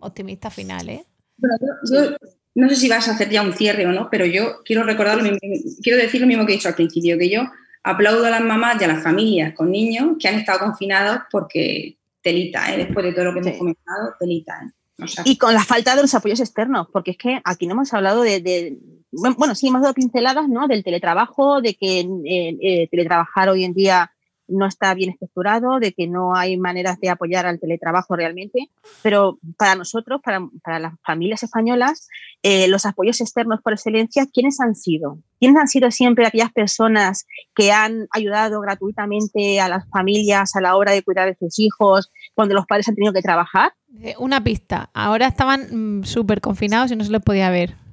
optimista 0.00 0.50
final, 0.50 0.88
¿eh? 0.88 1.04
Bueno, 1.36 1.56
yo, 1.90 2.10
yo 2.10 2.16
no 2.54 2.68
sé 2.68 2.76
si 2.76 2.88
vas 2.88 3.08
a 3.08 3.12
hacer 3.12 3.28
ya 3.30 3.42
un 3.42 3.52
cierre 3.52 3.86
o 3.86 3.92
no, 3.92 4.08
pero 4.10 4.24
yo 4.26 4.62
quiero 4.64 4.84
recordar 4.84 5.16
lo 5.16 5.22
mismo, 5.24 5.38
quiero 5.82 5.98
decir 5.98 6.20
lo 6.20 6.26
mismo 6.26 6.46
que 6.46 6.52
he 6.52 6.56
dicho 6.56 6.68
al 6.68 6.74
principio, 6.74 7.18
que 7.18 7.28
yo 7.30 7.42
aplaudo 7.82 8.26
a 8.26 8.30
las 8.30 8.40
mamás 8.42 8.80
y 8.80 8.84
a 8.84 8.88
las 8.88 9.02
familias 9.02 9.54
con 9.54 9.70
niños 9.70 10.16
que 10.20 10.28
han 10.28 10.34
estado 10.36 10.58
confinados 10.60 11.20
porque 11.30 11.96
telita, 12.22 12.72
¿eh? 12.74 12.78
después 12.78 13.06
de 13.06 13.12
todo 13.12 13.26
lo 13.26 13.32
que 13.34 13.40
hemos 13.40 13.58
comentado, 13.58 14.14
telita. 14.18 14.60
¿eh? 14.64 15.02
O 15.02 15.06
sea, 15.06 15.22
Y 15.26 15.36
con 15.38 15.54
la 15.54 15.64
falta 15.64 15.94
de 15.94 16.02
los 16.02 16.14
apoyos 16.14 16.40
externos, 16.40 16.88
porque 16.92 17.12
es 17.12 17.16
que 17.18 17.40
aquí 17.44 17.66
no 17.66 17.74
hemos 17.74 17.94
hablado 17.94 18.22
de, 18.22 18.40
de- 18.40 18.76
bueno, 19.10 19.54
sí 19.54 19.68
hemos 19.68 19.82
dado 19.82 19.94
pinceladas, 19.94 20.48
¿no? 20.48 20.68
Del 20.68 20.84
teletrabajo, 20.84 21.60
de 21.60 21.74
que 21.74 22.00
eh, 22.00 22.58
eh, 22.60 22.88
teletrabajar 22.90 23.48
hoy 23.48 23.64
en 23.64 23.74
día 23.74 24.10
no 24.48 24.66
está 24.66 24.94
bien 24.94 25.10
estructurado, 25.10 25.78
de 25.78 25.92
que 25.92 26.06
no 26.06 26.34
hay 26.34 26.56
maneras 26.56 26.98
de 27.00 27.10
apoyar 27.10 27.46
al 27.46 27.60
teletrabajo 27.60 28.16
realmente, 28.16 28.70
pero 29.02 29.38
para 29.56 29.74
nosotros, 29.74 30.20
para, 30.24 30.40
para 30.62 30.78
las 30.78 30.94
familias 31.04 31.42
españolas, 31.42 32.08
eh, 32.42 32.66
los 32.68 32.86
apoyos 32.86 33.20
externos 33.20 33.60
por 33.62 33.74
excelencia, 33.74 34.26
¿quiénes 34.32 34.58
han 34.60 34.74
sido? 34.74 35.18
¿Quiénes 35.38 35.60
han 35.60 35.68
sido 35.68 35.90
siempre 35.90 36.26
aquellas 36.26 36.52
personas 36.52 37.26
que 37.54 37.72
han 37.72 38.08
ayudado 38.10 38.60
gratuitamente 38.60 39.60
a 39.60 39.68
las 39.68 39.88
familias 39.90 40.56
a 40.56 40.60
la 40.60 40.76
hora 40.76 40.92
de 40.92 41.02
cuidar 41.02 41.28
de 41.28 41.36
sus 41.38 41.58
hijos 41.58 42.10
cuando 42.34 42.54
los 42.54 42.66
padres 42.66 42.88
han 42.88 42.94
tenido 42.94 43.12
que 43.12 43.22
trabajar? 43.22 43.72
Una 44.18 44.42
pista. 44.42 44.90
Ahora 44.94 45.26
estaban 45.26 46.00
mm, 46.00 46.04
súper 46.04 46.40
confinados 46.40 46.90
y 46.90 46.96
no 46.96 47.04
se 47.04 47.12
les 47.12 47.22
podía 47.22 47.50
ver. 47.50 47.87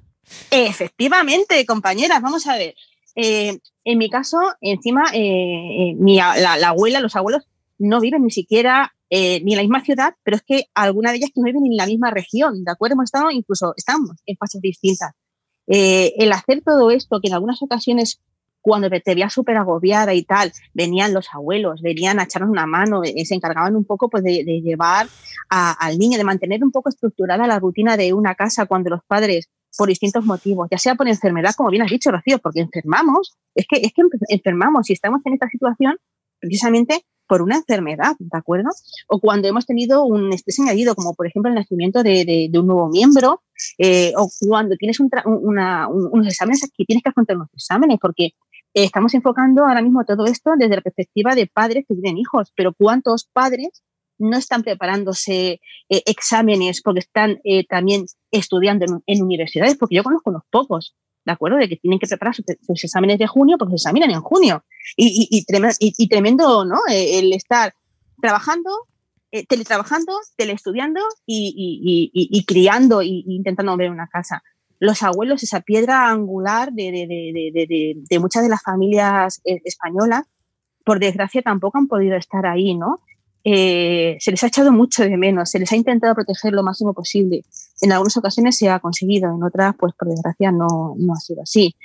Efectivamente, 0.51 1.65
compañeras, 1.65 2.21
vamos 2.21 2.47
a 2.47 2.57
ver. 2.57 2.75
Eh, 3.15 3.59
en 3.83 3.97
mi 3.97 4.09
caso, 4.09 4.37
encima, 4.61 5.03
eh, 5.13 5.19
eh, 5.91 5.95
mi 5.97 6.17
la, 6.17 6.57
la 6.57 6.69
abuela, 6.69 6.99
los 6.99 7.15
abuelos, 7.15 7.43
no 7.77 7.99
viven 8.01 8.23
ni 8.23 8.31
siquiera 8.31 8.93
eh, 9.09 9.41
ni 9.43 9.53
en 9.53 9.57
la 9.57 9.63
misma 9.63 9.83
ciudad, 9.83 10.15
pero 10.23 10.37
es 10.37 10.43
que 10.43 10.65
alguna 10.73 11.11
de 11.11 11.17
ellas 11.17 11.29
que 11.33 11.39
no 11.41 11.45
viven 11.45 11.63
ni 11.63 11.69
en 11.69 11.77
la 11.77 11.85
misma 11.85 12.11
región, 12.11 12.63
¿de 12.63 12.71
acuerdo? 12.71 12.93
Hemos 12.93 13.05
estado 13.05 13.29
incluso, 13.31 13.73
estamos 13.77 14.11
en 14.25 14.35
fases 14.37 14.61
distintas. 14.61 15.11
Eh, 15.67 16.13
el 16.17 16.31
hacer 16.31 16.61
todo 16.63 16.91
esto, 16.91 17.19
que 17.21 17.27
en 17.27 17.33
algunas 17.35 17.61
ocasiones, 17.61 18.19
cuando 18.61 18.89
te, 18.89 19.01
veías 19.05 19.33
súper 19.33 19.57
agobiada 19.57 20.13
y 20.13 20.23
tal, 20.23 20.51
venían 20.73 21.13
los 21.13 21.27
abuelos, 21.33 21.81
venían 21.81 22.19
a 22.19 22.23
echarnos 22.23 22.49
una 22.49 22.65
mano, 22.65 23.01
eh, 23.03 23.25
se 23.25 23.35
encargaban 23.35 23.75
un 23.75 23.85
poco 23.85 24.09
pues, 24.09 24.23
de, 24.23 24.43
de 24.43 24.61
llevar 24.61 25.07
a- 25.49 25.71
al 25.73 25.97
niño, 25.99 26.17
de 26.17 26.23
mantener 26.23 26.63
un 26.63 26.71
poco 26.71 26.89
estructurada 26.89 27.45
la 27.45 27.59
rutina 27.59 27.95
de 27.97 28.13
una 28.13 28.33
casa 28.35 28.65
cuando 28.65 28.89
los 28.89 29.01
padres 29.05 29.49
por 29.77 29.87
distintos 29.89 30.25
motivos, 30.25 30.67
ya 30.71 30.77
sea 30.77 30.95
por 30.95 31.07
enfermedad, 31.07 31.51
como 31.55 31.69
bien 31.69 31.83
has 31.83 31.91
dicho, 31.91 32.11
Rocío, 32.11 32.39
porque 32.39 32.61
enfermamos, 32.61 33.33
es 33.55 33.65
que, 33.67 33.77
es 33.77 33.93
que 33.93 34.01
enfermamos 34.29 34.89
y 34.89 34.93
estamos 34.93 35.21
en 35.25 35.33
esta 35.33 35.47
situación 35.49 35.97
precisamente 36.39 37.05
por 37.27 37.41
una 37.41 37.55
enfermedad, 37.55 38.15
¿de 38.19 38.37
acuerdo? 38.37 38.69
O 39.07 39.19
cuando 39.19 39.47
hemos 39.47 39.65
tenido 39.65 40.03
un 40.05 40.31
estrés 40.31 40.59
añadido, 40.59 40.93
como 40.95 41.15
por 41.15 41.25
ejemplo 41.25 41.49
el 41.49 41.55
nacimiento 41.55 42.03
de, 42.03 42.23
de- 42.23 42.49
de 42.51 42.59
un 42.59 42.67
nuevo 42.67 42.87
miembro, 42.89 43.41
eh, 43.79 44.13
o 44.15 44.29
cuando 44.47 44.75
tienes 44.75 44.99
un 44.99 45.09
una- 45.25 45.87
un- 45.87 46.09
unos 46.11 46.27
exámenes 46.27 46.63
aquí, 46.63 46.85
tienes 46.85 47.01
que 47.01 47.09
afrontar 47.09 47.35
unos 47.37 47.49
exámenes, 47.53 47.97
porque 47.99 48.25
eh, 48.25 48.83
estamos 48.83 49.13
enfocando 49.15 49.65
ahora 49.65 49.81
mismo 49.81 50.03
todo 50.05 50.25
esto 50.25 50.51
desde 50.57 50.75
la 50.75 50.81
perspectiva 50.81 51.33
de 51.33 51.47
padres 51.47 51.85
que 51.87 51.95
tienen 51.95 52.17
hijos, 52.19 52.51
pero 52.55 52.73
¿cuántos 52.77 53.27
padres 53.33 53.81
no 54.17 54.37
están 54.37 54.63
preparándose 54.63 55.59
eh, 55.89 56.03
exámenes 56.05 56.81
porque 56.81 56.99
están 56.99 57.39
eh, 57.43 57.65
también 57.67 58.05
estudiando 58.31 58.85
en, 59.05 59.23
universidades? 59.23 59.75
Porque 59.77 59.95
yo 59.95 60.03
conozco 60.03 60.29
unos 60.29 60.43
pocos, 60.49 60.95
¿de 61.25 61.31
acuerdo? 61.33 61.57
De 61.57 61.67
que 61.69 61.77
tienen 61.77 61.99
que 61.99 62.07
preparar 62.07 62.35
sus, 62.35 62.45
sus 62.65 62.83
exámenes 62.83 63.19
de 63.19 63.27
junio 63.27 63.57
porque 63.57 63.71
se 63.71 63.75
examinan 63.87 64.11
en 64.11 64.21
junio. 64.21 64.63
Y, 64.97 66.07
tremendo, 66.07 66.65
¿no? 66.65 66.77
Eh, 66.89 67.19
el 67.19 67.33
estar 67.33 67.73
trabajando, 68.21 68.69
eh, 69.31 69.45
teletrabajando, 69.45 70.13
teleestudiando 70.37 71.01
y, 71.25 72.45
criando 72.47 73.01
y 73.01 73.23
intentando 73.27 73.75
ver 73.77 73.91
una 73.91 74.07
casa. 74.07 74.43
Los 74.79 75.03
abuelos, 75.03 75.41
esa 75.43 75.61
piedra 75.61 76.09
angular 76.09 76.71
de, 76.73 76.91
de- 76.91 77.51
de- 77.53 77.95
de- 78.09 78.19
muchas 78.19 78.43
de 78.43 78.49
las 78.49 78.61
familias 78.61 79.41
españolas, 79.43 80.25
por 80.83 80.99
desgracia 80.99 81.41
tampoco 81.41 81.77
han 81.77 81.87
podido 81.87 82.15
estar 82.15 82.45
ahí, 82.45 82.75
¿no? 82.75 82.99
Eh, 83.47 84.17
se 84.19 84.31
les 84.31 84.43
ha 84.43 84.47
echado 84.47 84.71
mucho 84.71 85.03
de 85.03 85.17
menos, 85.17 85.51
se 85.51 85.59
les 85.59 85.71
ha 85.71 85.75
intentado 85.75 86.15
proteger 86.15 86.51
lo 86.51 86.63
máximo 86.63 86.93
posible. 86.93 87.43
En 87.81 87.91
algunas 87.91 88.17
ocasiones 88.17 88.57
se 88.57 88.69
ha 88.69 88.79
conseguido, 88.79 89.29
en 89.29 89.43
otras, 89.43 89.75
pues 89.79 89.93
por 89.93 90.09
desgracia, 90.09 90.51
no, 90.51 90.95
no 90.97 91.13
ha 91.13 91.17
sido 91.17 91.43
así. 91.43 91.75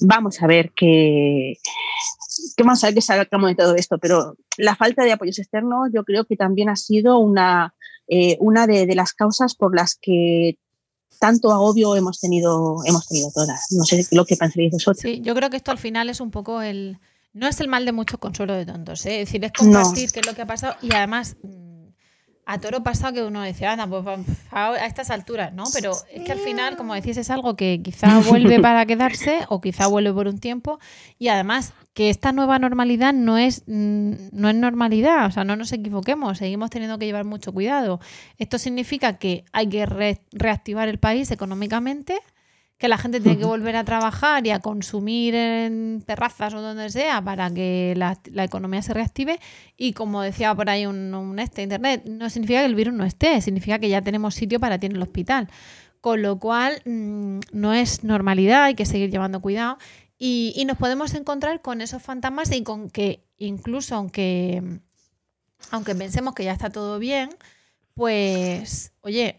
Vamos 0.00 0.42
a 0.42 0.46
ver 0.46 0.72
qué, 0.74 1.58
vamos 2.58 2.82
a 2.82 2.86
ver 2.86 2.94
qué 2.94 3.00
sacamos 3.02 3.50
de 3.50 3.54
todo 3.54 3.76
esto, 3.76 3.98
pero 3.98 4.34
la 4.56 4.74
falta 4.76 5.04
de 5.04 5.12
apoyos 5.12 5.38
externos 5.38 5.90
yo 5.92 6.04
creo 6.04 6.24
que 6.24 6.36
también 6.36 6.70
ha 6.70 6.76
sido 6.76 7.18
una, 7.18 7.74
eh, 8.08 8.38
una 8.40 8.66
de, 8.66 8.86
de 8.86 8.94
las 8.94 9.12
causas 9.12 9.54
por 9.54 9.76
las 9.76 9.94
que 9.94 10.56
tanto 11.20 11.52
agobio 11.52 11.96
hemos 11.96 12.18
tenido, 12.18 12.78
hemos 12.86 13.06
tenido 13.06 13.30
todas. 13.34 13.66
No 13.70 13.84
sé 13.84 14.06
lo 14.10 14.24
que 14.24 14.36
pensaréis 14.36 14.72
vosotros. 14.72 15.02
Sí, 15.02 15.20
yo 15.20 15.34
creo 15.34 15.50
que 15.50 15.56
esto 15.56 15.70
al 15.70 15.78
final 15.78 16.08
es 16.08 16.20
un 16.20 16.30
poco 16.30 16.62
el. 16.62 16.98
No 17.34 17.46
es 17.48 17.60
el 17.60 17.68
mal 17.68 17.84
de 17.84 17.92
muchos 17.92 18.18
consuelo 18.18 18.54
de 18.54 18.64
tontos, 18.64 19.04
¿eh? 19.06 19.20
es 19.20 19.28
decir, 19.28 19.44
es 19.44 19.52
compartir 19.52 20.10
qué 20.12 20.20
es 20.20 20.26
lo 20.26 20.34
que 20.34 20.42
ha 20.42 20.46
pasado 20.46 20.76
y 20.80 20.94
además 20.94 21.36
mm, 21.42 21.74
a 22.46 22.58
toro 22.60 22.82
pasado 22.82 23.14
que 23.14 23.22
uno 23.22 23.40
decía, 23.42 23.72
anda, 23.72 23.86
pues 23.86 24.04
a 24.52 24.86
estas 24.86 25.10
alturas, 25.10 25.52
¿no? 25.52 25.64
Pero 25.72 25.92
es 26.12 26.22
que 26.24 26.30
al 26.32 26.38
final, 26.38 26.76
como 26.76 26.94
decís, 26.94 27.16
es 27.16 27.30
algo 27.30 27.56
que 27.56 27.80
quizá 27.82 28.18
vuelve 28.28 28.60
para 28.60 28.84
quedarse 28.86 29.40
o 29.48 29.60
quizá 29.60 29.86
vuelve 29.88 30.12
por 30.12 30.28
un 30.28 30.38
tiempo 30.38 30.78
y 31.18 31.28
además 31.28 31.72
que 31.94 32.10
esta 32.10 32.32
nueva 32.32 32.58
normalidad 32.58 33.14
no 33.14 33.38
es, 33.38 33.62
mm, 33.66 34.12
no 34.32 34.48
es 34.50 34.54
normalidad, 34.54 35.26
o 35.26 35.30
sea, 35.30 35.44
no 35.44 35.56
nos 35.56 35.72
equivoquemos, 35.72 36.38
seguimos 36.38 36.68
teniendo 36.70 36.98
que 36.98 37.06
llevar 37.06 37.24
mucho 37.24 37.52
cuidado. 37.52 37.98
Esto 38.38 38.58
significa 38.58 39.16
que 39.18 39.44
hay 39.52 39.68
que 39.68 39.86
re- 39.86 40.20
reactivar 40.32 40.88
el 40.88 40.98
país 40.98 41.30
económicamente, 41.30 42.18
que 42.78 42.88
la 42.88 42.98
gente 42.98 43.20
tiene 43.20 43.38
que 43.38 43.44
volver 43.44 43.76
a 43.76 43.84
trabajar 43.84 44.46
y 44.46 44.50
a 44.50 44.58
consumir 44.58 45.34
en 45.34 46.02
terrazas 46.04 46.54
o 46.54 46.60
donde 46.60 46.90
sea 46.90 47.22
para 47.22 47.50
que 47.50 47.94
la, 47.96 48.18
la 48.32 48.44
economía 48.44 48.82
se 48.82 48.92
reactive. 48.92 49.38
Y 49.76 49.92
como 49.92 50.22
decía 50.22 50.54
por 50.54 50.68
ahí 50.68 50.86
un, 50.86 51.14
un 51.14 51.38
este 51.38 51.62
internet, 51.62 52.04
no 52.06 52.28
significa 52.30 52.60
que 52.60 52.66
el 52.66 52.74
virus 52.74 52.94
no 52.94 53.04
esté, 53.04 53.40
significa 53.40 53.78
que 53.78 53.88
ya 53.88 54.02
tenemos 54.02 54.34
sitio 54.34 54.58
para 54.58 54.78
ti 54.78 54.86
en 54.86 54.96
el 54.96 55.02
hospital. 55.02 55.48
Con 56.00 56.20
lo 56.20 56.38
cual, 56.38 56.82
mm, 56.84 57.38
no 57.52 57.72
es 57.72 58.04
normalidad, 58.04 58.64
hay 58.64 58.74
que 58.74 58.86
seguir 58.86 59.10
llevando 59.10 59.40
cuidado. 59.40 59.78
Y, 60.18 60.52
y 60.56 60.64
nos 60.64 60.76
podemos 60.76 61.14
encontrar 61.14 61.62
con 61.62 61.80
esos 61.80 62.02
fantasmas 62.02 62.52
y 62.52 62.62
con 62.62 62.90
que 62.90 63.24
incluso 63.38 63.94
aunque, 63.94 64.62
aunque 65.70 65.94
pensemos 65.94 66.34
que 66.34 66.44
ya 66.44 66.52
está 66.52 66.70
todo 66.70 66.98
bien, 66.98 67.30
pues, 67.94 68.92
oye, 69.02 69.38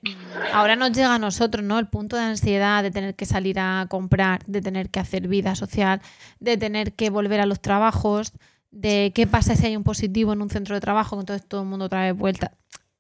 ahora 0.54 0.76
nos 0.76 0.92
llega 0.92 1.16
a 1.16 1.20
nosotros, 1.20 1.64
¿no? 1.64 1.78
El 1.78 1.88
punto 1.88 2.16
de 2.16 2.24
ansiedad 2.24 2.84
de 2.84 2.92
tener 2.92 3.16
que 3.16 3.26
salir 3.26 3.60
a 3.60 3.88
comprar, 3.90 4.46
de 4.46 4.62
tener 4.62 4.90
que 4.90 5.00
hacer 5.00 5.28
vida 5.28 5.56
social, 5.56 6.02
de 6.40 6.58
tener 6.58 6.94
que 6.94 7.10
volver 7.10 7.42
a 7.42 7.46
los 7.46 7.62
trabajos, 7.62 8.32
de 8.72 9.12
qué 9.16 9.28
pasa 9.28 9.56
si 9.56 9.66
hay 9.66 9.76
un 9.76 9.84
positivo 9.84 10.34
en 10.34 10.42
un 10.42 10.50
centro 10.50 10.76
de 10.76 10.82
trabajo, 10.82 11.20
entonces 11.20 11.48
todo 11.48 11.62
el 11.62 11.68
mundo 11.68 11.86
otra 11.86 12.04
vez 12.04 12.16
vuelta. 12.16 12.52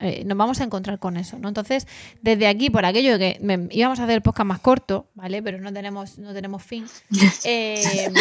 Eh, 0.06 0.24
nos 0.26 0.38
vamos 0.38 0.62
a 0.62 0.64
encontrar 0.64 0.99
con 0.99 1.18
eso, 1.18 1.38
¿no? 1.39 1.47
Entonces, 1.47 1.88
desde 2.22 2.47
aquí, 2.47 2.70
por 2.70 2.86
aquello 2.86 3.18
de 3.18 3.34
que 3.34 3.39
me- 3.43 3.68
íbamos 3.72 3.99
a 3.99 4.03
hacer 4.03 4.16
el 4.16 4.22
podcast 4.22 4.47
más 4.47 4.60
corto, 4.60 5.08
¿vale? 5.16 5.41
Pero 5.41 5.60
no 5.60 5.74
tenemos, 5.74 6.18
no 6.20 6.34
tenemos 6.34 6.64
fin. 6.64 6.86
eh, 7.45 8.12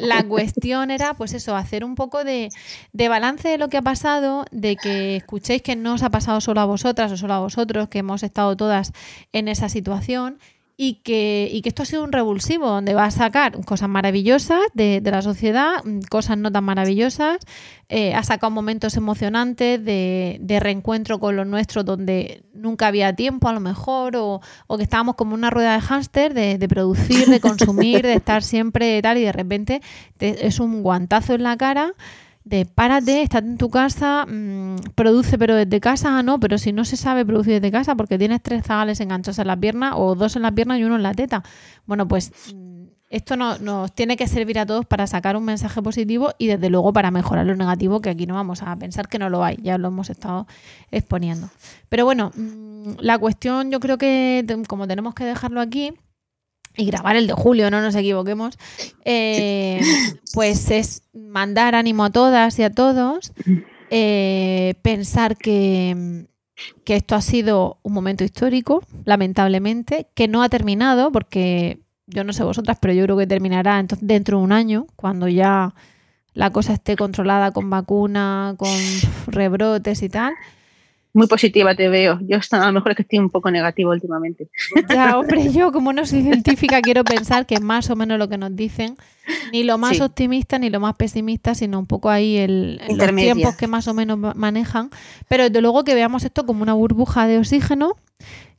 la 0.00 0.22
cuestión 0.24 0.90
era, 0.90 1.14
pues 1.14 1.32
eso, 1.34 1.54
hacer 1.56 1.84
un 1.84 1.94
poco 1.94 2.24
de, 2.24 2.50
de 2.92 3.08
balance 3.08 3.48
de 3.48 3.58
lo 3.58 3.68
que 3.68 3.76
ha 3.76 3.82
pasado, 3.82 4.44
de 4.50 4.76
que 4.76 5.16
escuchéis 5.16 5.62
que 5.62 5.76
no 5.76 5.94
os 5.94 6.02
ha 6.02 6.10
pasado 6.10 6.40
solo 6.40 6.60
a 6.60 6.64
vosotras 6.64 7.12
o 7.12 7.16
solo 7.16 7.34
a 7.34 7.40
vosotros, 7.40 7.88
que 7.88 7.98
hemos 7.98 8.22
estado 8.22 8.56
todas 8.56 8.92
en 9.32 9.48
esa 9.48 9.68
situación 9.68 10.38
y 10.78 10.96
que, 10.96 11.48
y 11.50 11.62
que 11.62 11.70
esto 11.70 11.82
ha 11.82 11.86
sido 11.86 12.04
un 12.04 12.12
revulsivo 12.12 12.66
donde 12.68 12.92
va 12.92 13.06
a 13.06 13.10
sacar 13.10 13.64
cosas 13.64 13.88
maravillosas 13.88 14.60
de, 14.74 15.00
de 15.00 15.10
la 15.10 15.22
sociedad, 15.22 15.82
mm, 15.82 16.00
cosas 16.10 16.36
no 16.36 16.52
tan 16.52 16.64
maravillosas, 16.64 17.38
eh, 17.88 18.14
ha 18.14 18.22
sacado 18.22 18.50
momentos 18.50 18.96
emocionantes 18.96 19.82
de, 19.82 20.36
de, 20.40 20.60
reencuentro 20.60 21.18
con 21.18 21.36
los 21.36 21.46
nuestros 21.46 21.84
donde 21.84 22.42
nunca 22.52 22.88
había 22.88 23.14
tiempo 23.14 23.48
a 23.48 23.52
lo 23.52 23.60
mejor 23.60 24.16
o, 24.16 24.40
o 24.66 24.76
que 24.76 24.82
estábamos 24.82 25.14
como 25.14 25.34
una 25.34 25.50
rueda 25.50 25.74
de 25.74 25.80
hámster 25.80 26.34
de, 26.34 26.58
de, 26.58 26.68
producir, 26.68 27.26
de 27.26 27.40
consumir, 27.40 28.02
de 28.02 28.14
estar 28.16 28.42
siempre 28.42 29.00
tal 29.00 29.16
y 29.16 29.22
de 29.22 29.32
repente 29.32 29.80
te, 30.18 30.46
es 30.46 30.60
un 30.60 30.82
guantazo 30.82 31.34
en 31.34 31.44
la 31.44 31.56
cara 31.56 31.94
de 32.46 32.64
párate, 32.64 33.22
estate 33.22 33.44
en 33.44 33.58
tu 33.58 33.70
casa, 33.70 34.24
mmm, 34.24 34.76
produce 34.94 35.36
pero 35.36 35.56
desde 35.56 35.80
casa, 35.80 36.16
ah, 36.16 36.22
no, 36.22 36.38
pero 36.38 36.58
si 36.58 36.72
no 36.72 36.84
se 36.84 36.96
sabe 36.96 37.26
producir 37.26 37.54
desde 37.54 37.72
casa 37.72 37.96
porque 37.96 38.18
tienes 38.18 38.40
tres 38.40 38.64
zagales 38.64 39.00
enganchados 39.00 39.40
en 39.40 39.48
la 39.48 39.56
pierna 39.56 39.96
o 39.96 40.14
dos 40.14 40.36
en 40.36 40.42
la 40.42 40.52
pierna 40.52 40.78
y 40.78 40.84
uno 40.84 40.94
en 40.94 41.02
la 41.02 41.12
teta. 41.12 41.42
Bueno, 41.86 42.06
pues 42.06 42.30
mmm, 42.54 42.84
esto 43.10 43.36
no, 43.36 43.58
nos 43.58 43.92
tiene 43.92 44.16
que 44.16 44.28
servir 44.28 44.60
a 44.60 44.66
todos 44.66 44.86
para 44.86 45.08
sacar 45.08 45.36
un 45.36 45.44
mensaje 45.44 45.82
positivo 45.82 46.34
y 46.38 46.46
desde 46.46 46.70
luego 46.70 46.92
para 46.92 47.10
mejorar 47.10 47.46
lo 47.46 47.56
negativo, 47.56 48.00
que 48.00 48.10
aquí 48.10 48.26
no 48.26 48.34
vamos 48.34 48.62
a 48.62 48.76
pensar 48.76 49.08
que 49.08 49.18
no 49.18 49.28
lo 49.28 49.42
hay, 49.42 49.58
ya 49.60 49.76
lo 49.76 49.88
hemos 49.88 50.08
estado 50.08 50.46
exponiendo. 50.92 51.48
Pero 51.88 52.04
bueno, 52.04 52.30
mmm, 52.36 52.92
la 53.00 53.18
cuestión 53.18 53.72
yo 53.72 53.80
creo 53.80 53.98
que 53.98 54.46
como 54.68 54.86
tenemos 54.86 55.14
que 55.14 55.24
dejarlo 55.24 55.60
aquí, 55.60 55.94
y 56.76 56.86
grabar 56.86 57.16
el 57.16 57.26
de 57.26 57.32
julio, 57.32 57.70
no 57.70 57.80
nos 57.80 57.94
equivoquemos, 57.94 58.58
eh, 59.04 59.80
pues 60.34 60.70
es 60.70 61.02
mandar 61.12 61.74
ánimo 61.74 62.04
a 62.04 62.10
todas 62.10 62.58
y 62.58 62.62
a 62.62 62.70
todos, 62.70 63.32
eh, 63.90 64.74
pensar 64.82 65.36
que, 65.36 66.26
que, 66.84 66.96
esto 66.96 67.14
ha 67.14 67.20
sido 67.20 67.78
un 67.82 67.92
momento 67.92 68.24
histórico, 68.24 68.82
lamentablemente, 69.04 70.08
que 70.14 70.28
no 70.28 70.42
ha 70.42 70.48
terminado, 70.48 71.12
porque 71.12 71.80
yo 72.06 72.24
no 72.24 72.32
sé 72.32 72.44
vosotras, 72.44 72.78
pero 72.80 72.92
yo 72.92 73.04
creo 73.04 73.16
que 73.16 73.26
terminará 73.26 73.78
entonces, 73.78 74.06
dentro 74.06 74.38
de 74.38 74.44
un 74.44 74.52
año, 74.52 74.86
cuando 74.96 75.28
ya 75.28 75.74
la 76.34 76.50
cosa 76.50 76.74
esté 76.74 76.96
controlada 76.96 77.52
con 77.52 77.70
vacuna, 77.70 78.54
con 78.58 78.68
rebrotes 79.26 80.02
y 80.02 80.08
tal 80.08 80.34
muy 81.16 81.26
positiva 81.26 81.74
te 81.74 81.88
veo. 81.88 82.20
Yo 82.22 82.38
a 82.50 82.66
lo 82.66 82.72
mejor 82.72 82.92
es 82.92 82.96
que 82.96 83.02
estoy 83.02 83.18
un 83.18 83.30
poco 83.30 83.50
negativo 83.50 83.90
últimamente. 83.90 84.48
Ya, 84.88 85.18
hombre, 85.18 85.50
yo 85.50 85.72
como 85.72 85.92
no 85.92 86.04
soy 86.04 86.22
científica 86.22 86.82
quiero 86.82 87.04
pensar 87.04 87.46
que 87.46 87.54
es 87.54 87.62
más 87.62 87.88
o 87.90 87.96
menos 87.96 88.18
lo 88.18 88.28
que 88.28 88.36
nos 88.36 88.54
dicen, 88.54 88.96
ni 89.50 89.64
lo 89.64 89.78
más 89.78 89.96
sí. 89.96 90.02
optimista 90.02 90.58
ni 90.58 90.68
lo 90.68 90.78
más 90.78 90.94
pesimista, 90.94 91.54
sino 91.54 91.78
un 91.78 91.86
poco 91.86 92.10
ahí 92.10 92.36
el, 92.36 92.80
los 92.88 93.16
tiempos 93.16 93.56
que 93.56 93.66
más 93.66 93.88
o 93.88 93.94
menos 93.94 94.18
manejan. 94.36 94.90
Pero 95.26 95.44
desde 95.44 95.62
luego 95.62 95.84
que 95.84 95.94
veamos 95.94 96.22
esto 96.24 96.44
como 96.44 96.62
una 96.62 96.74
burbuja 96.74 97.26
de 97.26 97.38
oxígeno 97.38 97.94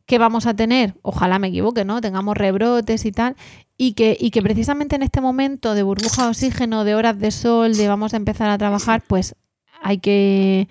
que 0.07 0.17
vamos 0.17 0.47
a 0.47 0.55
tener, 0.55 0.95
ojalá 1.03 1.37
me 1.37 1.49
equivoque, 1.49 1.85
¿no? 1.85 2.01
Tengamos 2.01 2.35
rebrotes 2.35 3.05
y 3.05 3.11
tal, 3.11 3.35
y 3.77 3.93
que, 3.93 4.17
y 4.19 4.31
que 4.31 4.41
precisamente 4.41 4.95
en 4.95 5.03
este 5.03 5.21
momento 5.21 5.75
de 5.75 5.83
burbuja 5.83 6.23
de 6.23 6.29
oxígeno, 6.29 6.85
de 6.85 6.95
horas 6.95 7.19
de 7.19 7.29
sol, 7.29 7.75
de 7.75 7.87
vamos 7.87 8.13
a 8.13 8.17
empezar 8.17 8.49
a 8.49 8.57
trabajar, 8.57 9.03
pues 9.05 9.35
hay 9.81 9.99
que 9.99 10.67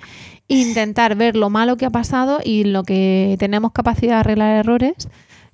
intentar 0.48 1.16
ver 1.16 1.36
lo 1.36 1.50
malo 1.50 1.76
que 1.76 1.86
ha 1.86 1.90
pasado 1.90 2.40
y 2.44 2.64
lo 2.64 2.82
que 2.82 3.36
tenemos 3.38 3.72
capacidad 3.72 4.14
de 4.14 4.20
arreglar 4.20 4.56
errores, 4.56 5.08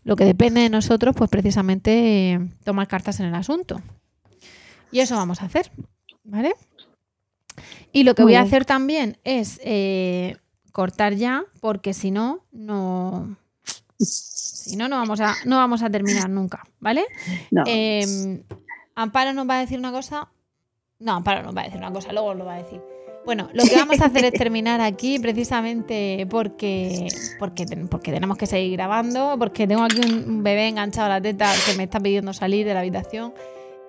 lo 0.04 0.16
que 0.16 0.24
depende 0.24 0.60
de 0.60 0.70
nosotros, 0.70 1.14
pues 1.16 1.30
precisamente 1.30 2.32
eh, 2.32 2.40
tomar 2.64 2.88
cartas 2.88 3.20
en 3.20 3.26
el 3.26 3.34
asunto. 3.34 3.80
Y 4.90 5.00
eso 5.00 5.16
vamos 5.16 5.40
a 5.40 5.46
hacer, 5.46 5.70
¿vale? 6.24 6.54
Y 7.92 8.04
lo 8.04 8.14
que 8.14 8.22
voy 8.22 8.34
a 8.34 8.42
hacer 8.42 8.64
también 8.64 9.18
es 9.24 9.60
eh, 9.64 10.36
cortar 10.72 11.14
ya, 11.14 11.44
porque 11.60 11.94
si 11.94 12.10
no, 12.10 12.44
no... 12.52 13.36
Si 13.98 14.76
no, 14.76 14.88
no 14.88 14.96
vamos 14.96 15.20
a, 15.20 15.34
no 15.44 15.56
vamos 15.56 15.82
a 15.82 15.90
terminar 15.90 16.28
nunca, 16.28 16.64
¿vale? 16.80 17.04
No. 17.50 17.62
Eh, 17.66 18.42
Amparo 18.94 19.32
nos 19.32 19.48
va 19.48 19.56
a 19.56 19.60
decir 19.60 19.78
una 19.78 19.92
cosa. 19.92 20.28
No, 20.98 21.14
Amparo 21.14 21.42
nos 21.42 21.56
va 21.56 21.62
a 21.62 21.64
decir 21.64 21.78
una 21.78 21.92
cosa, 21.92 22.12
luego 22.12 22.34
lo 22.34 22.44
va 22.44 22.54
a 22.54 22.62
decir. 22.62 22.80
Bueno, 23.24 23.48
lo 23.52 23.62
que 23.64 23.76
vamos 23.76 24.00
a 24.00 24.06
hacer 24.06 24.24
es 24.24 24.32
terminar 24.38 24.80
aquí 24.80 25.18
precisamente 25.18 26.26
porque, 26.28 27.08
porque, 27.38 27.66
porque 27.88 28.12
tenemos 28.12 28.36
que 28.36 28.46
seguir 28.46 28.72
grabando, 28.72 29.36
porque 29.38 29.66
tengo 29.66 29.84
aquí 29.84 30.00
un 30.00 30.42
bebé 30.42 30.68
enganchado 30.68 31.06
a 31.06 31.10
la 31.10 31.20
teta 31.20 31.52
que 31.66 31.76
me 31.76 31.84
está 31.84 32.00
pidiendo 32.00 32.32
salir 32.32 32.66
de 32.66 32.74
la 32.74 32.80
habitación. 32.80 33.32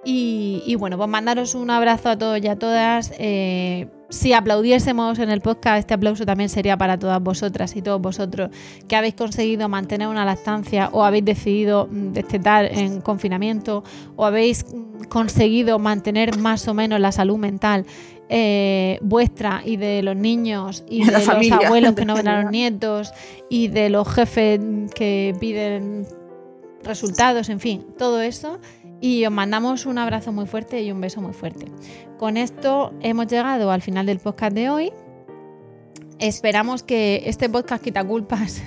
Y, 0.06 0.62
y 0.66 0.76
bueno, 0.76 0.98
pues 0.98 1.10
mandaros 1.10 1.56
un 1.56 1.70
abrazo 1.70 2.10
a 2.10 2.18
todos 2.18 2.40
y 2.42 2.48
a 2.48 2.58
todas. 2.60 3.14
Eh, 3.18 3.88
si 4.10 4.34
aplaudiésemos 4.34 5.18
en 5.18 5.30
el 5.32 5.42
podcast, 5.42 5.80
este 5.80 5.94
aplauso 5.96 6.26
también 6.26 6.50
sería 6.50 6.78
para 6.78 7.00
todas 7.00 7.22
vosotras 7.22 7.76
y 7.76 7.82
todos 7.82 8.00
vosotros 8.00 8.52
que 8.88 8.96
habéis 8.96 9.16
conseguido 9.16 9.70
mantener 9.70 10.08
una 10.08 10.24
lactancia 10.24 10.90
o 10.92 11.04
habéis 11.04 11.26
decidido 11.26 11.88
destetar 11.90 12.66
en 12.66 13.02
confinamiento 13.02 13.84
o 14.16 14.26
habéis 14.26 14.66
conseguido 15.10 15.80
mantener 15.80 16.38
más 16.38 16.68
o 16.68 16.76
menos 16.76 17.00
la 17.00 17.12
salud 17.12 17.38
mental 17.38 17.86
eh, 18.30 19.00
vuestra 19.02 19.62
y 19.66 19.78
de 19.78 20.02
los 20.04 20.16
niños 20.16 20.84
y 20.90 21.00
de, 21.06 21.12
de 21.12 21.12
los 21.12 21.52
abuelos 21.52 21.94
que 21.94 22.06
no 22.06 22.16
ven 22.16 22.28
a 22.28 22.44
los 22.44 22.52
nietos 22.52 23.12
y 23.50 23.68
de 23.68 23.90
los 23.90 24.08
jefes 24.08 24.60
que 24.96 25.36
piden 25.40 26.08
resultados, 26.84 27.50
en 27.50 27.60
fin, 27.60 27.86
todo 27.98 28.22
eso. 28.22 28.60
Y 29.02 29.26
os 29.26 29.34
mandamos 29.34 29.86
un 29.86 29.98
abrazo 29.98 30.32
muy 30.32 30.46
fuerte 30.46 30.82
y 30.82 30.92
un 30.92 31.02
beso 31.02 31.22
muy 31.22 31.34
fuerte. 31.34 31.66
Con 32.18 32.38
esto 32.38 32.94
hemos 33.02 33.28
llegado 33.28 33.70
al 33.72 33.82
final 33.82 34.06
del 34.06 34.20
podcast 34.20 34.56
de 34.56 34.70
hoy. 34.70 34.94
Esperamos 36.20 36.84
que 36.84 37.24
este 37.26 37.50
podcast 37.50 37.84
quita 37.84 38.04
culpas 38.04 38.64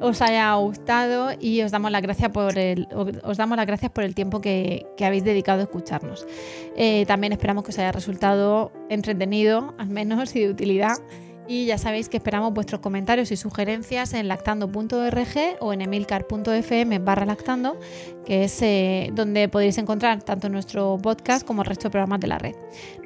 os 0.00 0.22
haya 0.22 0.54
gustado 0.54 1.30
y 1.40 1.62
os 1.62 1.70
damos 1.70 1.90
las 1.90 2.02
gracias 2.02 2.30
por 2.30 2.58
el, 2.58 2.88
os 3.24 3.36
damos 3.36 3.56
las 3.56 3.66
gracias 3.66 3.90
por 3.90 4.04
el 4.04 4.14
tiempo 4.14 4.40
que, 4.40 4.86
que 4.96 5.04
habéis 5.04 5.24
dedicado 5.24 5.60
a 5.60 5.64
escucharnos. 5.64 6.26
Eh, 6.76 7.04
también 7.06 7.32
esperamos 7.32 7.64
que 7.64 7.70
os 7.70 7.78
haya 7.78 7.92
resultado 7.92 8.72
entretenido, 8.88 9.74
al 9.78 9.88
menos, 9.88 10.34
y 10.36 10.40
de 10.40 10.50
utilidad. 10.50 10.96
Y 11.50 11.64
ya 11.64 11.78
sabéis 11.78 12.10
que 12.10 12.18
esperamos 12.18 12.52
vuestros 12.52 12.82
comentarios 12.82 13.32
y 13.32 13.36
sugerencias 13.36 14.12
en 14.12 14.28
lactando.org 14.28 15.56
o 15.60 15.72
en 15.72 15.80
emilcar.fm 15.80 16.98
barra 16.98 17.24
lactando, 17.24 17.80
que 18.26 18.44
es 18.44 18.60
eh, 18.60 19.10
donde 19.14 19.48
podéis 19.48 19.78
encontrar 19.78 20.22
tanto 20.22 20.50
nuestro 20.50 20.98
podcast 21.02 21.46
como 21.46 21.62
el 21.62 21.68
resto 21.68 21.84
de 21.84 21.92
programas 21.92 22.20
de 22.20 22.26
la 22.26 22.38
red. 22.38 22.54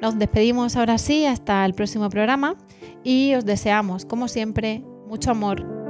Nos 0.01 0.19
despedimos 0.19 0.75
ahora 0.75 0.97
sí 0.97 1.25
hasta 1.25 1.65
el 1.65 1.73
próximo 1.73 2.09
programa 2.09 2.57
y 3.01 3.33
os 3.33 3.45
deseamos, 3.45 4.03
como 4.03 4.27
siempre, 4.27 4.83
mucho 5.07 5.31
amor 5.31 5.82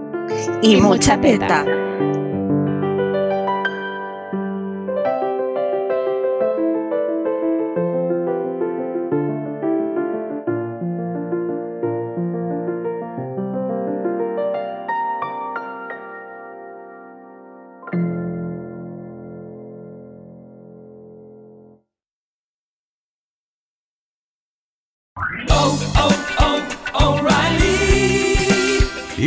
y, 0.61 0.75
y 0.75 0.81
mucha 0.81 1.19
teta. 1.19 1.65